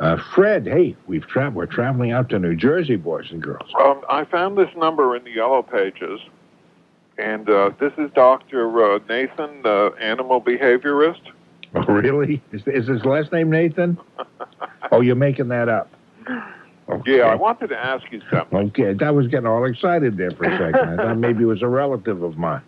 Uh, 0.00 0.16
Fred, 0.34 0.66
hey, 0.66 0.94
we've 1.06 1.26
tra- 1.26 1.50
we're 1.50 1.66
traveling 1.66 2.12
out 2.12 2.28
to 2.28 2.38
New 2.38 2.54
Jersey, 2.54 2.96
boys 2.96 3.26
and 3.30 3.42
girls. 3.42 3.68
Um, 3.80 4.02
I 4.08 4.24
found 4.24 4.56
this 4.56 4.68
number 4.76 5.16
in 5.16 5.24
the 5.24 5.30
yellow 5.30 5.62
pages, 5.62 6.20
and 7.18 7.48
uh, 7.50 7.70
this 7.80 7.92
is 7.98 8.10
Dr. 8.14 8.94
Uh, 8.94 9.00
Nathan, 9.08 9.62
uh, 9.64 9.90
animal 10.00 10.40
behaviorist. 10.40 11.20
Oh, 11.74 11.82
really? 11.82 12.40
Is, 12.50 12.62
is 12.66 12.88
his 12.88 13.04
last 13.04 13.30
name 13.30 13.50
Nathan? 13.50 13.98
oh, 14.90 15.02
you're 15.02 15.14
making 15.14 15.48
that 15.48 15.68
up. 15.68 15.90
Yeah, 17.04 17.24
I 17.24 17.34
wanted 17.34 17.66
to 17.66 17.76
ask 17.76 18.10
you 18.10 18.22
something. 18.30 18.72
Okay, 18.74 18.96
I 19.04 19.10
was 19.10 19.26
getting 19.26 19.46
all 19.46 19.66
excited 19.66 20.16
there 20.16 20.30
for 20.30 20.44
a 20.44 20.56
second. 20.56 20.74
I 20.76 20.96
thought 20.96 21.18
maybe 21.18 21.42
it 21.42 21.46
was 21.46 21.60
a 21.60 21.68
relative 21.68 22.22
of 22.22 22.38
mine. 22.38 22.62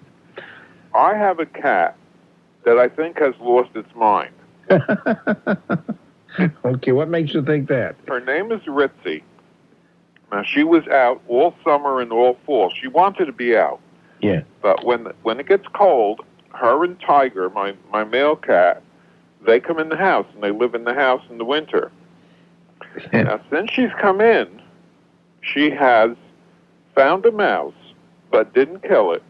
I 0.95 1.15
have 1.15 1.39
a 1.39 1.47
cat 1.47 1.97
that 2.67 2.77
I 2.77 2.91
think 2.91 3.19
has 3.21 3.33
lost 3.41 3.71
its 3.75 3.89
mind. 3.95 4.35
Okay, 6.65 6.93
what 6.93 7.09
makes 7.09 7.33
you 7.33 7.43
think 7.43 7.69
that? 7.69 7.97
Her 8.07 8.21
name 8.21 8.53
is 8.53 8.61
Ritzy. 8.63 9.23
Now, 10.31 10.43
she 10.43 10.63
was 10.63 10.87
out 10.89 11.21
all 11.27 11.55
summer 11.65 12.01
and 12.01 12.13
all 12.13 12.39
fall. 12.47 12.71
She 12.71 12.87
wanted 12.87 13.27
to 13.27 13.33
be 13.33 13.57
out. 13.57 13.81
Yeah. 14.21 14.43
But 14.63 14.85
when 14.85 15.07
when 15.23 15.41
it 15.41 15.49
gets 15.49 15.67
cold, 15.73 16.21
her 16.53 16.85
and 16.85 17.01
Tiger, 17.01 17.51
my 17.51 17.75
my 17.91 18.05
male 18.05 18.37
cat, 18.37 18.83
they 19.47 19.61
come 19.61 19.79
in 19.79 19.89
the 19.89 19.97
house 19.97 20.27
and 20.35 20.43
they 20.43 20.51
live 20.51 20.75
in 20.75 20.85
the 20.85 20.95
house 20.95 21.23
in 21.31 21.39
the 21.39 21.45
winter. 21.45 21.91
now, 23.13 23.41
since 23.51 23.71
she's 23.71 23.91
come 24.01 24.21
in, 24.21 24.61
she 25.41 25.71
has 25.71 26.11
found 26.95 27.25
a 27.25 27.33
mouse, 27.33 27.75
but 28.31 28.53
didn't 28.53 28.83
kill 28.83 29.13
it. 29.13 29.23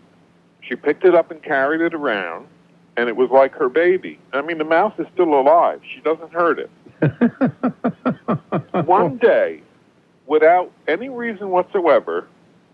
She 0.61 0.77
picked 0.77 1.05
it 1.05 1.15
up 1.15 1.31
and 1.31 1.43
carried 1.43 1.81
it 1.81 1.95
around, 1.95 2.47
and 2.97 3.09
it 3.09 3.17
was 3.17 3.31
like 3.31 3.53
her 3.55 3.69
baby. 3.69 4.19
I 4.33 4.43
mean, 4.43 4.59
the 4.59 4.65
mouse 4.65 4.95
is 4.99 5.07
still 5.13 5.35
alive. 5.39 5.81
She 5.95 6.01
doesn't 6.01 6.33
hurt 6.33 6.59
it. 6.59 6.71
One 8.87 9.17
day, 9.19 9.63
without 10.27 10.71
any 10.87 11.09
reason 11.09 11.51
whatsoever, 11.51 12.27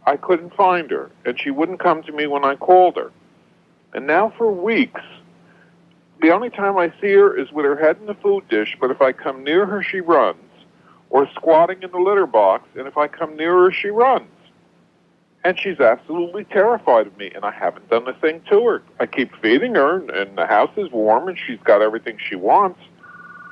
I 0.06 0.16
couldn't 0.16 0.54
find 0.54 0.90
her, 0.90 1.10
and 1.24 1.38
she 1.38 1.50
wouldn't 1.50 1.80
come 1.80 2.02
to 2.04 2.12
me 2.12 2.26
when 2.26 2.44
I 2.44 2.54
called 2.54 2.96
her. 2.96 3.10
And 3.92 4.06
now 4.06 4.32
for 4.38 4.52
weeks, 4.52 5.02
the 6.20 6.30
only 6.30 6.50
time 6.50 6.78
I 6.78 6.92
see 7.00 7.12
her 7.12 7.36
is 7.36 7.50
with 7.52 7.66
her 7.66 7.76
head 7.76 7.96
in 8.00 8.06
the 8.06 8.14
food 8.14 8.48
dish, 8.48 8.76
but 8.80 8.90
if 8.90 9.02
I 9.02 9.12
come 9.12 9.42
near 9.42 9.66
her, 9.66 9.82
she 9.82 10.00
runs, 10.00 10.38
or 11.10 11.28
squatting 11.34 11.82
in 11.82 11.90
the 11.90 11.98
litter 11.98 12.26
box, 12.26 12.68
and 12.76 12.86
if 12.86 12.96
I 12.96 13.08
come 13.08 13.36
near 13.36 13.64
her, 13.64 13.72
she 13.72 13.88
runs. 13.88 14.28
And 15.44 15.58
she's 15.58 15.78
absolutely 15.78 16.44
terrified 16.44 17.06
of 17.06 17.16
me, 17.18 17.30
and 17.34 17.44
I 17.44 17.50
haven't 17.50 17.88
done 17.90 18.08
a 18.08 18.14
thing 18.14 18.42
to 18.50 18.66
her. 18.66 18.82
I 18.98 19.06
keep 19.06 19.34
feeding 19.36 19.74
her, 19.74 19.96
and- 20.08 20.36
the 20.36 20.46
house 20.46 20.72
is 20.76 20.90
warm, 20.90 21.28
and 21.28 21.38
she's 21.38 21.60
got 21.64 21.82
everything 21.82 22.16
she 22.18 22.34
wants, 22.36 22.80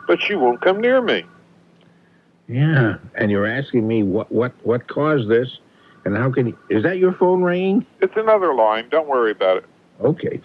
but 0.06 0.20
she 0.20 0.34
won't 0.34 0.60
come 0.60 0.80
near 0.80 1.00
me. 1.00 1.24
Yeah, 2.48 2.96
and 3.14 3.30
you're 3.30 3.46
asking 3.46 3.88
me 3.88 4.02
what 4.02 4.30
what 4.30 4.52
what 4.64 4.86
caused 4.86 5.28
this, 5.28 5.58
and 6.04 6.16
how 6.16 6.30
can 6.30 6.48
you, 6.48 6.58
is 6.70 6.82
that 6.82 6.98
your 6.98 7.12
phone 7.14 7.42
ringing? 7.42 7.86
It's 8.00 8.16
another 8.16 8.54
line. 8.54 8.88
Don't 8.90 9.08
worry 9.08 9.30
about 9.30 9.58
it. 9.58 9.64
Okay, 10.00 10.40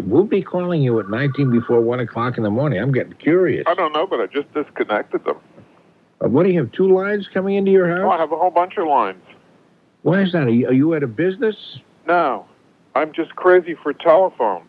we'll 0.00 0.24
be 0.24 0.42
calling 0.42 0.82
you 0.82 0.98
at 1.00 1.08
19 1.10 1.50
before 1.50 1.80
one 1.80 2.00
o'clock 2.00 2.36
in 2.36 2.44
the 2.44 2.50
morning. 2.50 2.80
I'm 2.80 2.92
getting 2.92 3.14
curious. 3.14 3.64
I 3.66 3.74
don't 3.74 3.92
know, 3.92 4.06
but 4.06 4.20
I 4.20 4.26
just 4.26 4.52
disconnected 4.54 5.24
them. 5.24 5.36
Uh, 6.22 6.28
what 6.28 6.44
do 6.44 6.50
you 6.50 6.60
have? 6.60 6.72
Two 6.72 6.92
lines 6.92 7.28
coming 7.32 7.56
into 7.56 7.70
your 7.70 8.04
Oh, 8.04 8.10
I 8.10 8.18
have 8.18 8.32
a 8.32 8.36
whole 8.36 8.50
bunch 8.50 8.76
of 8.76 8.86
lines. 8.86 9.22
Why 10.02 10.22
is 10.22 10.32
that? 10.32 10.44
Are 10.44 10.50
you, 10.50 10.68
are 10.68 10.72
you 10.72 10.94
at 10.94 11.02
a 11.02 11.06
business? 11.06 11.78
No, 12.06 12.46
I'm 12.94 13.12
just 13.12 13.34
crazy 13.36 13.74
for 13.82 13.92
telephones. 13.92 14.64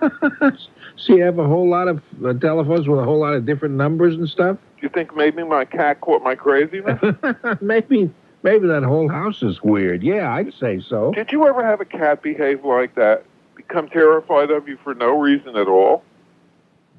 So 1.06 1.14
you 1.14 1.22
have 1.22 1.38
a 1.38 1.46
whole 1.46 1.68
lot 1.68 1.88
of 1.88 2.02
uh, 2.24 2.34
telephones 2.34 2.86
with 2.86 3.00
a 3.00 3.04
whole 3.04 3.20
lot 3.20 3.32
of 3.32 3.46
different 3.46 3.74
numbers 3.74 4.14
and 4.14 4.28
stuff. 4.28 4.58
Do 4.76 4.82
you 4.82 4.90
think 4.90 5.16
maybe 5.16 5.42
my 5.44 5.64
cat 5.64 6.00
caught 6.02 6.22
my 6.22 6.34
craziness? 6.34 7.00
maybe 7.60 8.12
maybe 8.42 8.66
that 8.68 8.82
whole 8.82 9.08
house 9.08 9.42
is 9.42 9.62
weird. 9.62 10.02
Yeah, 10.02 10.32
I'd 10.32 10.52
say 10.54 10.80
so. 10.80 11.12
Did 11.12 11.32
you 11.32 11.46
ever 11.46 11.64
have 11.64 11.80
a 11.80 11.84
cat 11.84 12.22
behave 12.22 12.64
like 12.64 12.94
that? 12.94 13.24
Become 13.56 13.88
terrified 13.88 14.50
of 14.50 14.68
you 14.68 14.78
for 14.82 14.94
no 14.94 15.18
reason 15.18 15.56
at 15.56 15.68
all? 15.68 16.02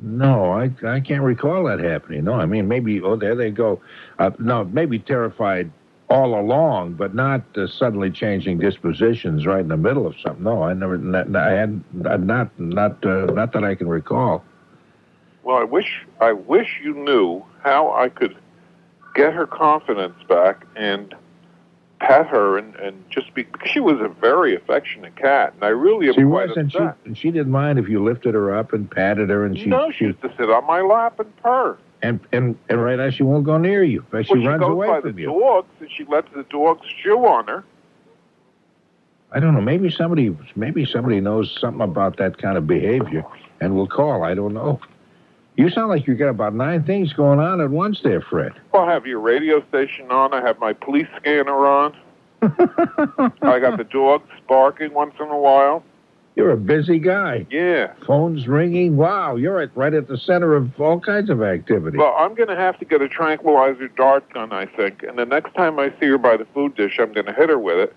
No, 0.01 0.51
I 0.51 0.71
I 0.83 0.99
can't 0.99 1.23
recall 1.23 1.65
that 1.65 1.79
happening. 1.79 2.23
No, 2.23 2.33
I 2.33 2.45
mean 2.45 2.67
maybe 2.67 3.01
oh 3.01 3.15
there 3.15 3.35
they 3.35 3.51
go. 3.51 3.79
Uh, 4.17 4.31
no, 4.39 4.63
maybe 4.63 4.97
terrified 4.97 5.71
all 6.09 6.37
along, 6.39 6.93
but 6.93 7.15
not 7.15 7.41
uh, 7.55 7.67
suddenly 7.67 8.11
changing 8.11 8.57
dispositions 8.57 9.45
right 9.45 9.61
in 9.61 9.69
the 9.69 9.77
middle 9.77 10.05
of 10.05 10.15
something. 10.19 10.43
No, 10.43 10.63
I 10.63 10.73
never. 10.73 10.97
Not, 10.97 11.35
I 11.35 11.51
had 11.51 11.81
not 11.93 12.59
not 12.59 13.05
uh, 13.05 13.31
not 13.31 13.53
that 13.53 13.63
I 13.63 13.75
can 13.75 13.87
recall. 13.87 14.43
Well, 15.43 15.57
I 15.57 15.63
wish 15.63 16.05
I 16.19 16.33
wish 16.33 16.81
you 16.83 16.93
knew 16.93 17.43
how 17.63 17.91
I 17.93 18.09
could 18.09 18.35
get 19.15 19.33
her 19.33 19.47
confidence 19.47 20.15
back 20.27 20.65
and 20.75 21.15
pet 22.01 22.25
her 22.27 22.57
and, 22.57 22.75
and 22.77 23.03
just 23.11 23.33
be 23.35 23.43
because 23.43 23.69
she 23.69 23.79
was 23.79 24.01
a 24.01 24.07
very 24.07 24.55
affectionate 24.55 25.15
cat, 25.15 25.53
and 25.53 25.63
I 25.63 25.69
really 25.69 26.07
am 26.07 26.15
She 26.15 26.23
quite 26.23 26.49
was, 26.49 26.57
and 26.57 26.71
she 26.71 26.79
and 27.05 27.17
she 27.17 27.29
didn't 27.31 27.51
mind 27.51 27.77
if 27.77 27.87
you 27.87 28.03
lifted 28.03 28.33
her 28.33 28.55
up 28.55 28.73
and 28.73 28.89
patted 28.89 29.29
her, 29.29 29.45
and 29.45 29.57
she 29.57 29.67
no, 29.67 29.91
she 29.91 30.05
used 30.05 30.21
to 30.23 30.33
sit 30.35 30.49
on 30.49 30.65
my 30.65 30.81
lap 30.81 31.19
and 31.19 31.35
purr. 31.37 31.77
and 32.01 32.19
and 32.31 32.57
and 32.69 32.83
right 32.83 32.97
now 32.97 33.11
she 33.11 33.21
won't 33.23 33.45
go 33.45 33.57
near 33.57 33.83
you. 33.83 34.03
But 34.09 34.25
she 34.25 34.33
well, 34.33 34.41
she 34.41 34.47
runs 34.47 34.59
goes 34.61 34.71
away 34.71 34.87
by 34.87 35.01
from 35.01 35.15
the 35.15 35.21
you. 35.21 35.27
dogs, 35.27 35.67
and 35.79 35.89
she 35.91 36.03
lets 36.05 36.27
the 36.33 36.43
dogs 36.43 36.87
chew 37.03 37.19
on 37.19 37.47
her. 37.47 37.63
I 39.31 39.39
don't 39.39 39.53
know. 39.53 39.61
Maybe 39.61 39.89
somebody, 39.89 40.35
maybe 40.55 40.85
somebody 40.85 41.21
knows 41.21 41.55
something 41.61 41.81
about 41.81 42.17
that 42.17 42.37
kind 42.37 42.57
of 42.57 42.67
behavior, 42.67 43.23
and 43.61 43.75
will 43.75 43.87
call. 43.87 44.23
I 44.23 44.33
don't 44.33 44.53
know. 44.53 44.79
You 45.55 45.69
sound 45.69 45.89
like 45.89 46.07
you 46.07 46.15
got 46.15 46.29
about 46.29 46.53
nine 46.53 46.83
things 46.83 47.13
going 47.13 47.39
on 47.39 47.61
at 47.61 47.69
once 47.69 48.01
there, 48.03 48.21
Fred. 48.21 48.53
Well, 48.73 48.83
I 48.83 48.93
have 48.93 49.05
your 49.05 49.19
radio 49.19 49.65
station 49.67 50.09
on. 50.09 50.33
I 50.33 50.41
have 50.41 50.59
my 50.59 50.73
police 50.73 51.07
scanner 51.17 51.67
on. 51.67 51.95
I 52.41 53.59
got 53.59 53.77
the 53.77 53.83
dogs 53.91 54.29
barking 54.47 54.93
once 54.93 55.13
in 55.19 55.27
a 55.27 55.37
while. 55.37 55.83
You're 56.35 56.51
a 56.51 56.57
busy 56.57 56.97
guy. 56.97 57.45
Yeah. 57.49 57.93
Phones 58.07 58.47
ringing. 58.47 58.95
Wow, 58.95 59.35
you're 59.35 59.59
at, 59.59 59.75
right 59.75 59.93
at 59.93 60.07
the 60.07 60.17
center 60.17 60.55
of 60.55 60.79
all 60.79 60.99
kinds 60.99 61.29
of 61.29 61.43
activity. 61.43 61.97
Well, 61.97 62.15
I'm 62.17 62.33
going 62.35 62.47
to 62.47 62.55
have 62.55 62.79
to 62.79 62.85
get 62.85 63.01
a 63.01 63.09
tranquilizer 63.09 63.89
dart 63.89 64.31
gun, 64.33 64.53
I 64.53 64.65
think. 64.65 65.03
And 65.03 65.19
the 65.19 65.25
next 65.25 65.53
time 65.55 65.77
I 65.77 65.89
see 65.99 66.07
her 66.07 66.17
by 66.17 66.37
the 66.37 66.45
food 66.53 66.75
dish, 66.75 66.97
I'm 66.99 67.11
going 67.11 67.25
to 67.25 67.33
hit 67.33 67.49
her 67.49 67.59
with 67.59 67.77
it. 67.77 67.95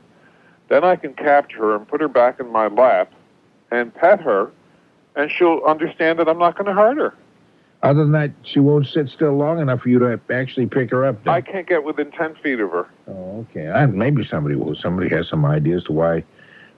Then 0.68 0.82
I 0.82 0.96
can 0.96 1.14
capture 1.14 1.58
her 1.58 1.76
and 1.76 1.86
put 1.86 2.00
her 2.00 2.08
back 2.08 2.40
in 2.40 2.50
my 2.50 2.66
lap 2.66 3.12
and 3.70 3.94
pet 3.94 4.20
her, 4.20 4.50
and 5.14 5.30
she'll 5.30 5.62
understand 5.66 6.18
that 6.18 6.28
I'm 6.28 6.38
not 6.38 6.56
going 6.56 6.66
to 6.66 6.72
hurt 6.72 6.96
her. 6.96 7.14
Other 7.84 8.02
than 8.02 8.12
that, 8.12 8.30
she 8.44 8.60
won't 8.60 8.86
sit 8.86 9.10
still 9.10 9.36
long 9.36 9.60
enough 9.60 9.82
for 9.82 9.90
you 9.90 9.98
to 9.98 10.18
actually 10.32 10.66
pick 10.66 10.90
her 10.90 11.04
up. 11.04 11.22
then. 11.22 11.34
I 11.34 11.42
can't 11.42 11.68
get 11.68 11.84
within 11.84 12.10
10 12.12 12.36
feet 12.42 12.58
of 12.58 12.70
her. 12.70 12.88
Oh, 13.06 13.46
okay. 13.50 13.68
I, 13.68 13.84
maybe 13.84 14.26
somebody 14.26 14.56
will. 14.56 14.74
Somebody 14.74 15.10
has 15.14 15.28
some 15.28 15.44
ideas 15.44 15.84
to 15.84 15.92
why 15.92 16.24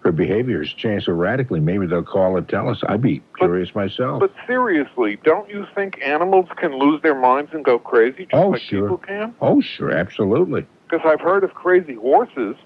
her 0.00 0.10
behavior 0.10 0.62
has 0.64 0.72
changed 0.72 1.06
so 1.06 1.12
radically. 1.12 1.60
Maybe 1.60 1.86
they'll 1.86 2.02
call 2.02 2.36
and 2.36 2.48
tell 2.48 2.68
us. 2.68 2.82
I'd 2.88 3.02
be 3.02 3.22
curious 3.38 3.72
myself. 3.72 4.18
But 4.18 4.32
seriously, 4.48 5.18
don't 5.22 5.48
you 5.48 5.64
think 5.76 6.00
animals 6.02 6.48
can 6.56 6.76
lose 6.76 7.00
their 7.02 7.14
minds 7.14 7.52
and 7.54 7.64
go 7.64 7.78
crazy 7.78 8.24
just 8.24 8.34
oh, 8.34 8.48
like 8.48 8.62
sure. 8.62 8.82
people 8.82 8.98
can? 8.98 9.34
Oh, 9.40 9.60
sure, 9.60 9.92
absolutely. 9.92 10.66
Because 10.88 11.06
I've 11.06 11.20
heard 11.20 11.44
of 11.44 11.54
crazy 11.54 11.94
horses, 11.94 12.56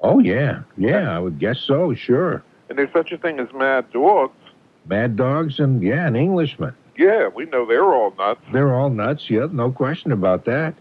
Oh, 0.00 0.18
yeah, 0.18 0.62
yeah. 0.76 1.14
I 1.14 1.18
would 1.18 1.38
guess 1.38 1.60
so. 1.60 1.94
Sure. 1.94 2.42
and 2.68 2.76
there's 2.78 2.92
such 2.92 3.12
a 3.12 3.16
thing 3.18 3.38
as 3.38 3.48
mad 3.54 3.90
dogs. 3.92 4.36
Mad 4.86 5.16
dogs 5.16 5.58
and 5.60 5.82
yeah, 5.82 6.06
an 6.06 6.16
Englishman. 6.16 6.74
Yeah, 6.96 7.28
we 7.28 7.46
know 7.46 7.66
they're 7.66 7.94
all 7.94 8.14
nuts. 8.16 8.40
They're 8.52 8.74
all 8.74 8.90
nuts. 8.90 9.28
Yeah, 9.28 9.48
no 9.50 9.70
question 9.70 10.12
about 10.12 10.44
that. 10.44 10.74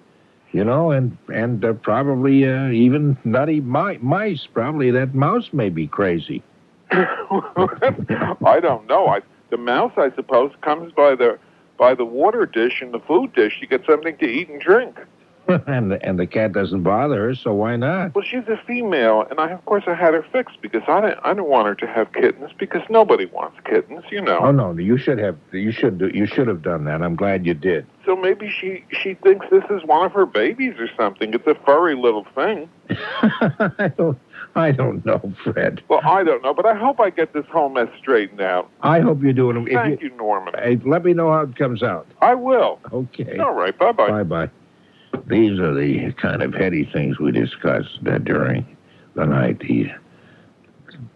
You 0.51 0.63
know, 0.63 0.91
and 0.91 1.17
and 1.33 1.65
uh, 1.65 1.73
probably 1.73 2.47
uh, 2.47 2.69
even 2.69 3.17
nutty 3.23 3.59
mi- 3.59 3.97
mice. 3.97 4.47
Probably 4.53 4.91
that 4.91 5.15
mouse 5.15 5.49
may 5.51 5.69
be 5.69 5.87
crazy. 5.87 6.43
I 6.91 8.59
don't 8.61 8.87
know. 8.87 9.07
I, 9.07 9.21
the 9.49 9.57
mouse, 9.57 9.93
I 9.97 10.11
suppose, 10.15 10.51
comes 10.61 10.93
by 10.93 11.15
the 11.15 11.39
by 11.77 11.95
the 11.95 12.05
water 12.05 12.45
dish 12.45 12.81
and 12.81 12.93
the 12.93 12.99
food 12.99 13.33
dish 13.33 13.59
to 13.61 13.67
get 13.67 13.83
something 13.85 14.15
to 14.17 14.25
eat 14.25 14.49
and 14.49 14.61
drink. 14.61 14.99
and 15.67 15.91
the, 15.91 16.05
and 16.05 16.19
the 16.19 16.27
cat 16.27 16.53
doesn't 16.53 16.83
bother 16.83 17.27
her, 17.27 17.35
so 17.35 17.53
why 17.53 17.75
not? 17.75 18.15
Well, 18.15 18.23
she's 18.23 18.47
a 18.47 18.59
female, 18.65 19.25
and 19.29 19.39
I, 19.39 19.51
of 19.51 19.65
course, 19.65 19.83
I 19.87 19.93
had 19.93 20.13
her 20.13 20.25
fixed 20.31 20.61
because 20.61 20.81
I 20.87 21.01
didn't, 21.01 21.19
I 21.23 21.29
didn't 21.29 21.47
want 21.47 21.67
her 21.67 21.75
to 21.75 21.87
have 21.87 22.11
kittens 22.13 22.51
because 22.57 22.81
nobody 22.89 23.25
wants 23.25 23.57
kittens, 23.65 24.03
you 24.11 24.21
know. 24.21 24.39
Oh 24.41 24.51
no, 24.51 24.71
you 24.77 24.97
should 24.97 25.19
have 25.19 25.37
you 25.51 25.71
should 25.71 25.97
do, 25.97 26.09
you 26.13 26.25
should 26.25 26.47
have 26.47 26.61
done 26.61 26.85
that. 26.85 27.01
I'm 27.01 27.15
glad 27.15 27.45
you 27.45 27.53
did. 27.53 27.85
So 28.05 28.15
maybe 28.15 28.49
she 28.49 28.85
she 28.91 29.15
thinks 29.15 29.45
this 29.49 29.63
is 29.69 29.83
one 29.85 30.05
of 30.05 30.11
her 30.13 30.25
babies 30.25 30.75
or 30.79 30.89
something. 30.97 31.33
It's 31.33 31.47
a 31.47 31.55
furry 31.65 31.95
little 31.95 32.25
thing. 32.35 32.69
I 32.89 33.91
don't 33.97 34.17
I 34.55 34.71
don't 34.71 35.05
know, 35.05 35.33
Fred. 35.43 35.83
Well, 35.87 36.01
I 36.03 36.23
don't 36.23 36.43
know, 36.43 36.53
but 36.53 36.65
I 36.65 36.75
hope 36.75 36.99
I 36.99 37.09
get 37.09 37.33
this 37.33 37.45
whole 37.51 37.69
mess 37.69 37.87
straightened 37.97 38.41
out. 38.41 38.69
I 38.81 38.99
hope 38.99 39.21
you're 39.21 39.33
doing 39.33 39.57
it. 39.57 39.67
If 39.67 39.73
Thank 39.73 40.01
you, 40.01 40.09
Norman. 40.15 40.53
Hey, 40.57 40.79
let 40.85 41.03
me 41.03 41.13
know 41.13 41.31
how 41.31 41.41
it 41.41 41.55
comes 41.55 41.81
out. 41.81 42.07
I 42.21 42.35
will. 42.35 42.79
Okay. 42.91 43.37
All 43.39 43.53
right. 43.53 43.77
Bye 43.77 43.91
bye. 43.91 44.09
Bye 44.09 44.23
bye. 44.23 44.49
These 45.27 45.59
are 45.59 45.73
the 45.73 46.13
kind 46.13 46.41
of 46.41 46.53
heady 46.53 46.89
things 46.91 47.19
we 47.19 47.31
discussed 47.31 47.99
uh, 48.05 48.17
during 48.19 48.77
the 49.15 49.25
night. 49.25 49.59
The 49.59 49.91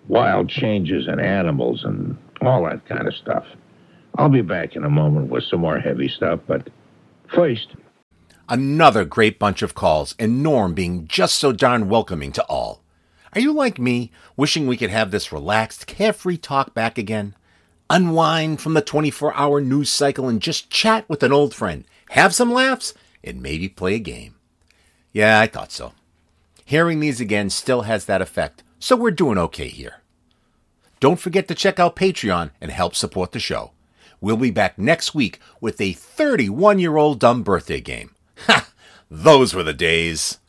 wild 0.07 0.49
changes 0.49 1.07
in 1.07 1.19
animals 1.19 1.84
and 1.84 2.18
all 2.41 2.64
that 2.65 2.86
kind 2.86 3.07
of 3.07 3.15
stuff. 3.15 3.45
I'll 4.18 4.30
be 4.30 4.41
back 4.41 4.76
in 4.76 4.84
a 4.84 4.90
moment 4.90 5.30
with 5.30 5.44
some 5.44 5.61
more 5.61 5.80
heavy 5.80 6.07
stuff, 6.07 6.40
but 6.48 6.69
first, 7.34 7.76
Another 8.49 9.03
great 9.03 9.40
bunch 9.40 9.61
of 9.61 9.76
calls, 9.76 10.15
and 10.18 10.41
Norm 10.41 10.74
being 10.74 11.06
just 11.06 11.36
so 11.36 11.52
darn 11.52 11.90
welcoming 11.90 12.32
to 12.32 12.45
all. 12.45 12.82
Are 13.34 13.41
you 13.41 13.52
like 13.52 13.78
me, 13.78 14.10
wishing 14.38 14.68
we 14.68 14.78
could 14.78 14.90
have 14.90 15.11
this 15.11 15.34
relaxed, 15.34 15.86
carefree 15.86 16.38
talk 16.38 16.74
back 16.74 16.98
again? 16.98 17.36
Unwind 17.90 18.61
from 18.61 18.74
the 18.74 18.82
24 18.82 19.36
hour 19.36 19.60
news 19.60 19.90
cycle 19.90 20.30
and 20.30 20.41
just 20.41 20.69
chat 20.69 21.03
with 21.10 21.24
an 21.24 21.34
old 21.34 21.53
friend, 21.53 21.84
have 22.11 22.34
some 22.34 22.53
laughs, 22.53 22.94
and 23.28 23.41
maybe 23.41 23.70
play 23.70 23.95
a 23.95 23.99
game. 23.99 24.36
Yeah, 25.12 25.40
I 25.40 25.48
thought 25.48 25.72
so. 25.72 25.94
Hearing 26.66 26.99
these 26.99 27.22
again 27.22 27.49
still 27.49 27.84
has 27.84 28.06
that 28.06 28.22
effect, 28.22 28.64
so 28.80 28.95
we're 28.95 29.12
doing 29.12 29.38
okay 29.38 29.68
here. 29.68 30.02
Don't 30.99 31.20
forget 31.20 31.48
to 31.48 31.56
check 31.56 31.80
out 31.80 31.95
Patreon 31.95 32.52
and 32.60 32.72
help 32.72 32.95
support 32.95 33.32
the 33.32 33.40
show. 33.40 33.72
We'll 34.20 34.38
be 34.38 34.52
back 34.52 34.80
next 34.80 35.14
week 35.14 35.40
with 35.62 35.80
a 35.80 35.94
31 35.94 36.80
year 36.80 36.98
old 36.98 37.20
dumb 37.20 37.44
birthday 37.44 37.82
game. 37.82 38.16
Ha! 38.48 38.68
Those 39.10 39.54
were 39.54 39.64
the 39.64 39.74
days. 39.74 40.40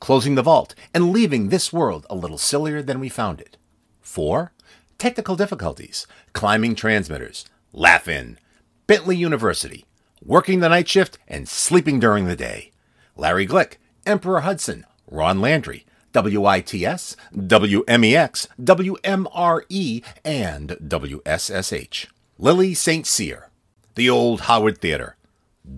Closing 0.00 0.34
the 0.34 0.42
vault 0.42 0.74
and 0.92 1.12
leaving 1.12 1.48
this 1.48 1.72
world 1.72 2.06
a 2.10 2.16
little 2.16 2.38
sillier 2.38 2.82
than 2.82 2.98
we 2.98 3.08
found 3.08 3.40
it. 3.40 3.56
4. 4.00 4.52
Technical 4.98 5.36
difficulties, 5.36 6.06
climbing 6.32 6.74
transmitters, 6.74 7.44
Laugh-In, 7.72 8.38
Bentley 8.86 9.16
University, 9.16 9.84
working 10.24 10.60
the 10.60 10.68
night 10.68 10.88
shift 10.88 11.18
and 11.28 11.48
sleeping 11.48 11.98
during 12.00 12.26
the 12.26 12.36
day. 12.36 12.70
Larry 13.16 13.46
Glick, 13.46 13.74
Emperor 14.06 14.40
Hudson, 14.40 14.86
Ron 15.06 15.40
Landry, 15.40 15.84
WITS, 16.14 17.16
WMEX, 17.34 18.46
WMRE, 18.60 20.04
and 20.24 20.70
WSSH. 20.70 22.06
Lily 22.38 22.74
St. 22.74 23.06
Cyr, 23.06 23.48
the 23.94 24.10
Old 24.10 24.42
Howard 24.42 24.78
Theater, 24.80 25.16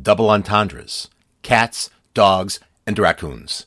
Double 0.03 0.31
Entendres, 0.31 1.09
Cats, 1.43 1.91
Dogs, 2.15 2.61
and 2.87 2.99
Raccoons, 2.99 3.67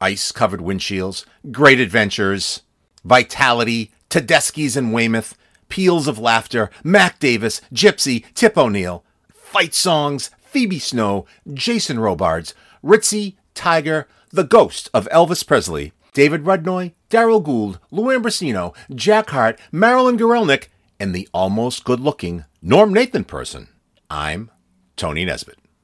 Ice 0.00 0.32
Covered 0.32 0.60
Windshields, 0.60 1.24
Great 1.50 1.78
Adventures, 1.78 2.62
Vitality, 3.04 3.92
Tedeschi's 4.10 4.76
in 4.76 4.92
Weymouth, 4.92 5.36
Peals 5.68 6.08
of 6.08 6.18
Laughter, 6.18 6.70
Mac 6.82 7.18
Davis, 7.18 7.60
Gypsy, 7.72 8.24
Tip 8.34 8.58
O'Neill, 8.58 9.04
Fight 9.52 9.74
Songs, 9.74 10.30
Phoebe 10.40 10.78
Snow, 10.78 11.26
Jason 11.52 12.00
Robards, 12.00 12.54
Ritzy, 12.82 13.36
Tiger, 13.52 14.08
The 14.30 14.44
Ghost 14.44 14.88
of 14.94 15.06
Elvis 15.10 15.46
Presley, 15.46 15.92
David 16.14 16.42
Brudnoy, 16.42 16.94
Daryl 17.10 17.44
Gould, 17.44 17.78
Lou 17.90 18.04
Ambrosino, 18.04 18.74
Jack 18.94 19.28
Hart, 19.28 19.60
Marilyn 19.70 20.16
Gorelnick, 20.16 20.68
and 20.98 21.14
the 21.14 21.28
almost 21.34 21.84
good 21.84 22.00
looking 22.00 22.46
Norm 22.62 22.94
Nathan 22.94 23.24
person. 23.24 23.68
I'm 24.08 24.50
Tony 24.96 25.26
Nesbitt. 25.26 25.61